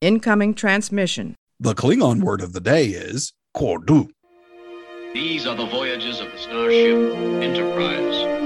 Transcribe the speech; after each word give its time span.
Incoming 0.00 0.54
transmission. 0.54 1.36
The 1.60 1.74
Klingon 1.74 2.22
word 2.22 2.40
of 2.40 2.52
the 2.52 2.60
day 2.60 2.86
is 2.86 3.32
Kordu. 3.56 4.10
These 5.14 5.46
are 5.46 5.54
the 5.54 5.66
voyages 5.66 6.20
of 6.20 6.32
the 6.32 6.38
starship 6.38 6.96
Enterprise. 7.42 8.42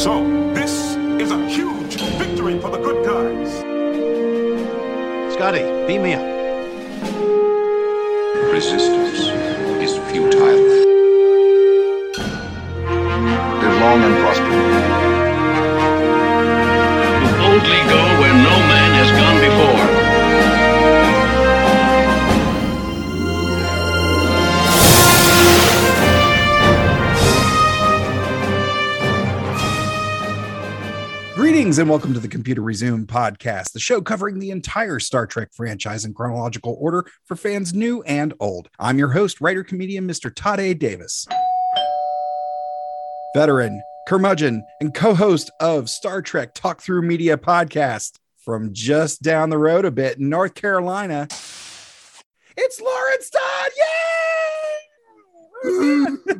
So, 0.00 0.24
this 0.54 0.96
is 1.20 1.30
a 1.30 1.48
huge 1.48 1.96
victory 2.18 2.60
for 2.60 2.70
the 2.70 2.78
good 2.78 3.04
guys. 3.04 3.50
Scotty, 5.34 5.62
beam 5.86 6.02
me 6.02 6.14
up. 6.14 6.40
Resistance 8.52 9.18
is 9.82 9.98
futile. 10.10 10.89
Live 13.80 13.88
long 13.88 14.02
and 14.02 14.16
prosper. 14.18 14.44
Who 17.16 17.28
boldly 17.38 17.80
go 17.88 18.02
where 18.20 18.34
no 18.34 18.56
man 18.68 18.90
has 19.00 19.10
gone 19.16 19.40
before. 19.40 19.86
Greetings 31.34 31.78
and 31.78 31.88
welcome 31.88 32.12
to 32.12 32.20
the 32.20 32.28
Computer 32.28 32.60
Resume 32.60 33.06
podcast, 33.06 33.72
the 33.72 33.80
show 33.80 34.02
covering 34.02 34.40
the 34.40 34.50
entire 34.50 34.98
Star 34.98 35.26
Trek 35.26 35.54
franchise 35.54 36.04
in 36.04 36.12
chronological 36.12 36.76
order 36.78 37.06
for 37.24 37.34
fans 37.34 37.72
new 37.72 38.02
and 38.02 38.34
old. 38.40 38.68
I'm 38.78 38.98
your 38.98 39.12
host, 39.12 39.40
writer 39.40 39.64
comedian 39.64 40.06
Mr. 40.06 40.30
Todd 40.34 40.60
A. 40.60 40.74
Davis. 40.74 41.26
Veteran, 43.34 43.82
curmudgeon, 44.08 44.64
and 44.80 44.92
co 44.94 45.14
host 45.14 45.50
of 45.60 45.88
Star 45.88 46.20
Trek 46.22 46.52
Talk 46.54 46.80
Through 46.80 47.02
Media 47.02 47.36
podcast 47.36 48.18
from 48.38 48.72
just 48.72 49.22
down 49.22 49.50
the 49.50 49.58
road 49.58 49.84
a 49.84 49.90
bit 49.90 50.18
in 50.18 50.28
North 50.28 50.54
Carolina. 50.54 51.28
It's 52.56 52.80
Lawrence 52.80 53.30
Todd. 53.30 53.70
Yay! 55.64 56.36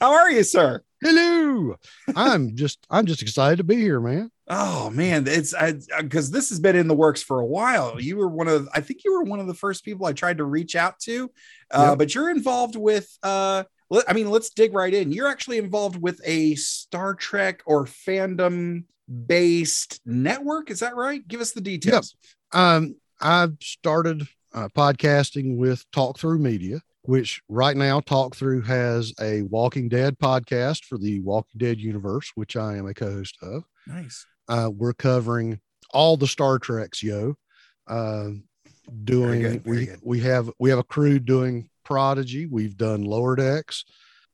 How 0.00 0.12
are 0.14 0.30
you, 0.30 0.42
sir? 0.42 0.82
Hello. 1.00 1.76
I'm 2.16 2.56
just 2.56 2.84
I'm 2.90 3.06
just 3.06 3.22
excited 3.22 3.58
to 3.58 3.64
be 3.64 3.76
here, 3.76 4.00
man. 4.00 4.30
Oh 4.48 4.90
man, 4.90 5.24
it's 5.28 5.54
because 6.00 6.30
this 6.30 6.48
has 6.50 6.58
been 6.60 6.74
in 6.76 6.88
the 6.88 6.94
works 6.94 7.22
for 7.22 7.38
a 7.40 7.46
while. 7.46 8.00
You 8.00 8.16
were 8.16 8.28
one 8.28 8.48
of, 8.48 8.68
I 8.74 8.80
think 8.80 9.02
you 9.04 9.12
were 9.14 9.22
one 9.22 9.38
of 9.40 9.46
the 9.46 9.54
first 9.54 9.84
people 9.84 10.06
I 10.06 10.12
tried 10.12 10.38
to 10.38 10.44
reach 10.44 10.74
out 10.76 10.98
to, 11.00 11.30
uh, 11.70 11.86
Yep. 11.90 11.98
but 11.98 12.14
you're 12.14 12.30
involved 12.30 12.74
with. 12.76 13.08
Uh, 13.22 13.64
let- 13.92 14.08
I 14.10 14.14
mean, 14.14 14.30
let's 14.30 14.50
dig 14.50 14.72
right 14.74 14.92
in. 14.92 15.12
You're 15.12 15.28
actually 15.28 15.58
involved 15.58 16.00
with 16.00 16.20
a 16.24 16.54
Star 16.54 17.14
Trek 17.14 17.62
or 17.66 17.84
fandom 17.84 18.84
based 19.26 20.00
network. 20.06 20.70
Is 20.70 20.80
that 20.80 20.96
right? 20.96 21.26
Give 21.28 21.40
us 21.40 21.52
the 21.52 21.60
details. 21.60 22.16
Um, 22.52 22.96
I've 23.20 23.56
started 23.60 24.26
uh, 24.54 24.68
podcasting 24.76 25.56
with 25.56 25.88
Talk 25.92 26.18
Through 26.18 26.38
Media, 26.38 26.80
which 27.02 27.42
right 27.48 27.76
now 27.76 28.00
Talk 28.00 28.34
Through 28.34 28.62
has 28.62 29.12
a 29.20 29.42
Walking 29.42 29.88
Dead 29.88 30.18
podcast 30.18 30.84
for 30.84 30.98
the 30.98 31.20
Walking 31.20 31.58
Dead 31.58 31.78
universe, 31.78 32.32
which 32.34 32.56
I 32.56 32.76
am 32.76 32.86
a 32.86 32.94
co-host 32.94 33.36
of. 33.42 33.64
Nice. 33.86 34.26
Uh, 34.48 34.70
we're 34.74 34.94
covering 34.94 35.60
all 35.92 36.16
the 36.16 36.26
Star 36.26 36.58
Treks, 36.58 37.02
yo. 37.02 37.34
Uh, 37.86 38.30
doing 39.04 39.42
good, 39.42 39.64
very 39.64 39.78
we 39.78 39.86
good. 39.86 40.00
we 40.02 40.20
have 40.20 40.50
we 40.58 40.70
have 40.70 40.78
a 40.78 40.84
crew 40.84 41.18
doing 41.18 41.68
Prodigy. 41.84 42.46
We've 42.46 42.76
done 42.76 43.02
Lower 43.02 43.36
Decks. 43.36 43.84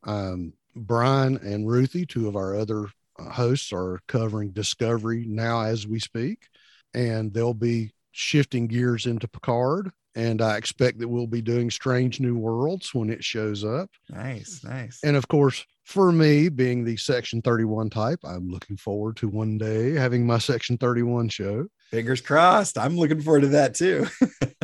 Um, 0.04 0.52
Brian 0.74 1.36
and 1.38 1.68
Ruthie, 1.68 2.06
two 2.06 2.28
of 2.28 2.36
our 2.36 2.54
other 2.54 2.86
uh, 3.18 3.30
hosts, 3.30 3.72
are 3.72 4.00
covering 4.06 4.50
Discovery 4.50 5.24
now 5.26 5.62
as 5.62 5.86
we 5.86 5.98
speak, 5.98 6.48
and 6.94 7.32
they'll 7.32 7.54
be 7.54 7.92
shifting 8.12 8.66
gears 8.66 9.06
into 9.06 9.28
Picard. 9.28 9.90
And 10.14 10.42
I 10.42 10.56
expect 10.56 10.98
that 10.98 11.08
we'll 11.08 11.28
be 11.28 11.42
doing 11.42 11.70
Strange 11.70 12.18
New 12.18 12.36
Worlds 12.36 12.92
when 12.92 13.08
it 13.08 13.22
shows 13.22 13.64
up. 13.64 13.90
Nice. 14.08 14.64
Nice. 14.64 14.98
And 15.04 15.16
of 15.16 15.28
course, 15.28 15.64
for 15.84 16.10
me, 16.10 16.48
being 16.48 16.84
the 16.84 16.96
Section 16.96 17.40
31 17.40 17.90
type, 17.90 18.18
I'm 18.24 18.48
looking 18.48 18.76
forward 18.76 19.16
to 19.18 19.28
one 19.28 19.58
day 19.58 19.92
having 19.92 20.26
my 20.26 20.38
Section 20.38 20.76
31 20.76 21.28
show. 21.28 21.66
Fingers 21.90 22.20
crossed. 22.20 22.78
I'm 22.78 22.96
looking 22.96 23.20
forward 23.20 23.42
to 23.42 23.48
that 23.48 23.74
too. 23.74 24.06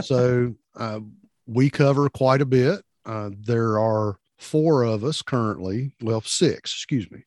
So 0.03 0.55
uh, 0.77 1.01
we 1.47 1.71
cover 1.71 2.09
quite 2.09 2.41
a 2.41 2.47
bit. 2.47 2.83
Uh, 3.05 3.31
there 3.39 3.79
are 3.79 4.17
four 4.39 4.83
of 4.83 5.05
us 5.05 5.23
currently, 5.23 5.95
well, 6.03 6.21
six, 6.21 6.73
excuse 6.73 7.11
me, 7.11 7.25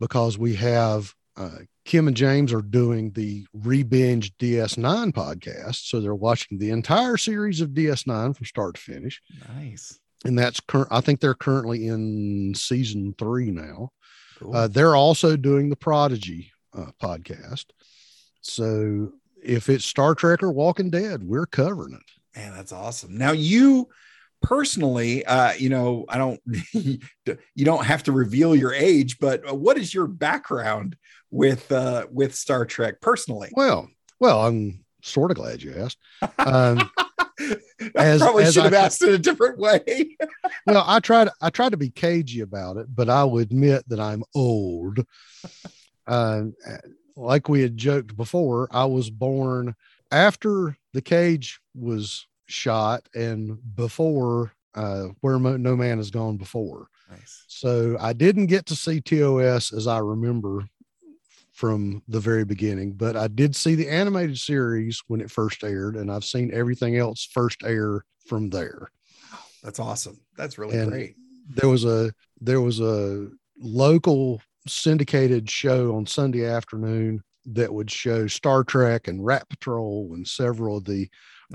because 0.00 0.38
we 0.38 0.54
have 0.54 1.14
uh, 1.36 1.58
Kim 1.84 2.08
and 2.08 2.16
James 2.16 2.52
are 2.52 2.62
doing 2.62 3.10
the 3.12 3.46
Rebinge 3.56 4.32
DS9 4.38 5.12
podcast. 5.12 5.88
So 5.88 6.00
they're 6.00 6.14
watching 6.14 6.58
the 6.58 6.70
entire 6.70 7.16
series 7.16 7.60
of 7.60 7.70
DS9 7.70 8.36
from 8.36 8.46
start 8.46 8.76
to 8.76 8.80
finish. 8.80 9.20
nice. 9.54 9.98
And 10.24 10.38
that's 10.38 10.60
current, 10.60 10.88
I 10.92 11.00
think 11.00 11.18
they're 11.18 11.34
currently 11.34 11.88
in 11.88 12.54
season 12.54 13.12
three 13.18 13.50
now. 13.50 13.90
Cool. 14.38 14.54
Uh, 14.54 14.68
they're 14.68 14.94
also 14.94 15.36
doing 15.36 15.68
the 15.68 15.76
Prodigy 15.76 16.52
uh, 16.76 16.92
podcast. 17.02 17.66
So 18.40 19.12
if 19.42 19.68
it's 19.68 19.84
Star 19.84 20.14
Trek 20.14 20.42
or 20.44 20.52
Walking 20.52 20.90
Dead, 20.90 21.24
we're 21.24 21.46
covering 21.46 21.94
it. 21.94 22.21
Man, 22.36 22.52
that's 22.54 22.72
awesome. 22.72 23.16
Now 23.18 23.32
you 23.32 23.88
personally, 24.40 25.24
uh, 25.24 25.52
you 25.52 25.68
know, 25.68 26.04
I 26.08 26.18
don't, 26.18 26.40
you 26.72 27.64
don't 27.64 27.84
have 27.84 28.02
to 28.04 28.12
reveal 28.12 28.54
your 28.54 28.72
age, 28.72 29.18
but 29.18 29.48
uh, 29.48 29.54
what 29.54 29.78
is 29.78 29.92
your 29.94 30.06
background 30.06 30.96
with 31.30 31.70
uh, 31.72 32.06
with 32.10 32.34
Star 32.34 32.64
Trek 32.64 33.00
personally? 33.00 33.50
Well, 33.54 33.88
well, 34.20 34.46
I'm 34.46 34.84
sort 35.02 35.30
of 35.30 35.36
glad 35.36 35.62
you 35.62 35.74
asked. 35.74 35.98
Um, 36.38 36.90
I 36.98 37.56
as- 37.96 38.20
probably 38.20 38.44
as 38.44 38.54
should 38.54 38.62
I 38.62 38.64
have 38.64 38.74
asked 38.74 39.02
it 39.02 39.08
a 39.14 39.18
different 39.18 39.58
way. 39.58 40.16
well, 40.66 40.84
I 40.86 41.00
tried. 41.00 41.28
I 41.40 41.50
tried 41.50 41.70
to 41.70 41.76
be 41.76 41.90
cagey 41.90 42.40
about 42.40 42.76
it, 42.76 42.86
but 42.94 43.08
I 43.08 43.24
will 43.24 43.38
admit 43.38 43.88
that 43.88 44.00
I'm 44.00 44.22
old. 44.34 45.04
Uh, 46.06 46.44
like 47.16 47.48
we 47.48 47.62
had 47.62 47.76
joked 47.76 48.16
before, 48.16 48.68
I 48.70 48.84
was 48.86 49.10
born 49.10 49.74
after 50.12 50.76
the 50.92 51.02
cage 51.02 51.58
was 51.74 52.26
shot 52.46 53.08
and 53.14 53.58
before 53.74 54.52
uh, 54.74 55.08
where 55.20 55.38
Mo- 55.38 55.56
no 55.56 55.74
man 55.76 55.98
has 55.98 56.10
gone 56.10 56.36
before. 56.36 56.86
nice. 57.10 57.44
So 57.48 57.96
I 58.00 58.12
didn't 58.12 58.46
get 58.46 58.66
to 58.66 58.76
see 58.76 59.00
TOS 59.00 59.72
as 59.72 59.86
I 59.86 59.98
remember 59.98 60.64
from 61.52 62.02
the 62.08 62.20
very 62.20 62.44
beginning, 62.44 62.92
but 62.92 63.14
I 63.16 63.28
did 63.28 63.54
see 63.54 63.74
the 63.74 63.88
animated 63.88 64.38
series 64.38 65.02
when 65.08 65.20
it 65.20 65.30
first 65.30 65.62
aired, 65.62 65.96
and 65.96 66.10
I've 66.10 66.24
seen 66.24 66.50
everything 66.52 66.96
else 66.96 67.28
first 67.32 67.62
air 67.64 68.04
from 68.26 68.48
there. 68.50 68.90
That's 69.62 69.78
awesome. 69.78 70.18
That's 70.36 70.56
really 70.58 70.76
And- 70.78 70.90
great. 70.90 71.16
There 71.56 71.68
was 71.68 71.84
a 71.84 72.12
there 72.40 72.60
was 72.60 72.80
a 72.80 73.28
local 73.58 74.40
syndicated 74.66 75.50
show 75.50 75.94
on 75.96 76.06
Sunday 76.06 76.46
afternoon 76.46 77.22
that 77.46 77.72
would 77.72 77.90
show 77.90 78.26
Star 78.26 78.64
Trek 78.64 79.08
and 79.08 79.24
Rat 79.24 79.48
Patrol 79.48 80.10
and 80.14 80.26
several 80.26 80.78
of 80.78 80.84
the 80.84 81.08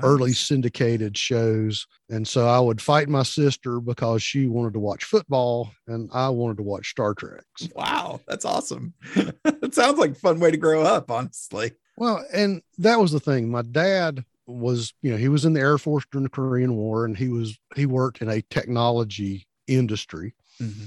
early 0.03 0.34
syndicated 0.34 1.18
shows. 1.18 1.88
And 2.09 2.28
so 2.28 2.48
I 2.48 2.59
would 2.59 2.81
fight 2.81 3.09
my 3.09 3.24
sister 3.24 3.80
because 3.80 4.22
she 4.22 4.48
wanted 4.48 4.74
to 4.74 4.80
watch 4.80 5.06
football 5.06 5.72
and 5.88 6.09
I 6.14 6.30
wanted 6.30 6.58
to 6.58 6.64
watch 6.64 6.90
Star 6.90 7.14
Trek. 7.14 7.44
Wow, 7.75 8.22
that's 8.28 8.46
awesome. 8.46 8.94
it 9.16 9.74
sounds 9.74 9.98
like 9.98 10.12
a 10.12 10.16
fun 10.16 10.40
way 10.40 10.52
to 10.52 10.58
grow 10.58 10.84
up, 10.84 11.09
honestly. 11.12 11.74
Well, 11.98 12.24
and 12.34 12.62
that 12.78 13.00
was 13.00 13.12
the 13.12 13.19
thing. 13.19 13.50
My 13.50 13.64
dad 13.64 14.24
was, 14.46 14.94
you 15.02 15.12
know, 15.12 15.18
he 15.18 15.30
was 15.30 15.46
in 15.46 15.54
the 15.54 15.59
Air 15.59 15.78
Force 15.78 16.06
during 16.12 16.24
the 16.24 16.30
Korean 16.30 16.75
War 16.75 17.06
and 17.06 17.18
he 17.18 17.30
was, 17.30 17.58
he 17.75 17.86
worked 17.86 18.22
in 18.22 18.30
a 18.30 18.42
technology 18.50 19.48
industry. 19.68 20.36
Mm-hmm. 20.62 20.86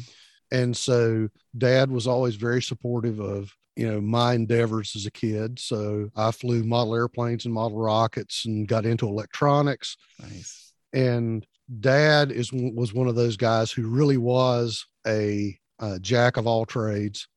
And 0.53 0.77
so 0.77 1.29
dad 1.57 1.91
was 1.91 2.07
always 2.07 2.37
very 2.37 2.63
supportive 2.63 3.21
of, 3.21 3.55
you 3.81 3.91
know, 3.91 4.01
my 4.01 4.35
endeavors 4.35 4.95
as 4.97 5.07
a 5.07 5.11
kid. 5.11 5.59
So 5.59 6.11
I 6.15 6.31
flew 6.33 6.63
model 6.65 6.95
airplanes 6.95 7.45
and 7.47 7.55
model 7.55 7.79
rockets 7.79 8.45
and 8.45 8.69
got 8.69 8.85
into 8.85 9.07
electronics. 9.09 9.97
Nice. 10.21 10.73
and 10.93 11.47
dad 11.81 12.31
is 12.33 12.53
was 12.53 12.93
one 12.93 13.09
of 13.09 13.15
those 13.15 13.37
guys 13.37 13.71
who 13.71 13.89
really 13.89 14.17
was 14.17 14.85
a, 15.07 15.57
uh 15.79 15.99
jack 16.01 16.37
of 16.37 16.47
all 16.47 16.67
trades 16.67 17.29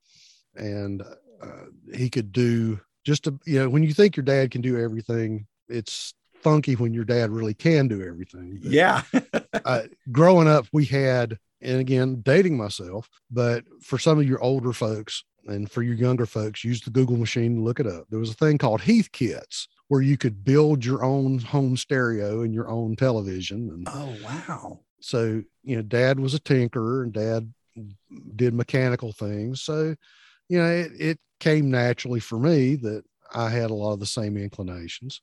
and 0.56 1.02
uh, 1.42 1.64
he 1.94 2.10
could 2.10 2.30
do 2.32 2.78
just 3.04 3.26
a, 3.28 3.32
you 3.46 3.58
know 3.60 3.68
when 3.68 3.82
you 3.84 3.94
think 3.94 4.16
your 4.16 4.24
dad 4.24 4.50
can 4.50 4.60
do 4.60 4.76
everything 4.78 5.46
it's 5.68 6.14
funky 6.42 6.74
when 6.74 6.92
your 6.92 7.04
dad 7.04 7.30
really 7.30 7.54
can 7.54 7.86
do 7.88 8.02
everything 8.02 8.58
But, 8.62 8.72
Yeah. 8.72 9.02
uh, 9.64 9.82
growing 10.12 10.48
up 10.48 10.66
we 10.72 10.84
had 10.84 11.38
and 11.62 11.78
again 11.80 12.20
dating 12.22 12.56
myself 12.58 13.08
but 13.30 13.64
for 13.82 13.98
some 13.98 14.18
of 14.18 14.26
your 14.28 14.42
older 14.42 14.72
folks 14.72 15.24
and 15.46 15.70
for 15.70 15.82
your 15.82 15.94
younger 15.94 16.26
folks 16.26 16.64
use 16.64 16.80
the 16.80 16.90
google 16.90 17.16
machine 17.16 17.56
and 17.56 17.64
look 17.64 17.80
it 17.80 17.86
up 17.86 18.04
there 18.10 18.18
was 18.18 18.30
a 18.30 18.34
thing 18.34 18.58
called 18.58 18.80
Heathkits 18.80 19.66
where 19.88 20.02
you 20.02 20.16
could 20.16 20.44
build 20.44 20.84
your 20.84 21.04
own 21.04 21.38
home 21.38 21.76
stereo 21.76 22.42
and 22.42 22.54
your 22.54 22.68
own 22.68 22.96
television 22.96 23.70
and 23.70 23.88
oh, 23.90 24.16
wow. 24.24 24.80
so 25.00 25.42
you 25.62 25.76
know 25.76 25.82
dad 25.82 26.18
was 26.18 26.34
a 26.34 26.40
tinkerer 26.40 27.02
and 27.02 27.12
dad 27.12 27.52
did 28.36 28.54
mechanical 28.54 29.12
things 29.12 29.62
so 29.62 29.94
you 30.48 30.58
know, 30.58 30.70
it, 30.70 30.92
it 30.98 31.18
came 31.40 31.70
naturally 31.70 32.20
for 32.20 32.38
me 32.38 32.76
that 32.76 33.04
I 33.32 33.50
had 33.50 33.70
a 33.70 33.74
lot 33.74 33.92
of 33.92 34.00
the 34.00 34.06
same 34.06 34.36
inclinations. 34.36 35.20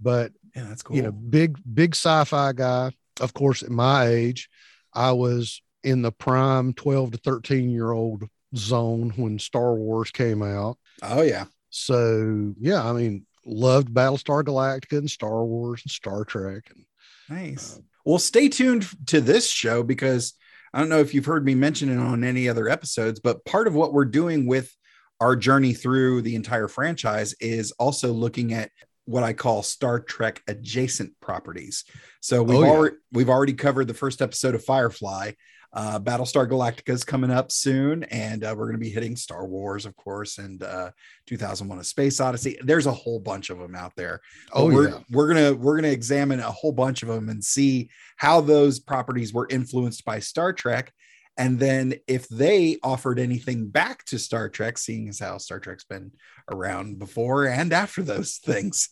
But 0.00 0.32
Yeah, 0.54 0.64
that's 0.64 0.82
cool. 0.82 0.96
you 0.96 1.02
know, 1.02 1.12
big 1.12 1.58
big 1.72 1.94
sci-fi 1.94 2.52
guy. 2.52 2.92
Of 3.20 3.32
course, 3.32 3.62
at 3.62 3.70
my 3.70 4.06
age, 4.06 4.48
I 4.92 5.12
was 5.12 5.62
in 5.84 6.02
the 6.02 6.12
prime 6.12 6.72
12 6.72 7.12
to 7.12 7.18
13 7.18 7.70
year 7.70 7.92
old 7.92 8.24
zone 8.56 9.12
when 9.16 9.38
Star 9.38 9.74
Wars 9.74 10.10
came 10.10 10.42
out. 10.42 10.78
oh 11.02 11.22
yeah. 11.22 11.44
So 11.70 12.54
yeah, 12.60 12.88
I 12.88 12.92
mean, 12.92 13.26
loved 13.44 13.92
Battlestar 13.92 14.42
Galactica 14.42 14.98
and 14.98 15.10
Star 15.10 15.44
Wars 15.44 15.82
and 15.84 15.90
Star 15.90 16.24
Trek. 16.24 16.64
And 16.70 16.84
Nice. 17.28 17.76
Uh, 17.76 17.80
well, 18.04 18.18
stay 18.18 18.48
tuned 18.48 18.86
to 19.06 19.20
this 19.20 19.50
show 19.50 19.82
because 19.82 20.34
I 20.72 20.78
don't 20.78 20.88
know 20.88 21.00
if 21.00 21.14
you've 21.14 21.24
heard 21.24 21.44
me 21.44 21.54
mention 21.54 21.88
it 21.88 21.98
on 21.98 22.24
any 22.24 22.48
other 22.48 22.68
episodes, 22.68 23.20
but 23.20 23.44
part 23.44 23.66
of 23.66 23.74
what 23.74 23.92
we're 23.92 24.04
doing 24.04 24.46
with 24.46 24.74
our 25.20 25.36
journey 25.36 25.72
through 25.72 26.22
the 26.22 26.34
entire 26.34 26.68
franchise 26.68 27.34
is 27.40 27.72
also 27.72 28.12
looking 28.12 28.52
at 28.52 28.70
what 29.06 29.22
I 29.22 29.32
call 29.32 29.62
Star 29.62 30.00
Trek 30.00 30.42
adjacent 30.48 31.12
properties. 31.20 31.84
So 32.20 32.42
we've 32.42 32.58
Oh, 32.58 32.62
yeah. 32.64 32.70
already 32.70 32.96
we've 33.12 33.28
already 33.30 33.54
covered 33.54 33.88
the 33.88 33.94
first 33.94 34.22
episode 34.22 34.54
of 34.54 34.64
Firefly. 34.64 35.32
Uh, 35.76 35.98
Battlestar 35.98 36.48
Galactica 36.48 36.90
is 36.94 37.02
coming 37.02 37.32
up 37.32 37.50
soon, 37.50 38.04
and 38.04 38.44
uh, 38.44 38.54
we're 38.56 38.66
going 38.66 38.76
to 38.76 38.78
be 38.78 38.90
hitting 38.90 39.16
Star 39.16 39.44
Wars, 39.44 39.86
of 39.86 39.96
course, 39.96 40.38
and 40.38 40.62
uh, 40.62 40.92
2001: 41.26 41.80
A 41.80 41.82
Space 41.84 42.20
Odyssey. 42.20 42.56
There's 42.62 42.86
a 42.86 42.92
whole 42.92 43.18
bunch 43.18 43.50
of 43.50 43.58
them 43.58 43.74
out 43.74 43.92
there. 43.96 44.20
Oh 44.52 44.66
we're 44.66 44.90
yeah, 44.90 44.98
we're 45.10 45.26
gonna 45.26 45.52
we're 45.52 45.74
gonna 45.76 45.88
examine 45.88 46.38
a 46.38 46.50
whole 46.50 46.70
bunch 46.70 47.02
of 47.02 47.08
them 47.08 47.28
and 47.28 47.42
see 47.42 47.90
how 48.16 48.40
those 48.40 48.78
properties 48.78 49.32
were 49.34 49.48
influenced 49.50 50.04
by 50.04 50.20
Star 50.20 50.52
Trek, 50.52 50.92
and 51.36 51.58
then 51.58 51.94
if 52.06 52.28
they 52.28 52.78
offered 52.82 53.18
anything 53.18 53.68
back 53.68 54.04
to 54.06 54.18
Star 54.18 54.48
Trek, 54.48 54.78
seeing 54.78 55.08
as 55.08 55.18
how 55.18 55.38
Star 55.38 55.58
Trek's 55.58 55.84
been 55.84 56.12
around 56.50 56.98
before 56.98 57.46
and 57.46 57.72
after 57.72 58.02
those 58.02 58.36
things. 58.44 58.88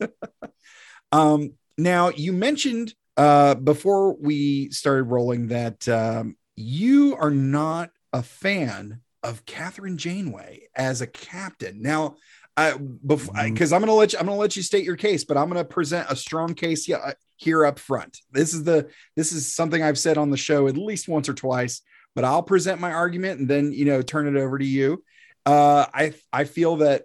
um, 1.12 1.52
now 1.78 2.10
you 2.10 2.32
mentioned 2.32 2.94
uh, 3.16 3.54
before 3.54 4.14
we 4.14 4.70
started 4.70 5.04
rolling 5.04 5.48
that 5.48 5.88
um, 5.88 6.36
you 6.56 7.16
are 7.16 7.30
not 7.30 7.90
a 8.12 8.22
fan 8.22 9.00
of 9.22 9.44
Kathryn 9.44 9.96
Janeway 9.96 10.62
as 10.74 11.00
a 11.00 11.06
captain. 11.06 11.80
Now, 11.82 12.16
because 12.56 13.72
I'm 13.72 13.80
gonna 13.80 13.94
let 13.94 14.12
you 14.12 14.18
I'm 14.18 14.26
gonna 14.26 14.38
let 14.38 14.56
you 14.56 14.62
state 14.62 14.84
your 14.84 14.96
case, 14.96 15.24
but 15.24 15.36
I'm 15.36 15.48
gonna 15.48 15.64
present 15.64 16.10
a 16.10 16.16
strong 16.16 16.54
case 16.54 16.84
here, 16.84 17.00
uh, 17.02 17.12
here 17.36 17.64
up 17.64 17.78
front. 17.78 18.18
This 18.30 18.52
is 18.52 18.64
the 18.64 18.90
this 19.16 19.32
is 19.32 19.54
something 19.54 19.82
I've 19.82 19.98
said 19.98 20.18
on 20.18 20.30
the 20.30 20.36
show 20.36 20.68
at 20.68 20.76
least 20.76 21.08
once 21.08 21.28
or 21.28 21.34
twice, 21.34 21.80
but 22.14 22.24
I'll 22.24 22.42
present 22.42 22.80
my 22.80 22.92
argument 22.92 23.40
and 23.40 23.48
then 23.48 23.72
you 23.72 23.84
know 23.84 24.02
turn 24.02 24.26
it 24.26 24.38
over 24.38 24.58
to 24.58 24.64
you. 24.64 25.02
Uh, 25.46 25.86
I 25.92 26.14
I 26.32 26.44
feel 26.44 26.76
that 26.76 27.04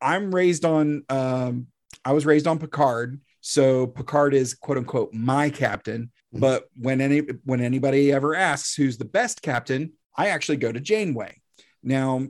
I'm 0.00 0.34
raised 0.34 0.64
on 0.64 1.04
um, 1.08 1.66
I 2.04 2.12
was 2.12 2.26
raised 2.26 2.46
on 2.46 2.58
Picard, 2.58 3.20
so 3.40 3.86
Picard 3.86 4.34
is 4.34 4.54
quote 4.54 4.78
unquote 4.78 5.12
my 5.12 5.50
captain. 5.50 6.10
Mhm. 6.34 6.40
But 6.40 6.68
when 6.76 7.00
any 7.00 7.20
when 7.44 7.60
anybody 7.60 8.12
ever 8.12 8.34
asks 8.34 8.74
who's 8.74 8.98
the 8.98 9.04
best 9.04 9.42
captain, 9.42 9.92
I 10.16 10.28
actually 10.28 10.58
go 10.58 10.72
to 10.72 10.80
Janeway. 10.80 11.40
Now, 11.82 12.26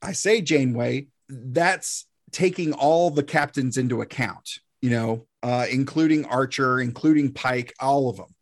I 0.00 0.12
say 0.12 0.40
Janeway, 0.40 1.08
that's 1.28 2.06
taking 2.32 2.72
all 2.72 3.10
the 3.10 3.22
captains 3.22 3.76
into 3.76 4.00
account, 4.02 4.58
you 4.82 4.90
know, 4.90 5.26
uh, 5.42 5.66
including 5.70 6.24
Archer, 6.24 6.80
including 6.80 7.32
Pike, 7.32 7.72
all 7.78 8.08
of 8.10 8.16
them. 8.16 8.34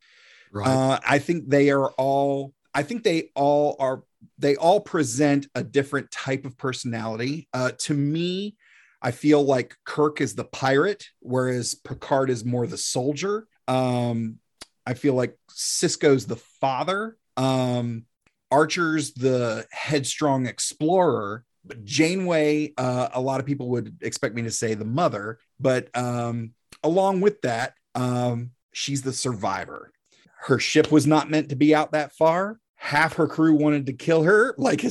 right. 0.52 0.66
Uh, 0.66 0.98
I 1.06 1.18
think 1.18 1.48
they 1.48 1.70
are 1.70 1.90
all. 1.92 2.52
I 2.74 2.82
think 2.82 3.02
they 3.02 3.30
all 3.34 3.76
are. 3.78 4.02
They 4.38 4.56
all 4.56 4.80
present 4.80 5.48
a 5.54 5.64
different 5.64 6.10
type 6.10 6.44
of 6.44 6.56
personality. 6.56 7.48
Uh, 7.52 7.72
to 7.78 7.94
me, 7.94 8.56
I 9.00 9.10
feel 9.10 9.42
like 9.42 9.76
Kirk 9.84 10.20
is 10.20 10.34
the 10.34 10.44
pirate, 10.44 11.06
whereas 11.20 11.74
Picard 11.74 12.30
is 12.30 12.44
more 12.44 12.66
the 12.66 12.78
soldier. 12.78 13.48
Um, 13.66 14.38
I 14.86 14.94
feel 14.94 15.14
like 15.14 15.36
Sisko's 15.50 16.26
the 16.26 16.36
father. 16.36 17.16
Um, 17.36 18.04
Archer's 18.50 19.12
the 19.14 19.66
headstrong 19.70 20.46
explorer. 20.46 21.44
But 21.64 21.84
Janeway, 21.84 22.74
uh, 22.76 23.08
a 23.12 23.20
lot 23.20 23.38
of 23.38 23.46
people 23.46 23.68
would 23.70 23.96
expect 24.02 24.34
me 24.34 24.42
to 24.42 24.50
say 24.50 24.74
the 24.74 24.84
mother, 24.84 25.38
but 25.60 25.96
um, 25.96 26.54
along 26.82 27.20
with 27.20 27.40
that, 27.42 27.74
um, 27.94 28.50
she's 28.72 29.02
the 29.02 29.12
survivor 29.12 29.92
her 30.42 30.58
ship 30.58 30.90
was 30.90 31.06
not 31.06 31.30
meant 31.30 31.48
to 31.50 31.56
be 31.56 31.74
out 31.74 31.92
that 31.92 32.12
far. 32.12 32.58
Half 32.82 33.14
her 33.14 33.28
crew 33.28 33.54
wanted 33.54 33.86
to 33.86 33.92
kill 33.92 34.24
her, 34.24 34.56
like 34.58 34.84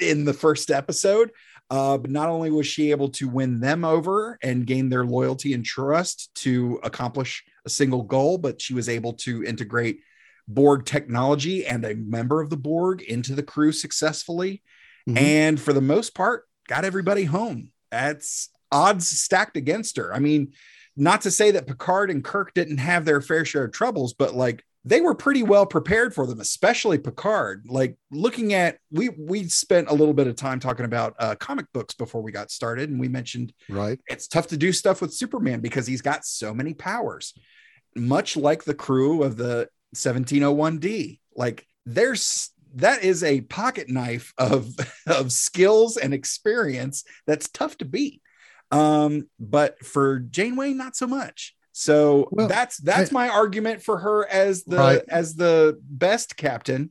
in 0.00 0.26
the 0.26 0.34
first 0.34 0.70
episode. 0.70 1.30
Uh, 1.70 1.96
but 1.96 2.10
not 2.10 2.28
only 2.28 2.50
was 2.50 2.66
she 2.66 2.90
able 2.90 3.08
to 3.08 3.26
win 3.26 3.58
them 3.58 3.86
over 3.86 4.38
and 4.42 4.66
gain 4.66 4.90
their 4.90 5.06
loyalty 5.06 5.54
and 5.54 5.64
trust 5.64 6.30
to 6.34 6.78
accomplish 6.82 7.42
a 7.64 7.70
single 7.70 8.02
goal, 8.02 8.36
but 8.36 8.60
she 8.60 8.74
was 8.74 8.86
able 8.86 9.14
to 9.14 9.42
integrate 9.44 10.00
Borg 10.46 10.84
technology 10.84 11.64
and 11.64 11.86
a 11.86 11.94
member 11.94 12.42
of 12.42 12.50
the 12.50 12.58
Borg 12.58 13.00
into 13.00 13.34
the 13.34 13.42
crew 13.42 13.72
successfully. 13.72 14.62
Mhm. 15.08 15.16
And 15.16 15.60
for 15.60 15.72
the 15.72 15.80
most 15.80 16.14
part, 16.14 16.46
got 16.68 16.84
everybody 16.84 17.24
home. 17.24 17.70
That's 17.90 18.50
odds 18.70 19.08
stacked 19.08 19.56
against 19.56 19.96
her. 19.96 20.12
I 20.12 20.18
mean, 20.18 20.52
not 20.94 21.22
to 21.22 21.30
say 21.30 21.52
that 21.52 21.66
Picard 21.66 22.10
and 22.10 22.22
Kirk 22.22 22.52
didn't 22.52 22.78
have 22.78 23.06
their 23.06 23.22
fair 23.22 23.46
share 23.46 23.64
of 23.64 23.72
troubles, 23.72 24.12
but 24.12 24.34
like 24.34 24.62
they 24.84 25.00
were 25.00 25.14
pretty 25.14 25.42
well 25.42 25.64
prepared 25.64 26.14
for 26.14 26.26
them, 26.26 26.40
especially 26.40 26.98
Picard. 26.98 27.64
Like 27.68 27.96
looking 28.10 28.52
at 28.52 28.78
we 28.90 29.10
we 29.10 29.44
spent 29.44 29.88
a 29.88 29.94
little 29.94 30.14
bit 30.14 30.26
of 30.26 30.36
time 30.36 30.58
talking 30.58 30.84
about 30.84 31.14
uh, 31.18 31.34
comic 31.36 31.66
books 31.72 31.94
before 31.94 32.20
we 32.20 32.32
got 32.32 32.50
started, 32.50 32.90
and 32.90 32.98
we 32.98 33.08
mentioned 33.08 33.52
right. 33.68 34.00
it's 34.08 34.26
tough 34.26 34.48
to 34.48 34.56
do 34.56 34.72
stuff 34.72 35.00
with 35.00 35.14
Superman 35.14 35.60
because 35.60 35.86
he's 35.86 36.02
got 36.02 36.24
so 36.24 36.52
many 36.52 36.74
powers, 36.74 37.34
much 37.94 38.36
like 38.36 38.64
the 38.64 38.74
crew 38.74 39.22
of 39.22 39.36
the 39.36 39.68
1701D. 39.94 41.20
Like 41.36 41.64
there's 41.86 42.50
that 42.74 43.04
is 43.04 43.22
a 43.22 43.42
pocket 43.42 43.88
knife 43.88 44.32
of 44.36 44.74
of 45.06 45.30
skills 45.30 45.96
and 45.96 46.12
experience 46.12 47.04
that's 47.26 47.48
tough 47.48 47.78
to 47.78 47.84
beat. 47.84 48.20
Um, 48.72 49.28
but 49.38 49.78
for 49.84 50.18
Janeway, 50.18 50.72
not 50.72 50.96
so 50.96 51.06
much. 51.06 51.54
So 51.72 52.28
Well, 52.30 52.48
that's 52.48 52.76
that's 52.78 53.10
I- 53.10 53.14
my 53.14 53.28
argument 53.28 53.82
for 53.82 53.98
her 53.98 54.26
as 54.28 54.64
the 54.64 54.76
Right. 54.76 55.02
as 55.08 55.34
the 55.34 55.78
best 55.82 56.36
captain. 56.36 56.90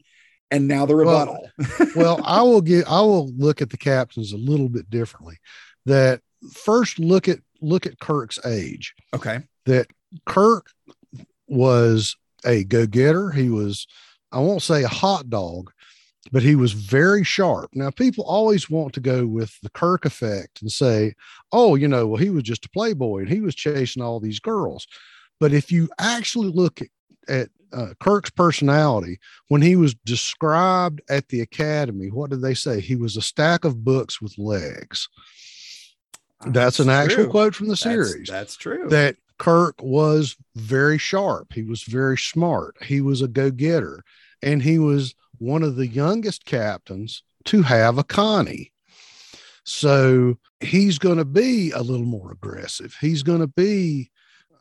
And 0.53 0.67
now 0.67 0.85
the 0.85 0.95
rebuttal. 0.97 1.49
well, 1.95 2.19
I 2.25 2.41
will 2.41 2.59
give 2.61 2.83
I 2.87 2.99
will 3.01 3.31
look 3.37 3.61
at 3.61 3.69
the 3.69 3.77
captains 3.77 4.33
a 4.33 4.37
little 4.37 4.67
bit 4.67 4.89
differently. 4.89 5.37
That 5.85 6.19
first 6.53 6.99
look 6.99 7.29
at 7.29 7.39
look 7.61 7.85
at 7.85 7.99
Kirk's 7.99 8.37
age. 8.45 8.93
okay. 9.13 9.43
That 9.65 9.87
Kirk 10.25 10.67
was 11.47 12.15
a 12.43 12.63
go-getter. 12.63 13.31
He 13.31 13.49
was, 13.49 13.85
I 14.31 14.39
won't 14.39 14.61
say 14.63 14.83
a 14.83 14.87
hot 14.87 15.29
dog, 15.29 15.71
but 16.31 16.43
he 16.43 16.55
was 16.55 16.73
very 16.73 17.23
sharp. 17.23 17.71
Now, 17.73 17.89
people 17.89 18.23
always 18.25 18.69
want 18.69 18.93
to 18.93 18.99
go 18.99 19.25
with 19.25 19.59
the 19.61 19.69
Kirk 19.71 20.05
effect 20.05 20.61
and 20.61 20.71
say, 20.71 21.15
oh, 21.51 21.75
you 21.75 21.87
know, 21.87 22.05
well, 22.07 22.21
he 22.21 22.29
was 22.29 22.43
just 22.43 22.65
a 22.65 22.69
playboy 22.69 23.19
and 23.19 23.29
he 23.29 23.41
was 23.41 23.55
chasing 23.55 24.03
all 24.03 24.19
these 24.19 24.39
girls. 24.39 24.85
But 25.39 25.53
if 25.53 25.71
you 25.71 25.89
actually 25.97 26.49
look 26.49 26.81
at, 26.81 26.89
at 27.27 27.49
uh, 27.73 27.93
Kirk's 27.99 28.29
personality, 28.29 29.19
when 29.47 29.61
he 29.61 29.75
was 29.75 29.95
described 29.95 31.01
at 31.09 31.29
the 31.29 31.41
academy, 31.41 32.09
what 32.11 32.29
did 32.29 32.41
they 32.41 32.53
say? 32.53 32.79
He 32.81 32.95
was 32.95 33.17
a 33.17 33.21
stack 33.21 33.65
of 33.65 33.83
books 33.83 34.21
with 34.21 34.37
legs. 34.37 35.09
That's 36.45 36.79
an 36.79 36.89
actual 36.89 37.23
true. 37.23 37.29
quote 37.29 37.55
from 37.55 37.67
the 37.67 37.75
That's- 37.75 38.09
series 38.11 38.27
That's, 38.27 38.55
true. 38.55 38.89
that 38.89 39.15
Kirk 39.37 39.81
was 39.81 40.35
very 40.55 40.97
sharp. 40.97 41.53
He 41.53 41.63
was 41.63 41.83
very 41.83 42.17
smart. 42.17 42.75
He 42.83 43.01
was 43.01 43.21
a 43.21 43.27
go 43.27 43.49
getter. 43.49 44.03
And 44.43 44.61
he 44.61 44.79
was 44.79 45.15
one 45.41 45.63
of 45.63 45.75
the 45.75 45.87
youngest 45.87 46.45
captains 46.45 47.23
to 47.45 47.63
have 47.63 47.97
a 47.97 48.03
Connie. 48.03 48.71
So 49.63 50.37
he's 50.59 50.99
going 50.99 51.17
to 51.17 51.25
be 51.25 51.71
a 51.71 51.81
little 51.81 52.05
more 52.05 52.31
aggressive. 52.31 52.95
He's 53.01 53.23
going 53.23 53.39
to 53.39 53.47
be 53.47 54.11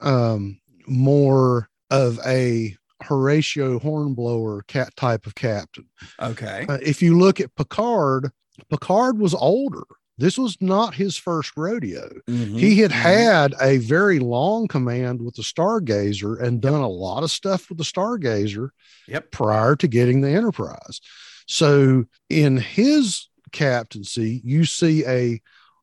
um, 0.01 0.59
more 0.87 1.69
of 1.91 2.19
a 2.25 2.75
Horatio 3.03 3.79
Hornblower 3.79 4.63
cat 4.63 4.97
type 4.97 5.27
of 5.27 5.35
captain. 5.35 5.87
okay. 6.19 6.65
Uh, 6.67 6.79
if 6.83 7.03
you 7.03 7.19
look 7.19 7.41
at 7.41 7.55
Picard, 7.57 8.31
Picard 8.71 9.19
was 9.19 9.35
older. 9.35 9.85
This 10.21 10.37
was 10.39 10.57
not 10.61 10.95
his 10.95 11.17
first 11.17 11.53
rodeo. 11.57 12.09
He 12.27 12.79
had 12.79 12.91
Mhm. 12.91 12.95
had 12.95 13.55
a 13.61 13.79
very 13.79 14.19
long 14.19 14.69
command 14.69 15.23
with 15.23 15.35
the 15.37 15.43
Stargazer 15.43 16.41
and 16.41 16.61
done 16.61 16.81
a 16.83 16.89
lot 16.89 17.23
of 17.23 17.31
stuff 17.31 17.69
with 17.69 17.79
the 17.79 17.85
Stargazer 17.85 18.71
Yep. 19.09 19.31
prior 19.33 19.75
to 19.77 19.89
getting 19.89 20.21
the 20.21 20.29
Enterprise. 20.31 21.00
So 21.47 22.05
in 22.29 22.59
his 22.59 23.29
captaincy, 23.53 24.41
you 24.45 24.65
see 24.65 25.05
a 25.07 25.41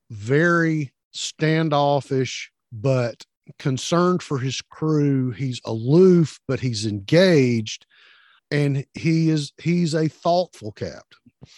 very 0.10 0.94
standoffish 1.12 2.51
but 2.72 3.25
concerned 3.60 4.22
for 4.22 4.39
his 4.39 4.62
crew. 4.62 5.32
He's 5.32 5.60
aloof, 5.65 6.39
but 6.48 6.60
he's 6.60 6.86
engaged, 6.86 7.86
and 8.51 8.86
he 8.94 9.29
is 9.29 9.51
he's 9.58 9.94
a 9.96 10.08
thoughtful 10.08 10.72
captain 10.74 11.17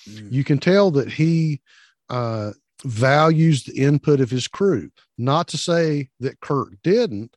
Mm. 0.10 0.32
you 0.32 0.44
can 0.44 0.60
tell 0.60 0.92
that 0.92 1.10
he 1.14 1.62
uh, 2.10 2.52
values 2.84 3.64
the 3.64 3.78
input 3.78 4.22
of 4.22 4.30
his 4.30 4.48
crew. 4.48 4.90
Not 5.18 5.48
to 5.50 5.58
say 5.58 6.10
that 6.20 6.40
Kirk 6.40 6.74
didn't, 6.84 7.36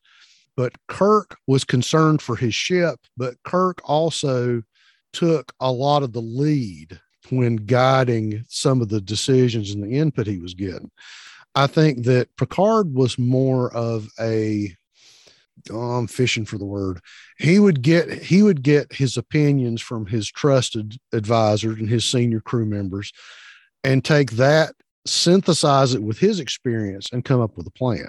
but 0.56 0.74
Kirk 0.88 1.38
was 1.46 1.64
concerned 1.64 2.22
for 2.22 2.36
his 2.36 2.54
ship, 2.54 3.00
but 3.16 3.42
Kirk 3.42 3.80
also 3.84 4.62
took 5.12 5.52
a 5.60 5.70
lot 5.70 6.02
of 6.02 6.12
the 6.12 6.20
lead 6.20 7.00
when 7.30 7.56
guiding 7.56 8.44
some 8.48 8.80
of 8.80 8.88
the 8.88 9.00
decisions 9.00 9.70
and 9.70 9.82
the 9.82 9.98
input 9.98 10.26
he 10.26 10.38
was 10.38 10.54
getting. 10.54 10.90
I 11.54 11.66
think 11.66 12.04
that 12.04 12.34
Picard 12.36 12.94
was 12.94 13.18
more 13.18 13.72
of 13.74 14.08
a 14.18 14.74
oh, 15.70 15.92
I'm 15.92 16.06
fishing 16.06 16.44
for 16.44 16.58
the 16.58 16.64
word. 16.64 17.00
He 17.38 17.58
would 17.58 17.82
get 17.82 18.10
he 18.22 18.42
would 18.42 18.62
get 18.62 18.92
his 18.92 19.16
opinions 19.16 19.80
from 19.80 20.06
his 20.06 20.30
trusted 20.30 20.96
advisors 21.12 21.78
and 21.78 21.88
his 21.88 22.04
senior 22.04 22.40
crew 22.40 22.66
members 22.66 23.12
and 23.84 24.04
take 24.04 24.32
that 24.32 24.74
synthesize 25.06 25.94
it 25.94 26.02
with 26.02 26.18
his 26.18 26.40
experience 26.40 27.08
and 27.12 27.24
come 27.24 27.40
up 27.40 27.56
with 27.56 27.66
a 27.66 27.72
plan. 27.72 28.08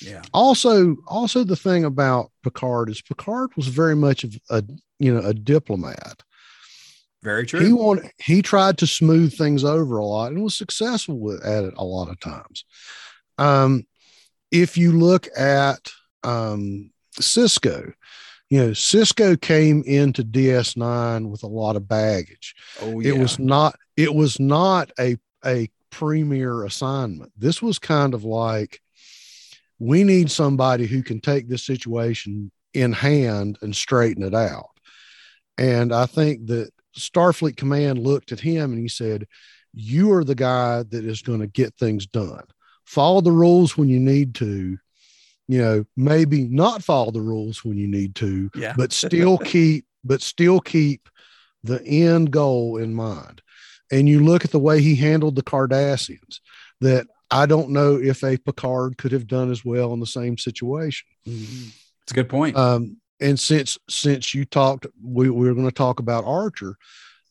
Yeah. 0.00 0.22
Also, 0.32 0.96
also 1.06 1.44
the 1.44 1.56
thing 1.56 1.84
about 1.84 2.30
Picard 2.42 2.90
is 2.90 3.02
Picard 3.02 3.50
was 3.56 3.68
very 3.68 3.96
much 3.96 4.24
of 4.24 4.36
a 4.50 4.62
you 4.98 5.14
know 5.14 5.26
a 5.26 5.34
diplomat. 5.34 6.22
Very 7.22 7.46
true. 7.46 7.64
He 7.64 7.72
wanted 7.72 8.10
he 8.18 8.42
tried 8.42 8.78
to 8.78 8.86
smooth 8.86 9.36
things 9.36 9.64
over 9.64 9.96
a 9.98 10.04
lot 10.04 10.32
and 10.32 10.42
was 10.42 10.56
successful 10.56 11.18
with, 11.18 11.44
at 11.44 11.64
it 11.64 11.74
a 11.76 11.84
lot 11.84 12.10
of 12.10 12.20
times. 12.20 12.64
Um, 13.38 13.86
if 14.50 14.76
you 14.76 14.92
look 14.92 15.26
at 15.36 15.90
um, 16.22 16.90
Sisko, 17.18 17.92
you 18.50 18.58
know 18.58 18.70
Sisko 18.70 19.40
came 19.40 19.82
into 19.86 20.22
DS9 20.22 21.30
with 21.30 21.42
a 21.42 21.48
lot 21.48 21.76
of 21.76 21.88
baggage. 21.88 22.54
oh, 22.82 23.00
yeah. 23.00 23.14
It 23.14 23.18
was 23.18 23.38
not 23.38 23.76
it 23.96 24.14
was 24.14 24.38
not 24.38 24.90
a 24.98 25.16
a 25.44 25.68
premier 25.94 26.64
assignment. 26.64 27.32
This 27.38 27.62
was 27.62 27.78
kind 27.78 28.14
of 28.14 28.24
like 28.24 28.80
we 29.78 30.02
need 30.02 30.30
somebody 30.30 30.86
who 30.86 31.02
can 31.02 31.20
take 31.20 31.48
this 31.48 31.64
situation 31.64 32.50
in 32.72 32.92
hand 32.92 33.58
and 33.62 33.74
straighten 33.74 34.24
it 34.24 34.34
out. 34.34 34.70
And 35.56 35.94
I 35.94 36.06
think 36.06 36.46
that 36.48 36.70
Starfleet 36.98 37.56
Command 37.56 37.98
looked 37.98 38.32
at 38.32 38.40
him 38.40 38.72
and 38.72 38.80
he 38.80 38.88
said, 38.88 39.26
You 39.72 40.12
are 40.12 40.24
the 40.24 40.34
guy 40.34 40.82
that 40.82 41.04
is 41.04 41.22
going 41.22 41.40
to 41.40 41.46
get 41.46 41.74
things 41.76 42.06
done. 42.06 42.42
Follow 42.84 43.20
the 43.20 43.32
rules 43.32 43.76
when 43.76 43.88
you 43.88 44.00
need 44.00 44.34
to, 44.36 44.76
you 45.46 45.58
know, 45.58 45.84
maybe 45.96 46.44
not 46.44 46.82
follow 46.82 47.12
the 47.12 47.20
rules 47.20 47.64
when 47.64 47.78
you 47.78 47.86
need 47.86 48.16
to, 48.16 48.50
Yeah. 48.54 48.74
but 48.76 48.92
still 48.92 49.38
keep, 49.38 49.86
but 50.02 50.22
still 50.22 50.60
keep 50.60 51.08
the 51.62 51.82
end 51.84 52.30
goal 52.32 52.78
in 52.78 52.94
mind. 52.94 53.42
And 53.94 54.08
you 54.08 54.24
look 54.24 54.44
at 54.44 54.50
the 54.50 54.58
way 54.58 54.82
he 54.82 54.96
handled 54.96 55.36
the 55.36 55.42
Cardassians, 55.42 56.40
that 56.80 57.06
I 57.30 57.46
don't 57.46 57.70
know 57.70 57.94
if 57.94 58.24
a 58.24 58.36
Picard 58.36 58.98
could 58.98 59.12
have 59.12 59.28
done 59.28 59.52
as 59.52 59.64
well 59.64 59.92
in 59.92 60.00
the 60.00 60.06
same 60.06 60.36
situation. 60.36 61.06
It's 61.24 62.10
a 62.10 62.14
good 62.14 62.28
point. 62.28 62.56
Um, 62.56 62.96
and 63.20 63.38
since 63.38 63.78
since 63.88 64.34
you 64.34 64.44
talked, 64.46 64.86
we, 65.00 65.30
we 65.30 65.46
were 65.46 65.54
going 65.54 65.68
to 65.68 65.72
talk 65.72 66.00
about 66.00 66.24
Archer. 66.24 66.76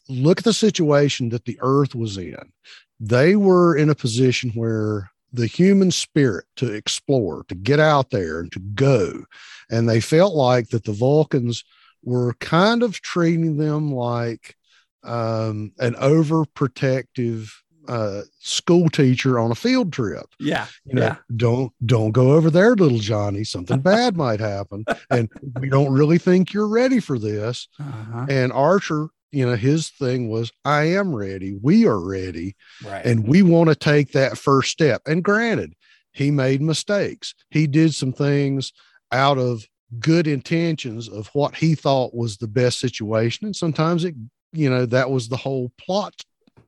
Look 0.08 0.38
at 0.38 0.46
the 0.46 0.54
situation 0.54 1.30
that 1.30 1.44
the 1.44 1.60
Earth 1.62 1.96
was 1.96 2.18
in. 2.18 2.54
They 2.98 3.36
were 3.36 3.76
in 3.76 3.90
a 3.90 3.96
position 3.96 4.52
where 4.52 5.12
the 5.34 5.48
human 5.48 5.92
spirit 5.92 6.46
to 6.56 6.72
explore, 6.72 7.44
to 7.50 7.56
get 7.56 7.82
out 7.82 8.12
there 8.12 8.40
and 8.40 8.52
to 8.54 8.60
go, 8.60 9.26
and 9.70 9.90
they 9.90 10.00
felt 10.00 10.34
like 10.34 10.70
that 10.70 10.86
the 10.86 10.94
Vulcans 10.94 11.66
were 12.04 12.36
kind 12.36 12.84
of 12.84 13.02
treating 13.02 13.58
them 13.58 13.94
like 13.94 14.56
um, 15.04 15.72
an 15.80 15.94
overprotective 15.96 17.50
uh, 17.88 18.22
school 18.40 18.88
teacher 18.90 19.38
on 19.38 19.52
a 19.52 19.56
field 19.56 19.92
trip 19.92 20.26
yeah. 20.40 20.68
you 20.86 20.94
know, 20.94 21.18
don't 21.36 21.74
don't 21.86 22.12
go 22.12 22.32
over 22.32 22.50
there, 22.50 22.76
little 22.76 23.00
Johnny. 23.00 23.44
Something 23.44 23.80
bad 23.82 24.16
might 24.16 24.40
happen, 24.40 24.86
and 25.10 25.30
we 25.60 25.70
don't 25.70 25.92
really 25.92 26.18
think 26.18 26.54
you're 26.54 26.68
ready 26.68 27.00
for 27.00 27.20
this. 27.20 27.68
Uh-huh. 27.80 28.26
And 28.30 28.54
Archer, 28.54 29.10
you 29.32 29.46
know, 29.46 29.56
his 29.56 29.90
thing 29.90 30.30
was, 30.30 30.52
I 30.64 30.84
am 30.84 31.14
ready. 31.14 31.58
We 31.62 31.86
are 31.86 32.00
ready, 32.00 32.56
Right. 32.86 33.06
and 33.06 33.28
we 33.28 33.42
want 33.42 33.70
to 33.70 33.76
take 33.76 34.14
that 34.14 34.38
first 34.38 34.72
step. 34.72 35.02
And 35.06 35.24
granted, 35.24 35.74
he 36.14 36.32
made 36.32 36.62
mistakes. 36.62 37.34
He 37.50 37.68
did 37.68 37.94
some 37.94 38.14
things 38.14 38.72
out 39.12 39.38
of 39.38 39.66
good 40.00 40.26
intentions 40.28 41.10
of 41.10 41.28
what 41.34 41.56
he 41.56 41.76
thought 41.76 42.16
was 42.16 42.38
the 42.38 42.48
best 42.48 42.80
situation, 42.80 43.46
and 43.46 43.56
sometimes 43.56 44.06
it, 44.06 44.16
you 44.54 44.70
know, 44.70 44.86
that 44.86 45.10
was 45.10 45.28
the 45.28 45.38
whole 45.38 45.72
plot 45.78 46.24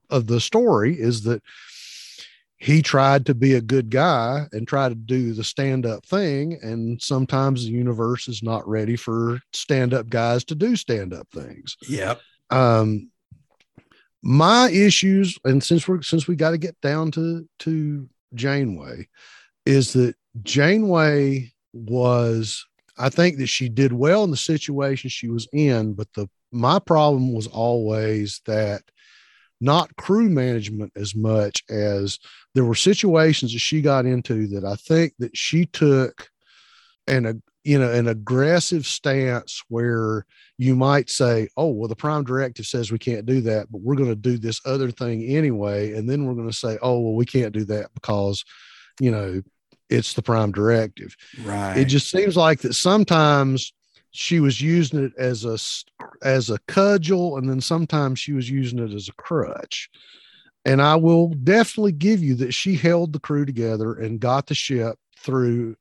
of 0.09 0.27
the 0.27 0.39
story 0.39 0.99
is 0.99 1.23
that 1.23 1.41
he 2.57 2.81
tried 2.81 3.25
to 3.25 3.35
be 3.35 3.53
a 3.53 3.61
good 3.61 3.89
guy 3.89 4.47
and 4.51 4.67
try 4.67 4.89
to 4.89 4.95
do 4.95 5.33
the 5.33 5.43
stand 5.43 5.85
up 5.85 6.05
thing. 6.05 6.57
And 6.61 7.01
sometimes 7.01 7.63
the 7.63 7.71
universe 7.71 8.27
is 8.27 8.41
not 8.41 8.67
ready 8.67 8.95
for 8.95 9.39
stand 9.53 9.93
up 9.93 10.09
guys 10.09 10.43
to 10.45 10.55
do 10.55 10.75
stand 10.75 11.13
up 11.13 11.27
things. 11.31 11.77
yep. 11.87 12.21
Um, 12.49 13.11
my 14.21 14.69
issues, 14.71 15.37
and 15.43 15.63
since 15.63 15.87
we're 15.87 16.01
since 16.01 16.27
we 16.27 16.35
got 16.35 16.51
to 16.51 16.57
get 16.57 16.79
down 16.81 17.11
to 17.11 17.47
to 17.59 18.09
Janeway, 18.33 19.07
is 19.65 19.93
that 19.93 20.15
Janeway 20.41 21.51
was 21.73 22.65
I 22.97 23.09
think 23.09 23.37
that 23.37 23.47
she 23.47 23.69
did 23.69 23.93
well 23.93 24.23
in 24.23 24.31
the 24.31 24.37
situation 24.37 25.09
she 25.09 25.27
was 25.27 25.47
in, 25.53 25.93
but 25.93 26.07
the 26.13 26.27
my 26.51 26.79
problem 26.79 27.33
was 27.33 27.47
always 27.47 28.41
that 28.45 28.83
not 29.61 29.95
crew 29.95 30.29
management 30.29 30.91
as 30.95 31.15
much 31.15 31.63
as 31.69 32.19
there 32.53 32.65
were 32.65 32.75
situations 32.75 33.53
that 33.53 33.59
she 33.59 33.81
got 33.81 34.05
into 34.05 34.47
that 34.47 34.65
I 34.65 34.75
think 34.75 35.13
that 35.19 35.35
she 35.35 35.65
took 35.65 36.29
an 37.07 37.25
a 37.25 37.35
you 37.63 37.79
know 37.79 37.91
an 37.91 38.07
aggressive 38.07 38.85
stance 38.85 39.63
where 39.69 40.25
you 40.57 40.75
might 40.75 41.09
say, 41.09 41.49
oh 41.57 41.71
well, 41.71 41.87
the 41.87 41.95
prime 41.95 42.23
directive 42.23 42.65
says 42.65 42.91
we 42.91 42.99
can't 42.99 43.25
do 43.25 43.41
that, 43.41 43.71
but 43.71 43.81
we're 43.81 43.95
going 43.95 44.09
to 44.09 44.15
do 44.15 44.37
this 44.37 44.61
other 44.65 44.91
thing 44.91 45.23
anyway, 45.23 45.93
and 45.93 46.09
then 46.09 46.25
we're 46.25 46.35
going 46.35 46.49
to 46.49 46.55
say, 46.55 46.77
oh 46.81 46.99
well, 46.99 47.15
we 47.15 47.25
can't 47.25 47.53
do 47.53 47.65
that 47.65 47.89
because 47.93 48.45
you 48.99 49.11
know 49.11 49.41
it's 49.89 50.13
the 50.13 50.21
prime 50.21 50.51
directive. 50.51 51.15
Right. 51.43 51.77
It 51.77 51.85
just 51.85 52.09
seems 52.09 52.37
like 52.37 52.61
that 52.61 52.73
sometimes 52.73 53.73
she 54.15 54.39
was 54.39 54.61
using 54.61 55.03
it 55.03 55.13
as 55.17 55.45
a 55.45 55.57
as 56.25 56.49
a 56.49 56.59
cudgel, 56.67 57.37
and 57.37 57.49
then 57.49 57.61
sometimes 57.61 58.19
she 58.19 58.33
was 58.33 58.49
using 58.49 58.79
it 58.79 58.93
as 58.93 59.07
a 59.07 59.13
crutch. 59.13 59.89
And 60.63 60.81
I 60.81 60.95
will 60.95 61.29
definitely 61.29 61.91
give 61.91 62.23
you 62.23 62.33
that 62.35 62.53
she 62.53 62.75
held 62.75 63.13
the 63.13 63.19
crew 63.19 63.45
together 63.45 63.93
and 63.93 64.19
got 64.19 64.47
the 64.47 64.55
ship 64.55 64.97
through 65.19 65.75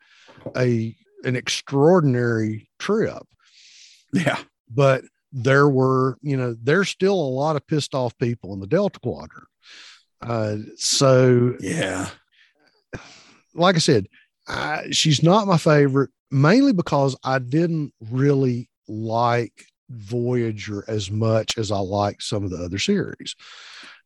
a 0.56 0.94
an 1.24 1.36
extraordinary 1.36 2.68
trip. 2.78 3.22
yeah. 4.12 4.38
But 4.70 5.04
there 5.32 5.68
were, 5.68 6.16
you 6.20 6.36
know, 6.36 6.54
there's 6.62 6.88
still 6.90 7.14
a 7.14 7.34
lot 7.36 7.56
of 7.56 7.66
pissed 7.66 7.94
off 7.94 8.16
people 8.18 8.52
in 8.52 8.60
the 8.60 8.66
Delta 8.66 9.00
Quadrant. 9.00 9.48
Uh, 10.20 10.56
so 10.76 11.54
Yeah. 11.60 12.08
like 13.54 13.76
I 13.76 13.78
said, 13.78 14.06
I, 14.46 14.88
she's 14.90 15.22
not 15.22 15.46
my 15.46 15.56
favorite, 15.58 16.10
mainly 16.34 16.72
because 16.72 17.16
I 17.24 17.38
didn't 17.38 17.92
really 18.10 18.68
like 18.88 19.52
Voyager 19.90 20.84
as 20.88 21.10
much 21.10 21.56
as 21.58 21.70
I 21.70 21.78
like 21.78 22.20
some 22.22 22.44
of 22.44 22.50
the 22.50 22.56
other 22.58 22.78
series. 22.78 23.34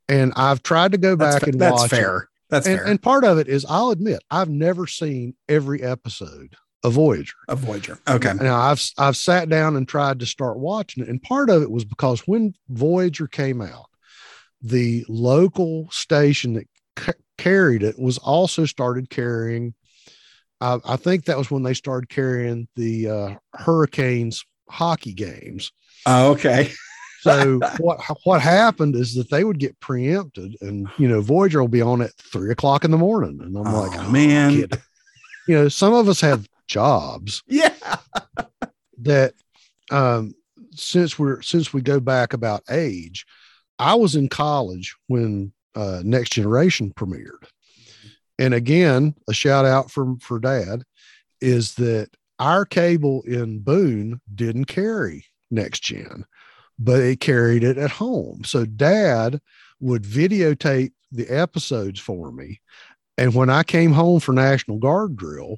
And 0.08 0.32
I've 0.36 0.62
tried 0.62 0.92
to 0.92 0.98
go 0.98 1.16
That's, 1.16 1.36
back 1.40 1.48
and 1.48 1.60
that's 1.60 1.82
watch 1.82 1.92
it. 1.92 1.96
fair. 1.96 2.28
That's 2.50 2.66
And, 2.66 2.78
fair. 2.78 2.86
and 2.86 3.02
part 3.02 3.24
of 3.24 3.38
it 3.38 3.48
is, 3.48 3.66
I'll 3.68 3.90
admit, 3.90 4.20
I've 4.30 4.48
never 4.48 4.86
seen 4.86 5.34
every 5.48 5.82
episode 5.82 6.54
of 6.84 6.94
Voyager. 6.94 7.34
a 7.48 7.56
Voyager. 7.56 7.98
Okay. 8.08 8.32
Now 8.34 8.56
I've 8.58 8.82
I've 8.96 9.16
sat 9.16 9.48
down 9.48 9.76
and 9.76 9.86
tried 9.88 10.20
to 10.20 10.26
start 10.26 10.58
watching 10.58 11.02
it, 11.02 11.08
and 11.08 11.20
part 11.22 11.50
of 11.50 11.62
it 11.62 11.70
was 11.70 11.84
because 11.84 12.20
when 12.26 12.54
Voyager 12.68 13.26
came 13.26 13.60
out, 13.60 13.86
the 14.62 15.04
local 15.08 15.88
station 15.90 16.54
that 16.54 16.68
ca- 16.96 17.12
carried 17.36 17.82
it 17.82 17.98
was 17.98 18.16
also 18.18 18.64
started 18.64 19.10
carrying. 19.10 19.74
I, 20.60 20.78
I 20.84 20.96
think 20.96 21.24
that 21.24 21.38
was 21.38 21.50
when 21.50 21.62
they 21.62 21.74
started 21.74 22.08
carrying 22.08 22.68
the 22.76 23.08
uh, 23.08 23.34
Hurricanes 23.54 24.44
hockey 24.68 25.12
games. 25.12 25.72
Oh, 26.06 26.32
okay. 26.32 26.70
So 27.20 27.60
what 27.80 28.00
what 28.22 28.40
happened 28.40 28.94
is 28.94 29.16
that 29.16 29.28
they 29.28 29.42
would 29.42 29.58
get 29.58 29.78
preempted, 29.80 30.54
and 30.60 30.88
you 30.98 31.08
know 31.08 31.20
Voyager 31.20 31.60
will 31.60 31.66
be 31.68 31.82
on 31.82 32.00
at 32.00 32.12
three 32.14 32.52
o'clock 32.52 32.84
in 32.84 32.92
the 32.92 32.96
morning, 32.96 33.40
and 33.42 33.56
I'm 33.58 33.66
Oh, 33.74 33.80
like, 33.80 33.98
oh, 33.98 34.08
man. 34.08 34.52
kid. 34.52 34.80
you 35.48 35.56
know, 35.56 35.68
some 35.68 35.94
of 35.94 36.08
us 36.08 36.20
have 36.20 36.48
jobs 36.68 37.42
Yeah. 37.48 37.74
that 38.98 39.34
um 39.90 40.32
since 40.76 41.18
we're 41.18 41.42
since 41.42 41.72
we 41.72 41.80
go 41.80 41.98
back 41.98 42.34
about 42.34 42.62
age 42.70 43.26
i 43.80 43.94
was 43.94 44.14
in 44.14 44.28
college 44.28 44.94
when 45.08 45.52
uh 45.74 46.00
next 46.04 46.30
generation 46.30 46.92
premiered 46.94 47.44
and 48.38 48.54
again 48.54 49.14
a 49.28 49.32
shout 49.34 49.64
out 49.64 49.90
from 49.90 50.18
for 50.18 50.38
dad 50.38 50.82
is 51.40 51.74
that 51.74 52.08
our 52.38 52.64
cable 52.64 53.22
in 53.22 53.58
boone 53.60 54.20
didn't 54.34 54.66
carry 54.66 55.24
next 55.50 55.80
gen 55.82 56.24
but 56.78 57.00
it 57.00 57.20
carried 57.20 57.64
it 57.64 57.78
at 57.78 57.90
home 57.90 58.42
so 58.44 58.64
dad 58.64 59.40
would 59.80 60.02
videotape 60.02 60.92
the 61.12 61.26
episodes 61.28 61.98
for 62.00 62.30
me. 62.32 62.60
And 63.16 63.34
when 63.34 63.48
I 63.48 63.62
came 63.62 63.92
home 63.92 64.20
for 64.20 64.32
National 64.32 64.76
Guard 64.78 65.16
drill, 65.16 65.56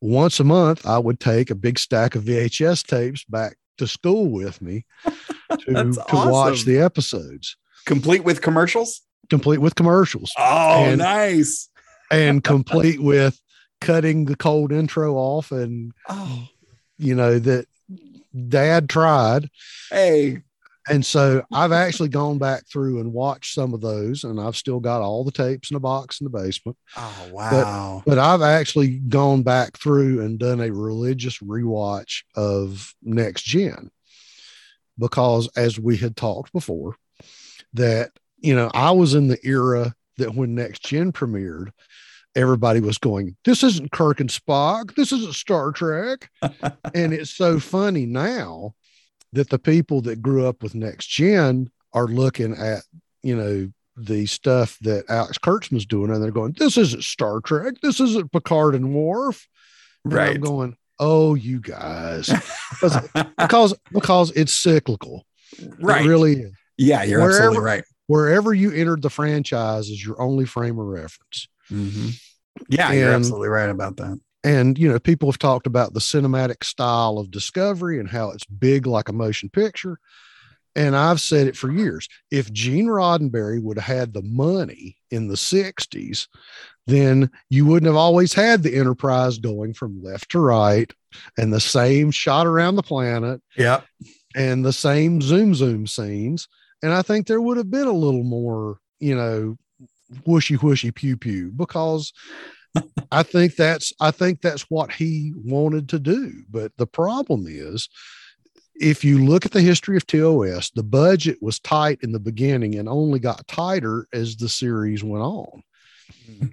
once 0.00 0.40
a 0.40 0.44
month, 0.44 0.84
I 0.86 0.98
would 0.98 1.20
take 1.20 1.50
a 1.50 1.54
big 1.54 1.78
stack 1.78 2.14
of 2.14 2.24
VHS 2.24 2.84
tapes 2.86 3.22
back 3.24 3.56
to 3.78 3.86
school 3.86 4.30
with 4.30 4.60
me 4.60 4.84
to, 5.04 5.58
That's 5.68 5.96
to 5.96 6.04
watch 6.14 6.64
the 6.64 6.78
episodes, 6.78 7.56
Complete 7.86 8.24
with 8.24 8.40
commercials. 8.42 9.02
complete 9.30 9.58
with 9.58 9.74
commercials 9.76 10.32
Oh, 10.38 10.84
And- 10.84 10.98
nice. 10.98 11.68
And 12.10 12.42
complete 12.42 13.00
with 13.00 13.40
cutting 13.80 14.24
the 14.24 14.36
cold 14.36 14.72
intro 14.72 15.14
off. 15.14 15.52
And, 15.52 15.92
Oh, 16.08 16.48
you 16.98 17.14
know, 17.14 17.38
that 17.38 17.66
dad 18.48 18.88
tried. 18.88 19.48
hey. 19.90 20.42
And 20.88 21.06
so 21.06 21.44
I've 21.52 21.70
actually 21.72 22.08
gone 22.08 22.38
back 22.38 22.66
through 22.66 23.00
and 23.00 23.12
watched 23.12 23.54
some 23.54 23.74
of 23.74 23.80
those, 23.80 24.24
and 24.24 24.40
I've 24.40 24.56
still 24.56 24.80
got 24.80 25.02
all 25.02 25.22
the 25.24 25.30
tapes 25.30 25.70
in 25.70 25.76
a 25.76 25.80
box 25.80 26.20
in 26.20 26.24
the 26.24 26.30
basement. 26.30 26.76
Oh, 26.96 27.28
wow. 27.30 28.02
But 28.06 28.18
I've 28.18 28.42
actually 28.42 28.98
gone 28.98 29.42
back 29.42 29.76
through 29.76 30.22
and 30.24 30.38
done 30.38 30.60
a 30.60 30.72
religious 30.72 31.38
rewatch 31.38 32.22
of 32.34 32.92
Next 33.02 33.44
Gen 33.44 33.90
because, 34.98 35.48
as 35.54 35.78
we 35.78 35.96
had 35.96 36.16
talked 36.16 36.52
before, 36.52 36.96
that, 37.74 38.10
you 38.38 38.56
know, 38.56 38.70
I 38.74 38.90
was 38.90 39.14
in 39.14 39.28
the 39.28 39.38
era 39.44 39.94
that 40.16 40.34
when 40.34 40.54
Next 40.56 40.82
Gen 40.84 41.12
premiered, 41.12 41.68
everybody 42.36 42.80
was 42.80 42.98
going, 42.98 43.36
This 43.44 43.62
isn't 43.62 43.92
Kirk 43.92 44.20
and 44.20 44.30
Spock. 44.30 44.94
This 44.94 45.12
isn't 45.12 45.34
Star 45.34 45.72
Trek. 45.72 46.30
and 46.42 47.12
it's 47.12 47.30
so 47.30 47.58
funny 47.58 48.06
now 48.06 48.74
that 49.32 49.50
the 49.50 49.58
people 49.58 50.00
that 50.02 50.22
grew 50.22 50.46
up 50.46 50.62
with 50.62 50.74
Next 50.74 51.06
Gen 51.06 51.70
are 51.92 52.06
looking 52.06 52.54
at, 52.54 52.82
you 53.22 53.36
know, 53.36 53.70
the 53.96 54.26
stuff 54.26 54.78
that 54.80 55.04
Alex 55.08 55.38
Kurtzman's 55.38 55.86
doing, 55.86 56.10
and 56.10 56.22
they're 56.22 56.30
going, 56.30 56.54
"This 56.58 56.78
isn't 56.78 57.04
Star 57.04 57.40
Trek. 57.40 57.74
This 57.82 58.00
isn't 58.00 58.32
Picard 58.32 58.74
and 58.74 58.94
Worf." 58.94 59.46
And 60.04 60.14
right. 60.14 60.36
I'm 60.36 60.40
going, 60.40 60.76
"Oh, 60.98 61.34
you 61.34 61.60
guys," 61.60 62.30
because 62.80 63.74
because, 63.92 64.30
it's 64.30 64.54
cyclical. 64.54 65.26
right. 65.80 66.04
It 66.04 66.08
really 66.08 66.34
is. 66.34 66.52
yeah, 66.78 67.02
you're 67.02 67.20
Wherever- 67.20 67.36
absolutely 67.36 67.64
right. 67.64 67.84
Wherever 68.06 68.54
you 68.54 68.72
entered 68.72 69.02
the 69.02 69.10
franchise 69.10 69.88
is 69.88 70.04
your 70.04 70.20
only 70.20 70.44
frame 70.44 70.78
of 70.78 70.86
reference. 70.86 71.48
Mhm. 71.70 72.20
Yeah, 72.68 72.92
you're 72.92 73.12
absolutely 73.12 73.48
right 73.48 73.70
about 73.70 73.96
that. 73.98 74.18
And 74.42 74.78
you 74.78 74.88
know, 74.88 74.98
people 74.98 75.30
have 75.30 75.38
talked 75.38 75.66
about 75.66 75.94
the 75.94 76.00
cinematic 76.00 76.64
style 76.64 77.18
of 77.18 77.30
Discovery 77.30 77.98
and 78.00 78.08
how 78.08 78.30
it's 78.30 78.44
big 78.44 78.86
like 78.86 79.08
a 79.08 79.12
motion 79.12 79.48
picture. 79.50 79.98
And 80.76 80.96
I've 80.96 81.20
said 81.20 81.48
it 81.48 81.56
for 81.56 81.70
years. 81.70 82.08
If 82.30 82.52
Gene 82.52 82.86
Roddenberry 82.86 83.60
would 83.60 83.76
have 83.78 83.96
had 83.96 84.12
the 84.14 84.22
money 84.22 84.96
in 85.10 85.26
the 85.26 85.34
60s, 85.36 86.28
then 86.86 87.28
you 87.50 87.66
wouldn't 87.66 87.88
have 87.88 87.96
always 87.96 88.32
had 88.32 88.62
the 88.62 88.76
Enterprise 88.76 89.38
going 89.38 89.74
from 89.74 90.00
left 90.02 90.30
to 90.30 90.38
right 90.40 90.90
and 91.36 91.52
the 91.52 91.60
same 91.60 92.12
shot 92.12 92.46
around 92.46 92.76
the 92.76 92.82
planet 92.84 93.42
Yep. 93.56 93.84
and 94.36 94.64
the 94.64 94.72
same 94.72 95.20
zoom 95.20 95.54
zoom 95.56 95.88
scenes. 95.88 96.46
And 96.82 96.92
I 96.92 97.02
think 97.02 97.26
there 97.26 97.40
would 97.40 97.56
have 97.56 97.70
been 97.70 97.88
a 97.88 97.92
little 97.92 98.22
more, 98.24 98.78
you 99.00 99.16
know, 99.16 99.58
whooshy 100.26 100.56
whooshy 100.56 100.94
pew 100.94 101.16
pew 101.16 101.52
because 101.54 102.12
I 103.12 103.22
think 103.22 103.56
that's 103.56 103.92
I 104.00 104.10
think 104.10 104.40
that's 104.40 104.62
what 104.62 104.92
he 104.92 105.32
wanted 105.36 105.88
to 105.90 105.98
do. 105.98 106.44
But 106.50 106.72
the 106.76 106.86
problem 106.86 107.46
is 107.48 107.88
if 108.74 109.04
you 109.04 109.24
look 109.24 109.44
at 109.44 109.52
the 109.52 109.60
history 109.60 109.96
of 109.96 110.06
TOS, 110.06 110.70
the 110.70 110.82
budget 110.82 111.38
was 111.42 111.58
tight 111.58 111.98
in 112.02 112.12
the 112.12 112.20
beginning 112.20 112.76
and 112.76 112.88
only 112.88 113.18
got 113.18 113.46
tighter 113.46 114.06
as 114.12 114.36
the 114.36 114.48
series 114.48 115.04
went 115.04 115.22
on. 115.22 115.62
Mhm. 116.28 116.50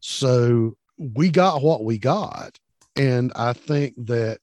So 0.00 0.76
we 0.98 1.30
got 1.30 1.62
what 1.62 1.84
we 1.84 1.98
got. 1.98 2.58
And 2.96 3.32
I 3.34 3.54
think 3.54 3.94
that 4.06 4.40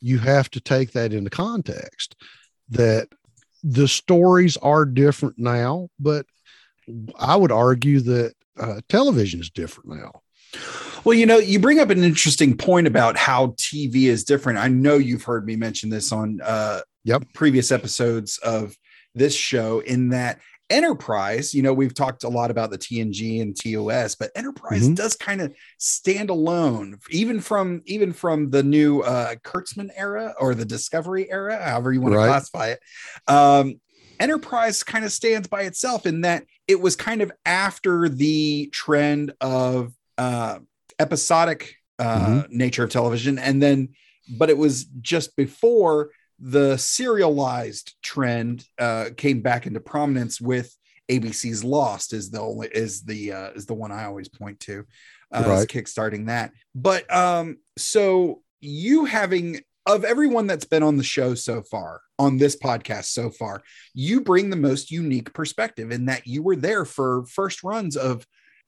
you 0.00 0.18
have 0.18 0.50
to 0.50 0.60
take 0.60 0.92
that 0.92 1.12
into 1.12 1.30
context 1.30 2.16
that 2.70 3.08
the 3.62 3.86
stories 3.86 4.56
are 4.56 4.84
different 4.84 5.38
now, 5.38 5.88
but 5.98 6.26
I 7.18 7.36
would 7.36 7.52
argue 7.52 8.00
that 8.00 8.34
uh, 8.58 8.80
television 8.88 9.40
is 9.40 9.50
different 9.50 9.90
now. 10.00 10.22
Well, 11.04 11.14
you 11.16 11.26
know, 11.26 11.38
you 11.38 11.58
bring 11.58 11.78
up 11.78 11.90
an 11.90 12.02
interesting 12.04 12.56
point 12.56 12.86
about 12.86 13.16
how 13.16 13.48
TV 13.58 14.04
is 14.04 14.24
different. 14.24 14.58
I 14.58 14.68
know 14.68 14.96
you've 14.96 15.22
heard 15.24 15.46
me 15.46 15.56
mention 15.56 15.90
this 15.90 16.12
on 16.12 16.40
uh 16.42 16.80
Yep. 17.04 17.22
previous 17.32 17.70
episodes 17.72 18.36
of 18.38 18.76
this 19.14 19.34
show 19.34 19.80
in 19.80 20.10
that 20.10 20.40
Enterprise, 20.68 21.52
you 21.52 21.62
know, 21.62 21.72
we've 21.72 21.94
talked 21.94 22.22
a 22.22 22.28
lot 22.28 22.50
about 22.52 22.70
the 22.70 22.78
TNG 22.78 23.40
and 23.42 23.56
TOS, 23.56 24.14
but 24.14 24.30
Enterprise 24.36 24.88
Mhm. 24.88 24.94
does 24.94 25.16
kind 25.16 25.40
of 25.40 25.52
stand 25.78 26.30
alone, 26.30 26.98
even 27.10 27.40
from 27.40 27.82
even 27.86 28.12
from 28.12 28.50
the 28.50 28.62
new 28.62 29.00
uh 29.00 29.34
Kurtzman 29.42 29.90
era 29.96 30.32
or 30.38 30.54
the 30.54 30.64
Discovery 30.64 31.28
era, 31.30 31.60
however 31.60 31.92
you 31.92 32.00
want 32.00 32.14
Right. 32.14 32.26
to 32.26 32.30
classify 32.30 32.66
it. 32.68 32.80
Um 33.26 33.80
Enterprise 34.20 34.82
kind 34.82 35.04
of 35.04 35.12
stands 35.12 35.48
by 35.48 35.62
itself 35.62 36.04
in 36.06 36.20
that 36.20 36.44
it 36.70 36.80
was 36.80 36.94
kind 36.94 37.20
of 37.20 37.32
after 37.44 38.08
the 38.08 38.70
trend 38.72 39.32
of 39.40 39.92
uh, 40.16 40.60
episodic 40.98 41.74
uh, 41.98 42.44
nature 42.48 42.84
of 42.84 42.90
television, 42.90 43.38
and 43.38 43.60
then, 43.60 43.88
but 44.38 44.48
it 44.50 44.56
was 44.56 44.84
just 45.02 45.34
before 45.36 46.10
the 46.38 46.76
serialized 46.76 47.94
trend 48.02 48.64
uh, 48.78 49.06
came 49.16 49.42
back 49.42 49.66
into 49.66 49.80
prominence 49.80 50.40
with 50.40 50.74
ABC's 51.10 51.64
Lost 51.64 52.12
is 52.12 52.30
the 52.30 52.40
only 52.40 52.68
is 52.68 53.02
the 53.02 53.32
uh, 53.32 53.50
is 53.50 53.66
the 53.66 53.74
one 53.74 53.90
I 53.90 54.04
always 54.04 54.28
point 54.28 54.60
to 54.60 54.86
uh, 55.34 55.44
Right. 55.46 55.68
kickstarting 55.68 56.26
that. 56.28 56.52
But 56.74 57.12
um, 57.12 57.58
so 57.76 58.42
you 58.60 59.06
having 59.06 59.62
of 59.86 60.04
everyone 60.04 60.46
that's 60.46 60.64
been 60.64 60.82
on 60.84 60.96
the 60.96 61.02
show 61.02 61.34
so 61.34 61.62
far 61.62 62.00
on 62.20 62.36
this 62.36 62.54
podcast 62.56 63.06
so 63.06 63.30
far, 63.30 63.62
you 63.94 64.20
bring 64.20 64.50
the 64.50 64.56
most 64.56 64.90
unique 64.90 65.32
perspective 65.32 65.90
in 65.90 66.04
that 66.06 66.26
you 66.26 66.42
were 66.42 66.56
there 66.56 66.84
for 66.84 67.24
first 67.26 67.64
runs 67.64 67.96
of 67.96 68.26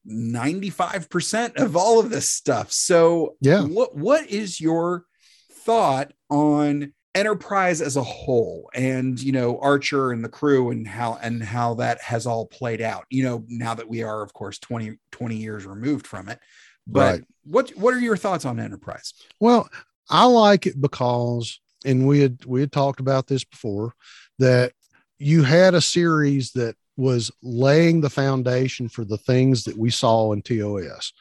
95% 0.08 1.56
of 1.56 1.76
all 1.76 2.00
of 2.00 2.10
this 2.10 2.30
stuff. 2.30 2.72
So 2.72 3.36
Yeah. 3.40 3.62
what 3.64 3.94
what 3.96 4.28
is 4.30 4.60
your 4.60 5.04
thought 5.52 6.12
on 6.30 6.92
enterprise 7.14 7.82
as 7.82 7.96
a 7.96 8.02
whole 8.02 8.70
and 8.74 9.20
you 9.22 9.32
know 9.32 9.58
archer 9.60 10.12
and 10.12 10.24
the 10.24 10.28
crew 10.30 10.70
and 10.70 10.88
how 10.88 11.18
and 11.22 11.42
how 11.42 11.74
that 11.74 12.00
has 12.00 12.26
all 12.26 12.46
played 12.46 12.80
out 12.80 13.04
you 13.10 13.22
know 13.22 13.44
now 13.48 13.74
that 13.74 13.86
we 13.86 14.02
are 14.02 14.22
of 14.22 14.32
course 14.32 14.58
20 14.58 14.96
20 15.10 15.36
years 15.36 15.66
removed 15.66 16.06
from 16.06 16.30
it 16.30 16.38
but 16.86 17.00
Right. 17.00 17.24
what 17.44 17.68
what 17.76 17.92
are 17.92 18.00
your 18.00 18.16
thoughts 18.16 18.46
on 18.46 18.58
enterprise 18.58 19.12
Well, 19.38 19.68
I 20.08 20.24
like 20.24 20.66
it 20.66 20.80
because, 20.80 21.60
and 21.84 22.06
we 22.06 22.20
had 22.20 22.44
we 22.44 22.60
had 22.60 22.72
talked 22.72 23.00
about 23.00 23.26
this 23.26 23.44
before, 23.44 23.94
that 24.38 24.72
you 25.18 25.42
had 25.42 25.74
a 25.74 25.80
series 25.80 26.52
that 26.52 26.76
was 26.96 27.30
laying 27.42 28.00
the 28.00 28.10
foundation 28.10 28.88
for 28.88 29.04
the 29.04 29.18
things 29.18 29.64
that 29.64 29.76
we 29.76 29.90
saw 29.90 30.32
in 30.32 30.42
TOS. 30.42 31.12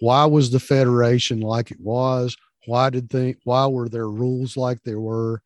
Why 0.00 0.24
was 0.24 0.50
the 0.50 0.60
Federation 0.60 1.40
like 1.40 1.70
it 1.70 1.80
was? 1.80 2.36
Why 2.66 2.90
did 2.90 3.08
they 3.08 3.36
why 3.44 3.66
were 3.66 3.88
there 3.88 4.08
rules 4.08 4.56
like 4.56 4.82
there 4.82 5.00
were? 5.00 5.42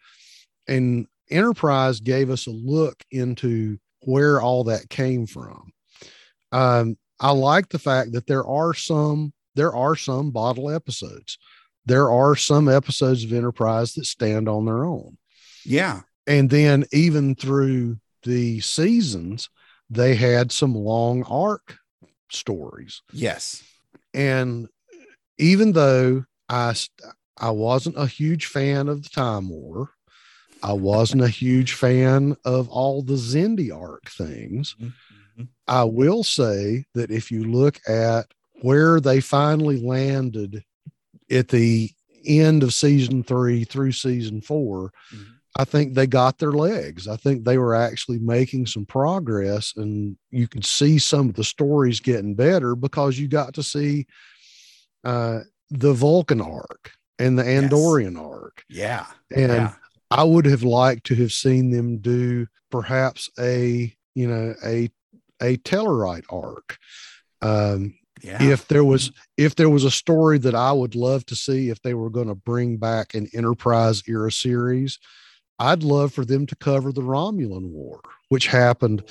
And 0.69 1.07
Enterprise 1.31 2.01
gave 2.01 2.31
us 2.31 2.47
a 2.47 2.51
look 2.51 3.03
into 3.11 3.79
where 4.01 4.41
all 4.41 4.65
that 4.65 4.91
came 4.91 5.27
from. 5.27 5.73
Um, 6.51 6.99
I 7.21 7.31
like 7.31 7.69
the 7.69 7.79
fact 7.79 8.13
that 8.13 8.27
there 8.27 8.45
are 8.45 8.75
some 8.75 9.33
there 9.55 9.75
are 9.75 9.97
some 9.97 10.31
bottle 10.31 10.71
episodes 10.71 11.39
there 11.87 12.11
are 12.11 12.37
some 12.37 12.69
episodes 12.69 13.25
of 13.25 13.33
Enterprise 13.33 13.95
that 13.95 14.07
stand 14.07 14.49
on 14.49 14.65
their 14.67 14.85
own. 14.85 15.17
yeah 15.65 16.03
And 16.27 16.51
then 16.51 16.85
even 16.93 17.35
through 17.35 17.99
the 18.25 18.61
seasons, 18.61 19.49
they 19.91 20.15
had 20.15 20.53
some 20.53 20.75
long 20.75 21.25
arc 21.25 21.79
stories. 22.31 23.03
yes 23.13 23.63
And 24.15 24.69
even 25.39 25.73
though 25.73 26.25
I 26.49 26.75
I 27.39 27.51
wasn't 27.51 27.97
a 27.99 28.07
huge 28.07 28.47
fan 28.47 28.89
of 28.89 29.03
the 29.03 29.09
Time 29.09 29.49
War, 29.49 29.91
I 30.63 30.75
wasn't 30.75 31.23
a 31.23 31.29
huge 31.29 31.73
fan 31.73 32.37
of 32.45 32.69
all 32.69 33.03
the 33.03 33.15
Xindi 33.15 33.75
arc 33.75 34.09
things. 34.11 34.77
Mhm. 34.81 35.49
I 35.67 35.85
will 35.85 36.23
say 36.23 36.85
that 36.95 37.11
if 37.11 37.31
you 37.33 37.45
look 37.45 37.81
at 37.89 38.27
where 38.61 39.01
they 39.01 39.21
finally 39.21 39.81
landed 39.81 40.63
at 41.33 41.49
the 41.49 41.91
end 42.25 42.63
of 42.63 42.73
season 42.75 43.23
three 43.25 43.65
through 43.65 43.93
season 43.93 44.41
4 44.41 44.93
Mhm. 45.13 45.25
I 45.59 45.65
think 45.65 45.93
they 45.95 46.07
got 46.07 46.39
their 46.39 46.53
legs. 46.53 47.07
I 47.07 47.17
think 47.17 47.45
they 47.45 47.59
were 47.59 47.75
actually 47.75 48.19
making 48.21 48.67
some 48.67 48.87
progress, 48.87 49.75
and 49.77 50.17
you 50.31 50.49
could 50.49 50.65
see 50.65 50.99
some 50.99 51.29
of 51.29 51.35
the 51.35 51.45
stories 51.45 52.01
getting 52.01 52.35
better 52.35 52.75
because 52.75 53.19
you 53.19 53.29
got 53.29 53.53
to 53.55 53.63
see 53.63 54.07
uh, 55.05 55.41
the 55.71 55.93
Vulcan 55.93 56.41
arc 56.41 56.93
and 57.19 57.39
the 57.39 57.43
Yes. 57.45 57.65
Andorian 57.73 58.17
arc. 58.19 58.63
yeah 58.71 59.07
And 59.35 59.53
yeah 59.53 59.75
I 60.11 60.25
would 60.25 60.45
have 60.47 60.63
liked 60.63 61.05
to 61.07 61.15
have 61.17 61.33
seen 61.33 61.71
them 61.71 61.99
do 61.99 62.47
perhaps 62.71 63.29
a 63.39 63.95
you 64.15 64.27
know 64.29 64.55
a 64.65 64.91
a 65.43 65.57
Tellarite 65.59 66.25
arc. 66.31 66.79
Um, 67.43 67.95
Yeah. 68.23 68.43
if 68.43 68.69
there 68.69 68.85
was 68.85 69.11
if 69.37 69.57
there 69.57 69.69
was 69.71 69.85
a 69.85 69.91
story 69.91 70.39
that 70.39 70.55
I 70.55 70.73
would 70.73 70.95
love 70.95 71.27
to 71.27 71.37
see 71.37 71.71
if 71.71 71.83
they 71.83 71.95
were 71.95 72.11
going 72.11 72.29
to 72.29 72.35
bring 72.35 72.77
back 72.77 73.15
an 73.15 73.29
Enterprise 73.35 74.03
era 74.07 74.31
series, 74.31 74.99
I'd 75.59 75.83
love 75.83 76.13
for 76.13 76.25
them 76.25 76.47
to 76.47 76.57
cover 76.57 76.93
the 76.93 77.03
Romulan 77.03 77.71
War, 77.71 78.01
which 78.29 78.47
happened 78.47 79.03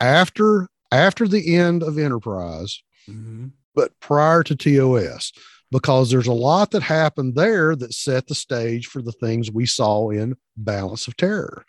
after 0.00 0.68
after 0.90 1.28
the 1.28 1.54
end 1.56 1.82
of 1.82 1.98
Enterprise, 1.98 2.80
Mhm. 3.08 3.52
but 3.74 3.98
prior 4.00 4.42
to 4.42 4.56
TOS, 4.56 5.32
because 5.70 6.10
there's 6.10 6.26
a 6.26 6.32
lot 6.32 6.70
that 6.70 6.82
happened 6.82 7.34
there 7.34 7.76
that 7.76 7.92
set 7.92 8.26
the 8.26 8.34
stage 8.34 8.86
for 8.86 9.02
the 9.02 9.12
things 9.12 9.50
we 9.50 9.66
saw 9.66 10.10
in 10.10 10.36
Balance 10.56 11.06
of 11.06 11.16
Terror. 11.16 11.64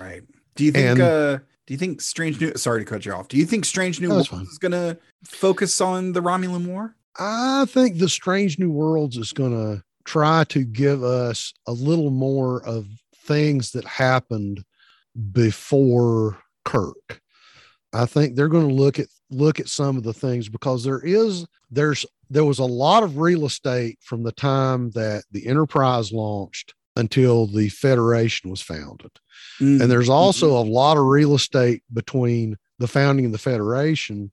Right. 0.00 0.22
Do 0.54 0.64
you 0.64 0.72
think 0.72 0.86
And- 0.88 1.00
uh 1.02 1.38
do 1.66 1.74
you 1.74 1.78
think 1.78 2.00
Strange 2.00 2.40
New 2.40 2.54
sorry 2.56 2.84
to 2.84 2.88
cut 2.88 3.04
you 3.04 3.12
off. 3.12 3.28
Do 3.28 3.36
you 3.36 3.46
think 3.46 3.64
Strange 3.64 4.00
New 4.00 4.10
Worlds 4.10 4.28
fine. 4.28 4.42
is 4.42 4.58
gonna 4.58 4.98
focus 5.24 5.80
on 5.80 6.12
the 6.12 6.20
Romulan 6.20 6.66
War? 6.66 6.96
I 7.18 7.64
think 7.66 7.98
the 7.98 8.08
Strange 8.08 8.58
New 8.58 8.70
Worlds 8.70 9.16
is 9.16 9.32
going 9.32 9.52
to 9.52 9.82
try 10.04 10.44
to 10.44 10.64
give 10.64 11.02
us 11.02 11.52
a 11.66 11.72
little 11.72 12.10
more 12.10 12.62
of 12.64 12.86
things 13.24 13.72
that 13.72 13.84
happened 13.84 14.64
before 15.32 16.38
Kirk. 16.64 17.20
I 17.92 18.06
think 18.06 18.36
they're 18.36 18.48
going 18.48 18.68
to 18.68 18.74
look 18.74 18.98
at 18.98 19.06
look 19.30 19.58
at 19.58 19.68
some 19.68 19.96
of 19.96 20.04
the 20.04 20.12
things 20.12 20.48
because 20.48 20.84
there 20.84 21.00
is 21.00 21.46
there's 21.70 22.04
there 22.28 22.44
was 22.44 22.58
a 22.58 22.64
lot 22.64 23.02
of 23.02 23.18
real 23.18 23.46
estate 23.46 23.98
from 24.02 24.22
the 24.22 24.32
time 24.32 24.90
that 24.90 25.24
the 25.30 25.46
Enterprise 25.46 26.12
launched 26.12 26.74
until 26.96 27.46
the 27.46 27.68
Federation 27.68 28.50
was 28.50 28.62
founded. 28.62 29.10
Mm-hmm. 29.60 29.82
And 29.82 29.90
there's 29.90 30.08
also 30.08 30.58
a 30.58 30.64
lot 30.64 30.96
of 30.96 31.04
real 31.04 31.34
estate 31.34 31.82
between 31.92 32.56
the 32.78 32.88
founding 32.88 33.26
of 33.26 33.32
the 33.32 33.38
Federation 33.38 34.32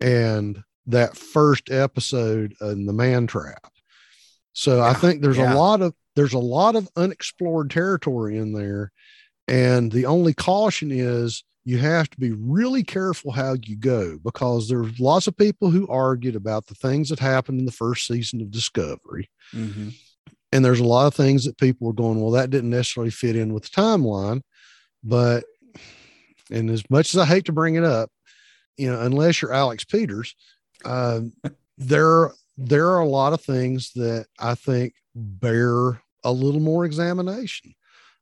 and 0.00 0.62
that 0.86 1.16
first 1.16 1.70
episode 1.70 2.54
in 2.60 2.86
the 2.86 2.92
Man 2.92 3.26
Trap. 3.26 3.72
So 4.52 4.82
I 4.82 4.92
think 4.92 5.22
there's 5.22 5.38
yeah. 5.38 5.54
a 5.54 5.56
lot 5.56 5.80
of 5.80 5.94
there's 6.14 6.34
a 6.34 6.38
lot 6.38 6.76
of 6.76 6.88
unexplored 6.96 7.70
territory 7.70 8.36
in 8.36 8.52
there. 8.52 8.92
And 9.48 9.90
the 9.90 10.06
only 10.06 10.34
caution 10.34 10.90
is 10.90 11.42
you 11.64 11.78
have 11.78 12.10
to 12.10 12.20
be 12.20 12.32
really 12.32 12.82
careful 12.82 13.32
how 13.32 13.56
you 13.62 13.76
go 13.76 14.18
because 14.22 14.68
there's 14.68 14.98
lots 15.00 15.26
of 15.26 15.36
people 15.36 15.70
who 15.70 15.88
argued 15.88 16.36
about 16.36 16.66
the 16.66 16.74
things 16.74 17.08
that 17.08 17.18
happened 17.18 17.60
in 17.60 17.66
the 17.66 17.72
first 17.72 18.06
season 18.06 18.40
of 18.40 18.50
Discovery 18.50 19.30
Mhm. 19.54 19.94
And 20.52 20.64
there's 20.64 20.80
a 20.80 20.84
lot 20.84 21.06
of 21.06 21.14
things 21.14 21.44
that 21.44 21.58
people 21.58 21.86
were 21.86 21.94
going, 21.94 22.20
well, 22.20 22.32
that 22.32 22.50
didn't 22.50 22.70
necessarily 22.70 23.10
fit 23.10 23.36
in 23.36 23.54
with 23.54 23.64
the 23.64 23.70
timeline. 23.70 24.42
But, 25.02 25.44
and 26.50 26.70
as 26.70 26.88
much 26.90 27.14
as 27.14 27.18
I 27.18 27.24
hate 27.24 27.46
to 27.46 27.52
bring 27.52 27.74
it 27.74 27.84
up, 27.84 28.10
you 28.76 28.90
know, 28.90 29.00
unless 29.00 29.40
you're 29.40 29.52
Alex 29.52 29.84
Peters, 29.84 30.34
um, 30.84 31.32
there 31.78 32.32
there 32.58 32.88
are 32.90 33.00
a 33.00 33.08
lot 33.08 33.32
of 33.32 33.40
things 33.40 33.92
that 33.94 34.26
I 34.38 34.54
think 34.54 34.92
bear 35.14 36.02
a 36.22 36.32
little 36.32 36.60
more 36.60 36.84
examination 36.84 37.74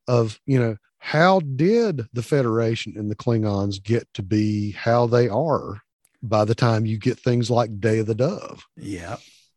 of, 0.07 0.39
you 0.47 0.59
know, 0.59 0.77
how 0.99 1.41
did 1.41 2.07
the 2.13 2.23
Federation 2.23 2.95
and 2.97 3.11
the 3.11 3.17
Klingons 3.17 3.83
get 3.83 4.07
to 4.15 4.23
be 4.23 4.73
how 4.73 5.07
they 5.07 5.29
are 5.29 5.81
by 6.23 6.45
the 6.45 6.55
time 6.55 6.87
you 6.87 6.99
get 6.99 7.19
things 7.19 7.51
like 7.51 7.81
Day 7.81 7.99
of 7.99 8.07
the 8.07 8.15
Dove? 8.15 8.65
Yeah. 8.77 9.17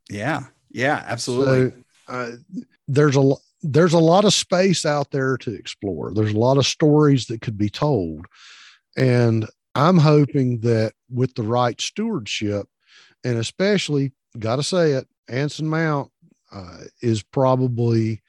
Yeah. 0.09 0.45
Yeah, 0.71 1.03
absolutely. 1.05 1.69
So, 1.69 1.82
uh, 2.07 2.31
there's 2.87 3.17
a 3.17 3.33
there's 3.61 3.93
a 3.93 3.99
lot 3.99 4.25
of 4.25 4.33
space 4.33 4.85
out 4.85 5.11
there 5.11 5.37
to 5.37 5.53
explore. 5.53 6.13
There's 6.13 6.33
a 6.33 6.39
lot 6.39 6.57
of 6.57 6.65
stories 6.65 7.27
that 7.27 7.41
could 7.41 7.57
be 7.57 7.69
told, 7.69 8.25
and 8.97 9.47
I'm 9.75 9.97
hoping 9.97 10.59
that 10.61 10.93
with 11.09 11.35
the 11.35 11.43
right 11.43 11.79
stewardship, 11.79 12.67
and 13.23 13.37
especially 13.37 14.11
got 14.37 14.57
to 14.57 14.63
say 14.63 14.91
it, 14.91 15.07
Anson 15.29 15.67
Mount 15.67 16.11
uh, 16.51 16.79
is 17.01 17.23
probably 17.23 18.21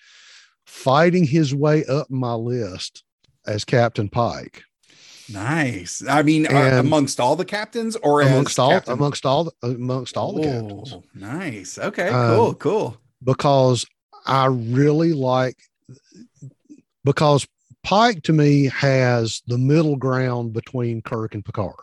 fighting 0.66 1.24
his 1.24 1.54
way 1.54 1.84
up 1.86 2.10
my 2.10 2.34
list 2.34 3.02
as 3.46 3.64
Captain 3.64 4.08
Pike 4.08 4.62
nice. 5.28 6.02
I 6.06 6.22
mean, 6.22 6.46
uh, 6.46 6.76
amongst 6.78 7.20
all 7.20 7.36
the 7.36 7.44
captains 7.44 7.96
or 7.96 8.22
amongst 8.22 8.58
all 8.58 8.70
Captain- 8.70 8.92
amongst 8.92 9.26
all 9.26 9.44
the, 9.44 9.52
amongst 9.62 10.16
all 10.16 10.32
the 10.34 10.42
captains. 10.42 10.92
Oh, 10.92 11.04
Nice. 11.14 11.78
Okay. 11.78 12.08
Um, 12.08 12.36
cool. 12.36 12.54
Cool. 12.54 12.96
Because 13.24 13.84
I 14.26 14.46
really 14.46 15.12
like 15.12 15.56
because 17.04 17.46
Pike 17.82 18.22
to 18.22 18.32
me 18.32 18.66
has 18.66 19.42
the 19.46 19.58
middle 19.58 19.96
ground 19.96 20.52
between 20.54 21.02
Kirk 21.02 21.34
and 21.34 21.44
Picard. 21.44 21.74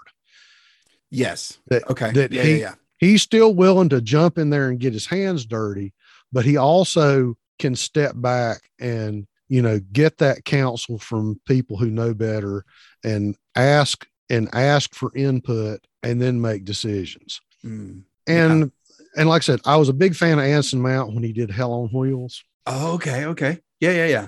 Yes. 1.12 1.60
That, 1.68 1.88
Okay. 1.90 2.12
that 2.12 2.32
yeah, 2.32 2.42
he, 2.42 2.52
yeah, 2.54 2.58
yeah. 2.58 2.74
he's 2.98 3.22
still 3.22 3.54
willing 3.54 3.90
to 3.90 4.02
jump 4.02 4.38
in 4.38 4.50
there 4.50 4.70
and 4.70 4.80
get 4.80 4.94
his 4.94 5.06
hands 5.06 5.46
dirty, 5.46 5.94
but 6.32 6.46
he 6.46 6.58
also 6.58 7.36
can 7.60 7.76
step 7.76 8.14
back 8.16 8.62
and 8.80 9.28
you 9.48 9.62
know 9.62 9.80
get 9.92 10.18
that 10.18 10.46
counsel 10.46 10.98
from 10.98 11.40
people 11.46 11.78
who 11.78 11.92
know 11.92 12.14
better 12.14 12.66
and 13.04 13.36
ask 13.56 14.08
and 14.30 14.50
ask 14.56 14.96
for 14.96 15.16
input 15.16 15.86
and 16.02 16.20
then 16.22 16.42
make 16.42 16.66
decisions. 16.66 17.42
Mm. 17.64 18.04
And 18.28 18.72
and 19.16 19.30
like 19.30 19.42
I 19.42 19.46
said, 19.46 19.62
I 19.66 19.78
was 19.78 19.90
a 19.90 19.94
big 19.94 20.16
fan 20.16 20.40
of 20.40 20.46
Anson 20.46 20.82
Mount 20.82 21.14
when 21.14 21.24
he 21.24 21.34
did 21.34 21.52
Hell 21.52 21.74
on 21.74 21.90
Wheels. 21.90 22.44
Oh, 22.66 22.94
okay. 22.96 23.26
Okay. 23.26 23.60
Yeah, 23.80 23.92
yeah, 23.92 24.06
yeah. 24.08 24.28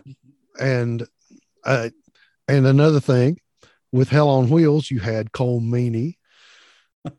and 0.59 1.07
uh, 1.63 1.89
and 2.47 2.65
another 2.65 2.99
thing 2.99 3.39
with 3.91 4.09
Hell 4.09 4.29
on 4.29 4.49
Wheels, 4.49 4.89
you 4.89 4.99
had 4.99 5.31
Colm 5.31 5.69
Meaney 5.69 6.15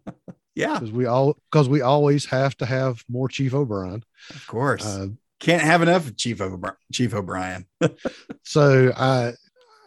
Yeah, 0.55 0.75
because 0.75 0.93
we 0.93 1.07
all 1.07 1.37
because 1.51 1.69
we 1.69 1.81
always 1.81 2.27
have 2.27 2.57
to 2.59 2.67
have 2.67 3.03
more 3.09 3.29
Chief 3.29 3.55
O'Brien. 3.55 4.05
of 4.31 4.47
course. 4.47 4.87
Uh, 4.87 5.09
Can't 5.41 5.63
have 5.63 5.83
enough 5.83 6.07
of 6.07 6.17
Chief 6.17 6.41
O'Brien. 6.41 6.77
Chief 6.93 7.13
O'Brien. 7.13 7.67
so 8.45 8.93
I, 8.97 9.33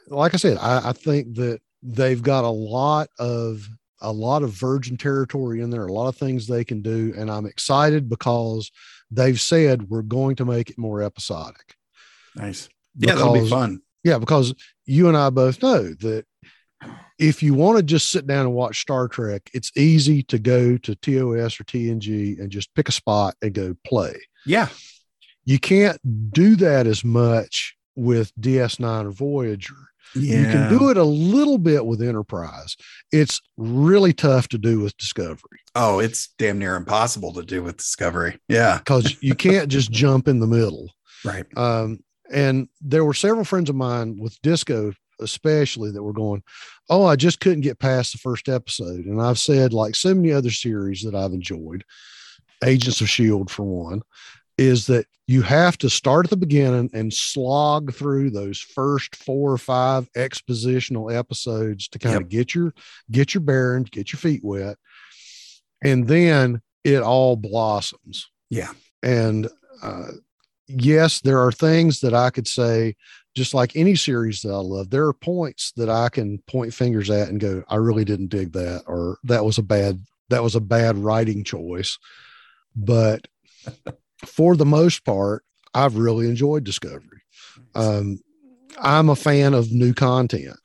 like 0.07 0.33
I 0.33 0.37
said, 0.37 0.57
I, 0.57 0.89
I 0.89 0.91
think 0.91 1.35
that 1.35 1.61
they've 1.81 2.21
got 2.21 2.43
a 2.43 2.49
lot 2.49 3.07
of 3.17 3.65
a 4.01 4.11
lot 4.11 4.43
of 4.43 4.51
virgin 4.51 4.97
territory 4.97 5.61
in 5.61 5.69
there, 5.69 5.85
a 5.85 5.91
lot 5.91 6.07
of 6.07 6.17
things 6.17 6.47
they 6.47 6.63
can 6.63 6.81
do, 6.81 7.13
and 7.17 7.31
I'm 7.31 7.45
excited 7.45 8.09
because 8.09 8.71
they've 9.11 9.39
said 9.39 9.89
we're 9.89 10.01
going 10.01 10.35
to 10.37 10.45
make 10.45 10.69
it 10.69 10.77
more 10.77 11.01
episodic. 11.01 11.75
Nice. 12.35 12.69
Yeah, 12.95 13.15
that'll 13.15 13.33
be 13.33 13.49
fun. 13.49 13.81
Yeah, 14.03 14.19
because 14.19 14.53
you 14.85 15.07
and 15.07 15.17
I 15.17 15.29
both 15.29 15.61
know 15.61 15.83
that 15.83 16.25
if 17.19 17.41
you 17.41 17.53
want 17.53 17.77
to 17.77 17.83
just 17.83 18.11
sit 18.11 18.27
down 18.27 18.45
and 18.45 18.53
watch 18.53 18.81
Star 18.81 19.07
Trek, 19.07 19.49
it's 19.53 19.71
easy 19.75 20.23
to 20.23 20.37
go 20.37 20.77
to 20.77 20.95
TOS 20.95 21.59
or 21.59 21.63
TNG 21.63 22.39
and 22.39 22.51
just 22.51 22.73
pick 22.75 22.89
a 22.89 22.91
spot 22.91 23.35
and 23.41 23.53
go 23.53 23.75
play. 23.85 24.15
Yeah. 24.45 24.69
You 25.45 25.59
can't 25.59 25.99
do 26.31 26.55
that 26.57 26.87
as 26.87 27.03
much 27.03 27.75
with 27.95 28.35
DS9 28.35 29.05
or 29.05 29.11
Voyager. 29.11 29.86
Yeah. 30.15 30.39
You 30.39 30.45
can 30.45 30.69
do 30.77 30.89
it 30.89 30.97
a 30.97 31.03
little 31.03 31.57
bit 31.57 31.85
with 31.85 32.01
Enterprise. 32.01 32.75
It's 33.11 33.41
really 33.57 34.13
tough 34.13 34.47
to 34.49 34.57
do 34.57 34.79
with 34.79 34.97
Discovery 34.97 35.59
Oh, 35.75 35.99
it's 35.99 36.29
damn 36.39 36.57
near 36.57 36.75
impossible 36.75 37.33
to 37.33 37.43
do 37.43 37.61
with 37.61 37.77
Discovery. 37.77 38.39
Yeah. 38.47 38.79
because 38.79 39.15
you 39.21 39.35
can't 39.35 39.69
just 39.69 39.91
jump 40.03 40.27
in 40.27 40.39
the 40.39 40.47
middle. 40.47 40.91
Right. 41.23 41.45
Um, 41.55 41.99
and 42.31 42.67
there 42.81 43.05
were 43.05 43.13
several 43.13 43.45
friends 43.45 43.69
of 43.69 43.75
mine 43.75 44.17
with 44.19 44.41
disco, 44.41 44.91
especially 45.21 45.91
that 45.91 46.03
were 46.03 46.13
going, 46.13 46.43
Oh, 46.89 47.05
I 47.05 47.15
just 47.15 47.39
couldn't 47.39 47.61
get 47.61 47.79
past 47.79 48.11
the 48.11 48.17
first 48.17 48.49
episode. 48.49 49.05
And 49.05 49.21
I've 49.21 49.39
said, 49.39 49.71
like 49.73 49.95
so 49.95 50.13
many 50.15 50.31
other 50.31 50.49
series 50.51 51.03
that 51.03 51.15
I've 51.15 51.33
enjoyed, 51.33 51.83
Agents 52.63 53.01
of 53.01 53.05
S.H.I.E.L.D., 53.05 53.51
for 53.53 53.63
one, 53.63 54.01
is 54.57 54.87
that 54.87 55.05
you 55.27 55.41
have 55.41 55.77
to 55.79 55.89
start 55.89 56.25
at 56.25 56.29
the 56.29 56.37
beginning 56.37 56.89
and 56.93 57.13
slog 57.13 57.93
through 57.93 58.29
those 58.31 58.59
first 58.59 59.15
four 59.15 59.51
or 59.51 59.57
five 59.57 60.09
expositional 60.13 61.13
episodes 61.13 61.87
to 61.89 61.99
kind 61.99 62.13
Yep. 62.13 62.21
of 62.21 62.29
get 62.29 62.55
your 62.55 62.73
get 63.11 63.33
your 63.33 63.41
bearings, 63.41 63.89
get 63.89 64.11
your 64.13 64.19
feet 64.19 64.43
wet, 64.43 64.77
and 65.83 66.07
then 66.07 66.61
it 66.83 67.01
all 67.01 67.35
blossoms 67.35 68.29
Yeah. 68.49 68.71
and 69.03 69.49
uh, 69.83 70.11
yes, 70.67 71.21
there 71.21 71.39
are 71.39 71.51
things 71.51 71.99
that 71.99 72.13
I 72.13 72.29
could 72.29 72.47
say, 72.47 72.95
just 73.35 73.53
like 73.53 73.75
any 73.75 73.95
series 73.95 74.41
that 74.41 74.51
I 74.51 74.57
love, 74.57 74.89
there 74.89 75.05
are 75.05 75.13
points 75.13 75.71
that 75.75 75.89
I 75.89 76.09
can 76.09 76.39
point 76.47 76.73
fingers 76.73 77.09
at 77.09 77.27
and 77.29 77.39
go, 77.39 77.63
I 77.67 77.75
really 77.75 78.05
didn't 78.05 78.27
dig 78.29 78.53
that, 78.53 78.83
or 78.87 79.17
that 79.25 79.45
was 79.45 79.57
a 79.59 79.63
bad, 79.63 79.99
that 80.29 80.41
was 80.41 80.55
a 80.55 80.59
bad 80.61 80.97
writing 80.97 81.43
choice. 81.43 81.97
But 82.75 83.27
for 84.25 84.55
the 84.55 84.65
most 84.65 85.05
part, 85.05 85.43
I've 85.73 85.95
really 85.95 86.27
enjoyed 86.27 86.63
Discovery. 86.63 87.21
Um, 87.75 88.19
I'm 88.79 89.09
a 89.09 89.15
fan 89.15 89.53
of 89.53 89.71
new 89.71 89.93
content. 89.93 90.59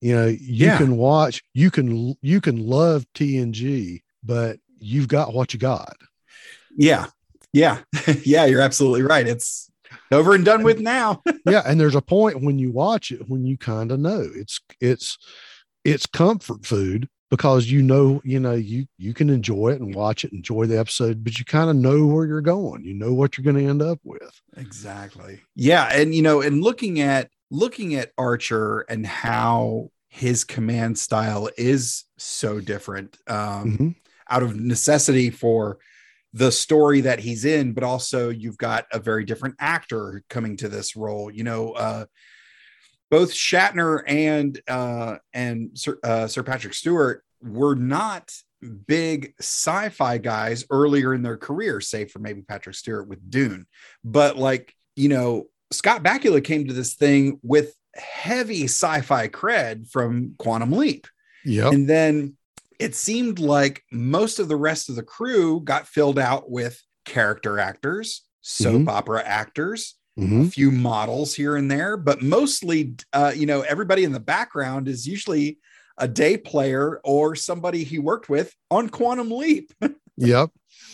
You 0.00 0.14
know, 0.16 0.26
you 0.26 0.66
Yeah. 0.66 0.78
can 0.78 0.96
watch, 0.96 1.42
you 1.54 1.70
can, 1.70 2.14
you 2.22 2.40
can 2.40 2.66
love 2.66 3.06
TNG, 3.14 4.02
but 4.22 4.58
you've 4.78 5.08
got 5.08 5.32
what 5.32 5.52
you 5.54 5.60
got. 5.60 5.96
Yeah. 6.76 7.06
Yeah. 7.52 7.78
yeah. 8.24 8.46
You're 8.46 8.60
absolutely 8.62 9.02
right. 9.02 9.26
It's 9.26 9.70
over 10.10 10.34
and 10.34 10.44
done 10.44 10.62
with 10.62 10.80
now. 10.80 11.22
yeah 11.46 11.62
and 11.66 11.78
there's 11.80 11.94
a 11.94 12.02
point 12.02 12.42
when 12.42 12.58
you 12.58 12.70
watch 12.70 13.10
it 13.10 13.28
when 13.28 13.44
you 13.44 13.56
kind 13.58 13.92
of 13.92 14.00
know 14.00 14.26
it's 14.34 14.60
it's 14.80 15.18
it's 15.84 16.06
comfort 16.06 16.64
food 16.64 17.08
because 17.32 17.70
you 17.70 17.80
know, 17.80 18.20
you 18.24 18.38
know, 18.38 18.52
you 18.52 18.84
you 18.98 19.14
can 19.14 19.30
enjoy 19.30 19.70
it 19.70 19.80
and 19.80 19.94
watch 19.94 20.22
it, 20.22 20.32
enjoy 20.34 20.66
the 20.66 20.78
episode, 20.78 21.24
but 21.24 21.38
you 21.38 21.46
kind 21.46 21.70
of 21.70 21.76
know 21.76 22.04
where 22.06 22.26
you're 22.26 22.42
going. 22.42 22.84
You 22.84 22.92
know 22.92 23.14
what 23.14 23.38
you're 23.38 23.44
going 23.50 23.56
to 23.56 23.70
end 23.70 23.80
up 23.80 23.98
with. 24.04 24.38
Exactly. 24.58 25.40
Yeah, 25.56 25.88
and 25.90 26.14
you 26.14 26.20
know, 26.20 26.42
and 26.42 26.62
looking 26.62 27.00
at 27.00 27.30
looking 27.50 27.94
at 27.94 28.12
Archer 28.18 28.80
and 28.80 29.06
how 29.06 29.88
his 30.10 30.44
command 30.44 30.98
style 30.98 31.48
is 31.56 32.04
so 32.18 32.60
different 32.60 33.16
um, 33.26 33.78
Mhm. 33.78 33.94
out 34.28 34.42
of 34.42 34.54
necessity 34.54 35.30
for 35.30 35.78
the 36.34 36.52
story 36.52 37.00
that 37.00 37.20
he's 37.20 37.46
in, 37.46 37.72
but 37.72 37.82
also 37.82 38.28
you've 38.28 38.58
got 38.58 38.84
a 38.92 38.98
very 38.98 39.24
different 39.24 39.54
actor 39.58 40.22
coming 40.28 40.58
to 40.58 40.68
this 40.68 40.96
role. 40.96 41.30
You 41.30 41.44
know, 41.44 41.72
uh, 41.72 42.04
both 43.12 43.30
Shatner 43.30 44.02
and 44.06 44.58
uh, 44.66 45.18
and 45.34 45.78
Sir, 45.78 45.98
uh, 46.02 46.26
Sir 46.26 46.42
Patrick 46.42 46.72
Stewart 46.72 47.22
were 47.42 47.74
not 47.74 48.34
big 48.86 49.34
sci-fi 49.38 50.16
guys 50.16 50.64
earlier 50.70 51.12
in 51.12 51.20
their 51.20 51.36
career, 51.36 51.82
save 51.82 52.10
for 52.10 52.20
maybe 52.20 52.40
Patrick 52.40 52.74
Stewart 52.74 53.06
with 53.06 53.30
Dune. 53.30 53.66
But 54.02 54.38
like 54.38 54.74
you 54.96 55.10
know, 55.10 55.48
Scott 55.70 56.02
Bakula 56.02 56.42
came 56.42 56.66
to 56.68 56.72
this 56.72 56.94
thing 56.94 57.38
with 57.42 57.74
heavy 57.94 58.64
sci-fi 58.64 59.28
cred 59.28 59.90
from 59.90 60.34
Quantum 60.38 60.72
Leap. 60.72 61.06
Yep. 61.44 61.70
And 61.70 61.88
then 61.88 62.38
it 62.78 62.94
seemed 62.94 63.38
like 63.38 63.82
most 63.92 64.38
of 64.38 64.48
the 64.48 64.56
rest 64.56 64.88
of 64.88 64.96
the 64.96 65.02
crew 65.02 65.60
got 65.60 65.86
filled 65.86 66.18
out 66.18 66.50
with 66.50 66.80
character 67.04 67.58
actors, 67.58 68.22
soap 68.40 68.88
opera 68.88 69.22
actors, 69.22 69.96
Mhm. 70.18 70.48
a 70.48 70.50
few 70.50 70.70
models 70.70 71.34
here 71.34 71.56
and 71.56 71.70
there, 71.70 71.96
but 71.96 72.22
mostly, 72.22 72.94
uh, 73.12 73.32
you 73.34 73.46
know, 73.46 73.62
everybody 73.62 74.04
in 74.04 74.12
the 74.12 74.20
background 74.20 74.86
is 74.88 75.06
usually 75.06 75.58
a 75.98 76.06
day 76.08 76.36
player 76.36 77.00
or 77.04 77.34
somebody 77.34 77.84
he 77.84 77.98
worked 77.98 78.28
with 78.28 78.54
on 78.70 78.88
Quantum 78.88 79.30
Leap. 79.30 79.72
Yep. 80.18 80.50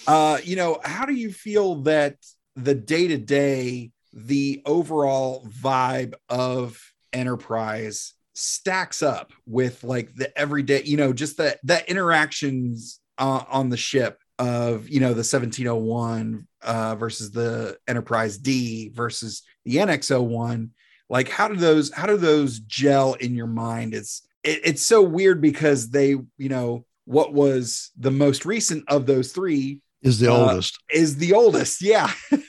Uh, 0.07 0.39
you 0.45 0.55
know, 0.55 0.79
how 0.85 1.05
do 1.05 1.13
you 1.13 1.33
feel 1.33 1.83
that 1.83 2.17
the 2.55 2.75
day 2.75 3.09
to 3.09 3.19
day, 3.19 3.91
the 4.13 4.63
overall 4.65 5.45
vibe 5.49 6.15
of 6.29 6.81
Enterprise 7.13 8.15
stacks 8.35 9.03
up 9.03 9.33
with 9.45 9.83
like 9.83 10.15
the 10.15 10.37
everyday, 10.39 10.85
you 10.85 10.97
know, 10.97 11.13
just 11.13 11.39
that 11.39 11.59
that 11.65 11.89
interactions 11.89 13.01
uh, 13.19 13.43
on 13.51 13.71
the 13.71 13.77
ship 13.77 14.21
of 14.39 14.89
you 14.89 15.01
know 15.01 15.09
the 15.15 15.25
1701 15.25 16.47
uh, 16.63 16.95
versus 16.97 17.31
the 17.31 17.77
Enterprise 17.87 18.39
D 18.39 18.91
versus 18.95 19.43
the 19.65 19.77
NX01. 19.77 20.71
Like, 21.11 21.29
how 21.29 21.49
do 21.49 21.57
those 21.57 21.93
how 21.93 22.07
do 22.07 22.17
those 22.17 22.59
gel 22.61 23.15
in 23.15 23.35
your 23.35 23.47
mind? 23.47 23.95
It's 23.95 24.27
it, 24.45 24.61
it's 24.65 24.83
so 24.83 25.03
weird 25.03 25.41
because 25.41 25.91
they, 25.91 26.09
you 26.11 26.49
know, 26.49 26.85
what 27.05 27.33
was 27.33 27.91
the 27.99 28.11
most 28.11 28.45
recent 28.45 28.85
of 28.89 29.07
those 29.07 29.33
three 29.33 29.81
Is 30.03 30.19
the 30.19 30.31
Uh, 30.33 30.37
oldest. 30.51 30.79
is 30.93 31.17
the 31.17 31.33
oldest. 31.35 31.83
Yeah. 31.83 32.11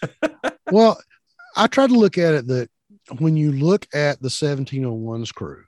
Well, 0.71 1.01
I 1.57 1.65
try 1.65 1.87
to 1.87 1.93
look 1.93 2.19
at 2.19 2.35
it 2.35 2.45
that 2.47 2.69
when 3.17 3.35
you 3.35 3.51
look 3.51 3.87
at 3.91 4.21
the 4.21 4.27
1701's 4.29 5.31
crew, 5.31 5.63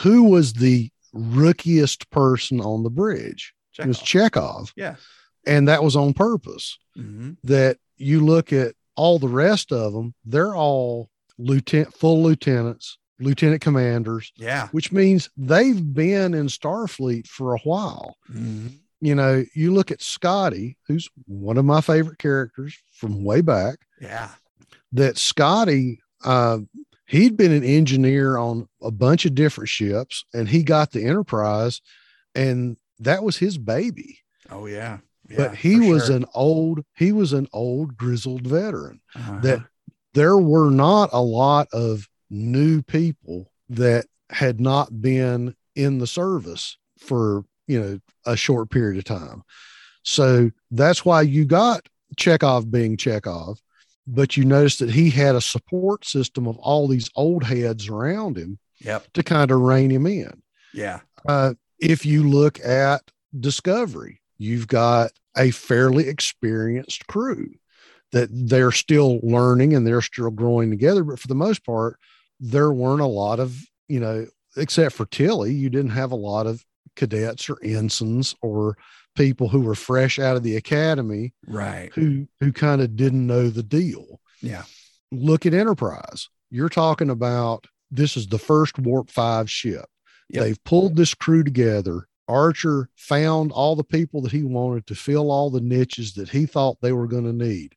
who 0.00 0.24
was 0.24 0.52
the 0.54 0.90
rookiest 1.12 2.10
person 2.10 2.60
on 2.60 2.82
the 2.82 2.90
bridge? 2.90 3.54
It 3.78 3.86
was 3.86 3.98
Chekov. 3.98 4.72
Yeah. 4.76 4.96
And 5.46 5.68
that 5.68 5.82
was 5.82 5.96
on 5.96 6.14
purpose. 6.14 6.78
Mhm. 6.96 7.36
That 7.44 7.78
you 7.96 8.24
look 8.24 8.52
at 8.52 8.74
all 8.96 9.18
the 9.18 9.28
rest 9.28 9.72
of 9.72 9.92
them, 9.92 10.14
they're 10.24 10.54
all 10.54 11.10
lieutenant, 11.38 11.92
full 11.94 12.22
lieutenants, 12.22 12.98
lieutenant 13.18 13.60
commanders, 13.60 14.32
Yeah. 14.36 14.68
which 14.68 14.92
means 14.92 15.28
they've 15.36 15.92
been 15.94 16.34
in 16.34 16.46
Starfleet 16.46 17.26
for 17.26 17.54
a 17.54 17.58
while. 17.60 18.16
Mhm. 18.30 18.78
You 19.00 19.14
know, 19.14 19.44
you 19.54 19.72
look 19.72 19.90
at 19.90 20.00
Scotty, 20.02 20.78
who's 20.86 21.08
one 21.26 21.58
of 21.58 21.64
my 21.64 21.80
favorite 21.80 22.18
characters 22.18 22.76
from 22.92 23.22
way 23.24 23.40
back, 23.40 23.78
Yeah. 24.00 24.30
that 24.92 25.18
Scotty, 25.18 26.00
uh, 26.24 26.60
he'd 27.06 27.36
been 27.36 27.52
an 27.52 27.64
engineer 27.64 28.36
on 28.38 28.68
a 28.80 28.90
bunch 28.90 29.26
of 29.26 29.34
different 29.34 29.68
ships 29.68 30.24
and 30.32 30.48
he 30.48 30.62
got 30.62 30.92
the 30.92 31.04
Enterprise 31.04 31.80
and 32.34 32.76
that 33.00 33.22
was 33.22 33.36
his 33.38 33.58
baby. 33.58 34.18
Oh 34.50 34.66
yeah. 34.66 34.98
Yeah, 35.28 35.36
but 35.38 35.56
he 35.56 35.78
was 35.90 36.06
sure. 36.08 36.16
an 36.16 36.26
old, 36.34 36.84
he 36.96 37.10
was 37.10 37.32
an 37.32 37.48
old 37.52 37.96
grizzled 37.96 38.46
veteran 38.46 39.00
Uh-huh. 39.16 39.38
that 39.40 39.64
there 40.12 40.36
were 40.36 40.70
not 40.70 41.08
a 41.14 41.22
lot 41.22 41.66
of 41.72 42.06
new 42.28 42.82
people 42.82 43.50
that 43.70 44.04
had 44.30 44.60
not 44.60 45.00
been 45.00 45.54
in 45.74 45.98
the 45.98 46.06
service 46.06 46.76
for 46.98 47.44
you 47.66 47.80
know 47.80 47.98
a 48.26 48.36
short 48.36 48.70
period 48.70 48.98
of 48.98 49.04
time 49.04 49.42
so 50.02 50.50
that's 50.70 51.04
why 51.04 51.22
you 51.22 51.44
got 51.46 51.88
Chekov 52.16 52.70
being 52.70 52.96
Chekov 52.96 53.58
but 54.06 54.36
you 54.36 54.44
notice 54.44 54.76
that 54.78 54.90
he 54.90 55.08
had 55.10 55.34
a 55.34 55.40
support 55.40 56.04
system 56.04 56.46
of 56.46 56.58
all 56.58 56.86
these 56.86 57.08
old 57.16 57.44
heads 57.44 57.88
around 57.88 58.36
him 58.36 58.58
Yep. 58.80 59.12
to 59.14 59.22
kind 59.22 59.50
of 59.50 59.60
rein 59.60 59.90
him 59.90 60.06
in 60.06 60.42
Yeah. 60.74 61.00
uh, 61.26 61.54
if 61.78 62.04
you 62.06 62.28
look 62.28 62.58
at 62.64 63.02
Discovery, 63.38 64.20
you've 64.38 64.68
got 64.68 65.10
a 65.36 65.50
fairly 65.50 66.08
experienced 66.08 67.06
crew 67.08 67.50
that 68.12 68.28
they're 68.30 68.70
still 68.72 69.18
learning 69.22 69.74
and 69.74 69.86
they're 69.86 70.00
still 70.00 70.30
growing 70.30 70.70
together. 70.70 71.02
But 71.02 71.18
for 71.18 71.26
the 71.28 71.34
most 71.34 71.64
part, 71.64 71.98
there 72.38 72.72
weren't 72.72 73.00
a 73.00 73.06
lot 73.06 73.40
of, 73.40 73.56
you 73.88 73.98
know, 73.98 74.26
except 74.56 74.94
for 74.94 75.06
Tilly, 75.06 75.52
you 75.52 75.68
didn't 75.68 75.90
have 75.90 76.12
a 76.12 76.16
lot 76.16 76.46
of 76.46 76.64
cadets 76.94 77.50
or 77.50 77.58
ensigns 77.64 78.36
or 78.40 78.76
people 79.16 79.48
who 79.48 79.60
were 79.62 79.74
fresh 79.74 80.18
out 80.20 80.36
of 80.36 80.42
the 80.44 80.56
academy 80.56 81.32
Right. 81.46 81.90
who 81.94 82.28
who 82.40 82.52
kind 82.52 82.80
of 82.80 82.94
didn't 82.96 83.26
know 83.26 83.48
the 83.48 83.62
deal 83.64 84.20
Yeah. 84.40 84.62
look 85.10 85.44
at 85.46 85.54
Enterprise. 85.54 86.28
You're 86.50 86.68
talking 86.68 87.10
about 87.10 87.66
this 87.90 88.16
is 88.16 88.28
the 88.28 88.38
first 88.38 88.78
Warp 88.78 89.10
5 89.10 89.50
ship. 89.50 89.86
Yep. 90.34 90.42
They've 90.42 90.64
pulled 90.64 90.96
this 90.96 91.14
crew 91.14 91.44
together. 91.44 92.06
Archer 92.26 92.88
found 92.96 93.52
all 93.52 93.76
the 93.76 93.84
people 93.84 94.20
that 94.22 94.32
he 94.32 94.42
wanted 94.42 94.86
to 94.88 94.94
fill 94.94 95.30
all 95.30 95.50
the 95.50 95.60
niches 95.60 96.14
that 96.14 96.28
he 96.28 96.46
thought 96.46 96.80
they 96.80 96.92
were 96.92 97.06
going 97.06 97.24
to 97.24 97.32
need. 97.32 97.74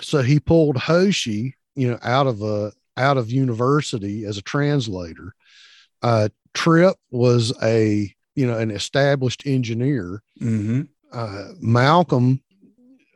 So 0.00 0.22
he 0.22 0.38
pulled 0.38 0.76
Hoshi, 0.76 1.54
you 1.74 1.90
know, 1.90 1.98
out 2.02 2.26
of 2.26 2.42
a 2.42 2.72
out 2.96 3.16
of 3.16 3.30
university 3.30 4.24
as 4.24 4.38
a 4.38 4.42
translator. 4.42 5.34
Uh, 6.02 6.28
Trip 6.54 6.96
was 7.10 7.52
a 7.62 8.14
you 8.34 8.46
know 8.46 8.58
an 8.58 8.70
established 8.70 9.46
engineer 9.46 10.22
hmm 10.38 10.82
uh, 11.12 11.48
Malcolm 11.60 12.40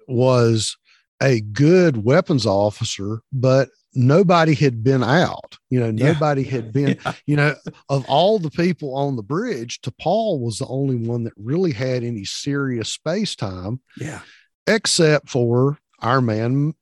was 0.09 0.77
a 1.23 1.41
good 1.41 2.05
weapons 2.05 2.45
officer, 2.45 3.21
but 3.33 3.69
nobody 3.95 4.55
had 4.55 4.83
been 4.83 5.03
out. 5.03 5.57
You 5.71 5.81
know, 5.81 5.87
Yeah. 5.87 6.13
nobody 6.13 6.43
had 6.43 6.73
been, 6.73 6.99
Yeah. 7.05 7.13
you 7.27 7.37
know, 7.37 7.55
of 7.89 8.05
all 8.09 8.39
the 8.39 8.51
people 8.51 8.95
on 8.95 9.17
the 9.17 9.23
bridge, 9.23 9.81
T'Pol 9.83 10.41
was 10.41 10.59
the 10.59 10.67
only 10.67 10.97
one 10.97 11.25
that 11.25 11.33
really 11.37 11.73
had 11.73 12.03
any 12.05 12.25
serious 12.25 12.89
space 12.89 13.35
time, 13.37 13.81
Yeah. 13.99 14.21
except 14.67 15.29
for 15.31 15.79
our 16.01 16.21
man, 16.21 16.75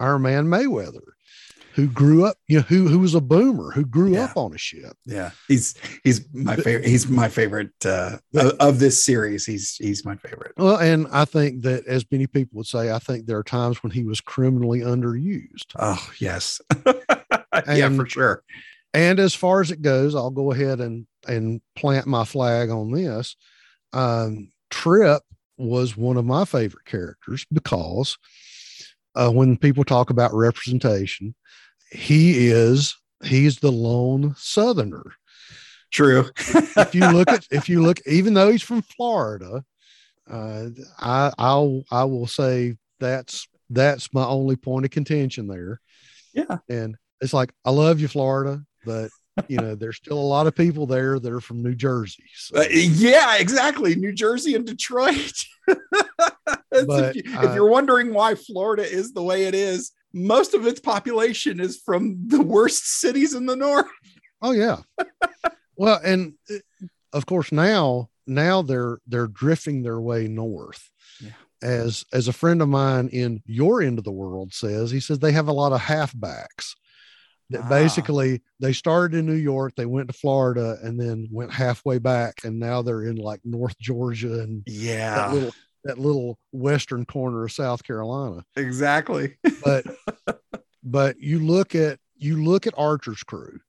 our 0.00 0.18
man 0.18 0.46
Mayweather, 0.46 1.00
who 1.76 1.86
grew 1.86 2.24
up, 2.24 2.36
you 2.48 2.56
know, 2.56 2.62
who 2.62 2.88
who 2.88 2.98
was 2.98 3.14
a 3.14 3.20
boomer, 3.20 3.70
who 3.70 3.84
grew 3.84 4.14
Yeah. 4.14 4.24
up 4.24 4.36
on 4.36 4.54
a 4.54 4.58
ship. 4.58 4.96
Yeah. 5.04 5.30
He's 5.46 5.74
he's 6.02 6.26
my 6.32 6.56
favorite. 6.56 6.88
He's 6.88 7.06
my 7.06 7.28
favorite 7.28 7.70
uh, 7.84 8.16
of, 8.34 8.52
of 8.58 8.78
this 8.78 9.04
series. 9.04 9.44
He's 9.44 9.76
he's 9.76 10.04
my 10.04 10.16
favorite. 10.16 10.52
Well, 10.56 10.78
and 10.78 11.06
I 11.12 11.26
think 11.26 11.62
that 11.62 11.86
as 11.86 12.04
many 12.10 12.26
people 12.26 12.56
would 12.56 12.66
say, 12.66 12.90
I 12.90 12.98
think 12.98 13.26
there 13.26 13.36
are 13.38 13.44
times 13.44 13.82
when 13.82 13.92
he 13.92 14.04
was 14.04 14.20
criminally 14.22 14.80
underused. 14.80 15.66
Oh 15.78 16.02
yes. 16.18 16.60
yeah, 17.68 17.90
for 17.90 18.06
sure. 18.06 18.42
And 18.94 19.20
as 19.20 19.34
far 19.34 19.60
as 19.60 19.70
it 19.70 19.82
goes, 19.82 20.14
I'll 20.14 20.30
go 20.30 20.52
ahead 20.52 20.80
and 20.80 21.06
and 21.28 21.60
plant 21.76 22.06
my 22.06 22.24
flag 22.24 22.70
on 22.70 22.90
this. 22.90 23.36
Um, 23.92 24.50
Trip 24.70 25.22
was 25.58 25.96
one 25.96 26.16
of 26.16 26.24
my 26.24 26.44
favorite 26.46 26.84
characters 26.86 27.44
because 27.52 28.16
uh, 29.14 29.30
when 29.30 29.56
people 29.56 29.84
talk 29.84 30.10
about 30.10 30.34
representation, 30.34 31.34
he 31.96 32.48
is 32.48 32.96
he's 33.24 33.58
the 33.58 33.72
lone 33.72 34.34
Southerner. 34.36 35.12
True. 35.90 36.30
If 36.76 36.94
you 36.94 37.08
look 37.10 37.28
at 37.30 37.46
if 37.50 37.68
you 37.68 37.82
look, 37.82 38.00
even 38.06 38.34
though 38.34 38.50
he's 38.50 38.62
from 38.62 38.82
Florida, 38.82 39.64
uh, 40.30 40.66
I 40.98 41.32
I'll 41.38 41.84
I 41.90 42.04
will 42.04 42.26
say 42.26 42.76
that's 43.00 43.48
that's 43.70 44.12
my 44.12 44.24
only 44.24 44.56
point 44.56 44.84
of 44.84 44.90
contention 44.90 45.46
there. 45.46 45.80
Yeah. 46.34 46.58
And 46.68 46.96
it's 47.20 47.32
like, 47.32 47.52
I 47.64 47.70
love 47.70 47.98
you, 48.00 48.08
Florida, 48.08 48.62
but 48.84 49.10
you 49.48 49.58
know, 49.58 49.74
there's 49.74 49.96
still 49.96 50.18
a 50.18 50.20
lot 50.20 50.46
of 50.46 50.54
people 50.54 50.86
there 50.86 51.18
that 51.18 51.32
are 51.32 51.40
from 51.40 51.62
New 51.62 51.74
Jersey. 51.74 52.24
So, 52.34 52.60
Uh, 52.60 52.64
yeah, 52.70 53.36
exactly. 53.36 53.94
New 53.94 54.12
Jersey 54.12 54.54
and 54.54 54.66
Detroit. 54.66 55.32
But, 56.70 57.16
if, 57.16 57.24
you, 57.24 57.36
uh, 57.36 57.48
if 57.48 57.54
you're 57.54 57.70
wondering 57.70 58.12
why 58.12 58.34
Florida 58.34 58.82
is 58.82 59.12
the 59.12 59.22
way 59.22 59.44
it 59.44 59.54
is, 59.54 59.92
most 60.12 60.52
of 60.52 60.66
its 60.66 60.78
population 60.78 61.58
is 61.58 61.78
from 61.78 62.18
the 62.26 62.42
worst 62.42 63.00
cities 63.00 63.34
in 63.34 63.46
the 63.46 63.56
north. 63.56 63.86
oh 64.42 64.52
yeah. 64.52 64.78
well, 65.76 65.98
and 66.04 66.34
uh, 66.50 66.56
of 67.14 67.24
course 67.24 67.50
now 67.50 68.10
now 68.26 68.60
they're 68.60 68.98
they're 69.06 69.26
drifting 69.26 69.82
their 69.82 70.00
way 70.00 70.28
north. 70.28 70.90
Yeah. 71.20 71.30
As 71.62 72.04
as 72.12 72.28
a 72.28 72.32
friend 72.32 72.60
of 72.60 72.68
mine 72.68 73.08
in 73.08 73.42
your 73.46 73.80
end 73.80 73.98
of 73.98 74.04
the 74.04 74.12
world 74.12 74.52
says, 74.52 74.90
he 74.90 75.00
says 75.00 75.18
they 75.18 75.32
have 75.32 75.48
a 75.48 75.52
lot 75.52 75.72
of 75.72 75.80
halfbacks 75.80 76.74
that 77.50 77.62
Ah. 77.64 77.68
basically 77.68 78.42
they 78.60 78.72
started 78.72 79.18
in 79.18 79.26
New 79.26 79.34
York, 79.34 79.74
they 79.76 79.86
went 79.86 80.08
to 80.08 80.12
Florida, 80.18 80.78
and 80.82 80.98
then 81.00 81.28
went 81.30 81.52
halfway 81.52 81.98
back, 81.98 82.44
and 82.44 82.58
now 82.58 82.82
they're 82.82 83.04
in 83.04 83.16
like 83.16 83.40
North 83.44 83.78
Georgia 83.78 84.40
and 84.40 84.62
yeah, 84.66 85.14
that 85.28 85.34
little 85.34 85.52
that 85.84 85.98
little 85.98 86.38
western 86.52 87.04
corner 87.06 87.44
of 87.44 87.52
South 87.52 87.84
Carolina. 87.84 88.44
exactly. 88.56 89.36
But 89.64 89.84
but 90.82 91.20
you 91.20 91.38
look 91.38 91.74
at 91.74 91.98
you 92.16 92.42
look 92.42 92.66
at 92.66 92.74
Archer's 92.78 93.22
crew, 93.22 93.60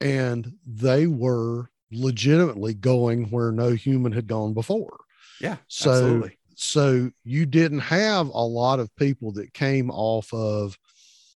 and 0.00 0.54
they 0.66 1.06
were 1.06 1.70
legitimately 1.90 2.74
going 2.74 3.24
where 3.30 3.50
no 3.52 3.70
human 3.70 4.12
had 4.12 4.26
gone 4.26 4.52
before. 4.54 4.96
Yeah, 5.40 5.56
So- 5.68 5.90
absolutely. 5.90 6.38
So 6.56 7.10
you 7.24 7.46
didn't 7.46 7.80
have 7.80 8.28
a 8.28 8.44
lot 8.46 8.78
of 8.78 8.94
people 8.94 9.32
that 9.32 9.52
came 9.54 9.90
off 9.90 10.32
of, 10.32 10.78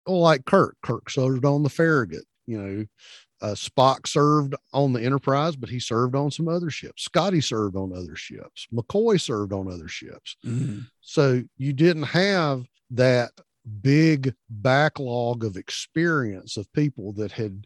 like 0.07 0.45
Kirk. 0.45 0.77
Kirk 0.83 1.09
served 1.09 1.45
on 1.45 1.63
the 1.63 1.69
Farragut. 1.69 2.25
You 2.47 2.61
know, 2.61 2.85
uh, 3.41 3.53
Spock 3.55 4.07
served 4.07 4.55
on 4.73 4.93
the 4.93 5.01
Enterprise, 5.01 5.55
but 5.55 5.69
he 5.69 5.79
served 5.79 6.15
on 6.15 6.31
some 6.31 6.47
other 6.47 6.69
ships. 6.69 7.03
Scotty 7.03 7.41
served 7.41 7.75
on 7.75 7.91
other 7.91 8.15
ships. 8.15 8.67
McCoy 8.73 9.19
served 9.19 9.51
on 9.51 9.71
other 9.71 9.87
ships. 9.87 10.37
Mhm. 10.45 10.87
So 11.01 11.43
you 11.57 11.73
didn't 11.73 12.03
have 12.03 12.65
that 12.91 13.31
big 13.81 14.35
backlog 14.49 15.43
of 15.43 15.57
experience 15.57 16.55
of 16.55 16.71
people 16.73 17.13
that 17.13 17.31
had, 17.31 17.65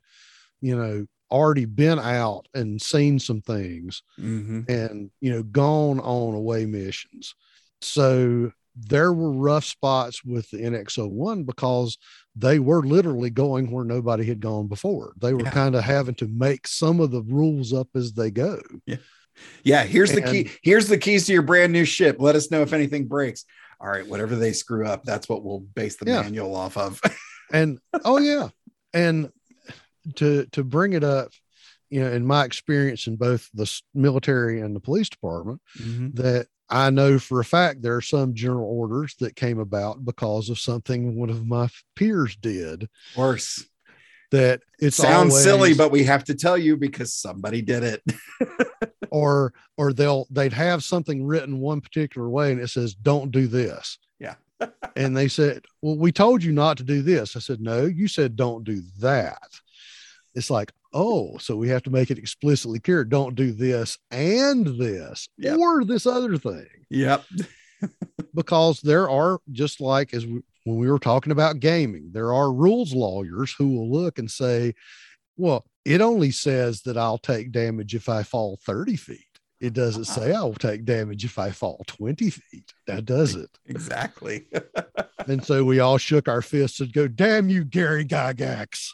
you 0.62 0.75
know, 0.75 1.06
already 1.30 1.65
been 1.65 1.99
out 1.99 2.47
and 2.54 2.82
seen 2.82 3.19
some 3.19 3.41
things 3.41 4.02
Mhm. 4.17 4.67
and, 4.69 5.12
you 5.21 5.32
know, 5.32 5.43
gone 5.43 5.99
on 5.99 6.34
away 6.34 6.65
missions. 6.65 7.36
So 7.82 8.52
there 8.80 9.12
were 9.13 9.32
rough 9.32 9.65
spots 9.65 10.24
with 10.24 10.50
the 10.52 10.58
NX01 10.58 11.46
because 11.46 11.98
they 12.36 12.60
were 12.60 12.82
literally 12.84 13.30
going 13.30 13.72
where 13.72 13.86
nobody 13.86 14.26
had 14.26 14.39
gone 14.39 14.68
before. 14.68 15.13
They 15.18 15.34
were 15.34 15.44
Yeah. 15.44 15.52
kind 15.52 15.76
of 15.76 15.84
having 15.84 16.15
to 16.15 16.28
make 16.28 16.68
some 16.68 17.00
of 17.00 17.12
the 17.12 17.22
rules 17.24 17.74
up 17.74 17.89
as 17.96 18.13
they 18.13 18.32
go. 18.32 18.62
Yeah, 18.86 18.98
Yeah, 19.63 19.84
here's 19.84 20.12
the 20.12 20.22
key. 20.22 20.52
Here's 20.63 20.88
the 20.88 20.98
keys 20.98 21.26
to 21.28 21.34
your 21.34 21.42
brand 21.42 21.72
new 21.74 21.86
ship. 21.86 22.18
Let 22.20 22.36
us 22.36 22.52
know 22.52 22.62
if 22.62 22.74
anything 22.74 23.08
breaks. 23.08 23.46
All 23.82 23.89
right, 23.89 24.06
whatever 24.06 24.36
they 24.36 24.52
screw 24.52 24.86
up, 24.86 25.04
that's 25.04 25.30
what 25.30 25.44
we'll 25.44 25.62
base 25.62 25.96
the 25.96 26.06
Yeah. 26.06 26.22
manual 26.22 26.56
off 26.56 26.78
of. 26.78 27.00
and 27.52 27.80
oh 28.06 28.20
yeah 28.20 28.50
and 28.94 29.30
to 30.15 30.46
to 30.52 30.63
bring 30.63 30.94
it 30.94 31.04
up 31.04 31.32
you 31.89 32.00
know 32.00 32.12
in 32.12 32.26
my 32.26 32.46
experience 32.46 33.08
in 33.08 33.15
both 33.15 33.50
the 33.54 33.82
military 33.94 34.62
and 34.62 34.76
the 34.76 34.80
police 34.80 35.10
department 35.10 35.62
mm-hmm. 35.80 36.10
that 36.13 36.48
i 36.69 36.89
know 36.89 37.19
for 37.19 37.39
a 37.39 37.45
fact 37.45 37.82
there 37.82 37.95
are 37.95 38.01
some 38.01 38.34
general 38.34 38.67
orders 38.69 39.15
that 39.19 39.36
came 39.36 39.60
about 39.60 40.03
because 40.05 40.49
of 40.49 40.60
something 40.60 41.15
one 41.15 41.29
of 41.29 41.45
my 41.45 41.67
peers 41.95 42.36
did 42.36 42.88
Worse. 43.15 43.65
that 44.32 44.62
it 44.79 44.93
Sounds 44.93 45.41
silly, 45.41 45.73
but 45.73 45.91
we 45.91 46.03
have 46.03 46.23
to 46.25 46.36
tell 46.36 46.58
you 46.58 46.77
because 46.77 47.13
somebody 47.13 47.62
did 47.62 47.84
it. 47.84 48.03
or 49.12 49.53
or 49.77 49.91
they'll 49.91 50.27
they'd 50.29 50.53
have 50.53 50.84
something 50.84 51.25
written 51.25 51.60
one 51.60 51.82
particular 51.82 52.29
way 52.29 52.51
and 52.51 52.62
it 52.62 52.67
says 52.69 52.93
don't 52.93 53.32
do 53.32 53.47
this 53.47 53.97
Yeah. 54.19 54.36
and 54.95 55.17
they 55.17 55.27
said 55.27 55.65
well 55.82 55.97
we 55.97 56.12
told 56.12 56.43
you 56.43 56.51
not 56.51 56.77
to 56.77 56.84
do 56.84 57.01
this 57.01 57.36
i 57.36 57.39
said 57.39 57.60
no 57.60 57.86
you 57.86 58.08
said 58.08 58.36
don't 58.36 58.63
do 58.63 58.82
that 58.99 59.49
it's 60.36 60.49
like 60.51 60.71
oh 60.93 61.38
so 61.38 61.56
we 61.56 61.69
have 61.69 61.84
to 61.84 61.89
make 61.89 62.10
it 62.12 62.17
explicitly 62.17 62.80
clear 62.80 63.04
don't 63.04 63.36
do 63.36 63.52
this 63.52 63.97
and 64.12 64.65
this 64.80 65.28
Yep. 65.38 65.58
or 65.60 65.86
this 65.86 66.06
other 66.06 66.38
thing 66.38 66.67
Yep. 66.89 67.23
because 68.36 68.82
there 68.82 69.10
are 69.10 69.39
just 69.52 69.80
like 69.82 70.13
as 70.13 70.25
we, 70.25 70.41
when 70.65 70.78
we 70.78 70.89
were 70.89 70.99
talking 70.99 71.32
about 71.32 71.60
gaming 71.60 72.10
there 72.12 72.34
are 72.34 72.52
rules 72.52 72.93
lawyers 72.93 73.54
who 73.58 73.69
will 73.69 73.91
look 73.91 74.19
and 74.19 74.30
say 74.30 74.73
well 75.38 75.65
it 75.86 76.02
only 76.02 76.32
says 76.32 76.82
that 76.82 76.97
i'll 76.97 77.17
take 77.17 77.52
damage 77.52 77.95
if 77.95 78.10
i 78.10 78.21
fall 78.23 78.60
30 78.65 78.95
feet 78.95 79.29
it 79.62 79.74
doesn't 79.74 80.06
say 80.06 80.34
i'll 80.34 80.54
take 80.54 80.86
damage 80.86 81.26
if 81.26 81.38
i 81.38 81.52
fall 81.52 81.84
20 81.88 82.30
feet. 82.30 82.74
That 82.88 83.06
does 83.06 83.36
it. 83.36 83.50
Exactly. 83.67 84.45
and 85.28 85.43
so 85.43 85.63
we 85.63 85.80
all 85.80 85.98
shook 85.98 86.28
our 86.28 86.41
fists 86.41 86.80
and 86.80 86.91
go 86.91 87.08
damn 87.08 87.50
you 87.50 87.63
gary 87.63 88.06
gygax. 88.06 88.91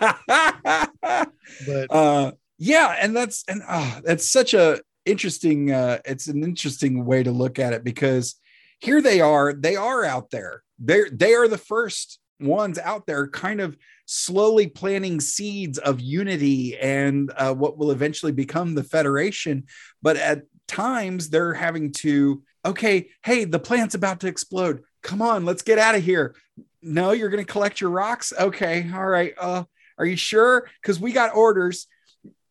But 1.66 1.90
uh 1.90 2.32
yeah 2.58 2.96
and 3.00 3.14
that's 3.14 3.44
and 3.48 3.62
uh 3.68 4.00
that's 4.04 4.30
such 4.30 4.54
a 4.54 4.80
interesting 5.04 5.70
uh 5.72 5.98
it's 6.04 6.28
an 6.28 6.42
interesting 6.42 7.04
way 7.04 7.22
to 7.22 7.30
look 7.30 7.58
at 7.58 7.72
it 7.72 7.84
because 7.84 8.36
here 8.80 9.00
they 9.00 9.20
are 9.20 9.52
they 9.52 9.76
are 9.76 10.04
out 10.04 10.30
there. 10.30 10.62
They're 10.78 11.08
they 11.10 11.34
are 11.34 11.48
the 11.48 11.58
first 11.58 12.18
ones 12.40 12.78
out 12.78 13.06
there 13.06 13.28
kind 13.28 13.60
of 13.60 13.76
slowly 14.12 14.66
planting 14.66 15.20
seeds 15.20 15.78
of 15.78 15.98
unity 15.98 16.76
and 16.76 17.32
uh, 17.34 17.54
what 17.54 17.78
will 17.78 17.90
eventually 17.90 18.30
become 18.30 18.74
the 18.74 18.84
federation. 18.84 19.64
But 20.02 20.18
at 20.18 20.42
times 20.68 21.30
they're 21.30 21.54
having 21.54 21.92
to 21.92 22.42
okay 22.64 23.08
hey 23.24 23.44
the 23.44 23.58
plant's 23.58 23.94
about 23.94 24.20
to 24.20 24.26
explode. 24.26 24.82
Come 25.02 25.22
on 25.22 25.46
let's 25.46 25.62
get 25.62 25.78
out 25.78 25.94
of 25.94 26.04
here. 26.04 26.34
No 26.82 27.12
you're 27.12 27.30
going 27.30 27.44
to 27.44 27.50
collect 27.50 27.80
your 27.80 27.90
rocks? 27.90 28.32
Okay 28.38 28.88
all 28.94 29.06
right 29.06 29.34
uh 29.38 29.64
are 29.98 30.06
you 30.06 30.16
sure? 30.16 30.68
Because 30.80 31.00
we 31.00 31.12
got 31.12 31.34
orders. 31.34 31.86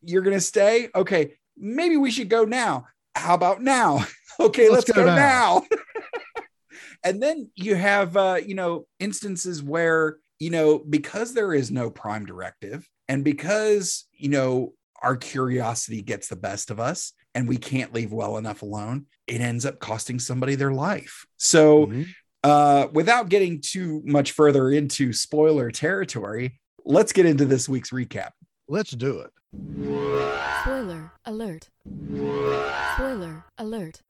You're 0.03 0.23
going 0.23 0.37
to 0.37 0.41
stay? 0.41 0.89
Okay 0.95 1.35
maybe 1.55 1.95
we 1.95 2.09
should 2.09 2.29
go 2.29 2.43
now. 2.43 2.87
How 3.15 3.35
about 3.35 3.61
now? 3.61 4.05
Okay 4.39 4.69
let's, 4.69 4.87
Let's 4.87 4.97
go, 4.97 5.05
go 5.05 5.13
now, 5.13 5.63
and 7.03 7.21
then 7.21 7.51
you 7.53 7.75
have 7.75 8.17
uh 8.17 8.39
you 8.43 8.55
know 8.55 8.87
instances 8.97 9.61
where 9.61 10.17
you 10.41 10.49
know 10.49 10.79
because 10.97 11.33
there 11.33 11.53
is 11.53 11.69
no 11.71 11.89
prime 11.89 12.25
directive 12.25 12.79
and 13.07 13.23
because 13.23 14.05
you 14.11 14.29
know 14.29 14.73
our 15.03 15.15
curiosity 15.15 16.01
gets 16.01 16.27
the 16.27 16.35
best 16.35 16.71
of 16.71 16.79
us 16.79 17.13
and 17.35 17.47
we 17.47 17.57
can't 17.57 17.93
leave 17.93 18.11
well 18.11 18.37
enough 18.37 18.61
alone 18.63 19.05
it 19.27 19.39
ends 19.41 19.65
up 19.65 19.79
costing 19.79 20.19
somebody 20.19 20.55
their 20.55 20.73
life 20.73 21.25
so 21.37 21.85
Mhm. 21.87 22.07
uh, 22.43 22.87
without 22.91 23.29
getting 23.29 23.61
too 23.61 24.01
much 24.03 24.31
further 24.31 24.71
into 24.71 25.13
spoiler 25.13 25.69
territory, 25.69 26.59
let's 26.85 27.13
get 27.13 27.27
into 27.27 27.45
this 27.45 27.69
week's 27.69 27.91
recap. 27.91 28.31
let's 28.67 28.91
do 28.91 29.19
it 29.19 29.31
Spoiler 30.63 31.11
alert. 31.25 31.69
Spoiler 32.95 33.43
alert. 33.57 34.01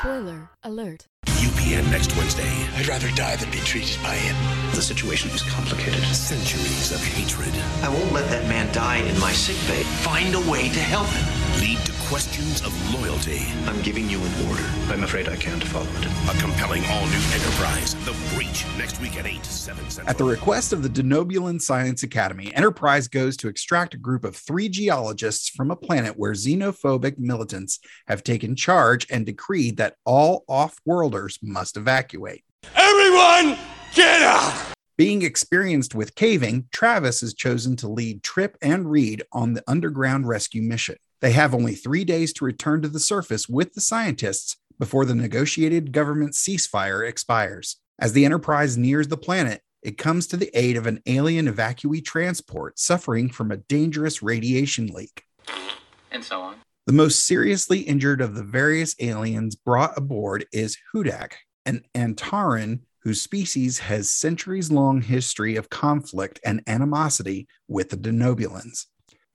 Spoiler 0.00 0.50
alert. 0.62 1.06
UPN 1.44 1.90
next 1.90 2.16
Wednesday. 2.16 2.50
I'd 2.76 2.88
rather 2.88 3.10
die 3.10 3.36
than 3.36 3.50
be 3.50 3.58
treated 3.58 4.02
by 4.02 4.14
him. 4.14 4.36
The 4.74 4.82
situation 4.82 5.30
is 5.30 5.42
complicated. 5.42 6.02
Centuries 6.14 6.90
of 6.90 7.04
hatred 7.04 7.54
I 7.82 7.88
won't 7.88 8.12
let 8.12 8.28
that 8.30 8.48
man 8.48 8.72
die 8.72 8.96
in 8.96 9.18
my 9.20 9.32
sickbay. 9.32 9.82
Find 10.02 10.34
a 10.34 10.40
way 10.50 10.70
to 10.70 10.80
help 10.80 11.08
him. 11.08 11.43
Lead 12.14 12.20
to 12.20 12.28
questions 12.30 12.60
of 12.62 12.94
loyalty. 12.94 13.42
I'm 13.66 13.80
giving 13.82 14.08
you 14.08 14.20
an 14.22 14.48
order. 14.48 14.64
I'm 14.88 15.02
afraid 15.02 15.28
I 15.28 15.36
can't 15.36 15.62
follow 15.64 15.86
it. 15.86 16.06
A 16.06 16.40
compelling 16.40 16.84
all-new 16.86 17.22
Enterprise, 17.32 17.94
The 18.04 18.14
Breach, 18.34 18.64
next 18.78 19.00
week 19.00 19.18
at 19.18 19.26
8, 19.26 19.44
7 19.44 19.90
Central. 19.90 20.08
At 20.08 20.18
the 20.18 20.24
request 20.24 20.72
of 20.72 20.82
the 20.82 20.88
Denobulan 20.88 21.60
Science 21.60 22.02
Academy, 22.02 22.54
Enterprise 22.54 23.08
goes 23.08 23.36
to 23.38 23.48
extract 23.48 23.94
a 23.94 23.98
group 23.98 24.24
of 24.24 24.36
three 24.36 24.68
geologists 24.68 25.48
from 25.48 25.70
a 25.70 25.76
planet 25.76 26.16
where 26.16 26.32
xenophobic 26.32 27.18
militants 27.18 27.80
have 28.06 28.22
taken 28.22 28.54
charge 28.54 29.06
and 29.10 29.26
decreed 29.26 29.76
that 29.78 29.96
all 30.04 30.44
off 30.48 30.78
worlders 30.84 31.38
must 31.42 31.76
evacuate. 31.76 32.44
Everyone, 32.76 33.58
get 33.94 34.22
out! 34.22 34.72
Being 34.96 35.22
experienced 35.22 35.96
with 35.96 36.14
caving, 36.14 36.68
Travis 36.72 37.24
is 37.24 37.34
chosen 37.34 37.74
to 37.76 37.88
lead 37.88 38.22
Trip 38.22 38.56
and 38.62 38.88
Reed 38.88 39.24
on 39.32 39.54
the 39.54 39.64
underground 39.66 40.28
rescue 40.28 40.62
mission. 40.62 40.96
They 41.20 41.32
have 41.32 41.54
only 41.54 41.74
three 41.74 42.04
days 42.04 42.32
to 42.34 42.44
return 42.44 42.82
to 42.82 42.88
the 42.88 43.00
surface 43.00 43.48
with 43.48 43.74
the 43.74 43.80
scientists 43.80 44.56
before 44.78 45.04
the 45.04 45.14
negotiated 45.14 45.92
government 45.92 46.34
ceasefire 46.34 47.08
expires. 47.08 47.76
As 47.98 48.12
the 48.12 48.24
Enterprise 48.24 48.76
nears 48.76 49.08
the 49.08 49.16
planet, 49.16 49.62
it 49.82 49.98
comes 49.98 50.26
to 50.26 50.36
the 50.36 50.50
aid 50.58 50.76
of 50.76 50.86
an 50.86 51.00
alien 51.06 51.46
evacuee 51.46 52.04
transport 52.04 52.78
suffering 52.78 53.30
from 53.30 53.50
a 53.50 53.58
dangerous 53.58 54.22
radiation 54.22 54.86
leak. 54.88 55.24
And 56.10 56.24
so 56.24 56.40
on. 56.40 56.56
The 56.86 56.92
most 56.92 57.24
seriously 57.24 57.80
injured 57.80 58.20
of 58.20 58.34
the 58.34 58.42
various 58.42 58.94
aliens 59.00 59.54
brought 59.56 59.96
aboard 59.96 60.46
is 60.52 60.76
Hudak, 60.94 61.32
an 61.64 61.84
Antaran 61.94 62.80
whose 63.00 63.20
species 63.20 63.78
has 63.78 64.08
centuries 64.08 64.72
long 64.72 65.02
history 65.02 65.56
of 65.56 65.68
conflict 65.68 66.40
and 66.44 66.62
animosity 66.66 67.46
with 67.68 67.90
the 67.90 67.96
Denobulans. 67.96 68.86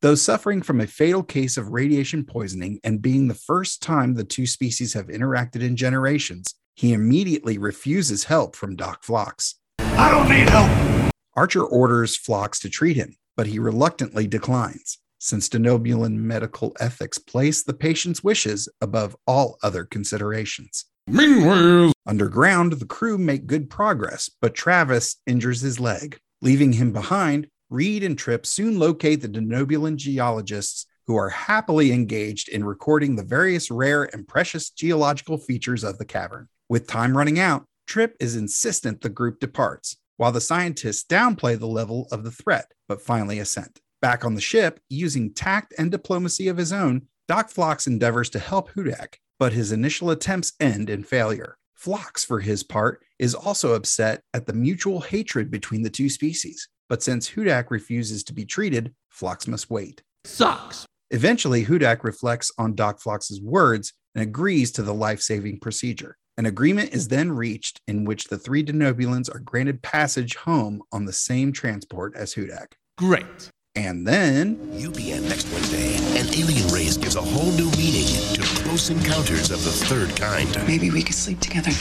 Though 0.02 0.16
suffering 0.16 0.62
from 0.62 0.80
a 0.80 0.88
fatal 0.88 1.24
case 1.24 1.58
of 1.58 1.74
radiation 1.74 2.24
poisoning 2.24 2.80
and 2.86 3.02
being 3.02 3.28
the 3.28 3.34
first 3.34 3.82
time 3.82 4.14
the 4.14 4.24
two 4.24 4.45
species 4.45 4.93
have 4.93 5.08
interacted 5.08 5.62
in 5.62 5.76
generations, 5.76 6.56
he 6.78 6.93
immediately 6.93 7.58
refuses 7.58 8.24
help 8.24 8.56
from 8.56 8.78
Doc 8.78 9.04
Phlox. 9.04 9.56
I 9.80 10.10
don't 10.10 10.30
need 10.30 10.47
help. 10.47 11.12
Archer 11.36 11.66
orders 11.66 12.16
Phlox 12.16 12.60
to 12.60 12.70
treat 12.70 12.95
him, 12.95 13.18
but 13.36 13.47
he 13.47 13.60
reluctantly 13.60 14.26
declines. 14.26 15.00
since 15.20 15.50
denobulan 15.50 16.14
medical 16.14 16.74
ethics 16.80 17.18
place 17.18 17.64
the 17.64 17.74
patient's 17.74 18.24
wishes 18.24 18.70
above 18.82 19.16
all 19.28 19.58
other 19.62 19.84
considerations. 19.84 20.86
Meanwhile, 21.08 21.91
Underground, 22.08 22.74
the 22.74 22.86
crew 22.86 23.18
make 23.18 23.45
good 23.45 23.70
progress, 23.70 24.30
but 24.41 24.56
Travis 24.56 25.18
injures 25.28 25.62
his 25.62 25.80
leg. 25.80 26.18
Leaving 26.41 26.74
him 26.74 26.93
behind, 26.93 27.47
Reed 27.70 28.04
and 28.04 28.18
Trip 28.18 28.48
soon 28.48 28.80
locate 28.80 29.22
the 29.22 29.30
denobulan 29.30 29.96
geologists 29.96 30.88
who 31.06 31.16
are 31.16 31.30
happily 31.30 31.92
engaged 31.92 32.50
in 32.50 32.64
recording 32.64 33.16
the 33.16 33.24
various 33.24 33.70
rare 33.70 34.06
and 34.14 34.28
precious 34.28 34.72
geological 34.72 35.38
features 35.38 35.84
of 35.84 36.00
the 36.00 36.06
cavern. 36.06 36.48
With 36.68 36.88
time 36.88 37.16
running 37.16 37.40
out, 37.40 37.66
Trip 37.86 38.16
is 38.20 38.36
insistent 38.36 39.02
the 39.02 39.10
group 39.10 39.40
departs, 39.40 39.98
while 40.18 40.32
the 40.32 40.42
scientists 40.42 41.04
downplay 41.04 41.60
the 41.60 41.68
level 41.68 42.08
of 42.12 42.24
the 42.24 42.32
threat, 42.32 42.72
but 42.88 43.04
finally 43.04 43.38
assent. 43.38 43.80
Back 44.02 44.26
on 44.26 44.34
the 44.34 44.42
ship, 44.42 44.80
using 44.90 45.32
tact 45.32 45.74
and 45.78 45.92
diplomacy 45.92 46.48
of 46.48 46.58
his 46.58 46.74
own, 46.74 47.04
Doc 47.28 47.50
Phlox 47.50 47.86
endeavors 47.86 48.32
to 48.32 48.40
help 48.40 48.72
Hudak, 48.72 49.16
but 49.38 49.54
his 49.54 49.72
initial 49.72 50.10
attempts 50.10 50.54
end 50.60 50.90
in 50.90 51.04
failure. 51.04 51.58
Phlox, 51.76 52.26
for 52.26 52.40
his 52.40 52.64
part, 52.64 53.04
is 53.20 53.36
also 53.36 53.74
upset 53.74 54.24
at 54.34 54.48
the 54.48 54.54
mutual 54.54 55.02
hatred 55.02 55.52
between 55.52 55.84
the 55.84 55.90
two 55.90 56.10
species, 56.10 56.68
but 56.90 57.02
since 57.04 57.30
Hudak 57.30 57.70
refuses 57.70 58.24
to 58.26 58.34
be 58.34 58.46
treated, 58.46 58.94
Phlox 59.10 59.48
must 59.48 59.70
wait. 59.70 60.02
sucks. 60.26 60.86
Eventually, 61.12 61.66
Hudak 61.66 62.04
reflects 62.04 62.52
on 62.58 62.76
Doc 62.76 63.00
Phlox's 63.00 63.42
words 63.42 63.94
and 64.14 64.22
agrees 64.22 64.72
to 64.74 64.84
the 64.84 64.94
life 64.94 65.22
saving 65.22 65.60
procedure. 65.60 66.18
An 66.38 66.46
agreement 66.46 66.94
is 66.94 67.08
then 67.08 67.32
reached 67.32 67.82
in 67.88 68.06
which 68.06 68.26
the 68.26 68.38
three 68.38 68.64
denobulans 68.64 69.34
are 69.34 69.40
granted 69.40 69.82
passage 69.82 70.36
home 70.36 70.82
on 70.92 71.06
the 71.06 71.14
same 71.14 71.52
transport 71.52 72.16
as 72.16 72.34
Hudak. 72.34 72.74
Great. 72.98 73.50
And 73.80 74.06
then, 74.06 74.58
UPN 74.78 75.30
next 75.30 75.50
Wednesday. 75.54 75.96
An 76.20 76.28
alien 76.36 76.68
race 76.68 76.98
gives 76.98 77.16
a 77.16 77.22
whole 77.22 77.50
new 77.54 77.72
meaning 77.78 78.08
to 78.34 78.42
close 78.62 78.90
encounters 78.90 79.52
of 79.52 79.64
the 79.64 79.72
third 79.72 80.14
kind. 80.18 80.50
Maybe 80.68 80.92
we 80.92 81.02
could 81.02 81.16
sleep 81.16 81.40
together. 81.40 81.72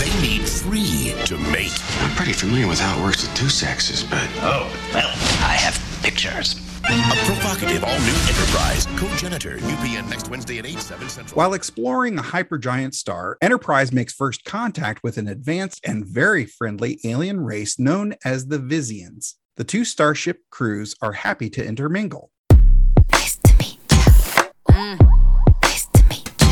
They 0.00 0.10
need 0.20 0.42
three 0.42 1.14
to 1.26 1.38
mate. 1.38 1.72
I'm 2.00 2.10
pretty 2.16 2.32
familiar 2.32 2.66
with 2.66 2.80
how 2.80 2.98
it 2.98 3.02
works 3.04 3.22
with 3.22 3.32
two 3.36 3.48
sexes, 3.48 4.02
but 4.02 4.28
Oh, 4.38 4.68
well, 4.92 5.06
I 5.46 5.54
have 5.54 5.78
pictures. 6.02 6.56
A 6.84 7.26
provocative 7.26 7.84
all-new 7.84 8.16
Enterprise. 8.28 8.86
Co-Genitor. 8.96 9.58
UPN 9.58 10.10
next 10.10 10.28
Wednesday 10.28 10.58
at 10.58 10.66
8, 10.66 10.78
7 10.80 11.08
Central. 11.08 11.36
while 11.36 11.54
exploring 11.54 12.18
a 12.18 12.22
hypergiant 12.22 12.94
star, 12.94 13.38
Enterprise 13.40 13.92
makes 13.92 14.12
first 14.12 14.44
contact 14.44 15.04
with 15.04 15.16
an 15.16 15.28
advanced 15.28 15.86
and 15.86 16.04
very 16.04 16.44
friendly 16.44 16.98
alien 17.04 17.40
race 17.40 17.78
known 17.78 18.14
as 18.24 18.48
the 18.48 18.58
Vizians. 18.58 19.34
The 19.56 19.64
two 19.64 19.86
starship 19.86 20.42
crews 20.50 20.94
are 21.00 21.12
happy 21.12 21.48
to 21.48 21.64
intermingle. 21.66 22.30
Nice 23.10 23.38
to 23.38 23.56
meet 23.56 23.78
you. 23.90 23.96
Mm. 24.68 25.62
Nice 25.62 25.86
to 25.86 26.04
meet 26.04 26.30
you. 26.42 26.46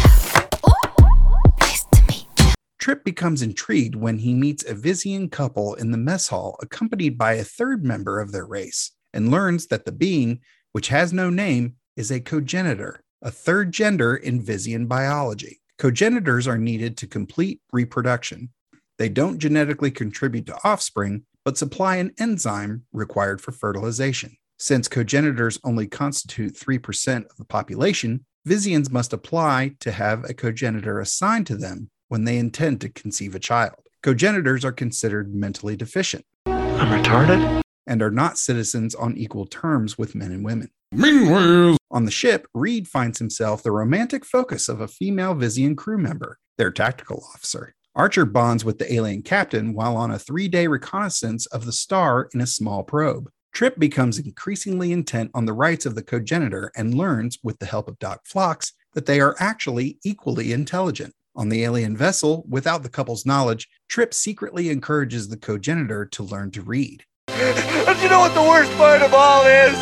Nice 1.60 1.84
to 1.84 2.02
meet 2.08 2.26
you. 2.38 2.54
Trip 2.78 3.04
becomes 3.04 3.42
intrigued 3.42 3.94
when 3.94 4.16
he 4.16 4.32
meets 4.32 4.64
a 4.64 4.74
Visian 4.74 5.30
couple 5.30 5.74
in 5.74 5.90
the 5.90 5.98
mess 5.98 6.28
hall, 6.28 6.56
accompanied 6.62 7.18
by 7.18 7.34
a 7.34 7.44
third 7.44 7.84
member 7.84 8.20
of 8.20 8.32
their 8.32 8.46
race, 8.46 8.92
and 9.12 9.30
learns 9.30 9.66
that 9.66 9.84
the 9.84 9.92
being, 9.92 10.40
which 10.72 10.88
has 10.88 11.12
no 11.12 11.28
name, 11.28 11.74
is 11.98 12.10
a 12.10 12.20
cogenitor, 12.20 13.02
a 13.20 13.30
third 13.30 13.70
gender 13.70 14.16
in 14.16 14.42
Visian 14.42 14.88
biology. 14.88 15.60
Cogenitors 15.78 16.48
are 16.48 16.56
needed 16.56 16.96
to 16.96 17.06
complete 17.06 17.60
reproduction. 17.70 18.48
They 18.96 19.10
don't 19.10 19.38
genetically 19.38 19.90
contribute 19.90 20.46
to 20.46 20.56
offspring, 20.64 21.26
but 21.44 21.58
supply 21.58 21.96
an 21.96 22.12
enzyme 22.18 22.84
required 22.92 23.40
for 23.40 23.52
fertilization. 23.52 24.36
Since 24.58 24.88
cogenitors 24.88 25.58
only 25.64 25.86
constitute 25.86 26.54
3% 26.54 27.30
of 27.30 27.36
the 27.36 27.44
population, 27.44 28.24
Vizians 28.46 28.90
must 28.90 29.12
apply 29.12 29.74
to 29.80 29.92
have 29.92 30.24
a 30.24 30.34
cogenitor 30.34 31.00
assigned 31.00 31.46
to 31.48 31.56
them 31.56 31.90
when 32.08 32.24
they 32.24 32.38
intend 32.38 32.80
to 32.82 32.88
conceive 32.88 33.34
a 33.34 33.38
child. 33.38 33.74
Cogenitors 34.02 34.64
are 34.64 34.72
considered 34.72 35.34
mentally 35.34 35.76
deficient 35.76 36.24
I'm 36.46 37.02
retarded. 37.02 37.62
and 37.86 38.02
are 38.02 38.10
not 38.10 38.38
citizens 38.38 38.94
on 38.94 39.16
equal 39.16 39.46
terms 39.46 39.96
with 39.98 40.14
men 40.14 40.30
and 40.30 40.44
women. 40.44 40.70
Meanwhile, 40.92 41.76
On 41.90 42.04
the 42.04 42.10
ship, 42.10 42.46
Reed 42.54 42.88
finds 42.88 43.18
himself 43.18 43.62
the 43.62 43.70
romantic 43.70 44.24
focus 44.24 44.68
of 44.68 44.80
a 44.80 44.88
female 44.88 45.34
Vizian 45.34 45.76
crew 45.76 45.98
member, 45.98 46.38
their 46.58 46.70
tactical 46.70 47.24
officer. 47.34 47.74
Archer 47.96 48.24
bonds 48.24 48.64
with 48.64 48.78
the 48.78 48.92
alien 48.92 49.22
captain 49.22 49.72
while 49.72 49.96
on 49.96 50.10
a 50.10 50.18
three 50.18 50.48
day 50.48 50.66
reconnaissance 50.66 51.46
of 51.46 51.64
the 51.64 51.72
star 51.72 52.28
in 52.34 52.40
a 52.40 52.46
small 52.46 52.82
probe. 52.82 53.30
Trip 53.52 53.78
becomes 53.78 54.18
increasingly 54.18 54.90
intent 54.90 55.30
on 55.32 55.44
the 55.44 55.52
rights 55.52 55.86
of 55.86 55.94
the 55.94 56.02
cogenitor 56.02 56.72
and 56.74 56.92
learns, 56.92 57.38
with 57.44 57.56
the 57.60 57.66
help 57.66 57.86
of 57.86 58.00
Doc 58.00 58.22
Phlox, 58.24 58.72
that 58.94 59.06
they 59.06 59.20
are 59.20 59.36
actually 59.38 60.00
equally 60.04 60.52
intelligent. 60.52 61.14
On 61.36 61.48
the 61.48 61.62
alien 61.62 61.96
vessel, 61.96 62.44
without 62.48 62.82
the 62.82 62.88
couple's 62.88 63.24
knowledge, 63.24 63.68
Trip 63.88 64.12
secretly 64.12 64.70
encourages 64.70 65.28
the 65.28 65.36
cogenitor 65.36 66.04
to 66.04 66.24
learn 66.24 66.50
to 66.50 66.62
read. 66.62 67.04
But 67.28 68.02
you 68.02 68.08
know 68.08 68.18
what 68.18 68.34
the 68.34 68.42
worst 68.42 68.72
part 68.72 69.02
of 69.02 69.14
all 69.14 69.46
is? 69.46 69.76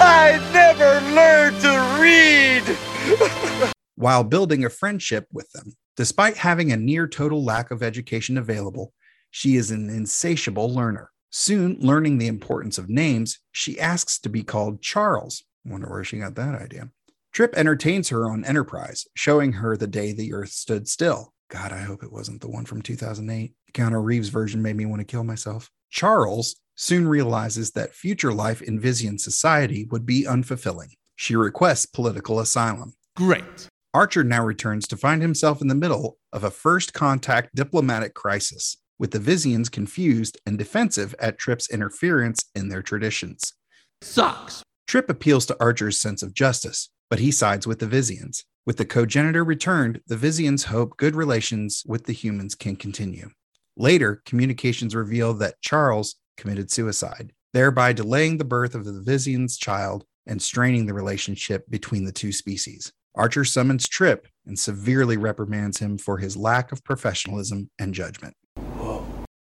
I 0.00 0.40
never 0.54 1.00
learned 1.14 1.60
to 1.60 2.00
read. 2.00 3.72
while 4.00 4.24
building 4.24 4.64
a 4.64 4.70
friendship 4.70 5.26
with 5.30 5.52
them. 5.52 5.74
Despite 6.00 6.38
having 6.38 6.72
a 6.72 6.78
near 6.78 7.06
total 7.06 7.44
lack 7.44 7.70
of 7.70 7.82
education 7.82 8.38
available, 8.38 8.94
she 9.30 9.56
is 9.56 9.70
an 9.70 9.90
insatiable 9.90 10.74
learner. 10.74 11.10
Soon, 11.28 11.76
learning 11.78 12.16
the 12.16 12.26
importance 12.26 12.78
of 12.78 12.88
names, 12.88 13.38
she 13.52 13.78
asks 13.78 14.18
to 14.20 14.30
be 14.30 14.42
called 14.42 14.80
Charles. 14.80 15.44
Wonder 15.62 15.90
where 15.90 16.02
she 16.02 16.18
got 16.18 16.36
that 16.36 16.54
idea. 16.54 16.88
Trip 17.34 17.54
entertains 17.54 18.08
her 18.08 18.30
on 18.30 18.46
Enterprise, 18.46 19.06
showing 19.14 19.52
her 19.52 19.76
the 19.76 19.86
day 19.86 20.14
the 20.14 20.32
Earth 20.32 20.52
stood 20.52 20.88
still. 20.88 21.34
God, 21.50 21.70
I 21.70 21.82
hope 21.82 22.02
it 22.02 22.14
wasn't 22.14 22.40
the 22.40 22.48
one 22.48 22.64
from 22.64 22.80
2008. 22.80 23.52
Keanu 23.74 24.02
Reeves' 24.02 24.30
version 24.30 24.62
made 24.62 24.76
me 24.76 24.86
want 24.86 25.00
to 25.00 25.04
kill 25.04 25.24
myself. 25.24 25.70
Charles 25.90 26.56
soon 26.76 27.06
realizes 27.06 27.72
that 27.72 27.94
future 27.94 28.32
life 28.32 28.62
in 28.62 28.80
Vizian 28.80 29.20
society 29.20 29.86
would 29.90 30.06
be 30.06 30.24
unfulfilling. 30.24 30.92
She 31.16 31.36
requests 31.36 31.84
political 31.84 32.40
asylum. 32.40 32.94
great. 33.14 33.68
Archer 33.92 34.22
now 34.22 34.44
returns 34.44 34.86
to 34.86 34.96
find 34.96 35.20
himself 35.20 35.60
in 35.60 35.66
the 35.66 35.74
middle 35.74 36.18
of 36.32 36.44
a 36.44 36.50
first 36.50 36.94
contact 36.94 37.56
diplomatic 37.56 38.14
crisis, 38.14 38.76
with 39.00 39.10
the 39.10 39.18
Vizians 39.18 39.68
confused 39.68 40.38
and 40.46 40.56
defensive 40.56 41.12
at 41.18 41.38
Trip's 41.38 41.68
interference 41.70 42.44
in 42.54 42.68
their 42.68 42.82
traditions. 42.82 43.52
Sucks. 44.00 44.62
Trip 44.86 45.10
appeals 45.10 45.44
to 45.46 45.56
Archer's 45.58 46.00
sense 46.00 46.22
of 46.22 46.34
justice, 46.34 46.90
but 47.08 47.18
he 47.18 47.32
sides 47.32 47.66
with 47.66 47.80
the 47.80 47.86
Vizians. 47.86 48.44
With 48.64 48.76
the 48.76 48.84
cogenitor 48.84 49.42
returned, 49.42 50.00
the 50.06 50.16
Vizians 50.16 50.64
hope 50.64 50.96
good 50.96 51.16
relations 51.16 51.82
with 51.84 52.04
the 52.04 52.12
humans 52.12 52.54
can 52.54 52.76
continue. 52.76 53.30
Later, 53.76 54.22
communications 54.24 54.94
reveal 54.94 55.34
that 55.34 55.60
Charles 55.62 56.14
committed 56.36 56.70
suicide, 56.70 57.32
thereby 57.52 57.92
delaying 57.92 58.38
the 58.38 58.44
birth 58.44 58.76
of 58.76 58.84
the 58.84 59.00
Vizian's 59.00 59.56
child 59.56 60.04
and 60.26 60.40
straining 60.40 60.86
the 60.86 60.94
relationship 60.94 61.68
between 61.68 62.04
the 62.04 62.12
two 62.12 62.30
species. 62.30 62.92
Archer 63.20 63.44
summons 63.44 63.86
Trip 63.86 64.26
and 64.46 64.58
severely 64.58 65.18
reprimands 65.18 65.78
him 65.78 65.98
for 65.98 66.16
his 66.16 66.38
lack 66.38 66.72
of 66.72 66.82
professionalism 66.82 67.68
and 67.78 67.92
judgment. 67.92 68.34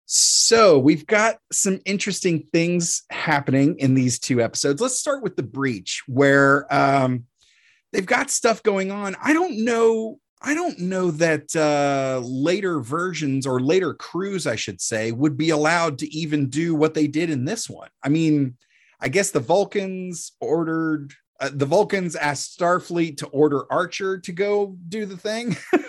So, 0.06 0.80
we've 0.80 1.06
got 1.06 1.36
some 1.52 1.78
interesting 1.84 2.42
things 2.50 3.04
happening 3.10 3.78
in 3.78 3.94
these 3.94 4.18
two 4.18 4.42
episodes. 4.42 4.80
Let's 4.80 4.98
start 4.98 5.22
with 5.22 5.36
the 5.36 5.44
breach, 5.44 6.02
where 6.08 6.66
um, 6.74 7.26
they've 7.92 8.04
got 8.04 8.30
stuff 8.30 8.64
going 8.64 8.90
on. 8.90 9.14
I 9.22 9.32
don't 9.32 9.64
know. 9.64 10.18
I 10.42 10.54
don't 10.54 10.80
know 10.80 11.12
that 11.12 11.54
uh, 11.54 12.20
later 12.24 12.80
versions 12.80 13.46
or 13.46 13.60
later 13.60 13.94
crews, 13.94 14.48
I 14.48 14.56
should 14.56 14.80
say, 14.80 15.12
would 15.12 15.36
be 15.36 15.50
allowed 15.50 15.98
to 15.98 16.12
even 16.12 16.48
do 16.48 16.74
what 16.74 16.94
they 16.94 17.06
did 17.06 17.30
in 17.30 17.44
this 17.44 17.70
one. 17.70 17.90
I 18.02 18.08
mean, 18.08 18.56
I 19.00 19.08
guess 19.08 19.30
the 19.30 19.40
Vulcans 19.40 20.32
ordered 20.40 21.12
uh, 21.40 21.50
the 21.52 21.66
Vulcans 21.66 22.16
asked 22.16 22.58
Starfleet 22.58 23.18
to 23.18 23.26
order 23.28 23.70
Archer 23.72 24.18
to 24.18 24.32
go 24.32 24.76
do 24.88 25.06
the 25.06 25.16
thing. 25.16 25.56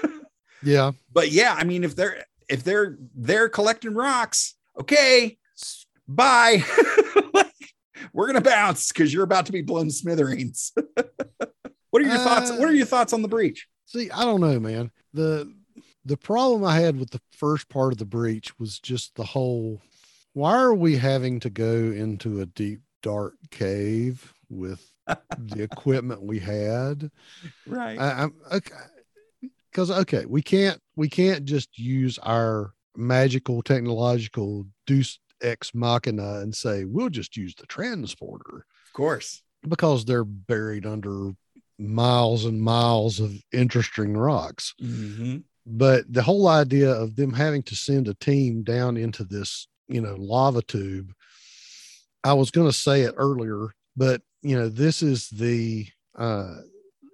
Yeah. 0.62 0.91
but 1.14 1.32
yeah, 1.32 1.56
I 1.58 1.64
mean, 1.64 1.86
if 1.86 1.95
they're 1.95 2.26
if 2.50 2.66
they're 2.66 2.97
they're 3.16 3.47
collecting 3.47 3.93
rocks, 3.93 4.56
okay, 4.80 5.38
bye. 6.08 6.64
Like, 7.34 7.54
we're 8.12 8.28
gonna 8.28 8.41
bounce 8.41 8.91
because 8.91 9.14
you're 9.14 9.24
about 9.24 9.45
to 9.45 9.52
be 9.52 9.62
blown 9.62 9.89
smithereens. 9.89 10.74
what 11.91 12.02
are 12.02 12.06
your 12.06 12.18
thoughts? 12.18 12.50
What 12.52 12.68
are 12.68 12.74
your 12.74 12.86
thoughts 12.86 13.14
on 13.14 13.22
the 13.22 13.28
breach? 13.28 13.68
See, 13.86 14.10
I 14.12 14.26
don't 14.26 14.41
know, 14.41 14.60
man. 14.60 14.91
The 15.14 15.54
the 16.06 16.18
problem 16.18 16.66
I 16.66 16.80
had 16.80 17.00
with 17.00 17.12
the 17.12 17.22
first 17.32 17.70
part 17.70 17.93
of 17.93 18.00
the 18.00 18.06
breach 18.06 18.58
was 18.60 18.80
just 18.80 19.16
the 19.16 19.24
whole 19.24 19.82
why 20.34 20.58
are 20.58 20.74
we 20.74 20.97
having 20.97 21.39
to 21.41 21.50
go 21.50 21.68
into 21.68 22.41
a 22.41 22.45
deep 22.45 22.82
dark 23.02 23.36
cave 23.52 24.34
with 24.50 24.91
the 25.38 25.64
equipment 25.64 26.22
we 26.22 26.39
had? 26.39 27.12
Right. 27.66 27.99
I, 27.99 28.30
okay 28.51 28.76
because 29.72 29.91
okay, 29.91 30.26
we 30.26 30.41
can't 30.41 30.82
we 30.95 31.10
can't 31.10 31.45
just 31.45 31.78
use 31.78 32.18
our 32.20 32.74
magical 32.95 33.62
technological 33.62 34.66
Deus 34.86 35.20
ex 35.41 35.74
machina 35.74 36.39
and 36.39 36.53
say 36.55 36.84
we'll 36.84 37.10
just 37.10 37.38
use 37.38 37.55
the 37.55 37.66
transporter. 37.66 38.66
of 38.88 38.93
course. 38.93 39.41
because 39.68 40.05
they're 40.05 40.26
buried 40.26 40.86
under 40.86 41.32
miles 41.78 42.45
and 42.45 42.62
miles 42.62 43.20
of 43.20 43.34
interesting 43.53 44.18
rocks. 44.18 44.74
Mhm. 44.82 45.43
But 45.66 46.12
the 46.12 46.24
whole 46.24 46.47
idea 46.47 46.91
of 46.91 47.16
them 47.16 47.34
having 47.34 47.64
to 47.64 47.76
send 47.76 48.07
a 48.07 48.16
team 48.16 48.64
down 48.64 48.97
into 48.97 49.24
this, 49.24 49.68
you 49.88 50.01
know, 50.01 50.16
lava 50.18 50.62
tube, 50.62 51.14
I 52.24 52.34
was 52.34 52.51
going 52.51 52.68
to 52.68 52.74
say 52.78 53.01
it 53.01 53.14
earlier, 53.18 53.74
but 53.95 54.22
you 54.42 54.58
know, 54.58 54.70
this 54.70 55.02
is 55.02 55.30
the 55.30 55.88
uh, 56.18 56.56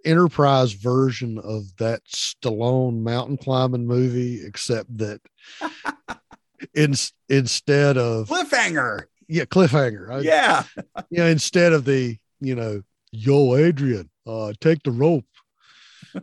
enterprise 0.05 0.73
version 0.73 1.39
of 1.39 1.63
that 1.77 2.01
Stallone 2.05 3.01
mountain 3.01 3.37
climbing 3.37 3.87
movie, 3.87 4.41
except 4.45 4.95
that 4.97 5.21
in, 6.73 6.93
instead 7.29 7.97
of 7.97 8.27
Cliffhanger. 8.29 9.03
yeah, 9.27 9.45
cliffhanger. 9.45 10.11
I- 10.11 10.19
Yeah. 10.21 10.63
you 11.09 11.17
know, 11.19 11.25
instead 11.27 11.73
of 11.73 11.85
the, 11.85 12.17
you 12.39 12.55
know, 12.55 12.81
yo, 13.11 13.55
Adrian, 13.55 14.09
uh, 14.27 14.53
take 14.59 14.83
the 14.83 14.91
rope. 14.91 15.25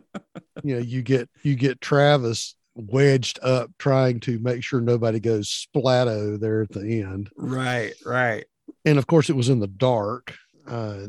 you 0.63 0.75
know, 0.75 0.79
you 0.79 1.01
get 1.03 1.29
you 1.43 1.55
get 1.55 1.79
Travis 1.81 2.55
wedged 2.75 3.37
up 3.43 3.69
trying 3.77 4.19
to 4.21 4.39
make 4.39 4.63
sure 4.63 4.81
nobody 4.81 5.19
goes 5.19 5.67
splatto 5.75 6.39
there 6.39 6.61
at 6.63 6.71
the 6.71 7.01
end. 7.01 7.29
Right. 7.37 7.93
Right. 8.03 8.45
And 8.85 8.97
of 8.97 9.05
course 9.05 9.29
it 9.29 9.35
was 9.35 9.49
in 9.49 9.59
the 9.59 9.67
dark. 9.67 10.35
Uh 10.67 11.07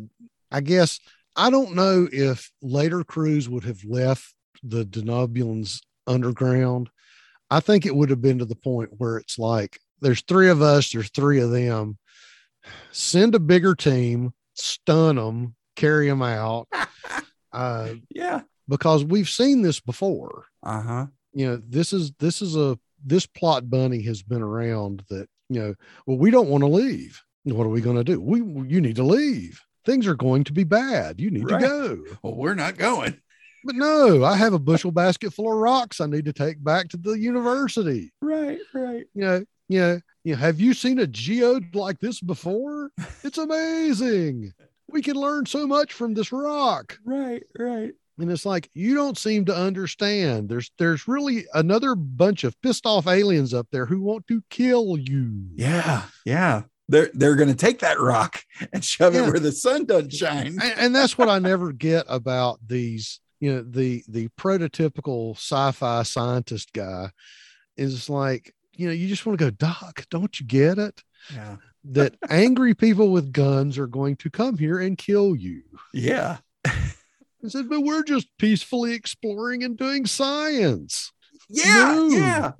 I 0.50 0.60
guess 0.60 1.00
I 1.36 1.50
don't 1.50 1.74
know 1.74 2.08
if 2.12 2.50
later 2.62 3.02
crews 3.04 3.48
would 3.48 3.64
have 3.64 3.82
left 3.84 4.34
the 4.62 4.84
Denobulans 4.84 5.80
underground. 6.06 6.90
I 7.50 7.60
think 7.60 7.84
it 7.86 7.94
would 7.94 8.10
have 8.10 8.22
been 8.22 8.38
to 8.38 8.44
the 8.44 8.54
point 8.56 8.90
where 8.98 9.16
it's 9.18 9.38
like 9.38 9.78
there's 10.00 10.22
three 10.22 10.48
of 10.48 10.62
us, 10.62 10.90
there's 10.92 11.10
three 11.10 11.40
of 11.40 11.50
them. 11.50 11.98
Send 12.92 13.34
a 13.34 13.40
bigger 13.40 13.74
team, 13.74 14.32
stun 14.54 15.16
them, 15.16 15.54
carry 15.76 16.08
them 16.08 16.22
out. 16.22 16.68
uh, 17.52 17.90
Yeah. 18.10 18.42
because 18.68 19.04
we've 19.04 19.28
seen 19.28 19.62
this 19.62 19.80
before. 19.80 20.46
Uh 20.62 20.80
huh. 20.80 21.06
You 21.32 21.46
know, 21.46 21.56
this 21.56 21.92
is 21.92 22.12
this 22.18 22.40
is 22.42 22.56
a 22.56 22.78
this 23.04 23.26
plot 23.26 23.68
bunny 23.68 24.02
has 24.02 24.22
been 24.22 24.40
around 24.42 25.02
that, 25.10 25.28
you 25.50 25.60
know, 25.60 25.74
well, 26.06 26.16
we 26.16 26.30
don't 26.30 26.48
want 26.48 26.62
to 26.62 26.68
leave. 26.68 27.20
What 27.44 27.64
are 27.66 27.70
we 27.70 27.80
going 27.80 27.96
to 27.96 28.04
do? 28.04 28.20
We 28.20 28.38
you 28.68 28.80
need 28.80 28.96
to 28.96 29.02
leave. 29.04 29.60
Things 29.84 30.06
are 30.06 30.14
going 30.14 30.44
to 30.44 30.52
be 30.52 30.64
bad. 30.64 31.20
You 31.20 31.30
need 31.30 31.50
Right. 31.50 31.60
to 31.60 31.66
go. 31.66 32.04
Well, 32.22 32.34
we're 32.36 32.54
not 32.54 32.78
going. 32.78 33.18
But 33.66 33.76
no, 33.76 34.24
I 34.24 34.36
have 34.36 34.52
a 34.52 34.58
bushel 34.58 34.90
basket 34.92 35.32
full 35.32 35.50
of 35.52 35.58
rocks 35.58 36.00
I 36.00 36.06
need 36.06 36.24
to 36.26 36.32
take 36.32 36.62
back 36.62 36.88
to 36.90 36.96
the 36.96 37.12
university. 37.12 38.12
Right. 38.20 38.58
Right. 38.74 39.06
You 39.14 39.20
know, 39.22 39.44
you 39.68 39.80
know, 39.80 40.00
you 40.24 40.32
know, 40.34 40.38
have 40.38 40.60
you 40.60 40.74
seen 40.74 40.98
a 40.98 41.06
geode 41.06 41.74
like 41.74 41.98
this 42.00 42.20
before? 42.20 42.90
It's 43.24 43.38
amazing. 43.38 44.52
We 44.88 45.00
can 45.02 45.16
learn 45.16 45.46
so 45.46 45.66
much 45.66 45.92
from 45.92 46.14
this 46.14 46.30
rock. 46.32 46.98
Right. 47.04 47.42
Right. 47.58 47.92
And 48.18 48.30
it's 48.30 48.46
like 48.46 48.70
you 48.74 48.94
don't 48.94 49.18
seem 49.18 49.44
to 49.46 49.56
understand. 49.56 50.48
There's 50.48 50.70
there's 50.78 51.08
really 51.08 51.46
another 51.54 51.94
bunch 51.94 52.44
of 52.44 52.60
pissed 52.62 52.86
off 52.86 53.06
aliens 53.06 53.52
up 53.54 53.66
there 53.72 53.86
who 53.86 54.00
want 54.02 54.26
to 54.28 54.42
kill 54.50 54.96
you. 54.98 55.48
Yeah. 55.56 56.02
Yeah. 56.24 56.62
They're 56.88 57.10
they're 57.14 57.36
gonna 57.36 57.54
take 57.54 57.78
that 57.80 57.98
rock 58.00 58.42
and 58.72 58.84
shove 58.84 59.14
Yeah. 59.14 59.26
it 59.26 59.30
where 59.30 59.40
the 59.40 59.52
sun 59.52 59.86
doesn't 59.86 60.12
shine. 60.12 60.46
and, 60.46 60.62
and 60.62 60.94
that's 60.94 61.16
what 61.16 61.28
I 61.28 61.38
never 61.38 61.72
get 61.72 62.04
about 62.08 62.60
these, 62.66 63.20
you 63.40 63.52
know, 63.54 63.62
the 63.62 64.04
the 64.08 64.28
prototypical 64.38 65.34
sci-fi 65.36 66.02
scientist 66.02 66.72
guy 66.72 67.10
is 67.76 68.08
like, 68.10 68.54
you 68.74 68.86
know, 68.86 68.92
you 68.92 69.08
just 69.08 69.24
want 69.24 69.38
to 69.38 69.44
go, 69.46 69.50
Doc, 69.50 70.04
don't 70.10 70.38
you 70.38 70.46
get 70.46 70.78
it? 70.78 71.02
Yeah. 71.32 71.56
That 71.84 72.16
angry 72.30 72.74
people 72.74 73.10
with 73.10 73.32
guns 73.32 73.78
are 73.78 73.86
going 73.86 74.16
to 74.16 74.30
come 74.30 74.56
here 74.58 74.78
and 74.78 74.96
kill 74.96 75.34
you. 75.36 75.62
Yeah. 75.92 76.38
I 76.66 77.48
said, 77.48 77.68
but 77.68 77.80
we're 77.82 78.04
just 78.04 78.26
peacefully 78.38 78.94
exploring 78.94 79.62
and 79.64 79.76
doing 79.76 80.06
science. 80.06 81.12
Yeah. 81.50 81.94
No. 81.94 82.06
Yeah. 82.08 82.52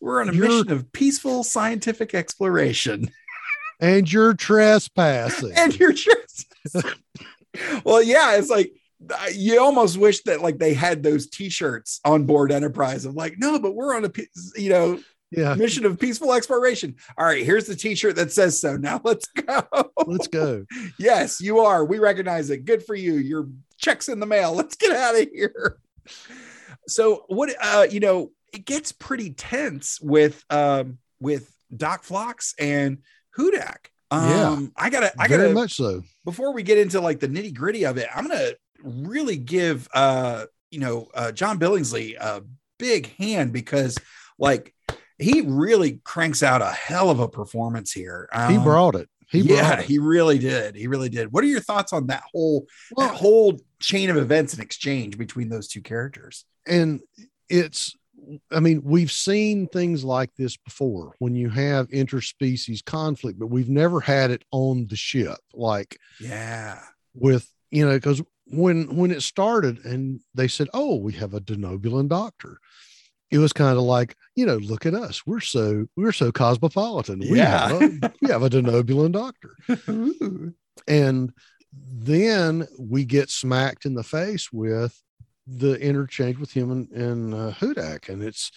We're 0.00 0.20
on 0.20 0.28
a 0.30 0.32
You're- 0.32 0.48
mission 0.48 0.72
of 0.72 0.92
peaceful 0.92 1.44
scientific 1.44 2.14
exploration. 2.14 3.10
And 3.80 4.10
you're 4.10 4.34
trespassing. 4.34 5.52
and 5.56 5.78
you're 5.78 5.92
just 5.92 6.52
well 7.84 8.02
yeah 8.02 8.36
it's 8.36 8.50
like 8.50 8.72
you 9.34 9.60
almost 9.60 9.98
wish 9.98 10.22
that 10.22 10.40
like 10.40 10.58
they 10.58 10.74
had 10.74 11.02
those 11.02 11.28
t-shirts 11.28 12.00
on 12.04 12.24
board 12.24 12.50
enterprise 12.50 13.04
of 13.04 13.14
like 13.14 13.34
no 13.38 13.58
but 13.58 13.74
we're 13.74 13.94
on 13.94 14.04
a 14.04 14.10
you 14.56 14.70
know 14.70 14.98
yeah, 15.30 15.54
mission 15.54 15.84
of 15.84 15.98
peaceful 15.98 16.32
exploration. 16.32 16.94
All 17.18 17.26
right 17.26 17.44
here's 17.44 17.66
the 17.66 17.74
t-shirt 17.74 18.14
that 18.16 18.30
says 18.30 18.60
so. 18.60 18.76
Now 18.76 19.00
let's 19.02 19.26
go. 19.26 19.66
Let's 20.06 20.28
go. 20.28 20.64
yes 20.98 21.40
you 21.40 21.58
are. 21.60 21.84
We 21.84 21.98
recognize 21.98 22.50
it. 22.50 22.64
Good 22.64 22.84
for 22.84 22.94
you. 22.94 23.14
Your 23.14 23.48
checks 23.76 24.08
in 24.08 24.20
the 24.20 24.26
mail. 24.26 24.52
Let's 24.54 24.76
get 24.76 24.92
out 24.92 25.20
of 25.20 25.28
here. 25.32 25.78
So 26.86 27.24
what 27.26 27.52
uh 27.60 27.86
you 27.90 28.00
know 28.00 28.30
it 28.52 28.64
gets 28.64 28.92
pretty 28.92 29.30
tense 29.30 30.00
with 30.00 30.44
um 30.50 30.98
with 31.20 31.52
doc 31.76 32.04
Phlox 32.04 32.54
and 32.58 32.98
hudak 33.38 33.86
um 34.10 34.28
Yeah. 34.30 34.66
i 34.76 34.90
gotta 34.90 35.12
i 35.20 35.26
Very 35.28 35.42
gotta 35.44 35.54
much 35.54 35.74
so. 35.74 36.02
before 36.24 36.52
we 36.52 36.62
get 36.62 36.78
into 36.78 37.00
like 37.00 37.20
the 37.20 37.28
nitty 37.28 37.54
gritty 37.54 37.84
of 37.84 37.96
it, 37.98 38.08
I'm 38.14 38.26
gonna 38.28 38.52
really 38.82 39.36
give 39.36 39.88
uh 39.94 40.46
you 40.70 40.80
know 40.80 41.08
uh 41.14 41.32
John 41.32 41.58
Billingsley 41.58 42.16
a 42.20 42.42
big 42.78 43.14
hand 43.16 43.52
because 43.52 43.96
like 44.38 44.74
he 45.18 45.40
really 45.42 46.00
cranks 46.04 46.42
out 46.42 46.60
a 46.60 46.70
hell 46.70 47.08
of 47.08 47.20
a 47.20 47.28
performance 47.28 47.92
here. 47.92 48.28
He 48.48 48.56
Um, 48.56 48.64
brought 48.64 48.94
it. 48.96 49.08
He 49.30 49.40
yeah, 49.40 49.78
it. 49.78 49.84
he 49.86 49.98
really 49.98 50.38
did. 50.38 50.74
He 50.76 50.86
really 50.86 51.08
did. 51.08 51.32
What 51.32 51.44
are 51.44 51.46
your 51.46 51.60
thoughts 51.60 51.92
on 51.92 52.08
that 52.08 52.24
whole 52.32 52.66
Well- 52.96 53.08
that 53.08 53.14
whole 53.16 53.58
chain 53.80 54.10
of 54.10 54.16
events 54.16 54.52
and 54.54 54.62
exchange 54.62 55.16
between 55.16 55.48
those 55.48 55.68
two 55.68 55.80
characters? 55.82 56.44
and 56.66 57.00
it's 57.48 57.94
i 58.50 58.60
mean 58.60 58.80
we've 58.84 59.12
seen 59.12 59.66
things 59.68 60.04
like 60.04 60.30
this 60.36 60.56
before 60.56 61.14
when 61.18 61.34
you 61.34 61.48
have 61.50 61.88
interspecies 61.88 62.84
conflict 62.84 63.38
but 63.38 63.48
we've 63.48 63.68
never 63.68 64.00
had 64.00 64.30
it 64.30 64.42
on 64.50 64.86
the 64.86 64.96
ship 64.96 65.38
like 65.52 65.98
Yeah. 66.20 66.80
with 67.14 67.48
you 67.70 67.86
know 67.86 67.94
because 67.94 68.22
when 68.46 68.96
when 68.96 69.10
it 69.10 69.22
started 69.22 69.84
and 69.84 70.20
they 70.34 70.48
said 70.48 70.68
oh 70.74 70.96
we 70.96 71.12
have 71.14 71.34
a 71.34 71.40
denobulan 71.40 72.08
doctor 72.08 72.58
it 73.30 73.38
was 73.38 73.52
kind 73.52 73.76
of 73.76 73.84
like 73.84 74.16
you 74.36 74.44
know 74.46 74.56
look 74.56 74.86
at 74.86 74.94
us 74.94 75.26
we're 75.26 75.40
so 75.40 75.86
we're 75.96 76.12
so 76.12 76.30
cosmopolitan 76.30 77.18
we 77.20 77.38
Yeah. 77.38 77.68
have 77.68 77.82
a, 77.82 78.12
we 78.22 78.28
have 78.30 78.42
a 78.42 78.50
denobulan 78.50 79.12
doctor 79.12 79.56
Ooh. 79.88 80.52
and 80.88 81.32
then 81.72 82.68
we 82.78 83.04
get 83.04 83.30
smacked 83.30 83.84
in 83.86 83.94
the 83.94 84.04
face 84.04 84.52
with 84.52 85.00
the 85.46 85.74
interchange 85.80 86.38
with 86.38 86.52
him 86.52 86.70
and, 86.70 86.90
and 86.90 87.34
uh, 87.34 87.52
Hudak. 87.52 88.08
And 88.08 88.22
it's, 88.22 88.50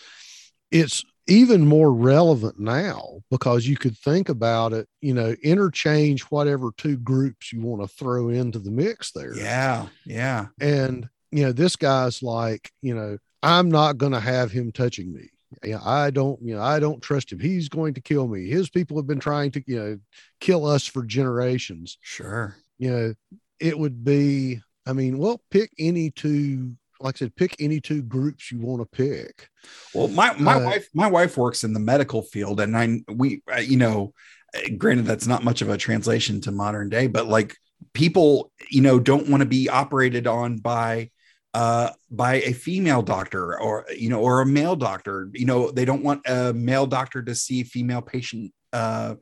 it's 0.71 1.03
even 1.27 1.65
more 1.65 1.93
relevant 1.93 2.59
now 2.59 3.19
because 3.29 3.67
you 3.67 3.75
could 3.75 3.97
think 3.97 4.29
about 4.29 4.73
it, 4.73 4.88
you 5.01 5.13
know, 5.13 5.35
interchange 5.43 6.23
whatever 6.23 6.71
two 6.77 6.97
groups 6.97 7.51
you 7.51 7.61
want 7.61 7.81
to 7.81 7.88
throw 7.88 8.29
into 8.29 8.59
the 8.59 8.71
mix 8.71 9.11
there. 9.11 9.35
Yeah. 9.35 9.88
Yeah. 10.05 10.47
And, 10.61 11.09
you 11.31 11.43
know, 11.43 11.51
this 11.51 11.75
guy's 11.75 12.23
like, 12.23 12.71
you 12.81 12.95
know, 12.95 13.17
I'm 13.43 13.69
not 13.69 13.97
going 13.97 14.13
to 14.13 14.19
have 14.19 14.51
him 14.51 14.71
touching 14.71 15.13
me. 15.13 15.29
Yeah, 15.63 15.79
I 15.83 16.09
don't, 16.09 16.41
you 16.41 16.55
know, 16.55 16.61
I 16.61 16.79
don't 16.79 17.01
trust 17.01 17.31
him. 17.31 17.39
He's 17.39 17.69
going 17.69 17.93
to 17.93 18.01
kill 18.01 18.27
me. 18.27 18.47
His 18.49 18.69
people 18.69 18.97
have 18.97 19.07
been 19.07 19.19
trying 19.19 19.51
to, 19.51 19.63
you 19.65 19.79
know, 19.79 19.99
kill 20.41 20.65
us 20.65 20.85
for 20.85 21.05
generations 21.05 21.97
Sure. 22.01 22.55
you 22.77 22.91
know, 22.91 23.13
it 23.59 23.77
would 23.77 24.03
be, 24.03 24.61
I 24.88 24.93
mean, 24.93 25.17
well, 25.17 25.41
pick 25.51 25.71
any 25.77 26.11
two, 26.11 26.75
like 26.99 27.15
I 27.17 27.19
said, 27.19 27.35
pick 27.35 27.55
any 27.59 27.79
two 27.81 28.01
groups 28.01 28.51
you 28.51 28.59
want 28.59 28.81
to 28.81 28.85
pick. 28.97 29.49
Well, 29.93 30.07
my 30.07 30.33
my 30.38 30.55
Uh, 30.55 30.65
wife 30.65 30.88
my 30.93 31.07
wife 31.07 31.38
works 31.38 31.63
in 31.63 31.73
the 31.73 31.79
medical 31.79 32.21
field, 32.21 32.59
and 32.59 32.77
I 32.77 32.99
we 33.11 33.41
uh, 33.53 33.59
you 33.59 33.77
know, 33.77 34.13
uh, 34.55 34.69
granted 34.77 35.05
that's 35.05 35.27
not 35.27 35.43
much 35.43 35.61
of 35.61 35.69
a 35.69 35.77
translation 35.77 36.41
to 36.41 36.51
modern 36.51 36.89
day, 36.89 37.07
but 37.07 37.27
like 37.27 37.55
people 37.93 38.51
you 38.69 38.81
know 38.81 38.99
don't 38.99 39.29
want 39.29 39.41
to 39.41 39.47
be 39.47 39.69
operated 39.69 40.27
on 40.27 40.57
by 40.57 41.09
uh 41.53 41.91
by 42.11 42.35
a 42.35 42.53
female 42.53 43.01
doctor 43.01 43.59
or 43.59 43.85
you 43.95 44.09
know 44.09 44.19
or 44.19 44.41
a 44.41 44.45
male 44.45 44.75
doctor 44.75 45.29
you 45.33 45.45
know 45.45 45.71
they 45.71 45.85
don't 45.85 46.03
want 46.03 46.21
a 46.27 46.53
male 46.53 46.85
doctor 46.88 47.23
to 47.23 47.33
see 47.35 47.63
female 47.63 48.01
patient 48.01 48.51
uh 48.73 49.15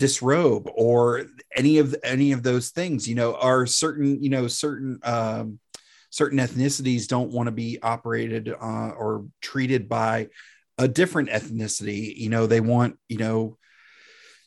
disrobe 0.00 0.68
or 0.74 1.26
any 1.54 1.76
of 1.78 1.94
any 2.02 2.32
of 2.32 2.42
those 2.42 2.70
things 2.70 3.06
you 3.06 3.14
know 3.14 3.34
are 3.36 3.66
certain 3.66 4.22
you 4.22 4.30
know 4.30 4.48
certain 4.48 4.98
um 5.04 5.58
certain 6.08 6.38
ethnicities 6.38 7.06
don't 7.06 7.30
want 7.30 7.46
to 7.46 7.52
be 7.52 7.78
operated 7.82 8.48
uh, 8.48 8.88
or 8.98 9.26
treated 9.42 9.88
by 9.88 10.26
a 10.78 10.88
different 10.88 11.28
ethnicity 11.28 12.16
you 12.16 12.30
know 12.30 12.46
they 12.46 12.60
want 12.60 12.96
you 13.08 13.18
know 13.18 13.58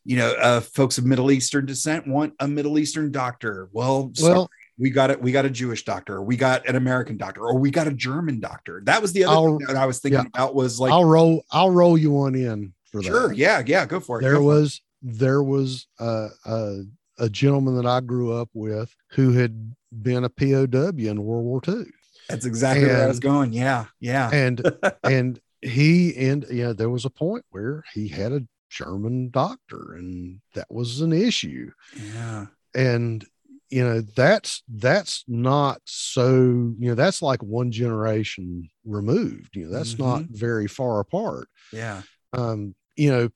you 0.03 0.17
know 0.17 0.31
uh, 0.33 0.59
folks 0.59 0.97
of 0.97 1.05
middle 1.05 1.29
eastern 1.31 1.65
descent 1.67 2.07
want 2.07 2.33
a 2.39 2.47
middle 2.47 2.79
eastern 2.79 3.11
doctor 3.11 3.69
well 3.71 4.11
sorry, 4.15 4.33
Well- 4.33 4.49
we 4.79 4.89
got 4.89 5.11
it 5.11 5.21
we 5.21 5.31
got 5.31 5.45
a 5.45 5.51
jewish 5.51 5.85
doctor 5.85 6.19
we 6.23 6.35
got 6.35 6.67
an 6.67 6.75
american 6.75 7.15
doctor 7.15 7.41
or 7.41 7.59
we 7.59 7.69
got 7.69 7.85
a 7.85 7.93
german 7.93 8.39
doctor 8.39 8.81
that 8.85 9.03
was 9.03 9.13
the 9.13 9.25
other 9.25 9.35
I'll- 9.35 9.57
thing 9.59 9.67
that 9.67 9.75
i 9.77 9.85
was 9.85 9.99
thinking 9.99 10.21
yeah. 10.21 10.27
about 10.33 10.55
was 10.55 10.79
like 10.79 10.91
I'll 10.91 11.05
roll, 11.05 11.43
I'll 11.51 11.69
roll 11.69 11.95
you 11.95 12.09
one 12.11 12.33
in 12.33 12.73
for 12.91 13.03
sure 13.03 13.27
that. 13.29 13.37
yeah 13.37 13.61
yeah 13.65 13.85
go 13.85 13.99
for 13.99 14.19
it 14.19 14.23
There 14.23 14.41
was, 14.41 14.81
there 15.03 15.43
was 15.43 15.87
uh, 15.99 16.29
uh, 16.45 16.75
a 17.19 17.29
gentleman 17.29 17.75
that 17.75 17.85
I 17.85 17.99
grew 17.99 18.33
up 18.33 18.49
with 18.53 18.95
who 19.11 19.33
had 19.33 19.75
been 20.01 20.23
a 20.23 20.29
POW 20.29 20.89
in 20.97 21.23
World 21.23 21.45
War 21.45 21.61
II. 21.67 21.85
That's 22.29 22.45
exactly 22.45 22.87
where 22.87 23.03
I 23.03 23.07
was 23.07 23.19
going. 23.19 23.51
Yeah. 23.53 23.85
Yeah. 23.99 24.29
And 24.31 24.61
and 25.03 25.39
he 25.61 26.15
and 26.15 26.45
you 26.49 26.63
know 26.63 26.73
there 26.73 26.89
was 26.89 27.05
a 27.05 27.09
point 27.09 27.45
where 27.51 27.83
he 27.93 28.07
had 28.07 28.31
a 28.31 28.47
German 28.69 29.29
doctor 29.29 29.93
and 29.93 30.39
that 30.55 30.71
was 30.71 31.01
an 31.01 31.13
issue. 31.13 31.71
yeah. 31.95 32.47
And 32.73 33.25
you 33.69 33.83
know 33.83 34.01
that's 34.01 34.63
that's 34.67 35.23
not 35.27 35.81
so 35.85 36.35
you 36.35 36.89
know 36.89 36.95
that's 36.95 37.21
like 37.21 37.41
one 37.43 37.71
generation 37.71 38.69
removed. 38.85 39.55
You 39.55 39.65
know 39.65 39.71
that's 39.71 39.97
not 39.97 40.23
very 40.29 40.67
far 40.67 40.99
apart. 40.99 41.49
Yeah. 41.71 42.03
um, 42.33 42.75
you 42.95 43.11
know, 43.11 43.29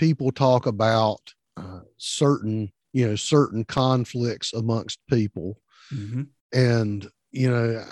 people 0.00 0.32
talk 0.32 0.64
about 0.64 1.20
uh, 1.58 1.80
certain, 1.98 2.72
you 2.94 3.06
know, 3.06 3.14
certain 3.14 3.64
conflicts 3.64 4.54
amongst 4.54 4.98
people. 5.08 5.60
Mhm. 5.92 6.28
And, 6.54 7.06
you 7.30 7.50
know, 7.50 7.84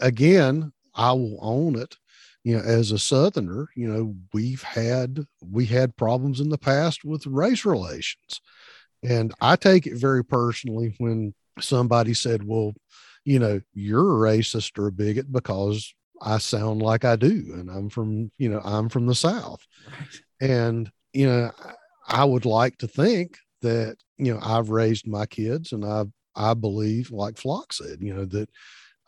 again, 0.00 0.72
I 0.94 1.12
will 1.12 1.38
own 1.40 1.76
it. 1.76 1.96
You 2.42 2.56
know, 2.56 2.62
as 2.62 2.90
a 2.90 2.98
Southerner, 2.98 3.68
you 3.74 3.88
know, 3.88 4.14
we've 4.34 4.62
had 4.62 5.24
we 5.40 5.64
had 5.64 5.96
problems 5.96 6.40
in 6.40 6.50
the 6.50 6.58
past 6.58 7.04
with 7.04 7.26
race 7.26 7.64
relations, 7.64 8.40
and 9.02 9.32
I 9.40 9.56
take 9.56 9.86
it 9.86 9.96
very 9.96 10.22
personally 10.22 10.94
when 10.98 11.34
somebody 11.60 12.12
said, 12.12 12.44
"Well, 12.44 12.74
you 13.24 13.38
know, 13.38 13.62
you're 13.72 14.26
a 14.26 14.30
racist 14.30 14.78
or 14.78 14.88
a 14.88 14.92
bigot 14.92 15.32
because 15.32 15.94
I 16.20 16.36
sound 16.36 16.82
like 16.82 17.06
I 17.06 17.16
do, 17.16 17.54
and 17.54 17.70
I'm 17.70 17.88
from, 17.88 18.30
you 18.36 18.50
know, 18.50 18.60
I'm 18.62 18.90
from 18.90 19.06
the 19.06 19.14
South." 19.14 19.62
And, 20.38 20.90
you 21.14 21.26
know, 21.26 21.50
I- 22.08 22.24
would 22.24 22.44
like 22.44 22.76
to 22.78 22.88
think 22.88 23.38
that, 23.62 23.96
you 24.18 24.34
know, 24.34 24.40
I've 24.42 24.68
raised 24.68 25.06
my 25.06 25.24
kids 25.24 25.72
and 25.72 25.84
I, 25.84 26.04
I 26.36 26.54
believe, 26.54 27.10
like 27.10 27.38
Phlox 27.38 27.78
said, 27.78 27.98
you 28.00 28.12
know, 28.14 28.26
that 28.26 28.50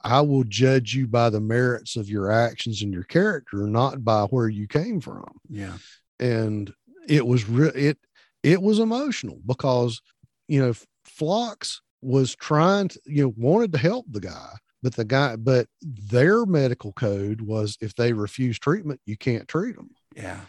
I 0.02 0.20
will 0.20 0.44
judge 0.44 0.94
you 0.94 1.06
by 1.06 1.28
the 1.30 1.40
merits 1.40 1.96
of 1.96 2.08
your 2.08 2.30
actions 2.30 2.80
and 2.82 2.92
your 2.92 3.02
character, 3.02 3.66
not 3.66 4.04
by 4.04 4.22
where 4.24 4.48
you 4.48 4.66
came 4.66 5.00
from. 5.00 5.26
Yeah. 5.48 5.76
And 6.20 6.72
it 7.08 7.26
was 7.26 7.48
real, 7.48 7.72
it, 7.74 7.98
it 8.42 8.62
was 8.62 8.78
emotional 8.78 9.40
because, 9.44 10.00
you 10.48 10.64
know, 10.64 10.72
Phlox 11.04 11.82
was 12.00 12.34
trying 12.36 12.88
to, 12.88 13.00
you 13.04 13.24
know, 13.24 13.34
wanted 13.36 13.72
to 13.72 13.78
help 13.78 14.06
the 14.08 14.20
guy, 14.20 14.52
but 14.82 14.94
the 14.94 15.04
guy, 15.04 15.36
but 15.36 15.66
their 15.82 16.46
medical 16.46 16.92
code 16.92 17.40
was 17.40 17.76
if 17.80 17.94
they 17.96 18.12
refuse 18.12 18.58
treatment, 18.58 19.00
you 19.06 19.16
can't 19.16 19.48
treat 19.48 19.76
them 19.76 19.90
Yeah. 20.14 20.40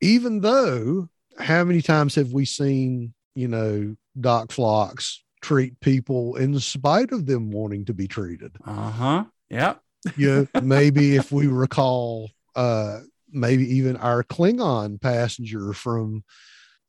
Even 0.00 0.40
though 0.40 1.08
how 1.38 1.64
many 1.64 1.82
times 1.82 2.14
have 2.14 2.32
we 2.32 2.44
seen 2.44 3.14
you 3.34 3.48
know 3.48 3.96
doc 4.20 4.50
Phlox 4.52 5.22
treat 5.40 5.78
people 5.80 6.36
in 6.36 6.58
spite 6.60 7.12
of 7.12 7.26
them 7.26 7.50
wanting 7.50 7.84
to 7.86 7.94
be 7.94 8.06
treated 8.08 8.56
Uh-huh. 8.66 9.24
Yeah. 9.48 9.74
you 10.16 10.28
know 10.28 10.46
maybe 10.62 11.16
if 11.16 11.30
we 11.32 11.46
recall 11.46 12.30
uh 12.56 13.00
maybe 13.30 13.64
even 13.76 13.96
our 13.96 14.22
klingon 14.24 15.00
passenger 15.00 15.72
from 15.72 16.24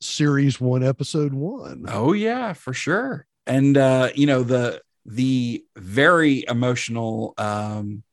series 0.02 0.60
one 0.60 0.84
episode 0.84 1.34
one 1.34 1.86
Oh 1.88 2.14
yeah, 2.14 2.54
for 2.54 2.74
sure. 2.74 3.28
And 3.48 3.78
uh, 3.78 4.10
you 4.16 4.26
know, 4.26 4.44
the 4.44 4.82
the 5.06 5.64
very 5.78 6.44
emotional 6.48 7.34
um 7.38 8.04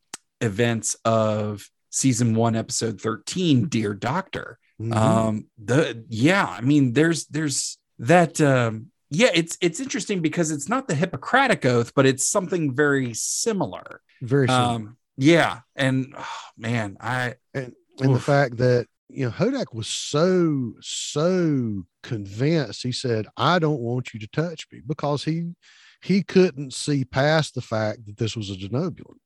events 0.41 0.95
of 1.05 1.69
season 1.91 2.35
one, 2.35 2.55
episode 2.55 3.01
13, 3.01 3.69
Dear 3.69 3.95
Doctor. 3.95 4.59
Mhm. 4.81 4.95
Um, 4.95 5.47
the 5.62 6.05
yeah, 6.09 6.47
I 6.47 6.61
mean, 6.61 6.93
there's 6.93 7.26
there's 7.26 7.79
that 7.99 8.41
um 8.41 8.91
yeah, 9.11 9.31
it's 9.35 9.57
it's 9.61 9.81
interesting 9.81 10.20
because 10.20 10.51
it's 10.51 10.68
not 10.68 10.87
the 10.87 10.95
Hippocratic 10.95 11.64
oath, 11.64 11.95
but 11.95 12.07
it's 12.07 12.26
something 12.26 12.74
very 12.74 13.14
similar. 13.14 14.03
very 14.20 14.47
similar. 14.47 14.64
Um, 14.64 14.97
yeah, 15.16 15.61
and 15.74 16.14
oh, 16.16 16.41
man, 16.57 16.97
I 17.01 17.35
and 17.55 17.72
and 18.01 18.14
the 18.14 18.20
fact 18.20 18.59
that 18.59 18.87
you 19.09 19.24
know 19.24 19.33
Hudak 19.33 19.74
was 19.74 19.89
so 19.89 20.74
so 20.81 21.85
convinced 22.03 22.83
he 22.83 22.93
said 22.93 23.26
I 23.37 23.59
don't 23.59 23.81
want 23.81 24.14
you 24.14 24.20
to 24.20 24.29
touch 24.29 24.66
me 24.70 24.81
because 24.87 25.24
he 25.24 25.55
he 26.03 26.22
couldn't 26.22 26.72
see 26.72 27.05
past 27.05 27.55
the 27.55 27.62
fact 27.62 28.07
that 28.07 28.18
this 28.18 28.37
was 28.37 28.51
a 28.51 28.55
denobulant. 28.55 29.18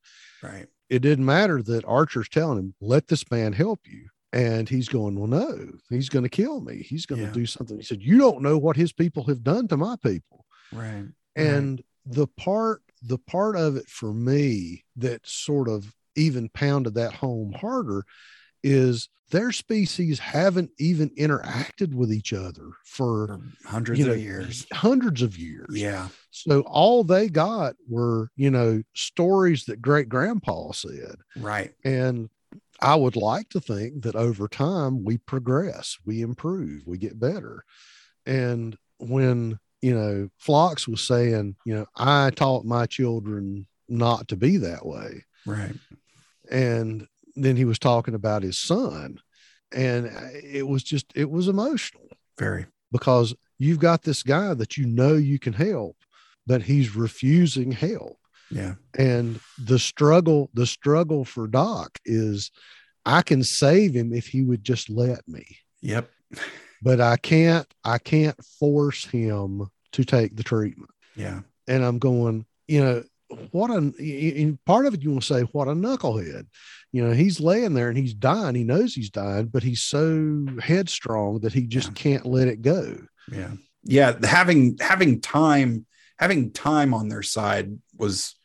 right, 0.42 0.66
It 0.88 1.00
didn't 1.00 1.26
matter 1.26 1.62
that 1.62 1.84
Archer's 1.84 2.30
telling 2.30 2.59
him 2.59 2.74
let 2.80 3.09
this 3.09 3.30
man 3.30 3.53
help 3.53 3.80
you 3.84 4.09
and 4.33 4.68
he's 4.68 4.89
going 4.89 5.18
well 5.18 5.28
no 5.28 5.72
he's 5.91 6.09
going 6.09 6.22
to 6.24 6.28
kill 6.28 6.61
me. 6.61 6.83
He's 6.83 7.07
going 7.07 7.20
to 7.20 7.26
Yeah. 7.28 7.33
do 7.33 7.47
something. 7.47 7.76
He 7.76 7.83
said 7.85 8.03
you 8.03 8.18
don't 8.18 8.43
know 8.43 8.59
what 8.59 8.76
his 8.76 8.93
people 8.93 9.24
have 9.24 9.43
done 9.43 9.68
to 9.68 9.76
my 9.76 9.97
people. 10.03 10.47
Right, 10.72 11.05
and 11.37 11.83
the 12.07 12.26
part 12.26 12.83
the 13.03 13.18
part 13.18 13.57
of 13.57 13.76
it 13.76 13.89
for 13.89 14.12
me 14.12 14.85
that 14.97 15.26
sort 15.26 15.68
of 15.68 15.95
even 16.16 16.49
pounded 16.51 16.95
that 16.95 17.12
home 17.14 17.53
harder 17.53 18.05
is 18.62 19.09
their 19.30 19.51
species 19.51 20.18
haven't 20.18 20.70
even 20.78 21.09
interacted 21.11 21.95
with 21.95 22.12
each 22.12 22.33
other 22.35 22.70
for 22.85 23.26
for 23.26 23.41
hundreds 23.68 23.99
you 23.99 24.07
know 24.07 24.12
of 24.12 24.20
years. 24.20 24.66
hundreds 24.72 25.22
of 25.22 25.39
years. 25.39 25.68
Yeah, 25.70 26.09
so 26.30 26.61
all 26.62 27.03
they 27.03 27.28
got 27.28 27.74
were 27.89 28.28
you 28.37 28.51
know 28.51 28.83
stories 28.95 29.64
that 29.66 29.80
great 29.83 30.09
grandpa 30.09 30.72
said. 30.72 31.16
Right, 31.37 31.72
and 31.85 32.28
I 32.83 32.97
would 32.97 33.16
like 33.16 33.49
to 33.51 33.61
think 33.61 34.03
that 34.03 34.16
over 34.16 34.49
time 34.49 35.05
we 35.05 35.18
progress, 35.18 35.99
we 36.05 36.20
improve, 36.20 36.83
we 36.87 36.99
get 36.99 37.18
better. 37.20 37.64
And 38.26 38.76
when, 38.99 39.59
you 39.80 39.95
know, 39.95 40.28
Phlox 40.39 40.89
was 40.89 41.01
saying, 41.03 41.57
you 41.64 41.74
know, 41.74 41.87
I 41.97 42.30
taught 42.30 42.64
my 42.64 42.87
children 42.87 43.66
not 43.89 44.28
to 44.28 44.37
be 44.37 44.57
that 44.59 44.85
way. 44.85 45.24
right. 45.47 45.74
And 46.51 47.07
then 47.37 47.57
he 47.57 47.64
was 47.64 47.78
talking 47.78 48.14
about 48.14 48.43
his 48.43 48.59
son. 48.59 49.18
And 49.72 50.09
uh, 50.09 50.28
it 50.43 50.66
was 50.66 50.83
just, 50.83 51.07
it 51.14 51.30
was 51.30 51.49
emotional 51.49 52.09
Very. 52.39 52.66
because 52.91 53.35
you've 53.59 53.78
got 53.78 54.03
this 54.03 54.22
guy 54.22 54.53
that 54.55 54.76
you 54.76 54.87
know 54.87 55.14
you 55.14 55.39
can 55.39 55.53
help, 55.53 55.97
but 56.47 56.62
he's 56.62 56.97
refusing 56.97 57.72
help 57.72 58.18
Yeah. 58.53 58.74
and 58.98 59.40
the 59.59 59.78
struggle 59.78 60.50
the 60.55 60.66
struggle 60.66 61.24
for 61.24 61.46
doc 61.46 61.98
is 62.05 62.50
i 63.07 63.22
can 63.22 63.42
save 63.42 63.94
him 63.94 64.12
if 64.12 64.26
he 64.26 64.42
would 64.42 64.62
just 64.62 64.90
let 64.90 65.26
me 65.26 65.44
Yep. 65.80 66.11
but 66.82 67.00
i 67.00 67.16
can't 67.16 67.66
i 67.84 67.98
can't 67.98 68.36
force 68.61 69.05
him 69.07 69.68
to 69.92 70.05
take 70.05 70.36
the 70.36 70.42
treatment 70.42 70.90
Yeah. 71.16 71.40
and 71.66 71.82
i'm 71.84 71.98
going 71.98 72.44
you 72.68 72.80
know 72.84 73.03
what 73.53 73.70
a 73.70 73.78
in 73.98 74.59
part 74.66 74.84
of 74.86 74.92
it 74.94 75.03
you 75.03 75.11
want 75.11 75.22
to 75.22 75.34
say 75.34 75.40
what 75.53 75.66
a 75.68 75.72
knucklehead 75.72 76.46
you 76.92 77.03
know 77.03 77.12
he's 77.12 77.40
laying 77.40 77.72
there 77.72 77.88
and 77.88 77.96
he's 77.96 78.12
dying 78.14 78.55
he 78.55 78.64
knows 78.64 78.92
he's 78.94 79.09
dying 79.11 79.46
but 79.46 79.62
he's 79.62 79.82
so 79.82 80.46
headstrong 80.62 81.40
that 81.40 81.55
he 81.55 81.62
just 81.66 81.94
can't 81.94 82.26
let 82.26 82.48
it 82.48 82.61
go 82.61 82.96
Yeah. 83.30 83.53
Yeah. 83.84 84.18
Having 84.24 84.76
having 84.80 85.20
time 85.22 85.86
having 86.18 86.53
time 86.53 86.92
on 86.94 87.09
their 87.09 87.22
side 87.22 87.78
was 87.96 88.36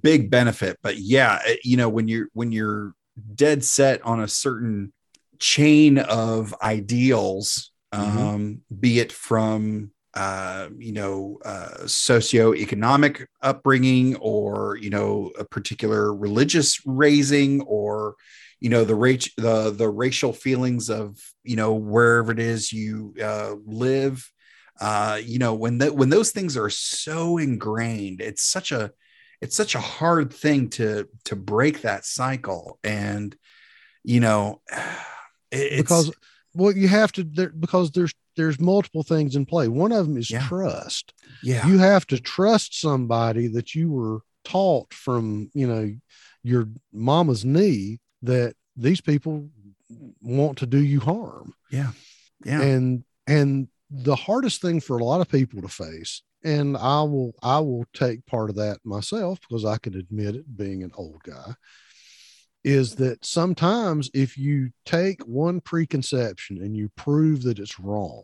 big 0.00 0.30
benefit. 0.30 0.78
But 0.82 0.96
yeah, 0.98 1.40
you 1.62 1.76
know, 1.76 1.88
when 1.88 2.08
you're 2.08 2.28
when 2.32 2.52
you're 2.52 2.94
dead 3.34 3.64
set 3.64 4.02
on 4.02 4.20
a 4.20 4.28
certain 4.28 4.92
chain 5.38 5.98
of 5.98 6.54
ideals, 6.62 7.72
um, 7.92 8.60
be 8.80 9.00
it 9.00 9.12
from 9.12 9.90
uh, 10.14 10.68
you 10.78 10.92
know, 10.92 11.38
uh, 11.44 11.84
socioeconomic 11.84 13.26
upbringing 13.40 14.16
or, 14.16 14.76
you 14.76 14.90
know, 14.90 15.30
a 15.38 15.44
particular 15.44 16.14
religious 16.14 16.80
raising 16.84 17.62
or, 17.62 18.16
you 18.60 18.68
know, 18.68 18.84
the 18.84 18.92
rach- 18.92 19.34
the 19.36 19.70
the 19.70 19.88
racial 19.88 20.32
feelings 20.32 20.90
of, 20.90 21.18
you 21.44 21.56
know, 21.56 21.72
wherever 21.72 22.30
it 22.30 22.38
is 22.38 22.72
you 22.72 23.14
uh, 23.22 23.54
live. 23.64 24.30
Uh, 24.80 25.18
you 25.22 25.38
know, 25.38 25.54
when 25.54 25.78
that 25.78 25.94
when 25.94 26.10
those 26.10 26.30
things 26.30 26.56
are 26.56 26.70
so 26.70 27.38
ingrained, 27.38 28.20
it's 28.20 28.42
such 28.42 28.70
a 28.70 28.92
it's 29.42 29.56
such 29.56 29.74
a 29.74 29.80
hard 29.80 30.32
thing 30.32 30.70
to 30.70 31.08
to 31.24 31.36
break 31.36 31.82
that 31.82 32.06
cycle. 32.06 32.78
And, 32.84 33.36
you 34.04 34.20
know, 34.20 34.62
it's, 35.50 35.76
because 35.76 36.12
well 36.54 36.74
you 36.74 36.88
have 36.88 37.12
to 37.12 37.24
there, 37.24 37.50
because 37.50 37.90
there's 37.90 38.14
there's 38.36 38.58
multiple 38.58 39.02
things 39.02 39.36
in 39.36 39.44
play. 39.44 39.68
One 39.68 39.92
of 39.92 40.06
them 40.06 40.16
is 40.16 40.30
Yeah. 40.30 40.46
trust. 40.46 41.12
Yeah, 41.42 41.66
you 41.66 41.78
have 41.78 42.06
to 42.06 42.18
trust 42.18 42.80
somebody 42.80 43.48
that 43.48 43.74
you 43.74 43.90
were 43.90 44.20
taught 44.44 44.94
from 44.94 45.50
you 45.54 45.66
know 45.66 45.94
your 46.42 46.68
mama's 46.92 47.44
knee 47.44 48.00
that 48.22 48.54
these 48.76 49.00
people 49.00 49.50
want 50.22 50.58
to 50.58 50.66
do 50.66 50.78
you 50.78 51.00
harm. 51.00 51.52
Yeah, 51.70 51.90
yeah, 52.44 52.62
and 52.62 53.04
and 53.26 53.68
the 53.90 54.16
hardest 54.16 54.62
thing 54.62 54.80
for 54.80 54.96
a 54.98 55.04
lot 55.04 55.20
of 55.20 55.28
people 55.28 55.60
to 55.62 55.68
face 55.68 56.22
and 56.44 56.76
i 56.76 57.02
will 57.02 57.32
i 57.42 57.58
will 57.58 57.84
take 57.92 58.24
part 58.26 58.50
of 58.50 58.56
that 58.56 58.78
myself 58.84 59.38
because 59.40 59.64
i 59.64 59.76
can 59.78 59.94
admit 59.94 60.34
it 60.34 60.56
being 60.56 60.82
an 60.82 60.90
old 60.96 61.22
guy 61.22 61.54
is 62.64 62.94
that 62.96 63.24
sometimes 63.24 64.10
if 64.14 64.38
you 64.38 64.70
take 64.84 65.20
one 65.22 65.60
preconception 65.60 66.58
and 66.58 66.76
you 66.76 66.88
prove 66.96 67.42
that 67.42 67.58
it's 67.58 67.80
wrong 67.80 68.22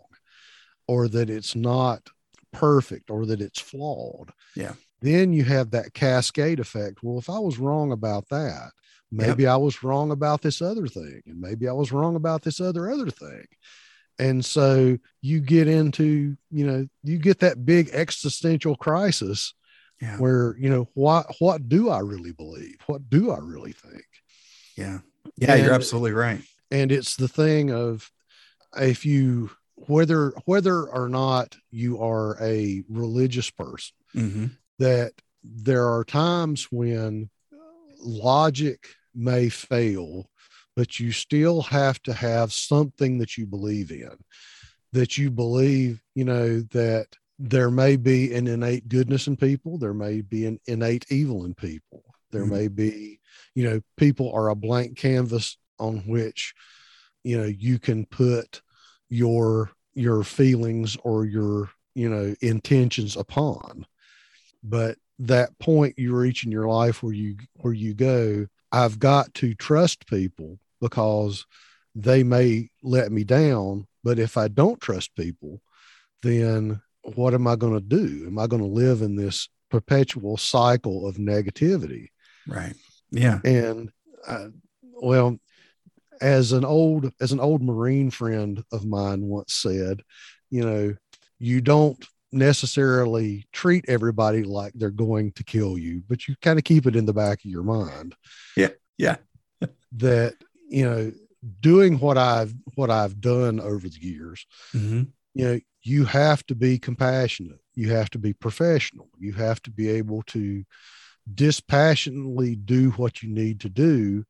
or 0.86 1.08
that 1.08 1.28
it's 1.28 1.56
not 1.56 2.08
perfect 2.52 3.10
or 3.10 3.26
that 3.26 3.40
it's 3.40 3.60
flawed. 3.60 4.30
Yeah. 4.56 4.72
Then 5.00 5.32
you 5.32 5.44
have 5.44 5.70
that 5.70 5.94
cascade 5.94 6.58
effect. 6.58 7.02
Well, 7.02 7.18
if 7.18 7.30
I 7.30 7.38
was 7.38 7.58
wrong 7.58 7.92
about 7.92 8.28
that, 8.30 8.70
maybe 9.12 9.46
I 9.46 9.56
was 9.56 9.82
wrong 9.84 10.10
about 10.10 10.42
this 10.42 10.60
other 10.60 10.88
thing, 10.88 11.22
and 11.26 11.40
maybe 11.40 11.68
I 11.68 11.72
was 11.72 11.92
wrong 11.92 12.16
about 12.16 12.42
this 12.42 12.60
other 12.60 12.90
other 12.90 13.10
thing. 13.10 13.44
And 14.18 14.44
so 14.44 14.98
you 15.22 15.40
get 15.40 15.68
into, 15.68 16.36
you 16.50 16.66
know, 16.66 16.88
you 17.04 17.18
get 17.18 17.38
that 17.40 17.64
big 17.64 17.90
existential 17.92 18.74
crisis 18.76 19.54
Yeah. 20.00 20.16
where, 20.18 20.56
you 20.58 20.70
know, 20.70 20.88
what 20.94 21.26
what 21.38 21.68
do 21.68 21.88
I 21.90 22.00
really 22.00 22.32
believe? 22.32 22.76
What 22.86 23.08
do 23.08 23.30
I 23.30 23.38
really 23.38 23.72
think? 23.72 24.04
Yeah. 24.76 24.98
Yeah. 25.36 25.54
you're 25.56 25.72
absolutely 25.72 26.12
right. 26.12 26.40
and 26.70 26.92
it's 26.92 27.16
the 27.16 27.28
thing 27.28 27.70
of 27.72 28.10
if 28.76 29.06
you 29.06 29.50
whether 29.74 30.32
whether 30.44 30.82
or 30.88 31.08
not 31.08 31.56
you 31.70 32.02
are 32.02 32.36
a 32.42 32.82
religious 32.88 33.50
person 33.50 33.94
hmm 34.12 34.46
that 34.78 35.12
there 35.42 35.86
are 35.88 36.04
times 36.04 36.68
when 36.70 37.30
logic 38.00 38.86
may 39.14 39.48
fail 39.48 40.28
but 40.78 41.00
you 41.00 41.10
still 41.10 41.60
have 41.60 42.00
to 42.04 42.12
have 42.12 42.52
something 42.52 43.18
that 43.18 43.36
you 43.36 43.44
believe 43.44 43.90
in 43.90 44.16
that 44.92 45.18
you 45.18 45.28
believe 45.28 46.00
you 46.14 46.24
know 46.24 46.60
that 46.70 47.08
there 47.36 47.68
may 47.68 47.96
be 47.96 48.32
an 48.32 48.46
innate 48.46 48.88
goodness 48.88 49.26
in 49.26 49.36
people 49.36 49.76
there 49.76 49.92
may 49.92 50.20
be 50.20 50.46
an 50.46 50.60
innate 50.66 51.04
evil 51.10 51.44
in 51.44 51.52
people 51.52 52.04
there 52.30 52.44
Mhm. 52.44 52.50
may 52.50 52.68
be 52.68 53.18
you 53.56 53.64
know 53.64 53.80
people 53.96 54.32
are 54.32 54.50
a 54.50 54.54
blank 54.54 54.96
canvas 54.96 55.58
on 55.80 55.98
which 56.06 56.54
you 57.24 57.36
know 57.36 57.46
you 57.46 57.80
can 57.80 58.06
put 58.06 58.62
your 59.08 59.72
your 59.94 60.22
feelings 60.22 60.96
or 61.02 61.26
your 61.26 61.70
you 61.96 62.08
know 62.08 62.36
intentions 62.40 63.16
upon 63.16 63.84
but 64.62 64.96
that 65.18 65.58
point 65.58 65.98
you 65.98 66.14
reach 66.14 66.44
in 66.44 66.52
your 66.52 66.68
life 66.68 67.02
where 67.02 67.12
you 67.12 67.36
where 67.62 67.72
you 67.74 67.94
go 67.94 68.46
i've 68.70 69.00
got 69.00 69.34
to 69.34 69.54
trust 69.54 70.06
people 70.06 70.60
because 70.80 71.44
they 71.94 72.22
may 72.22 72.68
let 72.82 73.10
me 73.12 73.24
down 73.24 73.86
but 74.04 74.18
if 74.18 74.36
i 74.36 74.46
don't 74.48 74.80
trust 74.80 75.14
people 75.16 75.60
then 76.22 76.80
what 77.14 77.34
am 77.34 77.46
i 77.46 77.56
going 77.56 77.74
to 77.74 77.80
do 77.80 78.24
am 78.26 78.38
i 78.38 78.46
going 78.46 78.62
to 78.62 78.68
live 78.68 79.02
in 79.02 79.16
this 79.16 79.48
perpetual 79.70 80.36
cycle 80.36 81.06
of 81.06 81.16
negativity 81.16 82.08
Right. 82.46 82.74
Yeah. 83.10 83.40
and 83.44 83.90
uh, 84.26 84.48
well 84.82 85.38
as 86.20 86.52
an 86.52 86.64
old 86.64 87.10
as 87.20 87.32
an 87.32 87.40
old 87.40 87.62
marine 87.62 88.10
friend 88.10 88.62
of 88.72 88.84
mine 88.84 89.22
once 89.22 89.54
said 89.54 90.02
you 90.50 90.64
know 90.64 90.94
you 91.38 91.60
don't 91.60 92.04
necessarily 92.32 93.46
treat 93.52 93.84
everybody 93.88 94.42
like 94.42 94.72
they're 94.74 94.90
going 94.90 95.32
to 95.32 95.44
kill 95.44 95.78
you 95.78 96.02
but 96.08 96.26
you 96.26 96.34
kind 96.42 96.58
of 96.58 96.64
keep 96.64 96.86
it 96.86 96.96
in 96.96 97.06
the 97.06 97.12
back 97.12 97.38
of 97.44 97.50
your 97.50 97.62
mind 97.62 98.14
Yeah, 98.56 98.70
yeah. 98.98 99.16
that 99.92 100.34
you 100.68 100.84
know 100.84 101.12
doing 101.60 101.98
what 101.98 102.18
i've 102.18 102.54
what 102.74 102.90
i've 102.90 103.20
done 103.20 103.60
over 103.60 103.88
the 103.88 104.00
years 104.00 104.46
hmm 104.72 105.02
you 105.34 105.44
know 105.44 105.60
you 105.82 106.04
have 106.04 106.44
to 106.46 106.54
be 106.54 106.78
compassionate. 106.78 107.60
You 107.74 107.92
have 107.92 108.10
to 108.10 108.18
be 108.18 108.32
professional. 108.32 109.08
You 109.18 109.32
have 109.34 109.62
to 109.62 109.70
be 109.70 109.88
able 109.88 110.22
to 110.24 110.64
dispassionately 111.32 112.56
do 112.56 112.90
what 112.92 113.22
you 113.22 113.30
need 113.30 113.60
to 113.60 113.68
do 113.68 114.24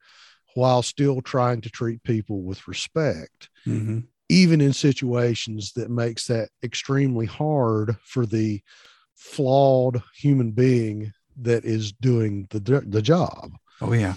while 0.55 0.83
still 0.83 1.21
trying 1.21 1.61
to 1.63 1.71
treat 1.71 2.03
people 2.03 2.43
with 2.43 2.67
respect 2.69 3.51
hmm 3.65 4.01
even 4.31 4.61
in 4.61 4.75
situations 4.75 5.73
that 5.73 5.91
makes 5.91 6.27
that 6.27 6.51
extremely 6.63 7.25
hard 7.25 7.97
for 8.05 8.27
the 8.27 8.61
flawed 9.15 10.03
human 10.15 10.51
being 10.51 11.11
that 11.35 11.65
is 11.65 11.93
doing 11.93 12.47
the 12.51 12.61
the 12.87 13.01
job. 13.01 13.53
Oh 13.81 13.95
yeah. 13.95 14.17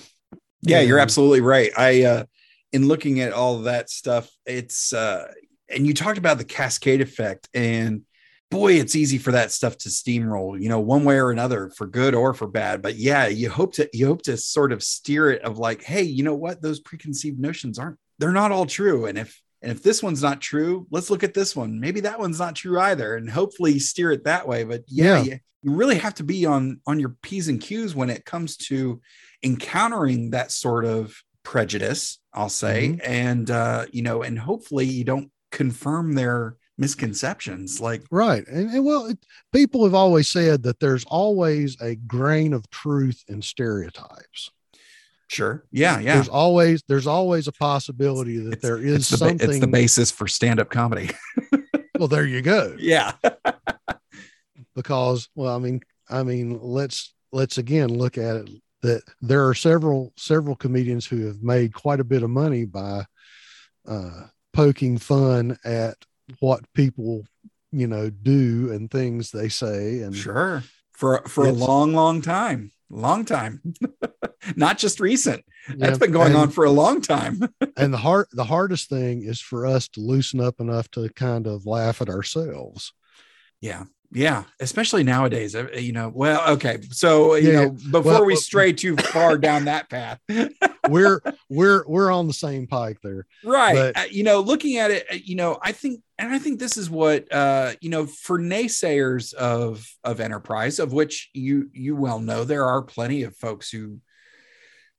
Yeah, 0.61 0.81
you're 0.81 0.99
absolutely 0.99 1.41
right. 1.41 1.71
I 1.77 2.03
uh 2.03 2.23
in 2.71 2.87
looking 2.87 3.19
at 3.19 3.33
all 3.33 3.59
that 3.59 3.89
stuff, 3.89 4.29
it's 4.45 4.93
uh 4.93 5.31
and 5.69 5.87
you 5.87 5.93
talked 5.93 6.17
about 6.17 6.37
the 6.37 6.45
cascade 6.45 7.01
effect 7.01 7.49
and 7.53 8.03
boy, 8.51 8.73
it's 8.73 8.95
easy 8.95 9.17
for 9.17 9.31
that 9.31 9.51
stuff 9.51 9.77
to 9.77 9.89
steamroll, 9.89 10.61
you 10.61 10.67
know, 10.69 10.81
one 10.81 11.05
way 11.05 11.15
or 11.15 11.31
another 11.31 11.71
for 11.75 11.87
good 11.87 12.13
or 12.13 12.33
for 12.33 12.47
bad. 12.47 12.81
But 12.81 12.95
yeah, 12.95 13.27
you 13.27 13.49
hope 13.49 13.73
to 13.75 13.89
you 13.93 14.05
hope 14.05 14.21
to 14.23 14.37
sort 14.37 14.73
of 14.73 14.83
steer 14.83 15.31
it 15.31 15.41
of 15.43 15.57
like, 15.57 15.81
hey, 15.81 16.03
you 16.03 16.23
know 16.23 16.35
what? 16.35 16.61
Those 16.61 16.79
preconceived 16.79 17.39
notions 17.39 17.79
aren't 17.79 17.97
they're 18.19 18.31
not 18.31 18.51
all 18.51 18.65
true. 18.67 19.05
And 19.05 19.17
if 19.17 19.41
and 19.63 19.71
if 19.71 19.81
this 19.81 20.03
one's 20.03 20.21
not 20.21 20.41
true, 20.41 20.85
let's 20.91 21.09
look 21.09 21.23
at 21.23 21.33
this 21.33 21.55
one. 21.55 21.79
Maybe 21.79 22.01
that 22.01 22.19
one's 22.19 22.39
not 22.39 22.55
true 22.55 22.79
either. 22.79 23.15
And 23.15 23.29
hopefully 23.29 23.79
steer 23.79 24.11
it 24.11 24.25
that 24.25 24.47
way. 24.47 24.63
But 24.63 24.83
yeah, 24.87 25.17
Yeah. 25.17 25.23
You, 25.23 25.39
you 25.63 25.71
really 25.73 25.97
have 25.99 26.15
to 26.15 26.23
be 26.23 26.45
on 26.45 26.81
on 26.85 26.99
your 26.99 27.15
P's 27.21 27.47
and 27.47 27.61
Q's 27.61 27.95
when 27.95 28.09
it 28.09 28.25
comes 28.25 28.57
to 28.57 28.99
encountering 29.43 30.31
that 30.31 30.51
sort 30.51 30.85
of 30.85 31.15
prejudice 31.43 32.19
i'll 32.33 32.49
say 32.49 32.99
and 33.03 33.49
uh 33.49 33.85
you 33.91 34.03
know 34.03 34.21
and 34.21 34.37
hopefully 34.37 34.85
you 34.85 35.03
don't 35.03 35.31
confirm 35.51 36.13
their 36.13 36.55
misconceptions 36.81 37.79
like 37.79 38.03
right 38.09 38.47
and, 38.47 38.71
and 38.71 38.83
well 38.83 39.05
it, 39.05 39.19
people 39.53 39.83
have 39.83 39.93
always 39.93 40.27
said 40.27 40.63
that 40.63 40.79
there's 40.79 41.05
always 41.05 41.79
a 41.79 41.95
grain 41.95 42.53
of 42.53 42.67
truth 42.71 43.23
in 43.27 43.39
stereotypes. 43.41 44.49
Sure. 45.27 45.63
Yeah 45.71 45.99
yeah. 45.99 46.15
There's 46.15 46.27
always 46.27 46.81
there's 46.87 47.05
always 47.05 47.47
a 47.47 47.51
possibility 47.51 48.37
that 48.49 48.61
there 48.61 48.79
is 48.79 48.95
it's 48.95 49.09
the, 49.09 49.17
something 49.17 49.49
it's 49.49 49.59
the 49.59 49.67
basis 49.67 50.09
for 50.11 50.27
stand-up 50.27 50.69
comedy. 50.69 51.09
Well 51.99 52.07
there 52.07 52.25
you 52.25 52.41
go. 52.41 52.75
Yeah. 52.79 53.11
Because 54.73 55.27
well 55.35 55.53
i 55.53 55.59
mean 55.59 55.81
i 56.09 56.23
mean 56.23 56.57
let's 56.61 57.13
let's 57.33 57.57
again 57.57 57.89
look 57.89 58.17
at 58.17 58.37
it 58.37 58.49
that 58.81 59.03
there 59.21 59.47
are 59.47 59.53
several 59.53 60.13
several 60.17 60.55
comedians 60.55 61.05
who 61.05 61.25
have 61.27 61.41
made 61.41 61.73
quite 61.73 61.99
a 61.99 62.05
bit 62.05 62.23
of 62.23 62.29
money 62.29 62.65
by 62.65 63.05
uh 63.87 64.23
poking 64.53 64.97
fun 64.97 65.57
at 65.63 65.95
what 66.39 66.61
people 66.73 67.23
you 67.71 67.87
know 67.87 68.09
do 68.09 68.71
and 68.71 68.91
things 68.91 69.31
they 69.31 69.49
say 69.49 70.01
and 70.01 70.15
sure. 70.15 70.63
For 70.93 71.23
for 71.27 71.47
a 71.47 71.51
long 71.51 71.93
long 71.93 72.21
time. 72.21 72.71
Long 72.89 73.23
time. 73.25 73.61
Not 74.55 74.77
just 74.77 74.99
recent. 74.99 75.45
Yeah, 75.69 75.75
that's 75.77 75.97
been 75.97 76.11
going 76.11 76.33
and- 76.33 76.35
on 76.35 76.49
for 76.51 76.65
a 76.65 76.71
long 76.71 77.01
time. 77.01 77.39
and 77.77 77.93
the 77.93 77.97
hard 77.97 78.27
the 78.33 78.43
hardest 78.43 78.89
thing 78.89 79.23
is 79.23 79.39
for 79.39 79.65
us 79.65 79.87
to 79.89 80.01
loosen 80.01 80.41
up 80.41 80.59
enough 80.59 80.91
to 80.91 81.09
kind 81.09 81.47
of 81.47 81.65
laugh 81.65 82.01
at 82.01 82.09
ourselves. 82.09 82.93
Yeah 83.61 83.85
yeah 84.13 84.43
especially 84.59 85.03
nowadays 85.03 85.55
uh, 85.55 85.67
you 85.77 85.91
know 85.93 86.11
well 86.13 86.53
okay 86.53 86.79
so 86.91 87.35
you 87.35 87.51
Yeah, 87.51 87.65
know 87.65 87.69
before 87.91 88.03
Well, 88.03 88.25
we 88.25 88.35
stray 88.35 88.73
too 88.73 88.95
far 88.97 89.37
down 89.37 89.65
that 89.65 89.89
path. 89.89 90.19
We're 90.89 91.21
we're 91.47 91.85
we're 91.87 92.11
on 92.11 92.27
the 92.27 92.33
same 92.33 92.67
pike 92.67 92.97
there 93.03 93.25
right 93.43 93.75
But- 93.93 93.97
Uh, 93.97 94.03
you 94.09 94.23
know 94.23 94.39
looking 94.41 94.77
at 94.77 94.91
it 94.91 95.05
uh, 95.11 95.17
you 95.23 95.35
know 95.35 95.57
i 95.61 95.71
think 95.71 96.01
and 96.17 96.33
i 96.33 96.39
think 96.39 96.59
this 96.59 96.75
is 96.75 96.89
what 96.89 97.31
uh 97.31 97.73
you 97.81 97.89
know 97.89 98.05
for 98.07 98.39
naysayers 98.39 99.33
of 99.35 99.87
of 100.03 100.19
enterprise 100.19 100.79
of 100.79 100.91
which 100.91 101.29
you 101.33 101.69
you 101.73 101.95
well 101.95 102.19
know 102.19 102.43
there 102.43 102.65
are 102.65 102.81
plenty 102.81 103.23
of 103.23 103.35
folks 103.35 103.69
who 103.69 103.99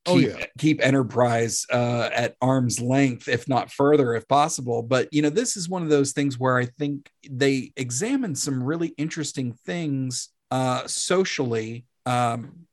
Oh, 0.05 0.15
keep, 0.19 0.29
yeah. 0.31 0.47
keep 0.59 0.85
enterprise 0.85 1.65
uh 1.73 2.11
at 2.13 2.35
arm's 2.43 2.81
length 2.81 3.29
if 3.29 3.49
not 3.49 3.71
further 3.71 4.15
if 4.17 4.27
possible 4.27 4.83
but 4.83 5.09
you 5.13 5.23
know 5.23 5.31
this 5.31 5.57
is 5.57 5.69
one 5.69 5.85
of 5.85 5.91
those 5.91 6.11
things 6.11 6.39
where 6.41 6.59
i 6.59 6.65
think 6.65 7.09
they 7.31 7.73
examine 7.77 8.35
some 8.35 8.65
really 8.65 8.89
interesting 8.99 9.53
things 9.65 10.31
uh 10.51 10.85
socially 10.89 11.87
um 12.05 12.67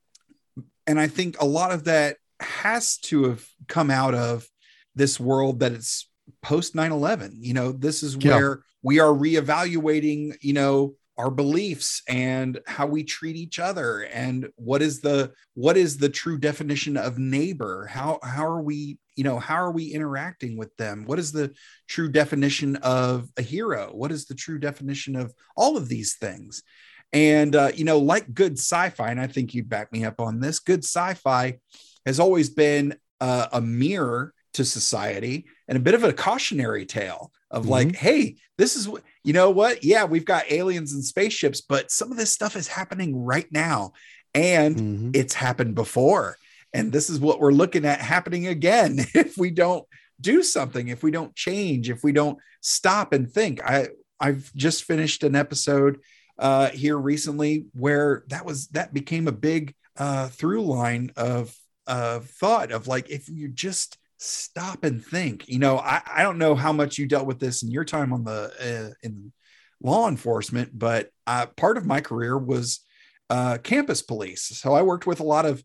and 0.88 1.00
i 1.00 1.06
think 1.08 1.40
a 1.40 1.46
lot 1.46 1.72
of 1.72 1.84
that 1.84 2.18
has 2.40 2.98
to 2.98 3.26
have 3.26 3.46
come 3.68 3.92
out 3.92 4.16
of 4.16 4.48
this 4.96 5.20
world 5.20 5.60
that 5.60 5.72
it's 5.74 6.10
post 6.42 6.74
9-11 6.74 7.34
you 7.36 7.54
know 7.54 7.72
this 7.72 8.02
is 8.02 8.16
Yeah. 8.16 8.36
where 8.36 8.60
we 8.82 9.00
are 9.00 9.14
reevaluating 9.14 10.36
you 10.42 10.54
know 10.54 10.96
our 11.20 11.30
beliefs 11.30 12.02
and 12.08 12.62
how 12.66 12.88
we 12.88 13.04
treat 13.04 13.36
each 13.36 13.60
other 13.60 14.04
and 14.14 14.48
what 14.56 14.82
is 14.82 15.02
the 15.02 15.34
what 15.54 15.76
is 15.76 15.98
the 15.98 16.08
true 16.08 16.38
definition 16.38 16.96
of 16.96 17.20
neighbor? 17.20 17.88
How 17.88 18.20
how 18.24 18.48
are 18.48 18.62
we 18.62 18.98
you 19.18 19.26
know 19.26 19.38
how 19.38 19.56
are 19.56 19.72
we 19.72 19.88
interacting 19.88 20.58
with 20.58 20.76
them? 20.78 21.04
What 21.06 21.20
is 21.20 21.34
the 21.34 21.54
true 21.90 22.10
definition 22.10 22.78
of 22.78 23.30
a 23.36 23.42
hero? 23.42 23.92
What 23.94 24.14
is 24.14 24.26
the 24.28 24.34
true 24.34 24.60
definition 24.60 25.18
of 25.18 25.34
all 25.58 25.76
of 25.76 25.90
these 25.90 26.16
things? 26.16 26.64
And 27.12 27.54
uh, 27.54 27.72
you 27.76 27.84
know 27.84 28.00
like 28.00 28.34
good 28.34 28.54
sci-fi 28.54 29.10
and 29.10 29.20
i 29.20 29.26
think 29.26 29.54
you'd 29.54 29.68
back 29.68 29.92
me 29.92 30.06
up 30.06 30.22
on 30.22 30.40
this 30.40 30.60
good 30.60 30.84
sci-fi 30.84 31.58
has 32.06 32.20
always 32.20 32.50
been 32.50 32.96
uh, 33.20 33.48
a 33.52 33.60
mirror 33.60 34.32
to 34.60 34.66
society 34.66 35.46
and 35.70 35.78
a 35.78 35.82
bit 35.82 35.94
of 35.94 36.04
a 36.04 36.12
cautionary 36.14 36.86
tale 36.86 37.32
of 37.50 37.66
like 37.68 37.96
hey 37.96 38.36
this 38.58 38.76
is 38.76 38.88
what 38.88 39.04
you 39.24 39.32
know 39.34 39.50
what? 39.50 39.84
Yeah 39.84 40.04
we've 40.04 40.26
got 40.26 40.52
aliens 40.52 40.94
and 40.94 41.04
spaceships 41.04 41.62
but 41.62 41.90
some 41.92 42.12
of 42.12 42.18
this 42.18 42.32
stuff 42.32 42.56
is 42.58 42.68
happening 42.68 43.24
right 43.24 43.50
now 43.52 43.94
and 44.36 44.76
Mhm. 44.76 45.16
it's 45.16 45.34
happened 45.34 45.76
before. 45.76 46.38
And 46.74 46.92
this 46.92 47.10
is 47.10 47.20
what 47.20 47.40
we're 47.40 47.52
looking 47.62 47.86
at 47.86 48.00
happening 48.00 48.46
again 48.48 49.00
if 49.16 49.38
we 49.38 49.50
don't 49.50 49.86
do 50.22 50.44
something 50.44 50.90
if 50.90 51.02
we 51.04 51.12
don't 51.12 51.34
change 51.36 51.90
if 51.90 52.04
we 52.04 52.12
don't 52.12 52.38
stop 52.62 53.14
and 53.14 53.32
think. 53.32 53.64
I 53.64 53.88
i've 54.20 54.52
just 54.54 54.84
finished 54.84 55.24
an 55.24 55.36
episode 55.36 56.00
uh, 56.38 56.70
here 56.70 56.98
recently 56.98 57.66
where 57.74 58.24
that 58.28 58.46
was 58.46 58.68
that 58.70 58.94
became 58.94 59.28
a 59.28 59.32
big 59.50 59.74
uh, 59.98 60.28
through 60.28 60.62
line 60.64 61.12
of 61.16 61.56
of 61.88 62.26
thought 62.42 62.72
of 62.72 62.88
like 62.88 63.10
if 63.10 63.28
you 63.30 63.48
just 63.48 63.98
stop 64.20 64.84
and 64.84 65.04
think. 65.04 65.50
You 65.50 65.60
know, 65.60 65.80
I, 65.80 66.02
I 66.06 66.24
don't 66.24 66.38
know 66.38 66.54
how 66.54 66.72
much 66.72 66.98
you 66.98 67.08
dealt 67.08 67.26
with 67.26 67.40
this 67.40 67.64
in 67.64 67.72
your 67.72 67.86
time 67.86 68.14
on 68.14 68.24
the 68.24 68.52
uh, 68.92 68.94
in 69.02 69.34
law 69.82 70.08
enforcement, 70.08 70.78
but 70.78 71.10
uh, 71.26 71.48
part 71.48 71.78
of 71.78 71.86
my 71.86 72.02
career 72.02 72.38
was 72.38 72.82
uh, 73.30 73.58
campus 73.64 74.02
police. 74.02 74.44
So 74.44 74.74
I 74.74 74.84
worked 74.84 75.08
with 75.08 75.20
a 75.20 75.26
lot 75.26 75.46
of 75.46 75.64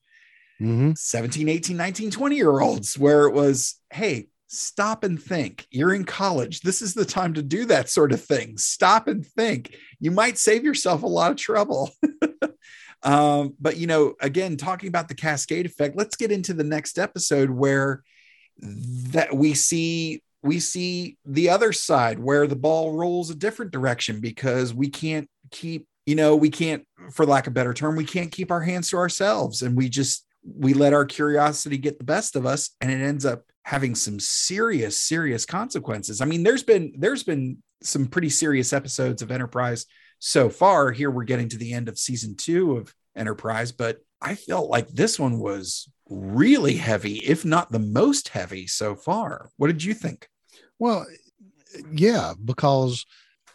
Mm-hmm. 0.60 0.92
17, 0.96 1.48
18, 1.48 1.76
19, 1.76 2.10
20 2.10 2.36
year 2.36 2.60
olds 2.60 2.98
where 2.98 3.26
it 3.26 3.34
was, 3.34 3.80
hey, 3.90 4.28
stop 4.46 5.04
and 5.04 5.20
think. 5.20 5.66
You're 5.70 5.94
in 5.94 6.04
college. 6.04 6.60
This 6.60 6.80
is 6.80 6.94
the 6.94 7.04
time 7.04 7.34
to 7.34 7.42
do 7.42 7.64
that 7.66 7.90
sort 7.90 8.12
of 8.12 8.22
thing. 8.22 8.56
Stop 8.56 9.08
and 9.08 9.26
think. 9.26 9.74
You 10.00 10.10
might 10.10 10.38
save 10.38 10.64
yourself 10.64 11.02
a 11.02 11.08
lot 11.08 11.32
of 11.32 11.36
trouble. 11.36 11.90
um, 13.02 13.54
but, 13.60 13.76
you 13.76 13.86
know, 13.86 14.14
again, 14.20 14.56
talking 14.56 14.88
about 14.88 15.08
the 15.08 15.14
cascade 15.14 15.66
effect, 15.66 15.96
let's 15.96 16.16
get 16.16 16.30
into 16.30 16.54
the 16.54 16.64
next 16.64 16.98
episode 16.98 17.50
where 17.50 18.02
that 18.58 19.34
we 19.34 19.54
see 19.54 20.22
we 20.42 20.60
see 20.60 21.16
the 21.24 21.48
other 21.48 21.72
side 21.72 22.18
where 22.18 22.46
the 22.46 22.56
ball 22.56 22.92
rolls 22.92 23.30
a 23.30 23.34
different 23.34 23.72
direction 23.72 24.20
because 24.20 24.74
we 24.74 24.88
can't 24.88 25.28
keep 25.50 25.86
you 26.06 26.14
know 26.14 26.36
we 26.36 26.50
can't 26.50 26.84
for 27.10 27.24
lack 27.24 27.46
of 27.46 27.52
a 27.52 27.54
better 27.54 27.74
term 27.74 27.96
we 27.96 28.04
can't 28.04 28.30
keep 28.30 28.50
our 28.50 28.60
hands 28.60 28.90
to 28.90 28.96
ourselves. 28.96 29.62
And 29.62 29.76
we 29.76 29.88
just 29.88 30.26
we 30.44 30.74
let 30.74 30.92
our 30.92 31.06
curiosity 31.06 31.78
get 31.78 31.98
the 31.98 32.04
best 32.04 32.36
of 32.36 32.44
us 32.44 32.70
and 32.80 32.90
it 32.90 33.00
ends 33.00 33.24
up 33.24 33.44
having 33.62 33.94
some 33.94 34.20
serious 34.20 34.98
serious 34.98 35.46
consequences. 35.46 36.20
I 36.20 36.26
mean 36.26 36.42
there's 36.42 36.62
been 36.62 36.92
there's 36.98 37.22
been 37.22 37.58
some 37.82 38.06
pretty 38.06 38.30
serious 38.30 38.72
episodes 38.72 39.22
of 39.22 39.30
enterprise 39.30 39.86
so 40.18 40.48
far. 40.48 40.92
Here 40.92 41.10
we're 41.10 41.24
getting 41.24 41.48
to 41.50 41.58
the 41.58 41.72
end 41.72 41.88
of 41.88 41.98
season 41.98 42.36
two 42.36 42.76
of 42.76 42.94
enterprise 43.16 43.70
but 43.72 43.98
i 44.20 44.34
felt 44.34 44.68
like 44.68 44.88
this 44.88 45.18
one 45.18 45.38
was 45.38 45.88
really 46.08 46.74
heavy 46.76 47.16
if 47.18 47.44
not 47.44 47.72
the 47.72 47.78
most 47.78 48.28
heavy 48.28 48.66
so 48.66 48.94
far 48.94 49.50
what 49.56 49.68
did 49.68 49.82
you 49.82 49.94
think 49.94 50.28
Well, 50.78 51.06
yeah, 51.92 52.34
because 52.44 53.06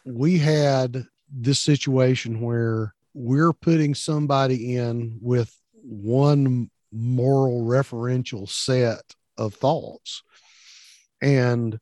we 0.06 0.38
had 0.38 1.06
this 1.32 1.60
situation 1.60 2.41
where 2.41 2.93
we're 3.14 3.54
putting 3.54 3.95
somebody 3.95 4.76
in 4.76 5.18
with 5.22 5.56
one 5.84 6.70
moral 6.91 7.64
referential 7.64 8.47
set 8.50 9.02
of 9.38 9.54
thoughts. 9.54 10.24
And 11.22 11.80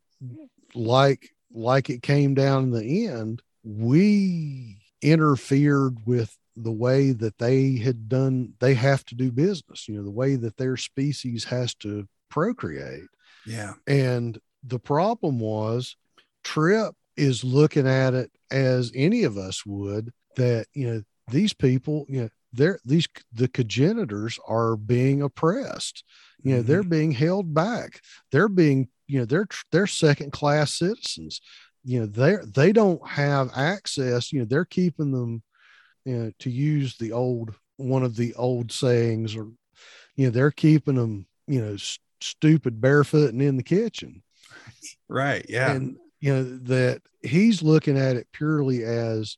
like 0.73 1.29
like 1.53 1.89
it 1.89 2.01
came 2.01 2.33
down 2.33 2.63
in 2.63 2.71
the 2.71 3.07
end, 3.07 3.41
we 3.63 4.77
interfered 5.01 6.05
with 6.05 6.35
the 6.57 6.71
way 6.71 7.11
that 7.11 7.37
they 7.37 7.77
had 7.77 8.09
done 8.09 8.53
they 8.59 8.73
have 8.73 9.05
to 9.05 9.15
do 9.15 9.31
business, 9.31 9.87
you 9.87 9.95
know, 9.95 10.03
the 10.03 10.11
way 10.11 10.35
that 10.35 10.57
their 10.57 10.77
species 10.77 11.43
has 11.45 11.73
to 11.75 12.07
procreate. 12.29 13.07
yeah 13.45 13.73
And 13.85 14.39
the 14.63 14.79
problem 14.79 15.39
was 15.39 15.95
Trip 16.43 16.95
is 17.15 17.43
looking 17.43 17.87
at 17.87 18.13
it 18.13 18.31
as 18.51 18.91
any 18.95 19.23
of 19.23 19.37
us 19.37 19.65
would 19.65 20.11
that, 20.35 20.67
you 20.73 20.87
know, 20.87 21.01
these 21.29 21.53
people, 21.53 22.05
you 22.07 22.21
know, 22.21 22.29
they're 22.53 22.79
these 22.85 23.07
the 23.33 23.49
progenitors 23.49 24.39
are 24.47 24.75
being 24.75 25.21
oppressed. 25.21 26.03
You 26.41 26.55
know, 26.55 26.61
they're 26.61 26.81
mm-hmm. 26.81 26.89
being 26.89 27.11
held 27.11 27.53
back. 27.53 28.01
They're 28.31 28.49
being, 28.49 28.89
you 29.07 29.19
know, 29.19 29.25
they're 29.25 29.47
they're 29.71 29.87
second 29.87 30.31
class 30.31 30.73
citizens. 30.73 31.41
You 31.83 32.01
know, 32.01 32.05
they're 32.05 32.45
they 32.45 32.71
don't 32.71 33.05
have 33.07 33.51
access, 33.55 34.31
you 34.31 34.39
know, 34.39 34.45
they're 34.45 34.65
keeping 34.65 35.11
them, 35.11 35.43
you 36.07 36.17
know, 36.17 36.31
to 36.39 36.49
use 36.49 36.95
the 36.97 37.11
old 37.11 37.53
one 37.75 38.03
of 38.03 38.15
the 38.15 38.33
old 38.35 38.71
sayings, 38.71 39.35
or 39.35 39.47
you 40.15 40.25
know, 40.25 40.29
they're 40.29 40.51
keeping 40.51 40.95
them, 40.95 41.27
you 41.47 41.61
know, 41.61 41.73
s- 41.73 41.99
stupid 42.21 42.79
barefoot 42.79 43.33
and 43.33 43.41
in 43.41 43.57
the 43.57 43.63
kitchen. 43.63 44.23
Right 45.09 45.45
yeah. 45.49 45.73
And 45.73 45.97
you 46.21 46.33
know 46.33 46.43
that 46.43 47.01
he's 47.21 47.61
looking 47.61 47.97
at 47.97 48.15
it 48.15 48.27
purely 48.31 48.83
as 48.83 49.37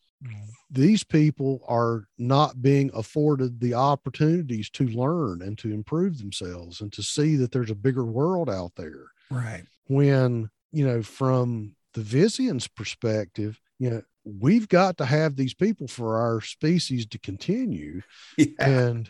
these 0.70 1.03
people 1.03 1.61
are 1.67 2.05
not 2.17 2.61
being 2.61 2.91
afforded 2.93 3.59
the 3.59 3.74
opportunities 3.74 4.70
to 4.70 4.88
learn 4.88 5.41
and 5.41 5.57
to 5.57 5.74
improve 5.74 6.20
themselves 6.20 6.82
and 6.82 6.93
to 6.93 7.01
see 7.01 7.36
that 7.38 7.51
there's 7.51 7.72
a 7.72 7.76
bigger 7.76 8.05
world 8.05 8.49
out 8.49 8.74
there. 8.76 9.05
Right. 9.32 9.63
When 9.88 10.49
you 10.72 10.86
know 10.86 11.01
from 11.01 11.76
the 11.95 12.01
Vizian's 12.01 12.67
perspective 12.67 13.59
you 13.80 13.89
know 13.89 14.01
we've 14.40 14.68
got 14.68 14.98
to 14.98 15.06
have 15.06 15.36
these 15.36 15.54
people 15.54 15.88
for 15.88 16.18
our 16.18 16.42
species 16.42 17.06
to 17.08 17.20
continue 17.20 18.02
yeah. 18.38 18.46
and 18.60 19.10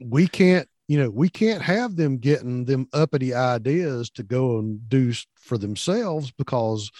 we 0.00 0.26
can't 0.26 0.68
you 0.88 0.98
know 0.98 1.10
we 1.10 1.28
can't 1.28 1.62
have 1.62 1.96
them 1.96 2.18
getting 2.18 2.64
them 2.64 2.88
uppity 2.92 3.32
ideas 3.32 4.10
to 4.10 4.22
go 4.22 4.58
and 4.58 4.88
do 4.88 5.12
for 5.36 5.56
themselves 5.56 6.30
because 6.30 6.90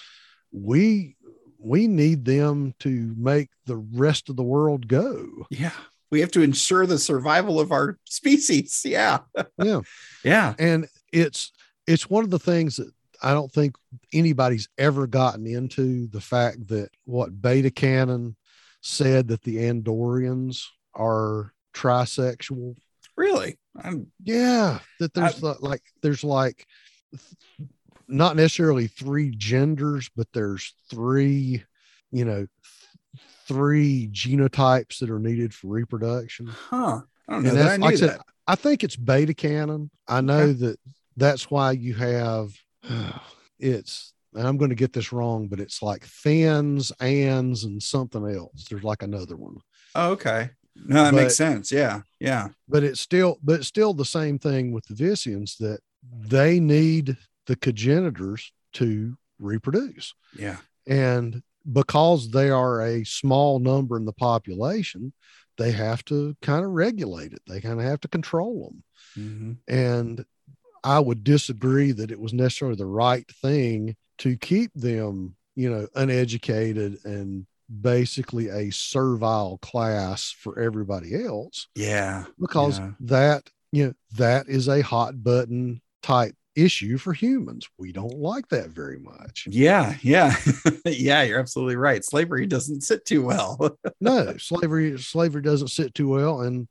we 0.52 1.16
we 1.60 1.86
need 1.86 2.24
them 2.24 2.74
to 2.80 3.14
make 3.16 3.50
the 3.66 3.76
rest 3.76 4.28
of 4.28 4.36
the 4.36 4.42
world 4.42 4.88
go. 4.88 5.46
Yeah. 5.50 5.72
We 6.10 6.20
have 6.20 6.30
to 6.32 6.42
ensure 6.42 6.86
the 6.86 6.98
survival 6.98 7.60
of 7.60 7.70
our 7.70 7.98
species. 8.04 8.82
Yeah. 8.84 9.18
Yeah. 9.62 9.80
Yeah. 10.24 10.54
And 10.58 10.88
it's 11.12 11.52
it's 11.86 12.08
one 12.08 12.24
of 12.24 12.30
the 12.30 12.38
things 12.38 12.76
that 12.76 12.90
i 13.22 13.32
don't 13.32 13.52
think 13.52 13.76
anybody's 14.12 14.68
ever 14.78 15.06
gotten 15.06 15.46
into 15.46 16.06
the 16.08 16.20
fact 16.20 16.68
that 16.68 16.88
what 17.04 17.40
beta 17.40 17.70
canon 17.70 18.36
said 18.82 19.28
that 19.28 19.42
the 19.42 19.56
andorians 19.56 20.64
are 20.94 21.52
trisexual. 21.74 22.76
Really? 23.16 23.58
I'm 23.82 24.10
Yeah, 24.22 24.78
that 24.98 25.14
there's 25.14 25.42
li- 25.42 25.54
like 25.60 25.82
there's 26.02 26.24
like 26.24 26.66
not 28.08 28.36
necessarily 28.36 28.86
three 28.86 29.30
genders, 29.30 30.10
but 30.16 30.26
there's 30.32 30.74
three, 30.90 31.62
you 32.10 32.24
know, 32.24 32.46
th- 32.46 33.24
three 33.46 34.08
genotypes 34.12 34.98
that 34.98 35.10
are 35.10 35.20
needed 35.20 35.54
for 35.54 35.68
reproduction. 35.68 36.46
huh. 36.46 37.02
I 37.28 37.32
don't 37.32 37.44
know 37.44 37.54
that 37.54 37.68
i 37.70 37.76
knew 37.76 37.84
like 37.84 37.94
I 37.94 37.98
said, 37.98 38.18
I 38.46 38.54
think 38.56 38.82
it's 38.82 38.96
beta 38.96 39.34
canon. 39.34 39.90
I 40.08 40.20
know 40.20 40.52
that 40.52 40.78
that's 41.16 41.50
why 41.50 41.72
you 41.72 41.94
have 41.94 42.50
it's 43.58 44.12
and 44.34 44.46
I'm 44.46 44.56
going 44.58 44.70
to 44.70 44.76
get 44.76 44.92
this 44.92 45.12
wrong, 45.12 45.48
but 45.48 45.58
it's 45.58 45.82
like 45.82 46.04
thins, 46.04 46.92
ands, 47.00 47.64
and 47.64 47.82
something 47.82 48.24
else. 48.32 48.66
There's 48.70 48.84
like 48.84 49.02
another 49.02 49.36
one. 49.36 49.56
oh, 49.94 50.12
okay. 50.12 50.50
No 50.76 51.04
that 51.04 51.14
makes 51.14 51.36
sense. 51.36 51.72
Yeah 51.72 52.02
yeah. 52.20 52.48
but 52.68 52.84
it's 52.84 53.00
still 53.00 53.38
but 53.42 53.56
it's 53.56 53.66
still 53.66 53.92
the 53.92 54.04
same 54.04 54.38
thing 54.38 54.72
with 54.72 54.86
the 54.86 54.94
Visians 54.94 55.56
that 55.58 55.80
they 56.20 56.60
need 56.60 57.16
the 57.46 57.56
progenitors 57.56 58.52
to 58.74 59.16
reproduce. 59.38 60.14
Yeah. 60.38 60.58
And 60.86 61.42
because 61.70 62.30
they 62.30 62.50
are 62.50 62.80
a 62.82 63.04
small 63.04 63.58
number 63.58 63.96
in 63.96 64.04
the 64.04 64.12
population 64.12 65.12
they 65.58 65.72
have 65.72 66.02
to 66.06 66.34
kind 66.40 66.64
of 66.64 66.70
regulate 66.70 67.34
it. 67.34 67.42
They 67.46 67.60
kind 67.60 67.78
of 67.78 67.84
have 67.84 68.00
to 68.00 68.08
control 68.08 68.70
them. 68.70 68.84
Mhm. 69.18 69.56
and 69.66 70.24
i 70.84 70.98
would 70.98 71.22
disagree 71.24 71.92
that 71.92 72.10
it 72.10 72.20
was 72.20 72.32
necessarily 72.32 72.76
the 72.76 72.86
right 72.86 73.26
thing 73.42 73.96
to 74.18 74.36
keep 74.36 74.72
them 74.74 75.34
you 75.56 75.70
know 75.70 75.86
uneducated 75.94 76.98
and 77.04 77.46
basically 77.82 78.48
a 78.48 78.68
servile 78.70 79.56
class 79.62 80.32
for 80.32 80.58
everybody 80.58 81.24
else. 81.24 81.68
Yeah 81.76 82.24
because 82.40 82.78
Yeah. 82.80 82.90
that 83.00 83.50
you 83.70 83.86
know 83.86 83.94
that 84.16 84.48
is 84.48 84.68
a 84.68 84.80
hot 84.80 85.22
button 85.22 85.80
type 86.02 86.34
issue 86.56 86.98
for 86.98 87.12
humans. 87.12 87.68
We 87.78 87.92
don't 87.92 88.18
like 88.18 88.48
that 88.48 88.70
very 88.70 88.98
much. 88.98 89.46
Yeah 89.48 89.94
yeah. 90.02 90.34
Yeah 90.84 91.22
you're 91.22 91.38
absolutely 91.38 91.76
right. 91.76 92.04
Slavery 92.04 92.46
doesn't 92.46 92.80
sit 92.80 93.04
too 93.04 93.22
well. 93.22 93.78
No 94.00 94.36
slavery 94.38 94.98
slavery 94.98 95.42
doesn't 95.42 95.68
sit 95.68 95.94
too 95.94 96.08
well. 96.08 96.40
And 96.40 96.66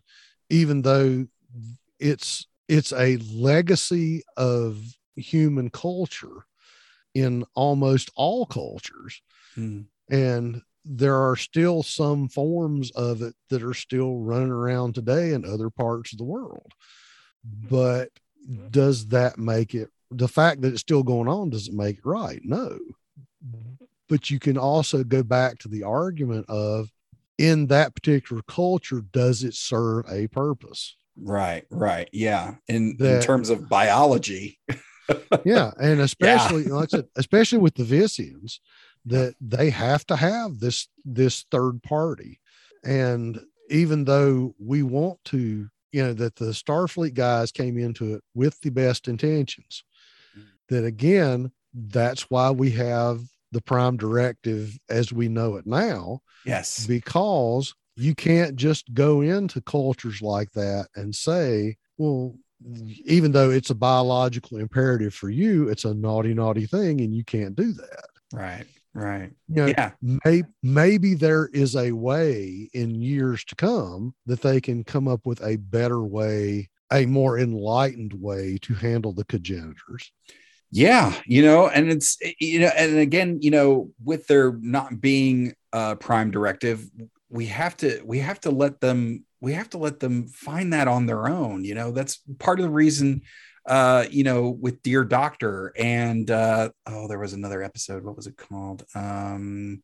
even 0.49 0.81
though 0.81 1.27
it's 1.97 2.45
it's 2.69 2.93
a 2.93 3.17
legacy 3.33 4.23
of 4.37 4.79
human 5.15 5.69
culture 5.69 6.45
in 7.13 7.43
almost 7.55 8.11
all 8.15 8.45
cultures. 8.45 9.21
Hmm. 9.55 9.81
and 10.09 10.61
there 10.85 11.15
are 11.15 11.35
still 11.35 11.83
some 11.83 12.29
forms 12.29 12.91
of 12.91 13.21
it 13.21 13.35
that 13.49 13.63
are 13.63 13.73
still 13.73 14.17
running 14.19 14.51
around 14.51 14.95
today 14.95 15.33
in 15.33 15.43
other 15.43 15.69
parts 15.69 16.13
of 16.13 16.17
the 16.17 16.23
world. 16.23 16.71
But 17.69 18.09
does 18.71 19.07
that 19.09 19.37
make 19.37 19.75
it 19.75 19.89
the 20.11 20.27
fact 20.27 20.61
that 20.61 20.71
it's 20.71 20.81
still 20.81 21.03
going 21.03 21.27
on 21.27 21.49
doesn't 21.49 21.75
make 21.75 21.97
it 21.97 22.05
right? 22.05 22.39
No. 22.43 22.79
But 24.07 24.29
you 24.29 24.39
can 24.39 24.57
also 24.57 25.03
go 25.03 25.21
back 25.21 25.59
to 25.59 25.67
the 25.67 25.83
argument 25.83 26.45
of 26.49 26.89
in 27.37 27.67
that 27.67 27.93
particular 27.95 28.41
culture 28.47 29.01
does 29.11 29.43
it 29.43 29.53
serve 29.53 30.05
a 30.09 30.27
purpose 30.27 30.95
right 31.21 31.65
right 31.69 32.09
yeah 32.13 32.55
in 32.67 32.95
in 32.99 33.21
terms 33.21 33.49
of 33.49 33.67
biology. 33.69 34.59
Yeah 35.43 35.71
and 35.81 36.01
especially 36.01 36.65
like 36.65 36.89
i 36.93 36.97
said 36.97 37.07
especially 37.15 37.57
with 37.57 37.73
the 37.73 37.83
Visians 37.83 38.59
that 39.05 39.33
they 39.41 39.71
have 39.71 40.05
to 40.07 40.15
have 40.15 40.59
this 40.59 40.87
this 41.03 41.45
third 41.49 41.81
party. 41.81 42.39
And 42.83 43.39
even 43.71 44.05
though 44.05 44.53
we 44.59 44.83
want 44.83 45.17
to, 45.25 45.67
you 45.91 46.03
know, 46.03 46.13
that 46.13 46.35
the 46.35 46.51
Starfleet 46.51 47.15
guys 47.15 47.51
came 47.51 47.77
into 47.79 48.13
it 48.13 48.23
with 48.35 48.59
the 48.61 48.69
best 48.69 49.07
intentions, 49.07 49.83
that 50.67 50.85
again, 50.85 51.51
that's 51.73 52.29
why 52.29 52.51
we 52.51 52.69
have 52.71 53.21
the 53.51 53.61
prime 53.61 53.97
directive 53.97 54.77
as 54.89 55.11
we 55.11 55.27
know 55.27 55.55
it 55.55 55.65
now, 55.65 56.21
Yes. 56.45 56.85
because 56.85 57.73
you 57.99 58.15
can't 58.15 58.55
just 58.55 58.93
go 58.93 59.21
into 59.21 59.61
cultures 59.61 60.21
like 60.21 60.51
that 60.53 60.87
and 60.95 61.13
say, 61.13 61.77
well, 61.97 62.35
even 63.05 63.31
though 63.31 63.49
it's 63.51 63.69
a 63.69 63.75
biological 63.75 64.57
imperative 64.57 65.13
for 65.13 65.29
you, 65.29 65.69
it's 65.69 65.85
a 65.85 65.93
naughty, 65.93 66.33
naughty 66.33 66.65
thing, 66.65 67.01
and 67.01 67.13
you 67.13 67.23
can't 67.23 67.55
do 67.55 67.73
that. 67.73 68.05
Right. 68.33 68.65
Right. 68.93 69.31
You 69.47 69.55
know, 69.55 69.67
Yeah. 69.67 69.91
may, 70.01 70.43
maybe 70.63 71.13
there 71.13 71.47
is 71.53 71.75
a 71.75 71.91
way 71.91 72.69
in 72.73 73.01
years 73.01 73.45
to 73.45 73.55
come 73.55 74.15
that 74.25 74.41
they 74.41 74.59
can 74.59 74.83
come 74.83 75.07
up 75.07 75.25
with 75.25 75.41
a 75.43 75.57
better 75.57 76.03
way, 76.03 76.69
a 76.91 77.05
more 77.05 77.37
enlightened 77.37 78.13
way 78.13 78.57
to 78.63 78.73
handle 78.73 79.13
the 79.13 79.25
progenitors. 79.25 80.11
Yeah, 80.71 81.13
you 81.25 81.41
know, 81.41 81.67
and 81.67 81.89
it's 81.89 82.17
you 82.39 82.59
know, 82.59 82.71
and 82.77 82.97
again, 82.99 83.39
you 83.41 83.49
know, 83.49 83.89
with 84.03 84.27
there 84.27 84.53
not 84.61 85.01
being 85.01 85.53
a 85.73 85.95
prime 85.95 86.29
directive, 86.29 86.87
we 87.29 87.45
have 87.47 87.77
to 87.77 88.01
we 88.05 88.19
have 88.19 88.39
to 88.41 88.51
let 88.51 88.81
them 88.81 89.25
we 89.41 89.53
have 89.53 89.69
to 89.69 89.77
let 89.77 89.99
them 89.99 90.27
find 90.27 90.73
that 90.73 90.87
on 90.87 91.05
their 91.05 91.27
own. 91.27 91.63
You 91.63 91.75
know, 91.75 91.91
that's 91.91 92.19
part 92.39 92.59
of 92.59 92.63
the 92.63 92.71
reason. 92.71 93.21
Uh, 93.65 94.05
you 94.09 94.23
know, 94.23 94.49
with 94.49 94.81
Dear 94.81 95.03
Doctor 95.03 95.71
and 95.77 96.29
uh, 96.31 96.69
oh, 96.87 97.07
there 97.07 97.19
was 97.19 97.33
another 97.33 97.61
episode. 97.61 98.03
What 98.03 98.15
was 98.15 98.25
it 98.27 98.35
called? 98.37 98.83
Um, 98.95 99.83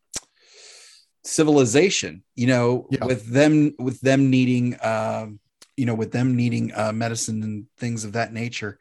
Civilization. 1.24 2.22
You 2.34 2.46
know, 2.48 2.86
Yeah. 2.90 3.04
with 3.04 3.26
them 3.26 3.74
with 3.78 4.00
them 4.00 4.30
needing, 4.30 4.76
um, 4.82 5.40
you 5.76 5.86
know, 5.86 5.94
with 5.94 6.12
them 6.12 6.36
needing 6.36 6.72
uh, 6.74 6.92
medicine 6.92 7.42
and 7.42 7.66
things 7.78 8.04
of 8.04 8.12
that 8.12 8.32
nature 8.32 8.78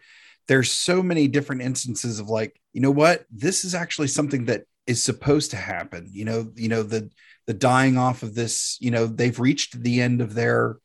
there's 0.48 0.72
so 0.72 1.02
many 1.02 1.28
different 1.28 1.62
instances 1.64 2.20
of 2.20 2.30
like 2.30 2.60
you 2.72 2.82
know 2.82 2.92
what 2.92 3.26
this 3.32 3.66
is 3.66 3.74
actually 3.74 4.08
something 4.08 4.46
that 4.46 4.64
is 4.86 5.02
supposed 5.02 5.50
to 5.52 5.58
happen 5.58 6.08
you 6.12 6.24
know 6.24 6.52
you 6.56 6.70
know 6.70 6.84
the 6.84 7.10
the 7.48 7.54
dying 7.54 7.98
off 7.98 8.24
of 8.24 8.36
this 8.36 8.78
you 8.80 8.92
know 8.92 9.06
they've 9.06 9.40
reached 9.40 9.82
the 9.82 10.02
end 10.02 10.22
of 10.22 10.34
their 10.34 10.78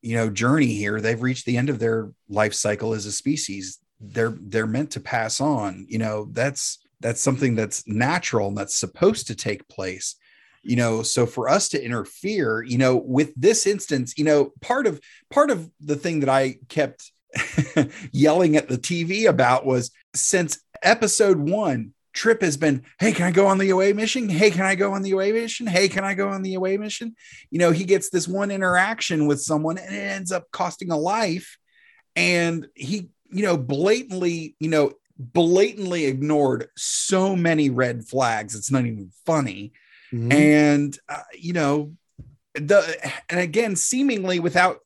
you 0.00 0.16
know 0.16 0.30
journey 0.30 0.74
here. 0.74 1.00
They've 1.00 1.20
reached 1.20 1.46
the 1.46 1.56
end 1.56 1.70
of 1.70 1.78
their 1.78 2.12
life 2.28 2.54
cycle 2.54 2.92
as 2.94 3.06
a 3.06 3.12
species. 3.12 3.78
They're 4.00 4.36
they're 4.40 4.66
meant 4.66 4.92
to 4.92 5.00
pass 5.00 5.40
on. 5.40 5.86
You 5.88 5.98
know 5.98 6.28
that's 6.32 6.78
that's 7.00 7.20
something 7.20 7.54
that's 7.54 7.86
natural 7.86 8.48
and 8.48 8.56
that's 8.56 8.78
supposed 8.78 9.28
to 9.28 9.34
take 9.34 9.68
place. 9.68 10.16
You 10.62 10.76
know 10.76 11.02
so 11.02 11.26
for 11.26 11.48
us 11.48 11.68
to 11.70 11.84
interfere 11.84 12.62
you 12.62 12.78
know 12.78 12.96
with 12.96 13.32
this 13.34 13.66
instance 13.66 14.14
you 14.16 14.24
know 14.24 14.52
part 14.60 14.86
of 14.86 15.00
part 15.28 15.50
of 15.50 15.68
the 15.80 15.96
thing 15.96 16.20
that 16.20 16.28
i 16.28 16.54
kept 16.68 17.10
yelling 18.12 18.56
at 18.56 18.68
the 18.68 18.78
TV 18.78 19.28
about 19.28 19.64
was 19.64 19.90
since 20.14 20.60
episode 20.82 21.38
one, 21.38 21.94
Trip 22.12 22.42
has 22.42 22.56
been, 22.56 22.82
hey, 22.98 23.12
can 23.12 23.26
I 23.26 23.30
go 23.30 23.46
on 23.46 23.58
the 23.58 23.70
away 23.70 23.92
mission? 23.92 24.28
Hey, 24.28 24.50
can 24.50 24.62
I 24.62 24.74
go 24.74 24.92
on 24.92 25.02
the 25.02 25.12
away 25.12 25.32
mission? 25.32 25.66
Hey, 25.66 25.88
can 25.88 26.04
I 26.04 26.14
go 26.14 26.28
on 26.28 26.42
the 26.42 26.54
away 26.54 26.76
mission? 26.76 27.16
You 27.50 27.58
know, 27.58 27.70
he 27.70 27.84
gets 27.84 28.10
this 28.10 28.28
one 28.28 28.50
interaction 28.50 29.26
with 29.26 29.40
someone 29.40 29.78
and 29.78 29.94
it 29.94 29.98
ends 29.98 30.30
up 30.30 30.50
costing 30.50 30.90
a 30.90 30.96
life. 30.96 31.56
And 32.14 32.66
he, 32.74 33.08
you 33.30 33.42
know, 33.42 33.56
blatantly, 33.56 34.56
you 34.60 34.68
know, 34.68 34.92
blatantly 35.18 36.04
ignored 36.04 36.68
so 36.76 37.34
many 37.34 37.70
red 37.70 38.04
flags. 38.04 38.54
It's 38.54 38.70
not 38.70 38.84
even 38.84 39.10
funny. 39.24 39.72
Mhm. 40.12 40.32
And, 40.32 40.98
uh, 41.08 41.22
you 41.38 41.54
know, 41.54 41.94
the, 42.54 43.12
and 43.30 43.40
again, 43.40 43.76
seemingly 43.76 44.38
without, 44.38 44.80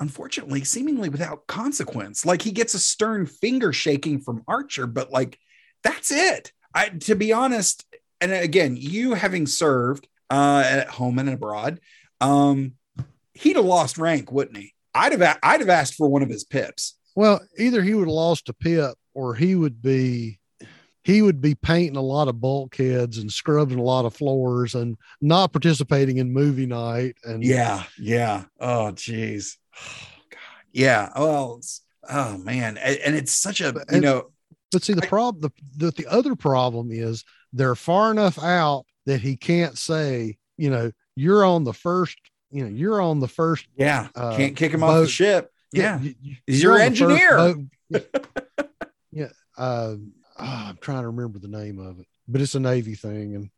unfortunately, 0.00 0.64
seemingly 0.64 1.08
without 1.08 1.46
consequence. 1.46 2.26
Like 2.26 2.42
he 2.42 2.50
gets 2.50 2.74
a 2.74 2.78
stern 2.78 3.24
finger 3.24 3.72
shaking 3.72 4.20
from 4.20 4.42
Archer, 4.46 4.86
but 4.86 5.10
like 5.10 5.38
that's 5.82 6.10
it. 6.10 6.52
I, 6.74 6.88
to 6.88 7.14
be 7.14 7.32
honest, 7.32 7.84
and 8.20 8.32
again, 8.32 8.76
you 8.76 9.14
having 9.14 9.46
served 9.46 10.08
uh, 10.30 10.64
at 10.66 10.88
home 10.88 11.18
and 11.18 11.28
abroad, 11.28 11.80
um, 12.20 12.74
he'd 13.34 13.56
have 13.56 13.64
lost 13.64 13.98
rank, 13.98 14.32
wouldn't 14.32 14.56
he? 14.56 14.72
I'd 14.94 15.18
have, 15.18 15.38
I'd 15.42 15.60
have 15.60 15.68
asked 15.68 15.94
for 15.94 16.08
one 16.08 16.22
of 16.22 16.28
his 16.28 16.44
pips. 16.44 16.96
Well, 17.14 17.40
either 17.58 17.82
he 17.82 17.94
would 17.94 18.08
have 18.08 18.14
lost 18.14 18.48
a 18.48 18.52
pip 18.52 18.94
or 19.14 19.34
he 19.34 19.54
would 19.54 19.82
be 19.82 20.38
he 21.04 21.20
would 21.20 21.40
be 21.40 21.54
painting 21.56 21.96
a 21.96 22.02
lot 22.02 22.28
of 22.28 22.40
bulkheads 22.40 23.18
and 23.18 23.32
scrubbing 23.32 23.78
a 23.78 23.82
lot 23.82 24.04
of 24.04 24.14
floors 24.14 24.74
and 24.74 24.96
not 25.20 25.52
participating 25.52 26.18
in 26.18 26.32
movie 26.32 26.66
night 26.66 27.16
and 27.24 27.42
Yeah, 27.42 27.82
yeah. 27.98 28.44
Oh, 28.60 28.92
geez. 28.92 29.58
Oh, 29.76 30.06
God. 30.30 30.38
Yeah. 30.70 31.10
Well, 31.16 31.56
it's, 31.58 31.82
oh 32.08 32.38
man, 32.38 32.76
and, 32.78 32.96
and 32.98 33.16
it's 33.16 33.32
such 33.32 33.60
a 33.60 33.74
you 33.90 34.00
know. 34.00 34.31
But 34.72 34.82
see 34.82 34.92
the 34.94 35.02
problem 35.02 35.40
the, 35.42 35.86
the 35.86 35.90
the 36.02 36.06
other 36.06 36.34
problem 36.34 36.90
is 36.90 37.24
they're 37.52 37.74
far 37.74 38.10
enough 38.10 38.42
out 38.42 38.84
that 39.06 39.20
he 39.20 39.36
can't 39.36 39.76
say 39.78 40.36
you 40.56 40.70
know 40.70 40.90
you're 41.16 41.44
on 41.44 41.64
the 41.64 41.72
first 41.74 42.16
you 42.50 42.62
know 42.62 42.68
you're 42.70 43.00
on 43.00 43.20
the 43.20 43.28
first 43.28 43.66
Yeah, 43.76 44.08
uh, 44.14 44.36
can't 44.36 44.56
kick 44.56 44.72
him 44.72 44.82
off 44.82 44.94
the 44.94 45.06
ship. 45.08 45.50
Yeah, 45.72 46.00
you- 46.00 46.14
you- 46.20 46.36
He's 46.46 46.62
you're 46.62 46.76
your 46.78 46.84
on 46.84 46.92
the 46.92 46.98
first 46.98 47.10
engineer. 47.12 47.36
boat. 47.90 48.66
yeah 49.12 49.28
uh, 49.58 49.94
oh, 49.96 49.98
i'm 50.38 50.78
trying 50.80 51.02
to 51.02 51.08
remember 51.08 51.38
the 51.38 51.48
name 51.48 51.78
of 51.78 52.00
it 52.00 52.06
but 52.26 52.40
it's 52.40 52.54
a 52.54 52.60
navy 52.60 52.94
thing 52.94 53.34
and 53.34 53.50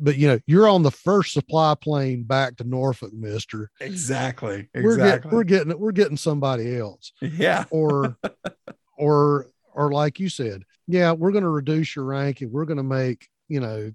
but 0.00 0.16
you 0.16 0.26
know 0.28 0.38
you're 0.46 0.68
on 0.68 0.82
the 0.82 0.90
first 0.90 1.32
supply 1.32 1.74
plane 1.80 2.24
back 2.24 2.56
to 2.56 2.64
norfolk 2.64 3.12
mister 3.12 3.70
exactly. 3.80 4.68
we're 4.74 4.96
getting 4.96 5.04
Exactly. 5.06 5.30
we're 5.32 5.44
getting 5.44 5.78
we're 5.78 5.92
getting 5.92 6.16
somebody 6.16 6.76
else 6.76 7.12
yeah. 7.20 7.64
or 7.70 8.16
or 8.98 9.46
or 9.78 9.90
like 9.92 10.18
you 10.20 10.28
said 10.28 10.62
yeah 10.86 11.12
we're 11.12 11.30
going 11.32 11.44
to 11.44 11.48
reduce 11.50 11.94
your 11.96 12.04
rank 12.04 12.40
and 12.42 12.50
we're 12.52 12.64
going 12.66 12.76
to 12.76 12.82
make 12.82 13.28
you 13.48 13.60
know 13.60 13.90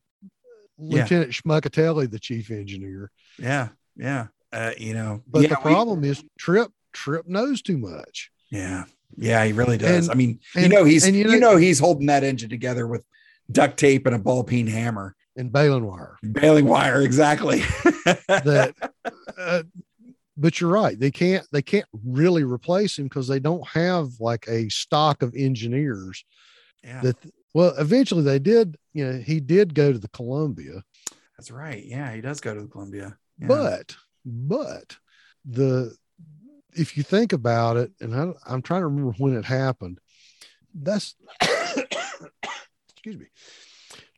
Yeah. 0.80 1.02
lieutenant 1.04 1.32
schmuckatelli 1.32 2.10
the 2.10 2.20
chief 2.20 2.50
engineer 2.50 3.12
Yeah. 3.38 3.70
Yeah. 3.96 4.28
Uh, 4.52 4.72
you 4.78 4.94
know, 4.94 5.22
but 5.28 5.42
yeah, 5.44 5.50
the 5.50 5.58
we- 5.64 5.72
problem 5.72 6.04
is 6.04 6.24
trip 6.38 6.72
trip 6.94 7.28
knows 7.28 7.62
too 7.62 7.78
much 7.78 8.32
yeah. 8.50 8.86
Yeah. 9.18 9.44
He 9.46 9.52
really 9.54 9.78
does. 9.78 10.08
And- 10.08 10.12
I 10.12 10.16
mean, 10.16 10.40
you 10.56 10.70
know, 10.70 10.84
he's, 10.84 11.06
and 11.06 11.16
you 11.16 11.30
you 11.32 11.40
know, 11.40 11.52
know- 11.54 11.58
he's 11.58 11.80
holding 11.80 12.06
that 12.08 12.24
engine 12.24 12.50
together 12.50 12.86
with 12.88 13.04
duct 13.52 13.78
tape 13.78 14.06
and 14.08 14.16
a 14.16 14.20
ball 14.20 14.44
peen 14.44 14.68
hammer, 14.68 15.16
and 15.36 15.52
baling 15.52 15.86
wire 15.86 16.18
baling 16.24 16.66
wire. 16.66 17.02
Exactly. 17.02 17.60
that 18.28 18.74
uh, 19.38 19.64
but 20.36 20.60
you're 20.60 20.70
right 20.70 21.00
they 21.00 21.12
can't 21.12 21.46
they 21.52 21.62
can't 21.62 21.86
really 22.04 22.44
replace 22.44 22.98
him 22.98 23.06
because 23.06 23.28
they 23.28 23.40
don't 23.40 23.68
have 23.68 24.10
like 24.20 24.46
a 24.48 24.68
stock 24.70 25.22
of 25.22 25.34
engineers 25.36 26.26
yeah. 26.84 27.02
that 27.02 27.18
well 27.54 27.74
eventually 27.78 28.24
they 28.24 28.40
did 28.40 28.76
you 28.94 29.06
know 29.06 29.20
he 29.20 29.40
did 29.40 29.74
go 29.74 29.92
to 29.92 30.00
the 30.00 30.10
columbia 30.10 30.84
That's 31.38 31.52
right. 31.52 31.84
Yeah. 31.84 32.14
He 32.14 32.22
does 32.22 32.40
go 32.40 32.54
to 32.54 32.62
the 32.62 32.68
Columbia. 32.68 33.18
Yeah. 33.38 33.48
but 33.48 33.96
but 34.24 34.96
the 35.44 35.96
if 36.74 36.96
you 36.96 37.04
think 37.04 37.34
about 37.34 37.78
it 37.78 37.92
and 38.00 38.16
I, 38.16 38.32
i'm 38.48 38.62
trying 38.62 38.82
to 38.82 38.88
remember 38.88 39.14
when 39.18 39.36
it 39.36 39.46
happened 39.46 40.00
that's 40.74 41.16
excuse 42.90 43.18
me 43.18 43.26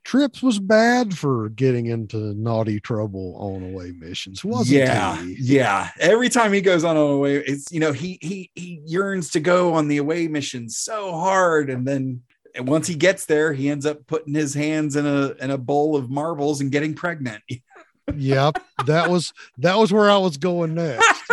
trips 0.06 0.42
was 0.42 0.60
bad 0.60 1.18
for 1.18 1.50
getting 1.50 1.88
into 1.88 2.18
naughty 2.36 2.80
trouble 2.80 3.36
on 3.38 3.64
away 3.64 3.92
missions 3.92 4.46
wasn't 4.46 4.78
yeah, 4.78 5.18
he? 5.18 5.36
yeah. 5.40 5.90
Every 6.00 6.30
time 6.30 6.54
he 6.54 6.62
goes 6.62 6.84
on 6.84 6.96
away, 6.96 7.38
it's 7.38 7.72
you 7.72 7.80
know 7.80 7.92
he 7.92 8.18
he 8.22 8.52
he 8.56 8.80
yearns 8.86 9.32
to 9.32 9.40
go 9.40 9.74
on 9.74 9.88
the 9.88 9.98
away 9.98 10.28
mission 10.28 10.70
so 10.70 11.12
hard, 11.12 11.70
and 11.70 11.86
then 11.86 12.22
once 12.60 12.88
he 12.88 12.96
gets 12.96 13.26
there, 13.26 13.52
he 13.52 13.68
ends 13.68 13.86
up 13.86 14.06
putting 14.08 14.34
his 14.34 14.54
hands 14.54 14.96
in 14.96 15.06
a 15.06 15.32
in 15.42 15.52
a 15.52 15.58
bowl 15.58 15.96
of 15.96 16.10
marbles 16.10 16.62
and 16.62 16.72
getting 16.72 16.94
pregnant. 16.94 17.44
yep 18.16 18.64
that 18.86 19.10
was 19.10 19.34
that 19.58 19.76
was 19.80 19.92
where 19.92 20.12
i 20.12 20.18
was 20.18 20.38
going 20.38 20.76
next 20.76 21.25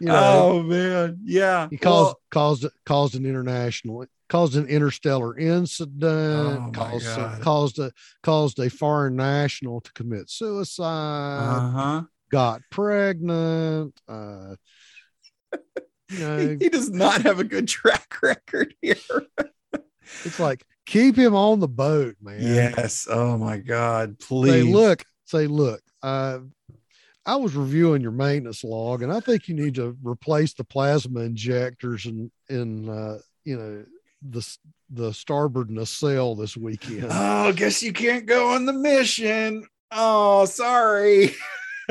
You 0.00 0.06
know, 0.06 0.40
oh 0.52 0.62
man, 0.62 1.18
yeah. 1.24 1.68
he 1.70 1.76
caused 1.76 2.06
Well, 2.06 2.20
caused 2.30 2.66
caused 2.86 3.14
an 3.14 3.26
international 3.26 4.06
caused 4.30 4.56
an 4.56 4.66
interstellar 4.66 5.36
incident 5.36 6.02
Oh, 6.04 6.70
caused 6.72 7.04
God. 7.04 7.42
caused 7.42 7.78
a 7.80 7.92
caused 8.22 8.58
a 8.60 8.70
foreign 8.70 9.16
national 9.16 9.80
to 9.82 9.92
commit 9.92 10.30
suicide 10.30 11.58
uh-huh. 11.58 12.02
got 12.30 12.62
pregnant 12.70 13.92
uh 14.08 14.54
you 16.08 16.18
know 16.18 16.56
He, 16.60 16.68
does 16.68 16.90
not 16.90 17.22
have 17.22 17.40
a 17.40 17.44
good 17.44 17.68
track 17.68 18.16
record 18.22 18.72
here. 18.80 18.96
it's 20.24 20.38
like 20.40 20.64
keep 20.86 21.16
him 21.16 21.34
on 21.34 21.60
the 21.60 21.68
boat 21.68 22.16
man 22.22 22.40
Yes. 22.40 23.06
Oh 23.10 23.36
my 23.36 23.58
God. 23.58 24.18
please. 24.20 24.50
say 24.50 24.62
look 24.62 25.04
say 25.26 25.46
look 25.46 25.82
uh 26.02 26.38
I 27.26 27.36
was 27.36 27.54
reviewing 27.54 28.02
your 28.02 28.12
maintenance 28.12 28.64
log, 28.64 29.02
and 29.02 29.12
I 29.12 29.20
think 29.20 29.46
you 29.48 29.54
need 29.54 29.74
to 29.76 29.96
replace 30.02 30.54
the 30.54 30.64
plasma 30.64 31.20
injectors 31.20 32.06
in 32.06 32.30
in 32.48 32.88
uh, 32.88 33.18
you 33.44 33.56
know 33.56 33.84
the 34.28 34.56
the 34.90 35.12
starboard 35.12 35.70
nacelle 35.70 36.34
this 36.34 36.56
weekend. 36.56 37.06
Oh, 37.10 37.48
I 37.48 37.52
guess 37.52 37.82
you 37.82 37.92
can't 37.92 38.26
go 38.26 38.48
on 38.50 38.66
the 38.66 38.72
mission. 38.72 39.66
Oh, 39.92 40.44
sorry. 40.46 41.34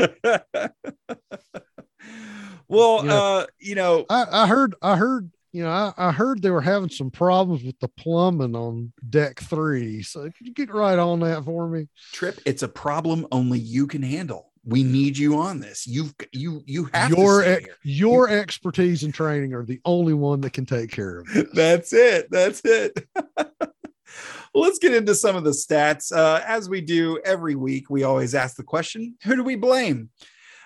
well, 2.67 3.05
Yeah. 3.05 3.13
uh, 3.13 3.45
you 3.59 3.75
know, 3.75 4.05
I, 4.09 4.25
I 4.32 4.47
heard, 4.47 4.75
I 4.82 4.95
heard, 4.95 5.32
you 5.51 5.63
know, 5.63 5.69
I, 5.69 5.93
I 5.97 6.11
heard 6.11 6.41
they 6.41 6.51
were 6.51 6.61
having 6.61 6.89
some 6.89 7.11
problems 7.11 7.63
with 7.63 7.80
the 7.80 7.88
plumbing 7.89 8.55
on 8.55 8.93
deck 9.09 9.39
three. 9.39 10.01
So 10.03 10.23
could 10.23 10.47
you 10.47 10.53
get 10.53 10.73
right 10.73 10.97
on 10.99 11.19
that 11.21 11.43
for 11.45 11.67
me? 11.67 11.88
Trip, 12.11 12.39
it's 12.45 12.63
a 12.63 12.67
problem 12.67 13.27
only 13.32 13.59
you 13.59 13.88
can 13.88 14.01
handle. 14.03 14.49
We 14.70 14.84
need 14.84 15.17
you 15.17 15.38
on 15.38 15.59
this. 15.59 15.88
You've 15.88 16.13
you 16.32 16.61
you 16.65 16.89
have 16.93 17.09
Your 17.09 17.41
to 17.41 17.49
ex- 17.49 17.63
stay 17.63 17.65
here. 17.65 17.78
your 17.84 18.30
expertise 18.30 19.03
and 19.03 19.13
training 19.13 19.53
are 19.53 19.65
the 19.65 19.82
only 19.86 20.13
one 20.13 20.41
that 20.41 20.53
can 20.53 20.65
take 20.65 20.91
care 20.91 21.20
of 21.20 21.28
this. 21.28 21.47
That's 21.53 21.91
it. 21.93 22.28
That's 22.30 22.61
it. 22.63 23.07
let's 24.53 24.80
get 24.80 24.93
into 24.93 25.15
some 25.15 25.36
of 25.36 25.43
the 25.43 25.51
stats. 25.51 26.11
Uh, 26.15 26.41
as 26.45 26.70
we 26.70 26.82
do 26.82 27.20
every 27.26 27.55
week, 27.55 27.89
we 27.89 28.03
always 28.03 28.36
ask 28.36 28.55
the 28.55 28.63
question 28.63 29.15
who 29.24 29.36
do 29.36 29.43
we 29.43 29.55
blame? 29.55 30.09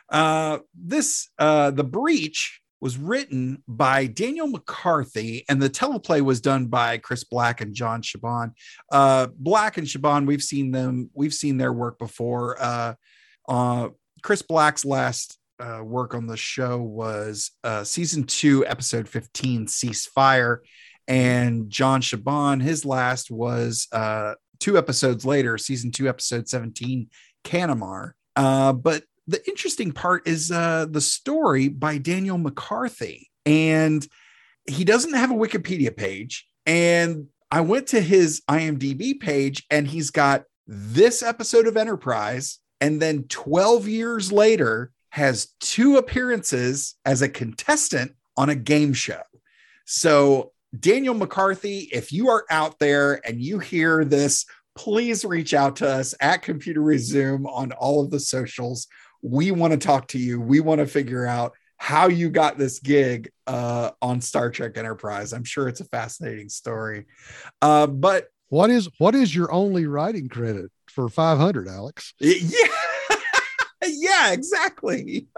Uh, 0.09 0.59
this, 0.75 1.29
uh, 1.39 1.71
The 1.71 1.83
Breach 1.83 2.61
was 2.81 2.97
written 2.97 3.63
by 3.67 4.05
Daniel 4.07 4.47
McCarthy, 4.47 5.45
and 5.47 5.61
the 5.61 5.69
teleplay 5.69 6.21
was 6.21 6.41
done 6.41 6.65
by 6.65 6.97
Chris 6.97 7.23
Black 7.23 7.61
and 7.61 7.73
John 7.73 8.01
Shaban. 8.01 8.53
Uh, 8.91 9.27
Black 9.37 9.77
and 9.77 9.87
Shaban, 9.87 10.25
we've 10.25 10.43
seen 10.43 10.71
them, 10.71 11.09
we've 11.13 11.33
seen 11.33 11.57
their 11.57 11.71
work 11.71 11.97
before. 11.97 12.61
Uh, 12.61 12.95
uh, 13.47 13.89
Chris 14.21 14.41
Black's 14.41 14.85
last 14.85 15.37
uh, 15.59 15.81
work 15.83 16.13
on 16.13 16.27
the 16.27 16.37
show 16.37 16.81
was 16.81 17.51
uh, 17.63 17.83
season 17.83 18.23
two, 18.23 18.65
episode 18.65 19.07
15, 19.07 19.67
Ceasefire. 19.67 20.59
And 21.07 21.69
John 21.69 22.01
Shaban, 22.01 22.61
his 22.61 22.85
last 22.85 23.29
was 23.29 23.87
uh, 23.91 24.35
two 24.59 24.77
episodes 24.77 25.25
later, 25.25 25.57
season 25.57 25.91
two, 25.91 26.07
episode 26.07 26.47
17, 26.47 27.09
Canamar. 27.43 28.11
Uh, 28.35 28.73
but 28.73 29.03
the 29.27 29.45
interesting 29.47 29.91
part 29.91 30.27
is 30.27 30.51
uh, 30.51 30.85
the 30.89 31.01
story 31.01 31.67
by 31.67 31.97
Daniel 31.97 32.37
McCarthy. 32.37 33.29
And 33.45 34.05
he 34.65 34.85
doesn't 34.85 35.13
have 35.13 35.31
a 35.31 35.35
Wikipedia 35.35 35.95
page. 35.95 36.47
And 36.65 37.27
I 37.51 37.61
went 37.61 37.87
to 37.87 38.01
his 38.01 38.41
IMDb 38.49 39.19
page 39.19 39.65
and 39.69 39.87
he's 39.87 40.09
got 40.09 40.45
this 40.65 41.21
episode 41.21 41.67
of 41.67 41.77
Enterprise. 41.77 42.59
And 42.83 43.01
then 43.01 43.23
12 43.29 43.87
years 43.87 44.29
later, 44.29 44.91
has 45.11 45.53
two 45.61 45.95
appearances 45.95 46.95
as 47.05 47.21
a 47.21 47.29
contestant 47.29 48.11
on 48.35 48.49
a 48.49 48.55
game 48.55 48.91
show. 48.91 49.21
So, 49.85 50.51
Daniel 50.77 51.13
McCarthy, 51.13 51.87
if 51.93 52.11
you 52.11 52.27
are 52.27 52.45
out 52.49 52.79
there 52.79 53.21
and 53.25 53.39
you 53.39 53.59
hear 53.59 54.03
this, 54.03 54.45
please 54.75 55.23
reach 55.23 55.53
out 55.53 55.77
to 55.77 55.87
us 55.87 56.13
at 56.19 56.41
Computer 56.41 56.81
Resume 56.81 57.45
on 57.45 57.71
all 57.71 58.03
of 58.03 58.11
the 58.11 58.19
socials. 58.19 58.87
We 59.21 59.51
want 59.51 59.71
to 59.71 59.79
talk 59.79 60.09
to 60.09 60.19
you. 60.19 60.41
We 60.41 60.59
want 60.59 60.79
to 60.79 60.85
figure 60.85 61.25
out 61.25 61.53
how 61.77 62.07
you 62.07 62.29
got 62.29 62.57
this 62.57 62.79
gig 62.79 63.31
uh, 63.47 63.91
on 64.01 64.19
Star 64.19 64.49
Trek 64.49 64.77
Enterprise. 64.77 65.31
I'm 65.31 65.45
sure 65.45 65.69
it's 65.69 65.79
a 65.79 65.85
fascinating 65.85 66.49
story. 66.49 67.05
Uh, 67.61 67.87
but 67.87 68.27
What 68.53 68.69
is 68.69 68.87
what 68.99 69.15
is 69.15 69.35
your 69.35 69.51
only 69.51 69.87
writing 69.87 70.29
credit 70.29 70.69
for 70.85 71.09
500, 71.09 71.67
Alex? 71.67 72.13
yeah. 72.19 72.43
Yeah 73.85 74.31
exactly. 74.31 75.27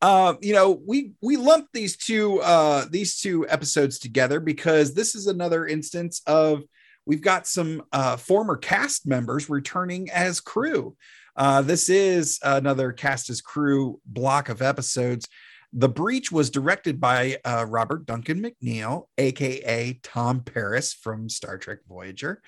Um 0.00 0.38
you 0.40 0.54
know 0.54 0.80
we 0.86 1.12
we 1.20 1.36
lumped 1.36 1.72
these 1.72 1.96
two 1.96 2.40
uh 2.40 2.86
these 2.90 3.20
two 3.20 3.46
episodes 3.48 3.98
together 3.98 4.40
because 4.40 4.94
this 4.94 5.14
is 5.14 5.26
another 5.26 5.66
instance 5.66 6.22
of 6.26 6.62
we've 7.04 7.20
got 7.20 7.46
some 7.46 7.82
uh 7.92 8.16
former 8.16 8.56
cast 8.56 9.06
members 9.06 9.50
returning 9.50 10.08
as 10.10 10.40
crew. 10.40 10.96
Uh 11.36 11.62
this 11.62 11.90
is 11.90 12.38
another 12.42 12.92
cast 12.92 13.28
as 13.28 13.40
crew 13.40 14.00
block 14.06 14.48
of 14.48 14.62
episodes 14.62 15.28
the 15.72 15.88
Breach 15.88 16.32
was 16.32 16.50
directed 16.50 17.00
by 17.00 17.38
uh, 17.44 17.66
Robert 17.68 18.06
Duncan 18.06 18.42
McNeil, 18.42 19.06
aka 19.18 19.98
Tom 20.02 20.40
Paris 20.40 20.94
from 20.94 21.28
Star 21.28 21.58
Trek 21.58 21.80
Voyager. 21.88 22.40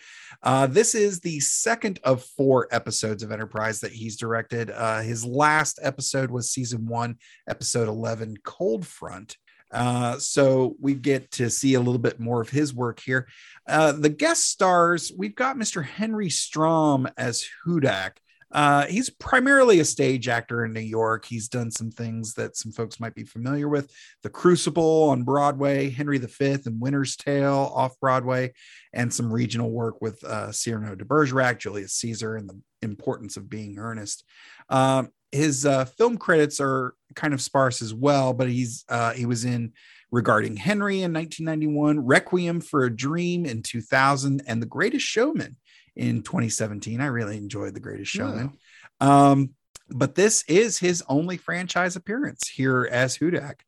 Uh, 0.43 0.67
this 0.67 0.95
is 0.95 1.21
the 1.21 1.39
second 1.41 2.01
of 2.03 2.25
four 2.25 2.67
episodes 2.71 3.23
of 3.23 3.31
Enterprise 3.31 3.81
that 3.81 3.93
he's 3.93 4.17
directed. 4.17 4.71
Uh, 4.71 5.01
his 5.01 5.25
last 5.25 5.79
episode 5.83 6.31
was 6.31 6.51
season 6.51 6.87
one, 6.87 7.17
episode 7.49 7.89
11, 7.89 8.39
Cold 8.43 8.87
Front. 8.87 9.37
Uh, 9.71 10.19
so 10.19 10.77
we 10.81 10.95
get 10.95 11.31
to 11.31 11.49
see 11.49 11.75
a 11.75 11.81
little 11.81 11.99
bit 11.99 12.19
more 12.19 12.41
of 12.41 12.51
his 12.51 12.75
work 12.75 13.01
here. 13.01 13.29
Uh, 13.69 13.93
the 13.93 14.09
guest 14.09 14.49
stars, 14.49 15.13
we've 15.17 15.35
got 15.35 15.57
Mr. 15.57 15.85
Henry 15.85 16.29
Stram 16.29 17.11
as 17.17 17.45
Hudak. 17.67 18.13
Uh, 18.53 18.87
he's 18.87 19.11
primarily 19.11 19.81
a 19.81 19.85
stage 19.85 20.29
actor 20.29 20.65
in 20.65 20.73
New 20.73 20.81
York. 20.81 21.25
He's 21.25 21.49
done 21.49 21.71
some 21.71 21.91
things 21.91 22.35
that 22.35 22.57
some 22.57 22.73
folks 22.73 22.99
might 22.99 23.15
be 23.15 23.25
familiar 23.25 23.69
with 23.69 23.93
The 24.23 24.31
Crucible 24.31 25.09
on 25.11 25.23
Broadway, 25.23 25.91
Henry 25.91 26.19
V 26.19 26.59
and 26.67 26.81
Winter's 26.81 27.17
Tale 27.17 27.73
off 27.75 27.99
Broadway, 28.01 28.53
and 28.93 29.13
some 29.13 29.33
regional 29.33 29.71
work 29.71 30.01
with 30.01 30.23
uh, 30.25 30.51
Cyrano 30.51 30.95
de 30.95 31.05
Bergerac, 31.05 31.59
Julius 31.59 31.95
Caesar, 31.95 32.37
and 32.37 32.49
the 32.49 32.61
importance 32.83 33.37
of 33.37 33.49
being 33.49 33.79
earnest. 33.79 34.25
Um, 34.69 35.11
his 35.31 35.65
uh, 35.65 35.85
film 35.85 36.19
credits 36.19 36.61
are 36.61 36.95
kind 37.15 37.33
of 37.33 37.41
sparse 37.41 37.83
as 37.83 37.95
well, 37.95 38.33
but 38.33 38.49
he's 38.49 38.85
uh, 38.89 39.13
he 39.13 39.27
was 39.27 39.45
in 39.45 39.73
Regarding 40.13 40.57
Henry 40.57 41.03
in 41.03 41.13
1991, 41.13 42.05
Requiem 42.05 42.61
for 42.61 42.85
a 42.85 42.95
Dream 42.95 43.47
in 43.47 43.63
2000, 43.63 44.43
and 44.45 44.61
The 44.61 44.67
Greatest 44.67 45.07
Showman 45.07 45.57
in 46.01 46.23
2017. 46.23 47.01
I 47.01 47.07
really 47.07 47.37
enjoyed 47.37 47.75
The 47.75 47.81
Greatest 47.81 48.11
Showman. 48.11 48.53
Um, 49.01 49.51
but 49.91 50.15
this 50.15 50.45
is 50.49 50.79
his 50.79 51.03
only 51.09 51.37
franchise 51.37 51.95
appearance 51.95 52.49
here 52.49 52.89
as 52.91 53.19
Hudak. 53.19 53.61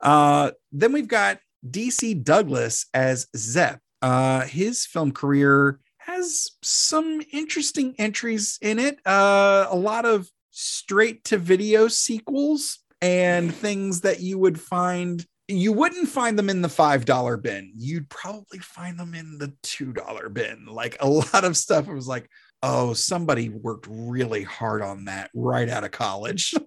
Uh, 0.00 0.50
then 0.72 0.92
we've 0.92 1.08
got 1.08 1.38
DC 1.68 2.24
Douglas 2.24 2.86
as 2.92 3.28
Zep. 3.36 3.80
Uh, 4.02 4.42
his 4.42 4.84
film 4.84 5.12
career 5.12 5.78
has 5.98 6.50
some 6.62 7.22
interesting 7.32 7.94
entries 7.98 8.58
in 8.60 8.78
it. 8.78 8.98
Uh, 9.06 9.66
a 9.70 9.76
lot 9.76 10.04
of 10.04 10.28
straight 10.50 11.24
to 11.24 11.38
video 11.38 11.88
sequels 11.88 12.78
and 13.00 13.54
things 13.54 14.00
that 14.00 14.20
you 14.20 14.38
would 14.38 14.58
find 14.58 15.24
you 15.48 15.72
wouldn't 15.72 16.08
find 16.08 16.38
them 16.38 16.50
in 16.50 16.62
the 16.62 16.68
five 16.68 17.04
dollar 17.04 17.36
bin. 17.36 17.72
You'd 17.76 18.08
probably 18.08 18.58
find 18.58 18.98
them 18.98 19.14
in 19.14 19.38
the 19.38 19.54
two 19.62 19.92
dollar 19.92 20.28
bin. 20.28 20.66
Like 20.66 20.96
a 21.00 21.08
lot 21.08 21.44
of 21.44 21.56
stuff 21.56 21.88
it 21.88 21.94
was 21.94 22.08
like 22.08 22.28
oh 22.62 22.94
somebody 22.94 23.48
worked 23.48 23.86
really 23.88 24.42
hard 24.42 24.82
on 24.82 25.04
that 25.04 25.30
right 25.34 25.68
out 25.68 25.84
of 25.84 25.90
college. 25.90 26.54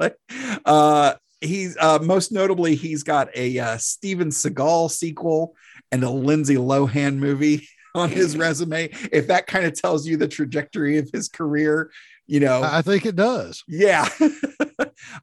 Uh 0.65 1.13
he's 1.41 1.77
uh 1.77 1.99
most 2.01 2.31
notably 2.31 2.75
he's 2.75 3.03
got 3.03 3.29
a 3.35 3.57
uh, 3.59 3.77
steven 3.77 4.29
seagal 4.29 4.91
sequel 4.91 5.55
and 5.91 6.03
a 6.03 6.09
lindsay 6.09 6.55
lohan 6.55 7.15
movie 7.15 7.67
on 7.95 8.09
his 8.09 8.37
resume. 8.37 8.89
If 9.11 9.27
that 9.27 9.47
kind 9.47 9.65
of 9.65 9.73
tells 9.73 10.05
you 10.05 10.17
the 10.17 10.27
trajectory 10.27 10.97
of 10.97 11.09
his 11.11 11.27
career 11.27 11.91
you 12.29 12.39
know? 12.39 12.61
I 12.63 12.81
think 12.81 13.05
it 13.05 13.15
does. 13.15 13.63
yeah. 13.67 14.07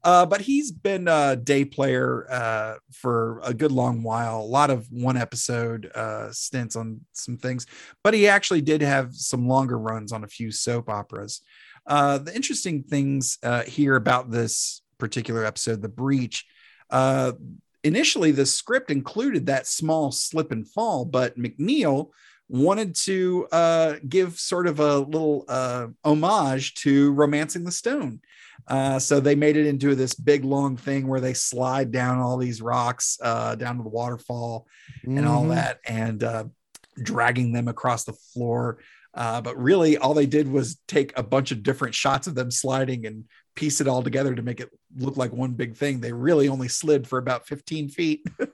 Uh, 0.02 0.24
but 0.24 0.40
he's 0.40 0.72
been 0.72 1.06
a 1.06 1.36
day 1.36 1.64
player 1.64 2.26
uh, 2.30 2.74
for 2.92 3.40
a 3.44 3.52
good 3.52 3.70
long 3.70 4.02
while. 4.02 4.40
A 4.40 4.42
lot 4.42 4.70
of 4.70 4.86
one 4.90 5.16
episode 5.18 5.90
uh, 5.94 6.32
stints 6.32 6.76
on 6.76 7.00
some 7.12 7.36
things 7.36 7.66
but 8.02 8.14
he 8.14 8.28
actually 8.28 8.60
did 8.60 8.82
have 8.82 9.14
some 9.14 9.48
longer 9.48 9.78
runs 9.78 10.12
on 10.12 10.24
a 10.24 10.28
few 10.28 10.50
soap 10.50 10.88
operas. 10.88 11.40
Uh, 11.86 12.18
the 12.18 12.34
interesting 12.34 12.82
things 12.82 13.38
uh, 13.42 13.62
here 13.62 13.96
about 13.96 14.30
this 14.30 14.82
particular 14.98 15.44
episode 15.44 15.82
the 15.82 15.88
breach 15.88 16.46
uh, 16.90 17.32
initially 17.84 18.30
the 18.30 18.46
script 18.46 18.90
included 18.90 19.46
that 19.46 19.66
small 19.66 20.10
slip 20.10 20.50
and 20.52 20.68
fall 20.68 21.04
but 21.04 21.38
mcneil 21.38 22.08
wanted 22.48 22.94
to 22.94 23.46
uh, 23.50 23.94
give 24.08 24.38
sort 24.38 24.66
of 24.66 24.78
a 24.80 24.98
little 24.98 25.44
uh, 25.48 25.88
homage 26.04 26.74
to 26.74 27.12
Romancing 27.12 27.64
the 27.64 27.72
Stone. 27.72 28.20
Uh, 28.68 28.98
so 28.98 29.20
they 29.20 29.34
made 29.34 29.56
it 29.56 29.66
into 29.66 29.94
this 29.94 30.14
big 30.14 30.44
long 30.44 30.76
thing 30.76 31.06
where 31.06 31.20
they 31.20 31.34
slide 31.34 31.92
down 31.92 32.18
all 32.18 32.36
these 32.36 32.60
rocks 32.62 33.18
uh, 33.22 33.54
down 33.54 33.76
to 33.76 33.82
the 33.82 33.88
waterfall 33.88 34.66
and 35.04 35.26
all 35.26 35.44
Mhm. 35.44 35.54
that 35.54 35.78
and 35.86 36.24
uh, 36.24 36.44
dragging 37.00 37.52
them 37.52 37.68
across 37.68 38.04
the 38.04 38.12
floor. 38.12 38.78
Uh, 39.14 39.40
but 39.40 39.56
really, 39.60 39.96
all 39.96 40.14
they 40.14 40.26
did 40.26 40.48
was 40.50 40.76
take 40.88 41.16
a 41.18 41.22
bunch 41.22 41.50
of 41.52 41.62
different 41.62 41.94
shots 41.94 42.26
of 42.26 42.34
them 42.34 42.50
sliding 42.50 43.06
and 43.06 43.24
piece 43.56 43.80
it 43.80 43.88
all 43.88 44.02
together 44.02 44.34
to 44.34 44.42
make 44.42 44.60
it 44.60 44.70
look 44.96 45.16
like 45.16 45.32
one 45.32 45.52
big 45.52 45.76
thing. 45.76 46.00
They 46.00 46.12
really 46.12 46.48
only 46.48 46.68
slid 46.68 47.08
for 47.08 47.18
about 47.18 47.46
15 47.46 47.88
feet. 47.88 48.26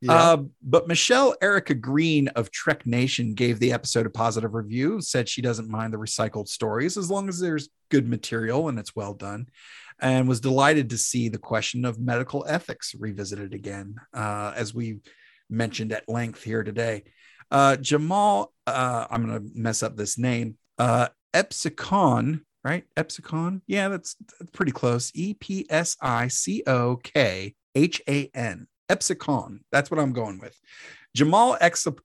Yeah. 0.00 0.12
Uh, 0.12 0.42
but 0.62 0.88
Michelle 0.88 1.34
Erica 1.40 1.74
Green 1.74 2.28
of 2.28 2.50
Trek 2.50 2.86
Nation 2.86 3.34
gave 3.34 3.58
the 3.58 3.72
episode 3.72 4.06
a 4.06 4.10
positive 4.10 4.54
review, 4.54 5.00
said 5.00 5.28
she 5.28 5.42
doesn't 5.42 5.68
mind 5.68 5.92
the 5.92 5.98
recycled 5.98 6.48
stories 6.48 6.96
as 6.96 7.10
long 7.10 7.28
as 7.28 7.38
there's 7.38 7.68
good 7.90 8.08
material 8.08 8.68
and 8.68 8.78
it's 8.78 8.96
well 8.96 9.14
done, 9.14 9.46
and 10.00 10.28
was 10.28 10.40
delighted 10.40 10.90
to 10.90 10.98
see 10.98 11.28
the 11.28 11.38
question 11.38 11.84
of 11.84 11.98
medical 11.98 12.44
ethics 12.48 12.94
revisited 12.98 13.54
again, 13.54 13.96
uh, 14.12 14.52
as 14.54 14.74
we 14.74 14.98
mentioned 15.48 15.92
at 15.92 16.08
length 16.08 16.42
here 16.42 16.64
today. 16.64 17.04
Uh, 17.50 17.76
Jamahl, 17.80 18.48
uh, 18.66 19.06
I'm 19.10 19.26
going 19.26 19.42
to 19.42 19.50
mess 19.54 19.82
up 19.82 19.96
this 19.96 20.18
name, 20.18 20.56
uh, 20.78 21.08
Epsicon 21.32 22.40
right? 22.64 22.84
Epsicon. 22.96 23.60
Yeah, 23.66 23.88
that's, 23.88 24.16
that's 24.38 24.50
pretty 24.50 24.72
close. 24.72 25.12
E 25.14 25.34
P 25.34 25.66
S 25.70 25.96
I 26.00 26.28
C 26.28 26.62
O 26.66 26.96
K 26.96 27.54
H 27.74 28.02
A 28.08 28.30
N. 28.34 28.66
Epsicon. 28.88 29.60
That's 29.70 29.90
what 29.90 30.00
I'm 30.00 30.12
going 30.12 30.38
with. 30.40 30.58
Jamahl 31.16 31.56
X. 31.60 31.86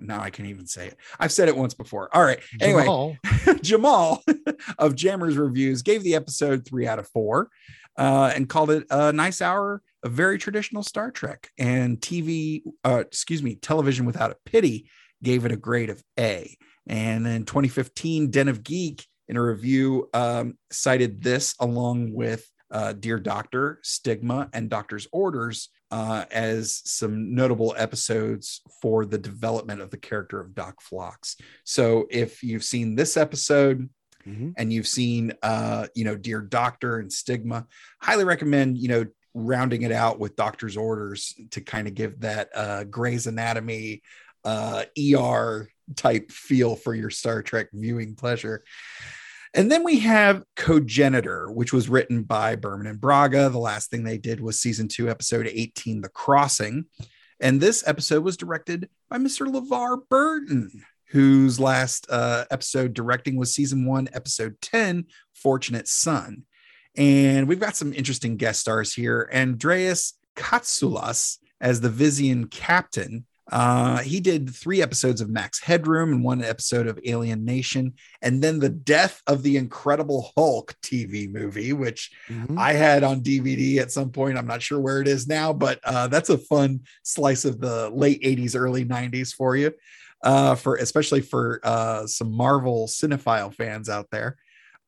Now 0.00 0.22
I 0.22 0.30
can't 0.30 0.48
even 0.48 0.66
say 0.66 0.86
it. 0.86 0.96
I've 1.20 1.32
said 1.32 1.48
it 1.48 1.56
once 1.56 1.74
before. 1.74 2.08
All 2.16 2.24
right. 2.24 2.40
Anyway, 2.62 2.84
Jamahl. 2.84 3.18
Jamahl 3.60 4.56
of 4.78 4.94
Jammers 4.94 5.36
Reviews 5.36 5.82
gave 5.82 6.02
the 6.02 6.14
episode 6.14 6.64
three 6.66 6.86
out 6.86 6.98
of 6.98 7.06
four 7.08 7.50
uh, 7.98 8.32
and 8.34 8.48
called 8.48 8.70
it 8.70 8.86
a 8.88 9.12
nice 9.12 9.42
hour 9.42 9.82
of 10.02 10.12
very 10.12 10.38
traditional 10.38 10.82
Star 10.82 11.10
Trek. 11.10 11.50
And 11.58 12.00
TV, 12.00 12.62
uh, 12.84 13.02
excuse 13.06 13.42
me, 13.42 13.56
television 13.56 14.06
without 14.06 14.30
a 14.30 14.36
pity 14.46 14.88
gave 15.22 15.44
it 15.44 15.52
a 15.52 15.56
grade 15.56 15.90
of 15.90 16.02
A. 16.18 16.56
And 16.86 17.24
then 17.24 17.44
2015, 17.44 18.30
Den 18.30 18.48
of 18.48 18.64
Geek 18.64 19.06
in 19.28 19.36
a 19.36 19.42
review 19.42 20.08
um, 20.14 20.58
cited 20.70 21.22
this 21.22 21.54
along 21.60 22.12
with 22.12 22.46
uh, 22.70 22.92
Dear 22.94 23.18
Doctor, 23.20 23.78
Stigma, 23.82 24.48
and 24.52 24.70
Doctor's 24.70 25.06
Orders 25.12 25.68
uh, 25.90 26.24
as 26.30 26.80
some 26.86 27.34
notable 27.34 27.74
episodes 27.76 28.62
for 28.80 29.04
the 29.04 29.18
development 29.18 29.82
of 29.82 29.90
the 29.90 29.98
character 29.98 30.40
of 30.40 30.54
Doc 30.54 30.80
Phlox. 30.80 31.36
So 31.64 32.06
if 32.10 32.42
you've 32.42 32.64
seen 32.64 32.94
this 32.94 33.16
episode, 33.16 33.88
Mhm. 34.26 34.54
and 34.56 34.72
you've 34.72 34.86
seen 34.86 35.32
uh 35.42 35.88
you 35.96 36.04
know 36.04 36.14
dear 36.14 36.40
doctor 36.40 36.98
and 37.00 37.12
stigma 37.12 37.66
highly 38.00 38.22
recommend 38.22 38.78
you 38.78 38.86
know 38.86 39.04
rounding 39.34 39.82
it 39.82 39.90
out 39.90 40.20
with 40.20 40.36
doctor's 40.36 40.76
orders 40.76 41.34
to 41.50 41.60
kind 41.60 41.88
of 41.88 41.94
give 41.94 42.20
that 42.20 42.48
uh 42.54 42.84
gray's 42.84 43.26
anatomy 43.26 44.00
uh 44.44 44.84
er 44.98 45.68
type 45.96 46.30
feel 46.30 46.76
for 46.76 46.94
your 46.94 47.10
star 47.10 47.42
trek 47.42 47.68
viewing 47.72 48.14
pleasure 48.14 48.62
and 49.54 49.70
then 49.70 49.84
we 49.84 49.98
have 49.98 50.44
Cogenitor, 50.56 51.50
which 51.50 51.74
was 51.74 51.90
written 51.90 52.22
by 52.22 52.56
Berman 52.56 52.86
and 52.86 53.00
Braga. 53.00 53.50
The 53.50 53.58
last 53.58 53.90
thing 53.90 54.02
they 54.02 54.16
did 54.16 54.40
was 54.40 54.58
season 54.58 54.88
two, 54.88 55.10
episode 55.10 55.46
18, 55.46 56.00
The 56.00 56.08
Crossing. 56.08 56.86
And 57.38 57.60
this 57.60 57.86
episode 57.86 58.24
was 58.24 58.38
directed 58.38 58.88
by 59.10 59.18
Mr. 59.18 59.46
LeVar 59.46 60.08
Burton, 60.08 60.70
whose 61.08 61.60
last 61.60 62.06
uh, 62.08 62.46
episode 62.50 62.94
directing 62.94 63.36
was 63.36 63.54
season 63.54 63.84
one, 63.84 64.08
episode 64.14 64.56
10, 64.62 65.04
Fortunate 65.34 65.86
Son. 65.86 66.44
And 66.96 67.46
we've 67.46 67.60
got 67.60 67.76
some 67.76 67.92
interesting 67.92 68.38
guest 68.38 68.60
stars 68.60 68.94
here. 68.94 69.28
Andreas 69.34 70.14
Katsoulas 70.34 71.38
as 71.60 71.82
the 71.82 71.90
Vissian 71.90 72.50
captain. 72.50 73.26
Uh, 73.50 73.98
he 73.98 74.20
did 74.20 74.48
three 74.54 74.80
episodes 74.80 75.20
of 75.20 75.28
Max 75.28 75.60
Headroom 75.60 76.12
and 76.12 76.24
one 76.24 76.44
episode 76.44 76.86
of 76.86 76.98
Alien 77.04 77.44
Nation, 77.44 77.94
and 78.22 78.40
then 78.40 78.60
the 78.60 78.68
Death 78.68 79.20
of 79.26 79.42
the 79.42 79.56
Incredible 79.56 80.30
Hulk 80.36 80.74
TV 80.82 81.30
movie, 81.30 81.72
which 81.72 82.10
Mhm. 82.30 82.56
I 82.56 82.72
had 82.74 83.02
on 83.02 83.20
DVD 83.20 83.78
at 83.80 83.90
some 83.90 84.10
point. 84.10 84.38
I'm 84.38 84.46
not 84.46 84.62
sure 84.62 84.78
where 84.80 85.00
it 85.00 85.08
is 85.08 85.26
now, 85.26 85.52
but 85.52 85.80
uh, 85.84 86.06
that's 86.06 86.30
a 86.30 86.38
fun 86.38 86.80
slice 87.02 87.44
of 87.44 87.60
the 87.60 87.90
late 87.90 88.20
80s, 88.22 88.54
early 88.54 88.84
90s 88.84 89.32
for 89.34 89.56
you, 89.56 89.72
uh, 90.22 90.54
for 90.54 90.76
especially 90.76 91.20
for 91.20 91.60
uh, 91.64 92.06
some 92.06 92.30
Marvel 92.32 92.86
cinephile 92.86 93.52
fans 93.52 93.88
out 93.88 94.06
there. 94.12 94.36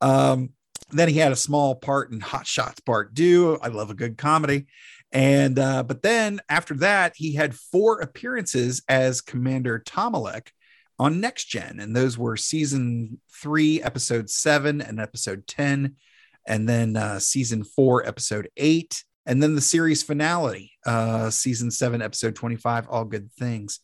Um, 0.00 0.50
then 0.90 1.08
he 1.08 1.18
had 1.18 1.32
a 1.32 1.36
small 1.36 1.74
part 1.74 2.12
in 2.12 2.20
Hot 2.20 2.46
Shots 2.46 2.78
Part 2.80 3.16
Two. 3.16 3.58
I 3.62 3.68
love 3.68 3.90
a 3.90 3.94
good 3.94 4.16
comedy. 4.16 4.66
And 5.14 5.58
uh, 5.58 5.84
but 5.84 6.02
then 6.02 6.40
after 6.48 6.74
that, 6.78 7.14
he 7.16 7.34
had 7.34 7.54
four 7.54 8.00
appearances 8.00 8.82
as 8.88 9.20
Commander 9.20 9.78
Tomalak 9.86 10.48
on 10.98 11.20
Next 11.20 11.44
Gen, 11.46 11.78
and 11.80 11.94
those 11.96 12.18
were 12.18 12.36
season 12.36 13.20
three, 13.32 13.80
episode 13.82 14.28
seven, 14.28 14.80
and 14.80 15.00
episode 15.00 15.46
10 15.46 15.96
and 16.46 16.68
then 16.68 16.94
uh, 16.94 17.18
season 17.18 17.64
four, 17.64 18.06
episode 18.06 18.48
eight, 18.58 19.02
and 19.24 19.42
then 19.42 19.54
the 19.54 19.60
series 19.62 20.02
finale, 20.02 20.72
uh, 20.84 21.30
season 21.30 21.70
seven, 21.70 22.02
episode 22.02 22.34
25, 22.34 22.86
All 22.90 23.06
Good 23.06 23.32
Things. 23.32 23.80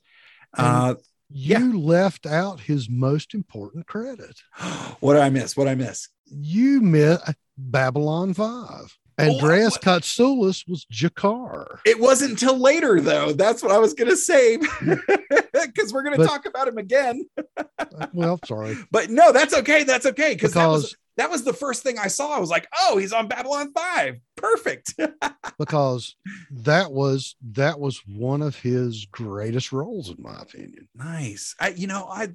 Uh, 0.58 0.96
You 1.30 1.70
Yeah. 1.70 1.72
left 1.74 2.26
out 2.26 2.60
his 2.60 2.90
most 2.90 3.34
important 3.34 3.86
credit. 3.86 4.40
what 5.00 5.14
did 5.14 5.22
I 5.22 5.30
miss? 5.30 5.56
What 5.56 5.64
did 5.64 5.70
I 5.70 5.74
miss? 5.76 6.08
You 6.26 6.80
miss 6.82 7.18
Babylon 7.56 8.34
5. 8.34 8.98
Andreas 9.28 9.78
Katsoulas 9.78 10.68
was 10.68 10.86
G'Kar. 10.92 11.78
It 11.84 12.00
wasn't 12.00 12.32
until 12.32 12.58
later, 12.58 13.00
though. 13.00 13.32
That's 13.32 13.62
what 13.62 13.72
I 13.72 13.78
was 13.78 13.94
going 13.94 14.10
to 14.10 14.16
say 14.16 14.56
because 14.56 15.92
we're 15.92 16.02
going 16.02 16.18
to 16.18 16.26
talk 16.26 16.46
about 16.46 16.68
him 16.68 16.78
again. 16.78 17.26
Uh, 17.56 18.06
well, 18.12 18.38
sorry. 18.44 18.76
But 18.90 19.10
no, 19.10 19.32
that's 19.32 19.54
okay. 19.54 19.84
That's 19.84 20.06
okay 20.06 20.34
because 20.34 20.54
that 20.54 20.66
was 20.66 20.96
that 21.16 21.30
was 21.30 21.44
the 21.44 21.52
first 21.52 21.82
thing 21.82 21.98
I 21.98 22.08
saw. 22.08 22.34
I 22.34 22.40
was 22.40 22.50
like, 22.50 22.66
oh, 22.80 22.96
he's 22.96 23.12
on 23.12 23.28
Babylon 23.28 23.72
Five. 23.72 24.20
Perfect. 24.36 24.94
because 25.58 26.16
that 26.50 26.92
was 26.92 27.36
that 27.52 27.78
was 27.78 28.02
one 28.06 28.42
of 28.42 28.56
his 28.56 29.06
greatest 29.10 29.70
roles 29.72 30.08
in 30.08 30.16
my 30.18 30.36
opinion. 30.40 30.88
Nice. 30.94 31.54
I, 31.60 31.68
you 31.68 31.86
know, 31.86 32.06
I 32.10 32.28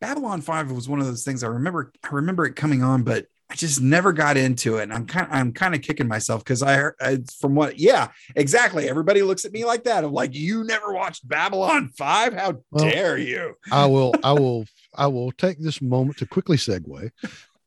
Babylon 0.00 0.40
Five 0.40 0.70
was 0.70 0.88
one 0.88 1.00
of 1.00 1.06
those 1.06 1.24
things 1.24 1.44
I 1.44 1.48
remember. 1.48 1.92
I 2.02 2.14
remember 2.14 2.46
it 2.46 2.56
coming 2.56 2.82
on, 2.82 3.02
but 3.02 3.26
I 3.50 3.56
just 3.56 3.80
never 3.80 4.12
got 4.12 4.36
into 4.36 4.76
it. 4.76 4.84
And 4.84 4.92
I'm 4.92 5.06
kind, 5.06 5.26
I'm 5.28 5.52
kind 5.52 5.74
of 5.74 5.82
kicking 5.82 6.06
myself 6.06 6.44
because 6.44 6.62
I, 6.62 6.90
I, 7.00 7.18
from 7.40 7.56
what, 7.56 7.80
yeah, 7.80 8.08
exactly. 8.36 8.88
Everybody 8.88 9.22
looks 9.22 9.44
at 9.44 9.52
me 9.52 9.64
like 9.64 9.84
that. 9.84 10.04
I'm 10.04 10.12
like, 10.12 10.34
you 10.34 10.62
never 10.62 10.92
watched 10.92 11.26
Babylon 11.28 11.88
Five? 11.98 12.32
How 12.32 12.62
Well, 12.70 12.88
dare 12.88 13.18
you? 13.18 13.56
I 13.72 13.86
will 13.86 14.14
I 14.22 14.32
will 14.32 14.66
I 14.94 15.08
will 15.08 15.32
take 15.32 15.58
this 15.58 15.82
moment 15.82 16.18
to 16.18 16.26
quickly 16.26 16.56
segue 16.58 17.10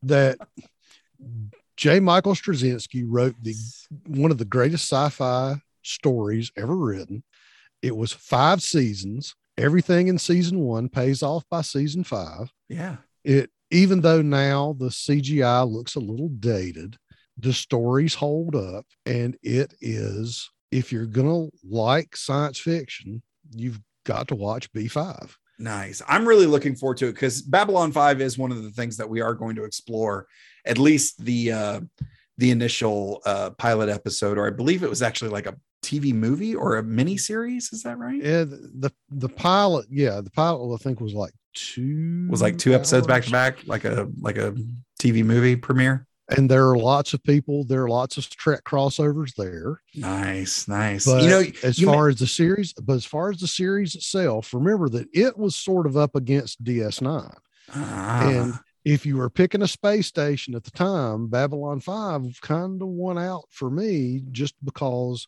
that 0.03 0.37
J. 1.75 1.99
Michael 1.99 2.33
Straczynski 2.33 3.03
wrote 3.05 3.35
the 3.41 3.53
one 4.07 4.31
of 4.31 4.37
the 4.37 4.45
greatest 4.45 4.85
sci-fi 4.85 5.55
stories 5.81 6.49
ever 6.55 6.75
written. 6.75 7.23
It 7.81 7.97
was 7.97 8.13
five 8.13 8.61
seasons. 8.61 9.35
Everything 9.57 10.07
in 10.07 10.17
season 10.17 10.59
one 10.59 10.87
pays 10.87 11.21
off 11.21 11.43
by 11.49 11.61
season 11.61 12.05
five. 12.05 12.51
Yeah. 12.69 12.97
It 13.25 13.49
even 13.73 14.01
though 14.01 14.21
now 14.21 14.75
the 14.77 14.89
CGI 14.89 15.69
looks 15.69 15.95
a 15.95 15.99
little 15.99 16.29
dated, 16.29 16.95
the 17.37 17.51
stories 17.51 18.13
hold 18.13 18.55
up, 18.55 18.85
and 19.05 19.35
it 19.41 19.73
is 19.81 20.49
if 20.71 20.91
you're 20.91 21.05
gonna 21.05 21.47
like 21.63 22.15
science 22.15 22.59
fiction, 22.59 23.21
you've 23.51 23.79
got 24.05 24.27
to 24.27 24.35
watch 24.35 24.71
B5. 24.73 25.35
Nice. 25.59 26.01
I'm 26.07 26.27
really 26.27 26.45
looking 26.45 26.75
forward 26.75 26.97
to 26.97 27.07
it 27.07 27.13
because 27.13 27.41
Babylon 27.41 27.91
5 27.91 28.21
is 28.21 28.37
one 28.37 28.51
of 28.51 28.63
the 28.63 28.71
things 28.71 28.97
that 28.97 29.09
we 29.09 29.21
are 29.21 29.33
going 29.33 29.55
to 29.55 29.63
explore, 29.63 30.27
at 30.65 30.77
least 30.77 31.23
the 31.23 31.51
uh 31.51 31.81
the 32.37 32.51
initial 32.51 33.21
uh 33.25 33.51
pilot 33.51 33.89
episode, 33.89 34.37
or 34.37 34.47
I 34.47 34.51
believe 34.51 34.83
it 34.83 34.89
was 34.89 35.01
actually 35.01 35.31
like 35.31 35.47
a 35.47 35.55
TV 35.83 36.13
movie 36.13 36.55
or 36.55 36.77
a 36.77 36.83
mini 36.83 37.17
series. 37.17 37.71
Is 37.73 37.83
that 37.83 37.97
right? 37.97 38.21
Yeah, 38.21 38.43
the 38.43 38.69
the, 38.75 38.91
the 39.09 39.29
pilot, 39.29 39.87
yeah, 39.89 40.21
the 40.21 40.31
pilot 40.31 40.73
I 40.73 40.77
think 40.77 40.99
was 40.99 41.13
like 41.13 41.33
two 41.53 42.27
was 42.29 42.41
like 42.41 42.57
two 42.57 42.73
episodes 42.73 43.07
back 43.07 43.23
to 43.23 43.31
back, 43.31 43.59
like 43.67 43.85
a 43.85 44.09
like 44.19 44.37
a 44.37 44.55
TV 44.99 45.23
movie 45.23 45.55
premiere. 45.55 46.07
And 46.29 46.49
there 46.49 46.69
are 46.69 46.77
lots 46.77 47.13
of 47.13 47.21
people, 47.23 47.65
there 47.65 47.83
are 47.83 47.89
lots 47.89 48.17
of 48.17 48.29
Trek 48.29 48.63
crossovers 48.63 49.35
there. 49.35 49.81
Nice, 49.93 50.67
nice. 50.69 51.05
But 51.05 51.23
you 51.23 51.29
know, 51.29 51.43
as 51.63 51.77
you 51.77 51.87
far 51.87 52.07
as 52.09 52.17
the 52.19 52.27
series, 52.27 52.73
but 52.73 52.93
as 52.93 53.05
far 53.05 53.29
as 53.29 53.39
the 53.39 53.47
series 53.47 53.93
itself, 53.93 54.53
remember 54.53 54.87
that 54.89 55.07
it 55.13 55.37
was 55.37 55.55
sort 55.55 55.85
of 55.85 55.97
up 55.97 56.15
against 56.15 56.63
DS9. 56.63 57.33
Ah, 57.75 58.29
And 58.29 58.53
if 58.85 59.05
you 59.05 59.17
were 59.17 59.29
picking 59.29 59.61
a 59.61 59.67
space 59.67 60.07
station 60.07 60.55
at 60.55 60.63
the 60.63 60.71
time, 60.71 61.27
Babylon 61.27 61.81
5 61.81 62.39
kind 62.41 62.81
of 62.81 62.87
won 62.87 63.17
out 63.17 63.45
for 63.49 63.69
me 63.69 64.23
just 64.31 64.55
because 64.63 65.27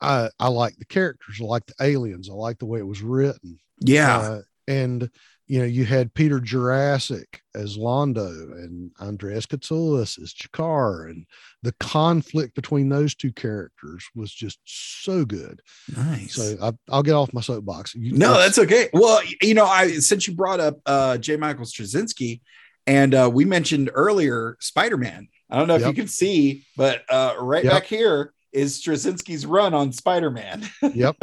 I 0.00 0.30
I 0.38 0.48
like 0.48 0.76
the 0.78 0.84
characters, 0.84 1.40
I 1.40 1.44
like 1.44 1.66
the 1.66 1.74
aliens, 1.84 2.30
I 2.30 2.34
like 2.34 2.58
the 2.58 2.66
way 2.66 2.78
it 2.78 2.86
was 2.86 3.02
written. 3.02 3.58
yeah, 3.80 4.18
Uh, 4.18 4.40
and 4.68 5.10
you 5.48 5.58
know, 5.60 5.64
you 5.64 5.84
had 5.86 6.12
Peter 6.14 6.38
Jurasik 6.40 7.40
as 7.54 7.76
Londo 7.78 8.52
and 8.52 8.90
Andreas 9.00 9.46
Katsoulas 9.46 10.22
as 10.22 10.34
G'Kar, 10.34 11.10
and 11.10 11.26
the 11.62 11.72
conflict 11.80 12.54
between 12.54 12.88
those 12.90 13.14
two 13.14 13.32
characters 13.32 14.06
was 14.14 14.32
just 14.32 14.58
so 14.64 15.24
good. 15.24 15.60
nice. 15.96 16.34
So 16.34 16.56
I, 16.62 16.72
I'll 16.90 17.02
get 17.02 17.14
off 17.14 17.32
my 17.32 17.40
soapbox. 17.40 17.94
You, 17.94 18.12
no, 18.12 18.32
let's- 18.32 18.56
that's 18.56 18.58
okay. 18.70 18.90
Well, 18.92 19.20
you 19.42 19.54
know, 19.54 19.64
I 19.66 19.88
since 19.98 20.28
you 20.28 20.34
brought 20.34 20.60
up 20.60 20.76
uh 20.86 21.18
J. 21.18 21.36
Michael 21.36 21.64
Straczynski, 21.64 22.40
and 22.86 23.14
uh 23.14 23.30
we 23.32 23.44
mentioned 23.44 23.90
earlier 23.94 24.56
Spider-Man. 24.60 25.28
I 25.50 25.58
don't 25.58 25.66
know 25.66 25.76
if 25.76 25.80
Yep. 25.80 25.88
you 25.88 25.94
can 25.94 26.08
see, 26.08 26.66
but 26.76 27.02
uh 27.10 27.34
right 27.40 27.64
Yep. 27.64 27.72
back 27.72 27.84
here 27.86 28.32
is 28.52 28.80
Straczynski's 28.82 29.46
run 29.46 29.72
on 29.74 29.92
Spider-Man. 29.92 30.68
Yep. 30.94 31.16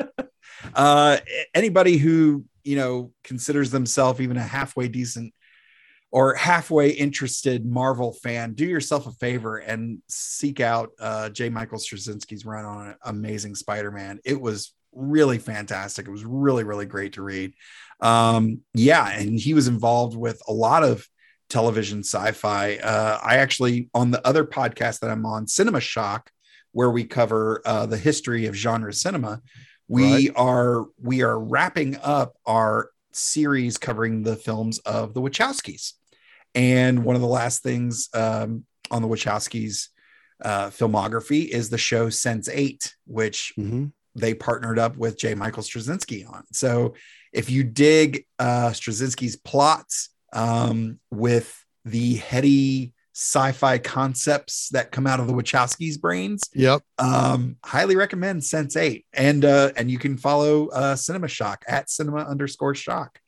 Uh 0.74 1.18
anybody 1.54 1.98
who 1.98 2.46
you 2.64 2.76
know 2.76 3.12
considers 3.24 3.72
themselves 3.72 4.22
even 4.22 4.38
a 4.38 4.42
halfway 4.42 4.88
decent 4.88 5.34
or 6.16 6.34
halfway 6.34 6.92
interested 6.92 7.66
Marvel 7.66 8.14
fan, 8.14 8.54
do 8.54 8.66
yourself 8.66 9.06
a 9.06 9.12
favor 9.12 9.58
and 9.58 10.02
seek 10.08 10.62
out 10.62 10.92
uh, 10.98 11.28
J. 11.28 11.50
Michael 11.50 11.78
Straczynski's 11.78 12.46
run 12.46 12.64
on 12.64 12.96
Amazing 13.04 13.56
Spider-Man. 13.56 14.20
It 14.24 14.40
was 14.40 14.74
really 14.94 15.40
fantastic. 15.40 16.08
It 16.08 16.12
was 16.12 16.24
really, 16.24 16.64
really 16.64 16.86
great 16.86 17.14
to 17.14 17.22
read. 17.22 17.54
Um, 18.00 18.62
yeah, 18.74 19.10
and 19.10 19.38
he 19.38 19.54
was 19.54 19.68
involved 19.68 20.16
with 20.16 20.42
a 20.48 20.54
lot 20.54 20.84
of 20.84 21.06
television 21.50 22.00
sci-fi. 22.00 22.78
Uh, 22.78 23.20
I 23.22 23.38
actually 23.38 23.90
on 23.94 24.12
the 24.12 24.26
other 24.26 24.46
podcast 24.46 25.02
that 25.02 25.12
I'm 25.12 25.26
on, 25.26 25.48
Cinema 25.48 25.82
Shock, 25.82 26.32
where 26.72 26.92
we 26.92 27.04
cover 27.04 27.62
uh, 27.66 27.88
the 27.88 27.98
history 27.98 28.46
of 28.46 28.56
genre 28.56 28.94
cinema. 28.94 29.42
We 29.88 30.04
Right. 30.04 30.32
are 30.36 30.86
we 31.02 31.22
are 31.22 31.40
wrapping 31.40 31.98
up 31.98 32.36
our 32.46 32.90
series 33.12 33.78
covering 33.78 34.24
the 34.24 34.36
films 34.36 34.80
of 34.80 35.14
the 35.14 35.22
Wachowskis, 35.22 35.94
and 36.54 37.04
one 37.04 37.16
of 37.16 37.22
the 37.22 37.28
last 37.28 37.62
things 37.64 38.10
um, 38.14 38.66
on 38.92 39.02
the 39.02 39.08
Wachowskis 39.08 39.90
uh, 40.44 40.70
filmography 40.70 41.48
is 41.48 41.70
the 41.70 41.78
show 41.78 42.10
Sense 42.10 42.50
Eight, 42.50 42.96
which 43.06 43.54
Mhm. 43.58 43.92
they 44.16 44.34
partnered 44.34 44.78
up 44.80 44.98
with 44.98 45.18
J. 45.18 45.34
Michael 45.36 45.64
Straczynski 45.64 46.28
on. 46.30 46.44
So 46.52 46.94
if 47.32 47.50
you 47.50 47.64
dig 47.64 48.26
uh, 48.40 48.70
Straczynski's 48.72 49.36
plots 49.38 50.10
um, 50.34 51.00
with 51.12 51.64
the 51.86 52.16
heady 52.16 52.94
sci-fi 53.18 53.78
concepts 53.78 54.68
that 54.70 54.92
come 54.92 55.08
out 55.08 55.22
of 55.22 55.28
the 55.28 55.34
Wachowskis' 55.34 56.00
brains, 56.00 56.44
Yep. 56.54 56.82
um, 56.98 57.56
highly 57.64 57.96
recommend 57.96 58.44
Sense 58.44 58.76
Eight, 58.76 59.06
and 59.14 59.46
uh, 59.46 59.72
and 59.78 59.90
you 59.90 59.98
can 59.98 60.18
follow 60.18 60.68
uh, 60.68 60.98
Cinema 60.98 61.30
Shock 61.30 61.64
at 61.66 61.90
Cinema 61.90 62.26
underscore 62.26 62.76
Shock, 62.76 63.20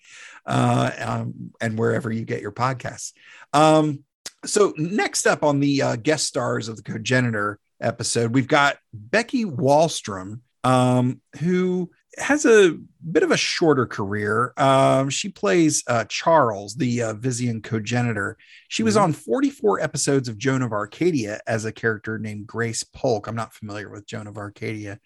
uh, 0.46 0.92
um, 1.00 1.52
and 1.62 1.80
wherever 1.80 2.12
you 2.12 2.26
get 2.26 2.42
your 2.42 2.52
podcasts. 2.52 3.14
Um, 3.54 4.04
so 4.46 4.74
next 4.78 5.26
up 5.26 5.42
on 5.44 5.62
the 5.62 5.82
uh, 5.82 5.96
guest 5.96 6.26
stars 6.28 6.68
of 6.68 6.76
the 6.76 6.84
Cogenitor 6.84 7.58
episode, 7.80 8.34
we've 8.34 8.48
got 8.48 8.78
Becky 8.94 9.46
Wahlstrom, 9.46 10.42
um, 10.66 11.22
who 11.40 11.90
has 12.18 12.46
a 12.46 12.78
bit 13.12 13.24
of 13.24 13.32
a 13.32 13.38
shorter 13.38 13.86
career. 13.86 14.54
Um, 14.58 15.10
she 15.10 15.30
plays 15.30 15.84
uh, 15.88 16.06
Charles, 16.06 16.76
the 16.76 17.04
uh, 17.04 17.14
Vissian 17.14 17.64
Cogenitor. 17.64 18.38
She 18.70 18.84
was 18.84 18.96
Mhm. 18.96 19.02
on 19.02 19.14
44 19.14 19.80
episodes 19.80 20.28
of 20.28 20.38
Joan 20.38 20.62
of 20.62 20.72
Arcadia 20.72 21.40
as 21.48 21.66
a 21.66 21.72
character 21.72 22.18
named 22.18 22.48
Grace 22.48 22.84
Polk. 22.84 23.28
I'm 23.28 23.36
not 23.36 23.54
familiar 23.54 23.90
with 23.90 24.08
Joan 24.08 24.28
of 24.28 24.38
Arcadia. 24.38 25.00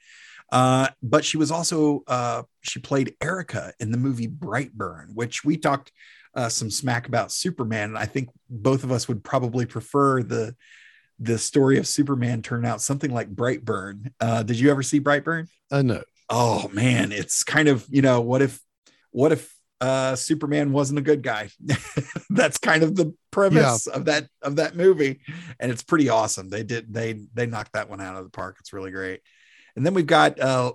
Uh, 0.52 0.88
but 1.02 1.24
she 1.24 1.38
was 1.38 1.52
also 1.52 2.04
uh, 2.08 2.44
she 2.62 2.80
played 2.80 3.16
Erica 3.22 3.74
in 3.80 3.92
the 3.92 3.98
movie 3.98 4.28
Brightburn, 4.28 5.14
which 5.14 5.44
we 5.46 5.58
talked 5.58 5.92
uh, 6.36 6.50
some 6.50 6.70
smack 6.72 7.08
about 7.08 7.32
Superman. 7.32 7.90
And 7.90 7.98
I 7.98 8.06
think 8.06 8.30
both 8.50 8.84
of 8.84 8.92
us 8.92 9.08
would 9.08 9.24
probably 9.24 9.66
prefer 9.66 10.24
the 10.24 10.56
the 11.20 11.38
story 11.38 11.78
of 11.78 11.88
Superman 11.88 12.42
turn 12.42 12.66
out 12.66 12.82
something 12.82 13.12
like 13.12 13.30
Brightburn. 13.34 14.12
Uh, 14.20 14.42
did 14.44 14.60
you 14.60 14.72
ever 14.72 14.82
see 14.82 15.00
Brightburn? 15.00 15.48
I 15.72 15.84
know. 15.84 16.04
Oh 16.32 16.70
man, 16.70 17.12
it's 17.12 17.44
kind 17.44 17.68
of 17.68 17.86
you 17.90 18.02
know 18.02 18.22
what 18.22 18.42
if 18.42 18.60
what 19.12 19.34
if 19.34 19.54
uh, 19.82 20.16
Superman 20.16 20.72
wasn't 20.72 21.00
a 21.00 21.04
good 21.04 21.22
guy? 21.22 21.50
That's 22.30 22.58
kind 22.58 22.84
of 22.84 22.96
the 22.96 23.14
premise 23.32 23.88
of 23.88 24.06
that 24.06 24.28
of 24.42 24.56
that 24.56 24.76
movie, 24.76 25.20
and 25.60 25.72
it's 25.72 25.84
pretty 25.84 26.08
awesome. 26.08 26.50
They 26.50 26.64
did 26.64 26.94
they 26.94 27.20
they 27.34 27.48
knocked 27.48 27.74
that 27.74 27.90
one 27.90 28.00
out 28.00 28.16
of 28.16 28.24
the 28.24 28.30
park. 28.30 28.58
It's 28.62 28.72
really 28.72 28.92
great. 28.92 29.20
And 29.76 29.86
then 29.86 29.94
we've 29.94 30.08
got 30.08 30.40
uh, 30.40 30.72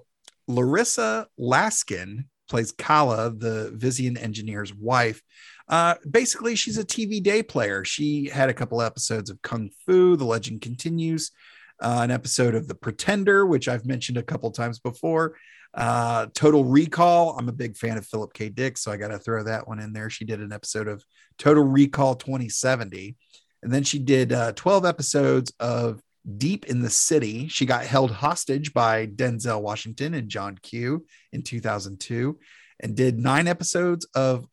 Larissa 0.46 1.26
Laskin 1.40 2.24
plays 2.48 2.72
Kala, 2.72 3.30
the 3.30 3.74
Vissian 3.76 4.22
engineer's 4.22 4.74
wife. 4.74 5.22
Uh, 5.68 5.94
basically, 6.08 6.54
she's 6.54 6.78
a 6.78 6.84
TV 6.84 7.22
day 7.22 7.42
player. 7.42 7.84
She 7.84 8.28
had 8.28 8.48
a 8.50 8.54
couple 8.54 8.82
episodes 8.82 9.30
of 9.30 9.42
Kung 9.42 9.70
Fu, 9.84 10.16
The 10.16 10.24
Legend 10.24 10.60
Continues, 10.60 11.32
uh, 11.80 12.00
an 12.02 12.10
episode 12.10 12.54
of 12.54 12.68
The 12.68 12.74
Pretender, 12.74 13.46
which 13.46 13.68
I've 13.68 13.86
mentioned 13.86 14.18
a 14.18 14.22
couple 14.22 14.50
times 14.50 14.78
before. 14.78 15.36
Uh, 15.74 16.26
Total 16.32 16.64
Recall. 16.64 17.36
I'm 17.38 17.48
a 17.48 17.52
big 17.52 17.76
fan 17.76 17.98
of 17.98 18.06
Philip 18.06 18.32
K. 18.32 18.48
Dick, 18.48 18.78
so 18.78 18.90
I 18.90 18.96
got 18.96 19.08
to 19.08 19.18
throw 19.18 19.42
that 19.44 19.68
one 19.68 19.78
in 19.78 19.92
there. 19.92 20.08
She 20.08 20.24
did 20.24 20.40
an 20.40 20.52
episode 20.52 20.88
of 20.88 21.04
Total 21.38 21.62
Recall 21.62 22.14
2070. 22.14 23.16
And 23.62 23.72
then 23.72 23.82
she 23.82 23.98
did 23.98 24.32
uh, 24.32 24.52
12 24.52 24.86
episodes 24.86 25.52
of 25.60 26.00
Deep 26.38 26.66
in 26.66 26.80
the 26.80 26.90
City. 26.90 27.48
She 27.48 27.66
got 27.66 27.84
held 27.84 28.10
hostage 28.10 28.72
by 28.72 29.06
Denzel 29.06 29.60
Washington 29.60 30.14
and 30.14 30.28
John 30.28 30.58
Q 30.60 31.04
in 31.32 31.42
2002 31.42 32.38
and 32.80 32.96
did 32.96 33.18
nine 33.18 33.46
episodes 33.46 34.06
of 34.14 34.46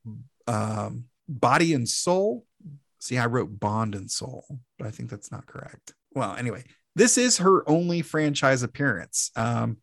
um, 0.47 1.05
Body 1.27 1.73
and 1.73 1.87
Soul. 1.87 2.45
See, 2.99 3.17
I 3.17 3.25
wrote 3.25 3.59
Bond 3.59 3.95
and 3.95 4.09
Soul, 4.09 4.45
but 4.77 4.87
I 4.87 4.91
think 4.91 5.09
that's 5.09 5.31
not 5.31 5.45
correct. 5.45 5.93
Well, 6.13 6.35
anyway, 6.35 6.63
this 6.95 7.17
is 7.17 7.37
her 7.37 7.67
only 7.69 8.01
franchise 8.01 8.63
appearance. 8.63 9.31
Um, 9.35 9.77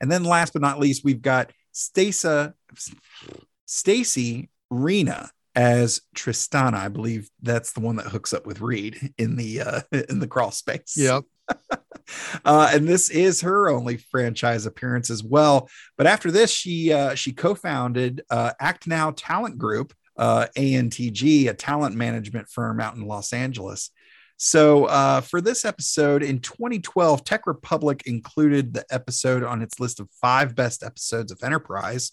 and 0.00 0.10
then 0.10 0.24
last 0.24 0.52
but 0.52 0.62
not 0.62 0.80
least, 0.80 1.04
we've 1.04 1.22
got 1.22 1.52
Stacey 1.72 2.52
Stacy 3.66 4.50
Rena 4.70 5.30
as 5.54 6.00
Tristana. 6.16 6.74
I 6.74 6.88
believe 6.88 7.30
that's 7.42 7.72
the 7.72 7.80
one 7.80 7.96
that 7.96 8.06
hooks 8.06 8.32
up 8.32 8.46
with 8.46 8.60
Reed 8.60 9.14
in 9.18 9.36
the 9.36 9.60
uh, 9.60 9.80
in 10.08 10.18
the 10.18 10.28
crawl 10.28 10.50
space. 10.50 10.94
Yep. 10.96 11.24
uh, 12.44 12.70
and 12.72 12.88
this 12.88 13.10
is 13.10 13.42
her 13.42 13.68
only 13.68 13.98
franchise 13.98 14.66
appearance 14.66 15.10
as 15.10 15.22
well. 15.22 15.68
But 15.96 16.06
after 16.06 16.30
this, 16.30 16.50
she 16.50 16.92
uh, 16.92 17.14
she 17.14 17.32
co-founded 17.32 18.22
uh, 18.30 18.52
Act 18.60 18.86
Now 18.86 19.12
Talent 19.12 19.58
Group, 19.58 19.92
uh, 20.16 20.46
ANTG, 20.56 21.48
a 21.48 21.54
talent 21.54 21.94
management 21.96 22.48
firm 22.48 22.80
out 22.80 22.96
in 22.96 23.06
Los 23.06 23.32
Angeles. 23.32 23.90
So 24.36 24.86
uh, 24.86 25.20
for 25.20 25.40
this 25.40 25.64
episode 25.64 26.22
in 26.22 26.40
2012, 26.40 27.24
Tech 27.24 27.46
Republic 27.46 28.02
included 28.06 28.74
the 28.74 28.84
episode 28.90 29.44
on 29.44 29.62
its 29.62 29.78
list 29.78 30.00
of 30.00 30.10
five 30.20 30.54
best 30.54 30.82
episodes 30.82 31.30
of 31.30 31.42
Enterprise, 31.42 32.12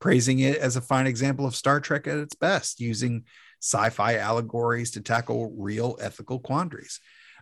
praising 0.00 0.38
it 0.38 0.58
as 0.58 0.76
a 0.76 0.80
fine 0.80 1.06
example 1.06 1.46
of 1.46 1.54
Star 1.54 1.80
Trek 1.80 2.06
at 2.06 2.18
its 2.18 2.34
best, 2.34 2.80
using 2.80 3.24
sci-fi 3.60 4.16
allegories 4.16 4.92
to 4.92 5.00
tackle 5.00 5.54
real 5.56 5.96
ethical 6.00 6.38
quandaries. 6.38 7.00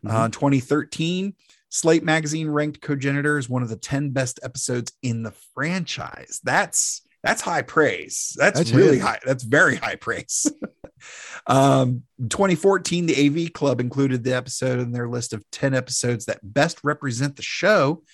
Uh, 0.08 0.24
in 0.26 0.30
2013, 0.30 1.34
Slate 1.68 2.04
Magazine 2.04 2.48
ranked 2.48 2.80
Cogenitor 2.80 3.38
as 3.38 3.48
one 3.48 3.62
of 3.62 3.68
the 3.68 3.76
10 3.76 4.10
best 4.10 4.38
episodes 4.42 4.92
in 5.02 5.22
the 5.22 5.32
franchise. 5.54 6.40
That's 6.44 7.02
that's 7.26 7.42
high 7.42 7.62
praise. 7.62 8.36
That's, 8.38 8.58
That's 8.58 8.70
really 8.70 8.98
it. 8.98 9.02
high. 9.02 9.18
That's 9.24 9.42
very 9.42 9.74
high 9.74 9.96
praise. 9.96 10.46
um, 11.48 12.04
2014, 12.20 13.06
the 13.06 13.46
AV 13.46 13.52
Club 13.52 13.80
included 13.80 14.22
the 14.22 14.34
episode 14.34 14.78
in 14.78 14.92
their 14.92 15.08
list 15.08 15.32
of 15.32 15.44
10 15.50 15.74
episodes 15.74 16.26
that 16.26 16.38
best 16.42 16.78
represent 16.84 17.34
the 17.34 17.42
show 17.42 18.04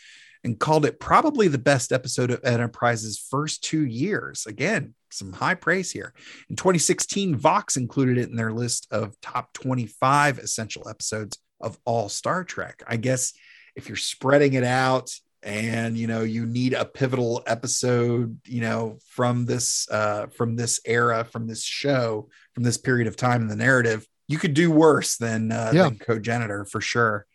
and 0.44 0.58
called 0.58 0.86
it 0.86 0.98
probably 0.98 1.46
the 1.46 1.58
best 1.58 1.92
episode 1.92 2.30
of 2.30 2.42
Enterprise's 2.42 3.18
first 3.18 3.62
two 3.62 3.84
years. 3.84 4.46
Again, 4.46 4.94
some 5.10 5.34
high 5.34 5.56
praise 5.56 5.92
here. 5.92 6.14
In 6.48 6.56
2016, 6.56 7.36
Vox 7.36 7.76
included 7.76 8.16
it 8.16 8.30
in 8.30 8.36
their 8.36 8.52
list 8.52 8.88
of 8.90 9.20
top 9.20 9.52
25 9.52 10.38
essential 10.38 10.88
episodes 10.88 11.38
of 11.60 11.78
all 11.84 12.08
Star 12.08 12.44
Trek. 12.44 12.82
I 12.86 12.96
guess 12.96 13.34
if 13.76 13.88
you're 13.88 13.96
spreading 13.96 14.54
it 14.54 14.64
out 14.64 15.12
and 15.42 15.96
you 15.98 16.06
know 16.06 16.22
you 16.22 16.46
need 16.46 16.72
a 16.74 16.84
pivotal 16.84 17.42
episode, 17.46 18.38
you 18.46 18.60
know, 18.60 18.98
from 19.08 19.44
this 19.46 19.88
uh 19.90 20.26
from 20.28 20.56
this 20.56 20.80
era, 20.86 21.24
from 21.24 21.46
this 21.46 21.62
show, 21.64 22.28
from 22.54 22.62
this 22.62 22.78
period 22.78 23.08
of 23.08 23.16
time 23.16 23.42
in 23.42 23.48
the 23.48 23.56
narrative, 23.56 24.06
you 24.28 24.38
could 24.38 24.54
do 24.54 24.70
worse 24.70 25.16
than 25.16 25.50
uh 25.52 25.72
Yeah. 25.74 25.84
than 25.84 25.98
Cogenitor 25.98 26.64
for 26.64 26.80
sure. 26.80 27.26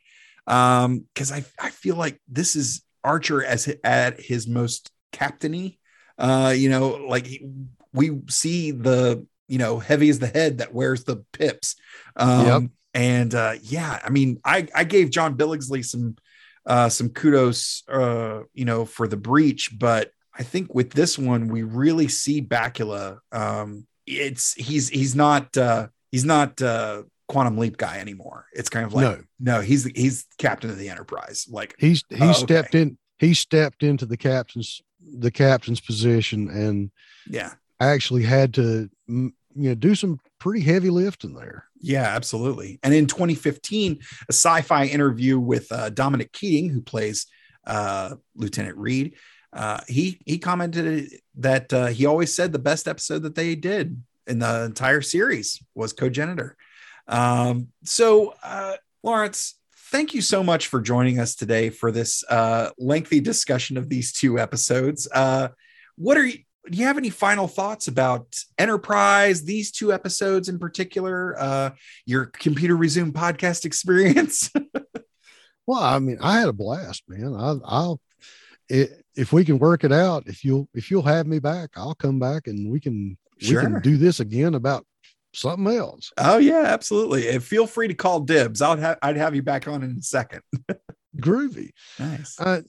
Um, 0.47 1.05
because 1.13 1.31
I 1.31 1.43
I 1.59 1.69
feel 1.71 1.95
like 1.95 2.21
this 2.27 2.55
is 2.55 2.81
Archer 3.03 3.43
as 3.43 3.67
at 3.83 4.19
his 4.21 4.47
most 4.47 4.91
captainy. 5.13 5.77
Uh, 6.17 6.53
you 6.55 6.69
know, 6.69 6.89
like 7.07 7.25
he- 7.27 7.45
we 7.93 8.19
see 8.29 8.71
the 8.71 9.25
you 9.47 9.57
know 9.57 9.79
heavy 9.79 10.09
as 10.09 10.19
the 10.19 10.27
head 10.27 10.59
that 10.59 10.73
wears 10.73 11.03
the 11.03 11.17
pips. 11.33 11.75
Um, 12.15 12.45
Yep. 12.45 12.63
and 12.93 13.35
uh, 13.35 13.53
yeah, 13.61 13.99
I 14.03 14.09
mean, 14.09 14.39
I 14.45 14.67
I 14.73 14.83
gave 14.85 15.09
John 15.09 15.37
Billingsley 15.37 15.83
some 15.85 16.15
uh, 16.67 16.89
some 16.89 17.09
kudos, 17.09 17.81
uh, 17.87 18.41
you 18.53 18.65
know, 18.65 18.85
for 18.85 19.07
the 19.07 19.17
breach, 19.17 19.71
but 19.79 20.11
I 20.37 20.43
think 20.43 20.75
with 20.75 20.91
this 20.91 21.17
one 21.17 21.47
we 21.47 21.63
really 21.63 22.07
see 22.07 22.41
Bakula. 22.43 23.17
Um, 23.31 23.87
it's 24.05 24.53
he's 24.53 24.87
he's 24.89 25.15
not 25.15 25.57
uh, 25.57 25.87
he's 26.11 26.25
not 26.25 26.61
uh, 26.61 27.03
quantum 27.27 27.57
leap 27.57 27.77
guy 27.77 27.97
anymore. 27.99 28.45
It's 28.53 28.69
kind 28.69 28.85
of 28.85 28.93
like 28.93 29.03
No. 29.03 29.23
no, 29.39 29.61
he's 29.61 29.85
he's 29.85 30.25
captain 30.37 30.69
of 30.69 30.77
the 30.77 30.89
Enterprise. 30.89 31.47
Like 31.49 31.73
He's 31.79 32.03
he 32.09 32.17
Oh, 32.21 32.33
stepped 32.33 32.75
okay. 32.75 32.81
in. 32.83 32.97
He 33.17 33.33
stepped 33.33 33.81
into 33.81 34.05
the 34.05 34.17
captain's 34.17 34.81
the 35.01 35.31
captain's 35.31 35.79
position 35.81 36.49
and 36.49 36.91
yeah, 37.29 37.53
actually 37.79 38.23
had 38.23 38.53
to 38.55 38.89
you 39.57 39.69
know 39.69 39.75
do 39.75 39.95
some 39.95 40.19
pretty 40.39 40.61
heavy 40.61 40.89
lifting 40.89 41.33
there. 41.33 41.65
Yeah, 41.79 42.03
absolutely. 42.03 42.79
And 42.83 42.93
in 42.93 43.07
2015, 43.07 43.99
a 44.29 44.33
sci-fi 44.33 44.85
interview 44.85 45.39
with 45.39 45.71
uh, 45.71 45.89
Dominic 45.89 46.31
Keating, 46.31 46.69
who 46.69 46.81
plays 46.81 47.27
uh, 47.65 48.15
Lieutenant 48.35 48.77
Reed, 48.77 49.15
uh, 49.53 49.81
he 49.87 50.19
he 50.25 50.37
commented 50.37 51.09
that 51.35 51.73
uh, 51.73 51.87
he 51.87 52.05
always 52.05 52.33
said 52.33 52.51
the 52.51 52.59
best 52.59 52.87
episode 52.87 53.23
that 53.23 53.35
they 53.35 53.55
did 53.55 54.01
in 54.27 54.39
the 54.39 54.63
entire 54.65 55.01
series 55.01 55.61
was 55.73 55.93
Cogenitor. 55.93 56.57
Um, 57.07 57.69
so, 57.83 58.33
uh, 58.43 58.75
Lawrence, 59.03 59.55
thank 59.91 60.13
you 60.13 60.21
so 60.21 60.43
much 60.43 60.67
for 60.67 60.81
joining 60.81 61.19
us 61.19 61.35
today 61.35 61.69
for 61.69 61.91
this 61.91 62.23
uh, 62.29 62.71
lengthy 62.77 63.21
discussion 63.21 63.77
of 63.77 63.89
these 63.89 64.11
two 64.11 64.37
episodes. 64.37 65.07
Uh, 65.11 65.49
what 65.95 66.17
are 66.17 66.25
you? 66.25 66.39
Do 66.69 66.77
you 66.77 66.85
have 66.85 66.97
any 66.97 67.09
final 67.09 67.47
thoughts 67.47 67.87
about 67.87 68.35
Enterprise, 68.57 69.43
these 69.43 69.71
two 69.71 69.93
episodes 69.93 70.49
in 70.49 70.59
particular, 70.59 71.35
uh, 71.39 71.69
your 72.05 72.25
computer 72.25 72.75
resume 72.75 73.11
podcast 73.11 73.65
experience? 73.65 74.51
Well, 75.65 75.81
I 75.81 75.99
mean, 75.99 76.17
I 76.21 76.39
had 76.39 76.49
a 76.49 76.53
blast, 76.53 77.03
man. 77.07 77.33
I, 77.35 77.55
I'll 77.65 77.99
it, 78.69 79.03
if 79.15 79.33
we 79.33 79.45
can 79.45 79.59
work 79.59 79.83
it 79.83 79.91
out. 79.91 80.23
If 80.27 80.43
you'll 80.43 80.67
if 80.73 80.91
you'll 80.91 81.03
have 81.03 81.27
me 81.27 81.39
back, 81.39 81.71
I'll 81.75 81.95
come 81.95 82.19
back 82.19 82.47
and 82.47 82.71
we 82.71 82.79
can 82.79 83.17
we 83.41 83.55
can 83.55 83.81
do 83.81 83.97
this 83.97 84.19
again 84.19 84.55
about 84.55 84.85
something 85.33 85.75
else. 85.75 86.11
oh 86.17 86.37
yeah, 86.37 86.63
absolutely. 86.65 87.29
And 87.29 87.43
feel 87.43 87.67
free 87.67 87.87
to 87.87 87.93
call 87.93 88.21
dibs. 88.21 88.61
I'll 88.61 88.77
have 88.77 88.97
I'd 89.01 89.17
have 89.17 89.35
you 89.35 89.41
back 89.41 89.67
on 89.67 89.83
in 89.83 89.97
a 89.99 90.01
second. 90.01 90.41
Groovy. 91.17 91.71
Nice. 91.99 92.39
Uh, 92.39 92.61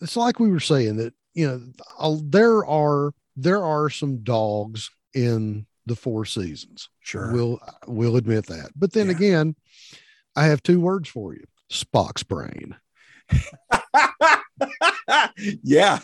it's 0.00 0.16
like 0.16 0.38
we 0.38 0.50
were 0.50 0.60
saying 0.60 0.96
that 0.96 1.14
you 1.34 1.46
know 1.48 1.62
I'll- 1.98 2.22
there 2.24 2.64
are 2.66 3.12
there 3.36 3.62
are 3.64 3.88
some 3.90 4.18
dogs 4.22 4.90
in 5.14 5.66
the 5.86 5.96
four 5.96 6.24
seasons. 6.24 6.88
Sure. 7.00 7.32
We'll 7.32 7.60
we'll 7.86 8.16
admit 8.16 8.46
that. 8.46 8.70
But 8.76 8.92
then 8.92 9.06
Yeah. 9.06 9.12
again, 9.16 9.56
I 10.36 10.44
have 10.46 10.62
two 10.62 10.80
words 10.80 11.08
for 11.08 11.34
you: 11.34 11.44
Spock's 11.70 12.22
brain. 12.22 12.76
yeah, 15.62 16.00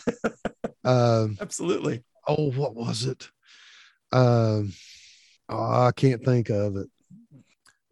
Um, 0.85 1.37
absolutely. 1.41 2.05
oh, 2.27 2.51
what 2.53 2.75
was 2.75 3.05
it? 3.05 3.29
Um, 4.13 4.73
oh, 5.49 5.87
I 5.87 5.93
can't 5.95 6.25
think 6.25 6.49
of 6.51 6.77
it. 6.77 6.89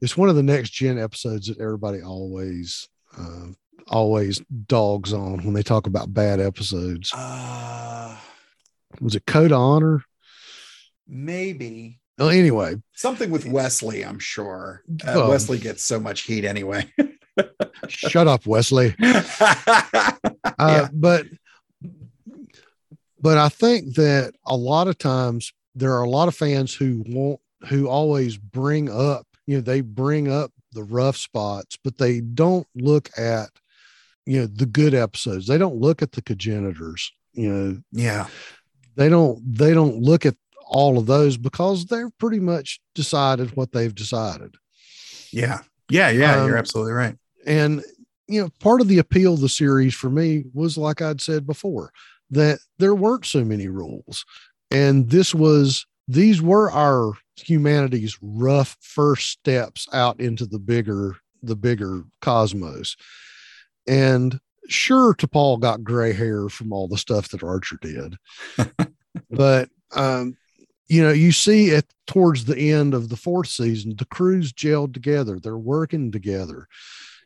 It's 0.01 0.17
one 0.17 0.29
of 0.29 0.37
the 0.37 0.43
next 0.43 0.71
gen 0.71 0.99
episodes 0.99 1.47
that 1.49 1.59
everybody 1.61 2.03
always, 2.03 2.89
uh, 3.17 3.49
always 3.89 4.41
dogs 4.67 5.13
on 5.13 5.45
when 5.45 5.55
they 5.55 5.63
talk 5.63 5.87
about 5.87 6.13
bad 6.15 6.41
episodes. 6.41 7.13
Uh 7.15 8.17
Was 9.01 9.15
it 9.15 9.27
Code 9.27 9.53
of 9.53 9.59
Honor? 9.61 10.03
maybe 11.07 12.01
Well, 12.19 12.31
anyway, 12.31 12.77
something 12.95 13.31
with 13.31 13.45
Wesley, 13.47 14.05
I'm 14.05 14.19
sure. 14.19 14.83
Uh, 15.07 15.13
Oh. 15.15 15.29
Wesley 15.31 15.59
gets 15.59 15.83
so 15.85 16.01
much 16.01 16.23
heat 16.23 16.45
anyway. 16.45 16.91
shut 17.89 18.27
up, 18.29 18.47
Wesley. 18.47 18.95
Uh, 19.01 20.13
Yeah. 20.59 20.89
But, 20.93 21.27
but 23.21 23.39
I 23.39 23.49
think 23.49 23.95
that 23.97 24.35
a 24.47 24.57
lot 24.57 24.87
of 24.89 24.99
times 24.99 25.53
there 25.75 25.93
are 25.95 26.03
a 26.05 26.09
lot 26.09 26.29
of 26.29 26.35
fans 26.37 26.73
who 26.75 27.03
want, 27.09 27.41
who 27.69 27.89
always 27.89 28.37
bring 28.37 28.89
up, 28.91 29.27
you 29.47 29.57
know, 29.57 29.63
they 29.63 29.81
bring 29.81 30.31
up 30.31 30.53
the 30.73 30.85
rough 30.85 31.17
spots, 31.17 31.77
but 31.83 31.99
they 31.99 32.21
don't 32.21 32.67
look 32.75 33.11
at, 33.19 33.49
you 34.27 34.41
know, 34.41 34.47
the 34.47 34.67
good 34.67 34.95
episodes. 34.95 35.47
They 35.47 35.59
don't 35.59 35.77
look 35.77 36.03
at 36.03 36.13
the 36.13 36.23
Cogenitors, 36.23 37.11
you 37.33 37.53
know, 37.53 37.83
yeah. 37.93 38.27
they 38.97 39.09
don't, 39.09 39.41
they 39.47 39.75
don't 39.75 39.99
look 39.99 40.25
at 40.27 40.37
all 40.67 40.99
of 40.99 41.07
those 41.07 41.37
because 41.37 41.87
they've 41.87 42.17
pretty 42.19 42.41
much 42.41 42.81
decided 42.95 43.57
what 43.57 43.73
they've 43.73 43.95
decided. 43.95 44.55
Yeah. 45.31 45.61
Yeah. 45.91 46.11
Yeah. 46.11 46.41
Um, 46.41 46.49
you're 46.49 46.57
absolutely 46.57 46.93
right. 46.93 47.17
and 47.47 47.83
you 48.27 48.41
know 48.41 48.49
part 48.61 48.81
of 48.81 48.89
the 48.89 48.99
appeal 48.99 49.35
of 49.35 49.41
the 49.41 49.49
series 49.49 49.95
for 49.95 50.11
me 50.11 50.45
was 50.53 50.79
like 50.79 51.03
i'd 51.03 51.21
said 51.21 51.47
before 51.47 51.93
that 52.31 52.59
there 52.79 52.95
weren't 52.95 53.27
so 53.27 53.45
many 53.45 53.69
rules 53.69 54.25
and 54.71 55.11
this 55.11 55.35
was 55.35 55.87
these 56.09 56.41
were 56.41 56.71
our 56.71 57.13
humanity's 57.37 58.19
rough 58.23 58.77
first 58.81 59.31
steps 59.31 59.89
out 59.93 60.19
into 60.21 60.47
the 60.47 60.59
bigger 60.59 61.17
the 61.43 61.57
bigger 61.57 62.05
cosmos 62.21 62.97
and 63.87 64.39
sure 64.69 65.15
T'Pol 65.15 65.61
got 65.61 65.85
gray 65.85 66.13
hair 66.13 66.49
from 66.49 66.73
all 66.73 66.89
the 66.89 66.99
stuff 66.99 67.29
that 67.31 67.43
archer 67.43 67.79
did. 67.81 68.17
But 69.31 69.69
um 69.95 70.37
you 70.89 71.03
know 71.03 71.13
you 71.13 71.31
see 71.33 71.75
at 71.75 71.85
towards 72.07 72.45
the 72.45 72.73
end 72.73 72.95
of 72.95 73.09
the 73.09 73.17
fourth 73.17 73.49
season 73.49 73.95
the 73.97 74.05
crews 74.07 74.53
gelled 74.53 74.93
together. 74.93 75.39
They're 75.39 75.57
working 75.57 76.11
together. 76.11 76.67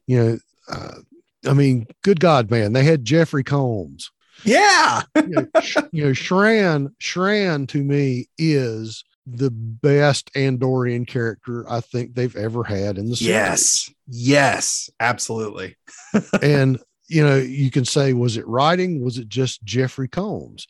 You 0.07 0.23
know 0.23 0.39
uh, 0.71 0.99
i 1.47 1.53
mean 1.53 1.87
good 2.03 2.21
god 2.21 2.51
man 2.51 2.73
they 2.73 2.85
had 2.85 3.05
jeffrey 3.05 3.45
combs. 3.45 4.11
Yeah. 4.45 5.03
you 5.17 5.29
know, 5.29 5.47
Sh- 5.63 5.77
you 5.93 6.05
know 6.05 6.11
shran 6.11 6.93
shran 7.01 7.69
to 7.69 7.83
me 7.83 8.29
is 8.37 9.05
the 9.31 9.51
best 9.51 10.33
andorian 10.35 11.07
character 11.07 11.65
i 11.71 11.81
think 11.81 12.15
they've 12.15 12.37
ever 12.37 12.65
had 12.65 12.97
in 12.99 13.11
the 13.11 13.17
series 13.17 13.29
Yes. 13.29 13.91
Yes. 14.07 14.91
Absolutely. 15.01 15.77
and 16.43 16.79
you 17.09 17.23
know 17.23 17.37
you 17.37 17.71
can 17.71 17.85
say 17.85 18.13
was 18.13 18.37
it 18.37 18.47
writing 18.47 19.03
was 19.03 19.19
it 19.19 19.29
just 19.29 19.63
jeffrey 19.65 20.09
combs 20.09 20.67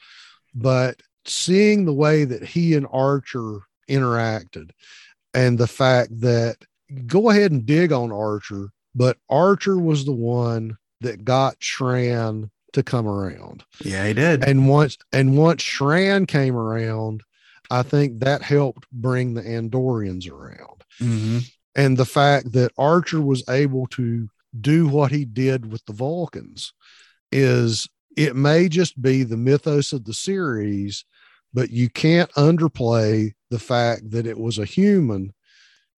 but 0.54 1.00
seeing 1.24 1.84
the 1.84 1.92
way 1.92 2.24
that 2.24 2.42
he 2.44 2.74
and 2.74 2.86
archer 2.92 3.58
interacted 3.88 4.70
and 5.34 5.58
the 5.58 5.66
fact 5.66 6.10
that 6.20 6.56
go 7.06 7.30
ahead 7.30 7.52
and 7.52 7.66
dig 7.66 7.92
on 7.92 8.10
archer 8.12 8.70
but 8.94 9.18
archer 9.28 9.78
was 9.78 10.04
the 10.04 10.12
one 10.12 10.76
that 11.00 11.24
got 11.24 11.58
shran 11.60 12.50
to 12.72 12.82
come 12.82 13.06
around 13.06 13.64
Yeah, 13.84 14.06
he 14.06 14.14
did. 14.14 14.42
and 14.44 14.68
once 14.68 14.96
and 15.12 15.36
once 15.36 15.62
shran 15.62 16.26
came 16.26 16.56
around 16.56 17.22
i 17.70 17.82
think 17.82 18.20
that 18.20 18.42
helped 18.42 18.86
bring 18.92 19.34
the 19.34 19.42
andorians 19.42 20.30
around 20.30 20.82
Mhm. 21.00 21.48
and 21.74 21.96
the 21.96 22.06
fact 22.06 22.52
that 22.52 22.72
Archer 22.78 23.20
was 23.20 23.42
able 23.48 23.86
to 23.88 24.28
do 24.60 24.88
what 24.88 25.12
he 25.12 25.24
did 25.24 25.70
with 25.70 25.84
the 25.86 25.92
Vulcans 25.92 26.72
is 27.30 27.86
it 28.16 28.34
may 28.34 28.68
just 28.68 29.00
be 29.00 29.22
the 29.22 29.36
mythos 29.36 29.92
of 29.92 30.04
the 30.04 30.14
series, 30.14 31.04
but 31.54 31.70
you 31.70 31.88
can't 31.88 32.32
underplay 32.32 33.32
the 33.50 33.58
fact 33.58 34.10
that 34.10 34.26
it 34.26 34.38
was 34.38 34.58
a 34.58 34.64
human 34.64 35.32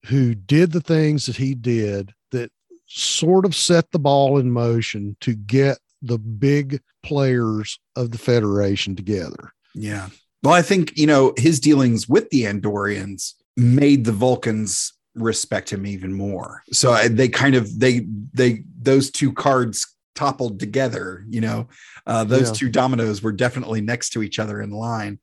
who 0.06 0.34
did 0.34 0.72
the 0.72 0.80
things 0.82 1.24
that 1.26 1.36
he 1.36 1.54
did 1.54 2.12
that 2.32 2.50
sort 2.86 3.46
of 3.46 3.54
set 3.54 3.90
the 3.92 3.98
ball 3.98 4.36
in 4.38 4.50
motion 4.50 5.16
to 5.20 5.34
get 5.34 5.78
the 6.02 6.18
big 6.18 6.80
players 7.02 7.78
of 7.96 8.10
the 8.10 8.18
Federation 8.18 8.94
together. 8.96 9.52
Yeah. 9.74 10.08
Well, 10.42 10.54
I 10.54 10.62
think, 10.62 10.96
you 10.96 11.06
know, 11.06 11.34
his 11.36 11.60
dealings 11.60 12.08
with 12.08 12.30
the 12.30 12.44
Andorians 12.44 13.34
made 13.56 14.04
the 14.04 14.12
Vulcans 14.12 14.92
respect 15.14 15.70
him 15.70 15.86
even 15.86 16.12
more. 16.12 16.62
So 16.72 16.92
I, 16.92 17.08
they 17.08 17.28
kind 17.28 17.54
of 17.56 17.78
they 17.78 18.06
they 18.32 18.62
those 18.80 19.10
two 19.10 19.32
cards 19.32 19.96
toppled 20.14 20.60
together, 20.60 21.24
you 21.28 21.40
know. 21.40 21.68
Uh 22.06 22.24
those 22.24 22.48
Yeah. 22.48 22.54
two 22.54 22.68
dominoes 22.68 23.22
were 23.22 23.32
definitely 23.32 23.80
next 23.80 24.10
to 24.10 24.22
each 24.22 24.38
other 24.38 24.62
in 24.62 24.70
line. 24.70 25.18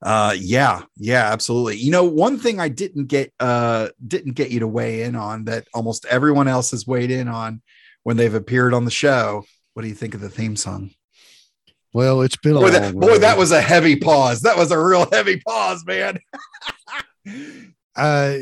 Uh 0.00 0.34
yeah, 0.38 0.82
yeah, 0.96 1.30
absolutely. 1.32 1.76
You 1.76 1.90
know, 1.90 2.04
one 2.04 2.38
thing 2.38 2.60
I 2.60 2.68
didn't 2.68 3.06
get 3.06 3.32
uh 3.40 3.88
didn't 4.06 4.32
get 4.32 4.50
you 4.50 4.60
to 4.60 4.68
weigh 4.68 5.02
in 5.02 5.14
on 5.16 5.44
that 5.44 5.66
almost 5.74 6.06
everyone 6.06 6.48
else 6.48 6.70
has 6.70 6.86
weighed 6.86 7.10
in 7.10 7.28
on 7.28 7.60
when 8.04 8.16
they've 8.16 8.32
appeared 8.34 8.72
on 8.72 8.84
the 8.84 8.90
show. 8.90 9.44
What 9.74 9.82
do 9.82 9.88
you 9.88 9.94
think 9.94 10.14
of 10.14 10.20
the 10.20 10.30
theme 10.30 10.56
song? 10.56 10.90
Well, 11.94 12.22
it's 12.22 12.36
been 12.36 12.56
a 12.56 12.60
Boy, 12.60 12.72
long 12.72 12.72
that, 12.72 12.94
boy, 12.96 13.18
that 13.18 13.38
was 13.38 13.52
a 13.52 13.60
heavy 13.60 13.94
pause. 13.94 14.40
That 14.40 14.58
was 14.58 14.72
a 14.72 14.78
real 14.78 15.08
heavy 15.12 15.40
pause, 15.40 15.86
man. 15.86 16.18
uh, 17.96 18.34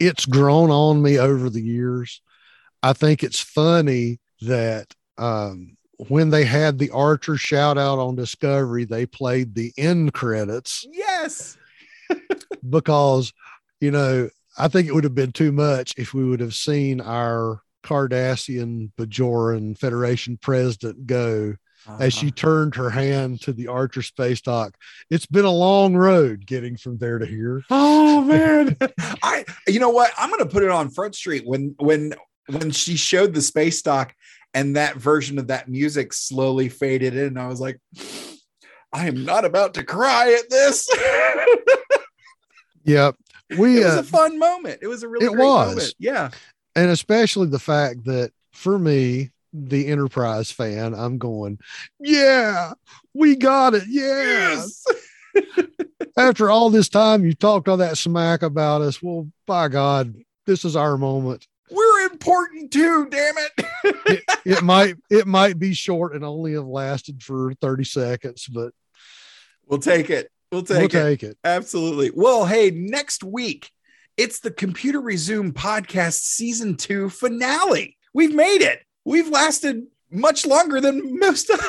it's 0.00 0.24
grown 0.24 0.70
on 0.70 1.02
me 1.02 1.18
over 1.18 1.50
the 1.50 1.60
years. 1.60 2.22
I 2.82 2.94
think 2.94 3.22
it's 3.22 3.40
funny 3.40 4.20
that 4.40 4.86
um, 5.18 5.76
when 6.08 6.30
they 6.30 6.46
had 6.46 6.78
the 6.78 6.90
Archer 6.92 7.36
shout 7.36 7.76
out 7.76 7.98
on 7.98 8.16
Discovery, 8.16 8.86
they 8.86 9.04
played 9.04 9.54
the 9.54 9.74
end 9.76 10.14
credits 10.14 10.86
yes. 10.90 11.58
because, 12.70 13.34
you 13.82 13.90
know, 13.90 14.30
I 14.56 14.68
think 14.68 14.88
it 14.88 14.94
would 14.94 15.04
have 15.04 15.14
been 15.14 15.32
too 15.32 15.52
much 15.52 15.92
if 15.98 16.14
we 16.14 16.24
would 16.24 16.40
have 16.40 16.54
seen 16.54 17.02
our 17.02 17.60
Cardassian 17.84 18.92
Bajoran 18.98 19.76
Federation 19.76 20.38
president 20.40 21.06
go 21.06 21.54
as 22.00 22.12
she 22.12 22.30
turned 22.30 22.74
her 22.74 22.90
hand 22.90 23.40
to 23.42 23.52
the 23.52 23.68
Archer 23.68 24.02
space 24.02 24.40
dock. 24.40 24.76
It's 25.10 25.26
been 25.26 25.44
a 25.44 25.50
long 25.50 25.96
road 25.96 26.46
getting 26.46 26.76
from 26.76 26.98
there 26.98 27.18
to 27.18 27.26
here. 27.26 27.62
Oh 28.08 28.22
man. 28.22 28.76
I 29.22 29.44
you 29.68 29.78
know 29.78 29.90
what? 29.90 30.10
I'm 30.16 30.30
gonna 30.30 30.46
put 30.46 30.62
it 30.62 30.70
on 30.70 30.90
Front 30.90 31.14
Street 31.14 31.46
when 31.46 31.74
when 31.78 32.14
when 32.46 32.70
she 32.70 32.96
showed 32.96 33.34
the 33.34 33.42
space 33.42 33.82
dock 33.82 34.14
and 34.54 34.76
that 34.76 34.96
version 34.96 35.38
of 35.38 35.48
that 35.48 35.68
music 35.68 36.12
slowly 36.12 36.68
faded 36.68 37.14
in. 37.14 37.36
I 37.36 37.46
was 37.46 37.60
like, 37.60 37.78
I 38.92 39.06
am 39.06 39.24
not 39.24 39.44
about 39.44 39.74
to 39.74 39.84
cry 39.84 40.32
at 40.32 40.48
this. 40.48 40.88
yep. 42.84 43.16
We, 43.58 43.82
it 43.82 43.84
was 43.84 43.96
uh, 43.96 44.00
a 44.00 44.02
fun 44.02 44.38
moment. 44.38 44.78
It 44.80 44.86
was 44.86 45.02
a 45.02 45.08
really 45.08 45.26
it 45.26 45.32
was. 45.32 45.68
moment. 45.68 45.94
Yeah. 45.98 46.30
and 46.74 46.90
especially 46.90 47.48
the 47.48 47.58
fact 47.58 48.04
that 48.06 48.32
for 48.52 48.78
me 48.78 49.30
the 49.68 49.86
enterprise 49.86 50.50
fan 50.50 50.94
i'm 50.94 51.18
going 51.18 51.58
yeah 52.00 52.72
we 53.14 53.34
got 53.36 53.74
it 53.74 53.84
yeah 53.88 54.54
Yes. 54.54 54.84
after 56.16 56.50
all 56.50 56.70
this 56.70 56.88
time 56.88 57.24
you 57.24 57.34
talked 57.34 57.68
all 57.68 57.76
that 57.78 57.98
smack 57.98 58.42
about 58.42 58.82
us 58.82 59.02
well 59.02 59.28
by 59.46 59.68
god 59.68 60.14
this 60.46 60.64
is 60.64 60.76
our 60.76 60.96
moment 60.96 61.46
We're 61.70 62.06
important 62.06 62.70
too, 62.70 63.08
damn 63.10 63.34
it. 63.36 63.66
it, 64.06 64.22
it 64.44 64.62
might 64.62 64.94
it 65.10 65.26
might 65.26 65.58
be 65.58 65.74
short 65.74 66.14
and 66.14 66.24
only 66.24 66.52
have 66.54 66.66
lasted 66.66 67.22
for 67.22 67.52
30 67.60 67.84
seconds 67.84 68.46
but 68.46 68.72
We'll 69.68 69.80
take 69.80 70.10
it. 70.10 70.30
We'll 70.52 70.62
take 70.62 70.92
we'll 70.92 71.02
it. 71.02 71.08
take 71.10 71.22
it. 71.24 71.36
Absolutely. 71.42 72.12
Well, 72.14 72.46
hey, 72.46 72.70
next 72.70 73.24
week 73.24 73.70
it's 74.16 74.38
the 74.38 74.52
Computer 74.52 75.00
Resume 75.00 75.50
podcast 75.50 76.20
season 76.20 76.76
two 76.76 77.08
finale. 77.10 77.96
We've 78.14 78.32
made 78.34 78.62
it. 78.62 78.78
We've 79.06 79.28
lasted 79.28 79.84
much 80.10 80.44
longer 80.44 80.80
than 80.80 81.16
most 81.20 81.48
other 81.48 81.62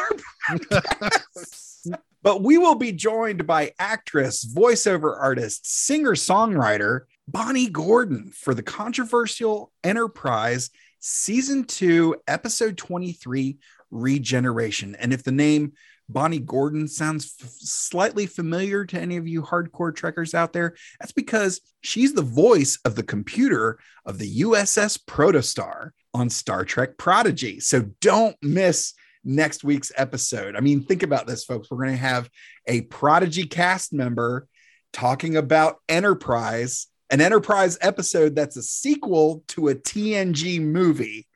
podcasts. 0.49 1.88
but 2.23 2.41
we 2.41 2.57
will 2.57 2.73
be 2.73 2.91
joined 2.91 3.45
by 3.45 3.73
actress, 3.77 4.43
voiceover 4.43 5.15
artist, 5.15 5.85
singer 5.85 6.14
songwriter 6.14 7.01
Bonnie 7.27 7.69
Gordon 7.69 8.31
for 8.34 8.55
the 8.55 8.64
controversial 8.64 9.72
Enterprise 9.84 10.72
season 10.99 11.65
two, 11.65 12.15
episode 12.27 12.76
23 12.76 13.59
Regeneration. 13.91 14.95
And 14.95 15.14
if 15.14 15.23
the 15.23 15.31
name 15.31 15.73
Bonnie 16.09 16.39
Gordon 16.39 16.88
sounds 16.88 17.35
f- 17.41 17.49
slightly 17.49 18.25
familiar 18.25 18.85
to 18.85 18.99
any 18.99 19.17
of 19.17 19.27
you 19.27 19.41
hardcore 19.41 19.95
trekkers 19.95 20.34
out 20.34 20.53
there, 20.53 20.75
that's 20.99 21.11
because 21.11 21.61
she's 21.81 22.13
the 22.13 22.21
voice 22.21 22.79
of 22.85 22.95
the 22.95 23.03
computer 23.03 23.79
of 24.05 24.17
the 24.17 24.41
USS 24.41 24.99
Protostar 25.05 25.91
on 26.13 26.29
Star 26.29 26.63
Trek 26.63 26.97
Prodigy. 26.97 27.59
So 27.59 27.89
don't 28.01 28.35
miss 28.41 28.93
next 29.23 29.63
week's 29.63 29.91
episode. 29.95 30.55
I 30.55 30.61
mean, 30.61 30.84
think 30.84 31.03
about 31.03 31.27
this, 31.27 31.43
folks. 31.43 31.69
We're 31.69 31.84
going 31.84 31.91
to 31.91 31.97
have 31.97 32.29
a 32.65 32.81
Prodigy 32.81 33.45
cast 33.45 33.93
member 33.93 34.47
talking 34.93 35.35
about 35.35 35.77
Enterprise, 35.89 36.88
an 37.09 37.21
Enterprise 37.21 37.77
episode 37.81 38.35
that's 38.35 38.57
a 38.57 38.63
sequel 38.63 39.43
to 39.49 39.67
a 39.67 39.75
TNG 39.75 40.61
movie. 40.61 41.27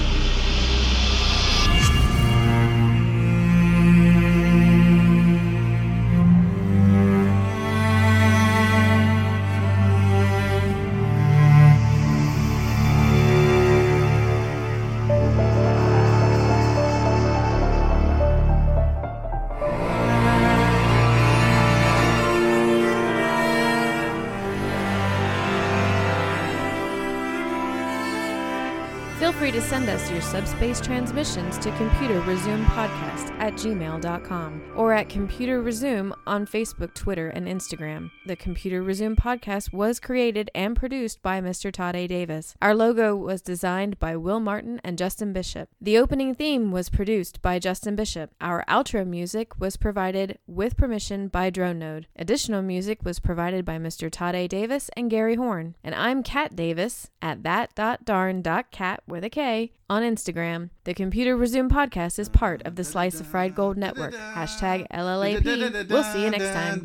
Subspace 30.27 30.81
transmissions 30.81 31.57
to 31.57 31.71
Computer 31.77 32.19
Resume 32.21 32.65
Podcast 32.65 33.31
at 33.39 33.53
gmail.com 33.53 34.61
or 34.75 34.91
at 34.91 35.07
Computer 35.07 35.61
Resume 35.61 36.13
on 36.25 36.45
Facebook, 36.45 36.93
Twitter, 36.93 37.29
and 37.29 37.47
Instagram. 37.47 38.11
The 38.25 38.35
Computer 38.35 38.83
Resume 38.83 39.15
Podcast 39.15 39.71
was 39.71 40.01
created 40.01 40.51
and 40.53 40.75
produced 40.75 41.21
by 41.21 41.39
Mr. 41.39 41.71
Todd 41.71 41.95
A. 41.95 42.07
Davis. 42.07 42.55
Our 42.61 42.75
logo 42.75 43.15
was 43.15 43.41
designed 43.41 43.99
by 43.99 44.17
Will 44.17 44.41
Martin 44.41 44.81
and 44.83 44.97
Justin 44.97 45.31
Bishop. 45.31 45.69
The 45.79 45.97
opening 45.97 46.35
theme 46.35 46.71
was 46.71 46.89
produced 46.89 47.41
by 47.41 47.57
Justin 47.57 47.95
Bishop. 47.95 48.31
Our 48.41 48.65
outro 48.67 49.07
music 49.07 49.57
was 49.57 49.77
provided 49.77 50.39
with 50.45 50.75
permission 50.75 51.29
by 51.29 51.49
Drone 51.49 51.79
Node. 51.79 52.07
Additional 52.17 52.61
music 52.61 52.99
was 53.05 53.21
provided 53.21 53.63
by 53.63 53.77
Mr. 53.77 54.11
Todd 54.11 54.35
A. 54.35 54.47
Davis 54.47 54.89
and 54.97 55.09
Gary 55.09 55.35
Horn. 55.35 55.75
And 55.85 55.95
I'm 55.95 56.21
Kat 56.21 56.53
Davis 56.53 57.09
at 57.21 57.43
that.darn.cat 57.43 59.03
with 59.07 59.23
a 59.23 59.29
K 59.29 59.71
on 59.89 60.03
Instagram. 60.03 60.69
The 60.83 60.93
Computer 60.93 61.35
Resume 61.37 61.69
podcast 61.69 62.19
is 62.19 62.27
part 62.29 62.61
of 62.65 62.75
the 62.75 62.83
Slice 62.83 63.19
of 63.19 63.27
Fried 63.27 63.55
Gold 63.55 63.77
Network. 63.77 64.13
Hashtag 64.13 64.87
LLAP. 64.89 65.89
We'll 65.89 66.03
see 66.03 66.23
you 66.23 66.29
next 66.29 66.49
time. 66.53 66.83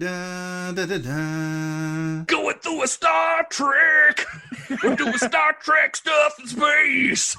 Going 2.27 2.57
through 2.59 2.83
a 2.83 2.87
Star 2.87 3.47
Trek. 3.51 4.25
We're 4.83 4.97
doing 4.97 5.19
Star 5.19 5.55
Trek 5.61 5.97
stuff 5.97 6.39
in 6.39 6.47
space. 6.47 7.37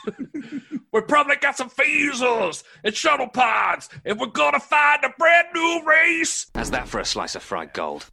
we 0.91 1.02
probably 1.02 1.38
got 1.38 1.56
some 1.57 1.69
phasers 1.69 2.64
and 2.84 2.94
shuttle 2.94 3.30
pods, 3.30 3.90
and 4.06 4.19
we're 4.19 4.27
gonna 4.27 4.60
find 4.60 5.03
a 5.03 5.10
brand 5.18 5.48
new 5.53 5.81
race. 5.85 6.48
How's 6.53 6.72
that 6.72 6.88
for 6.88 6.99
a 6.99 7.06
slice 7.06 7.35
of 7.35 7.44
fried 7.44 7.73
gold? 7.73 8.02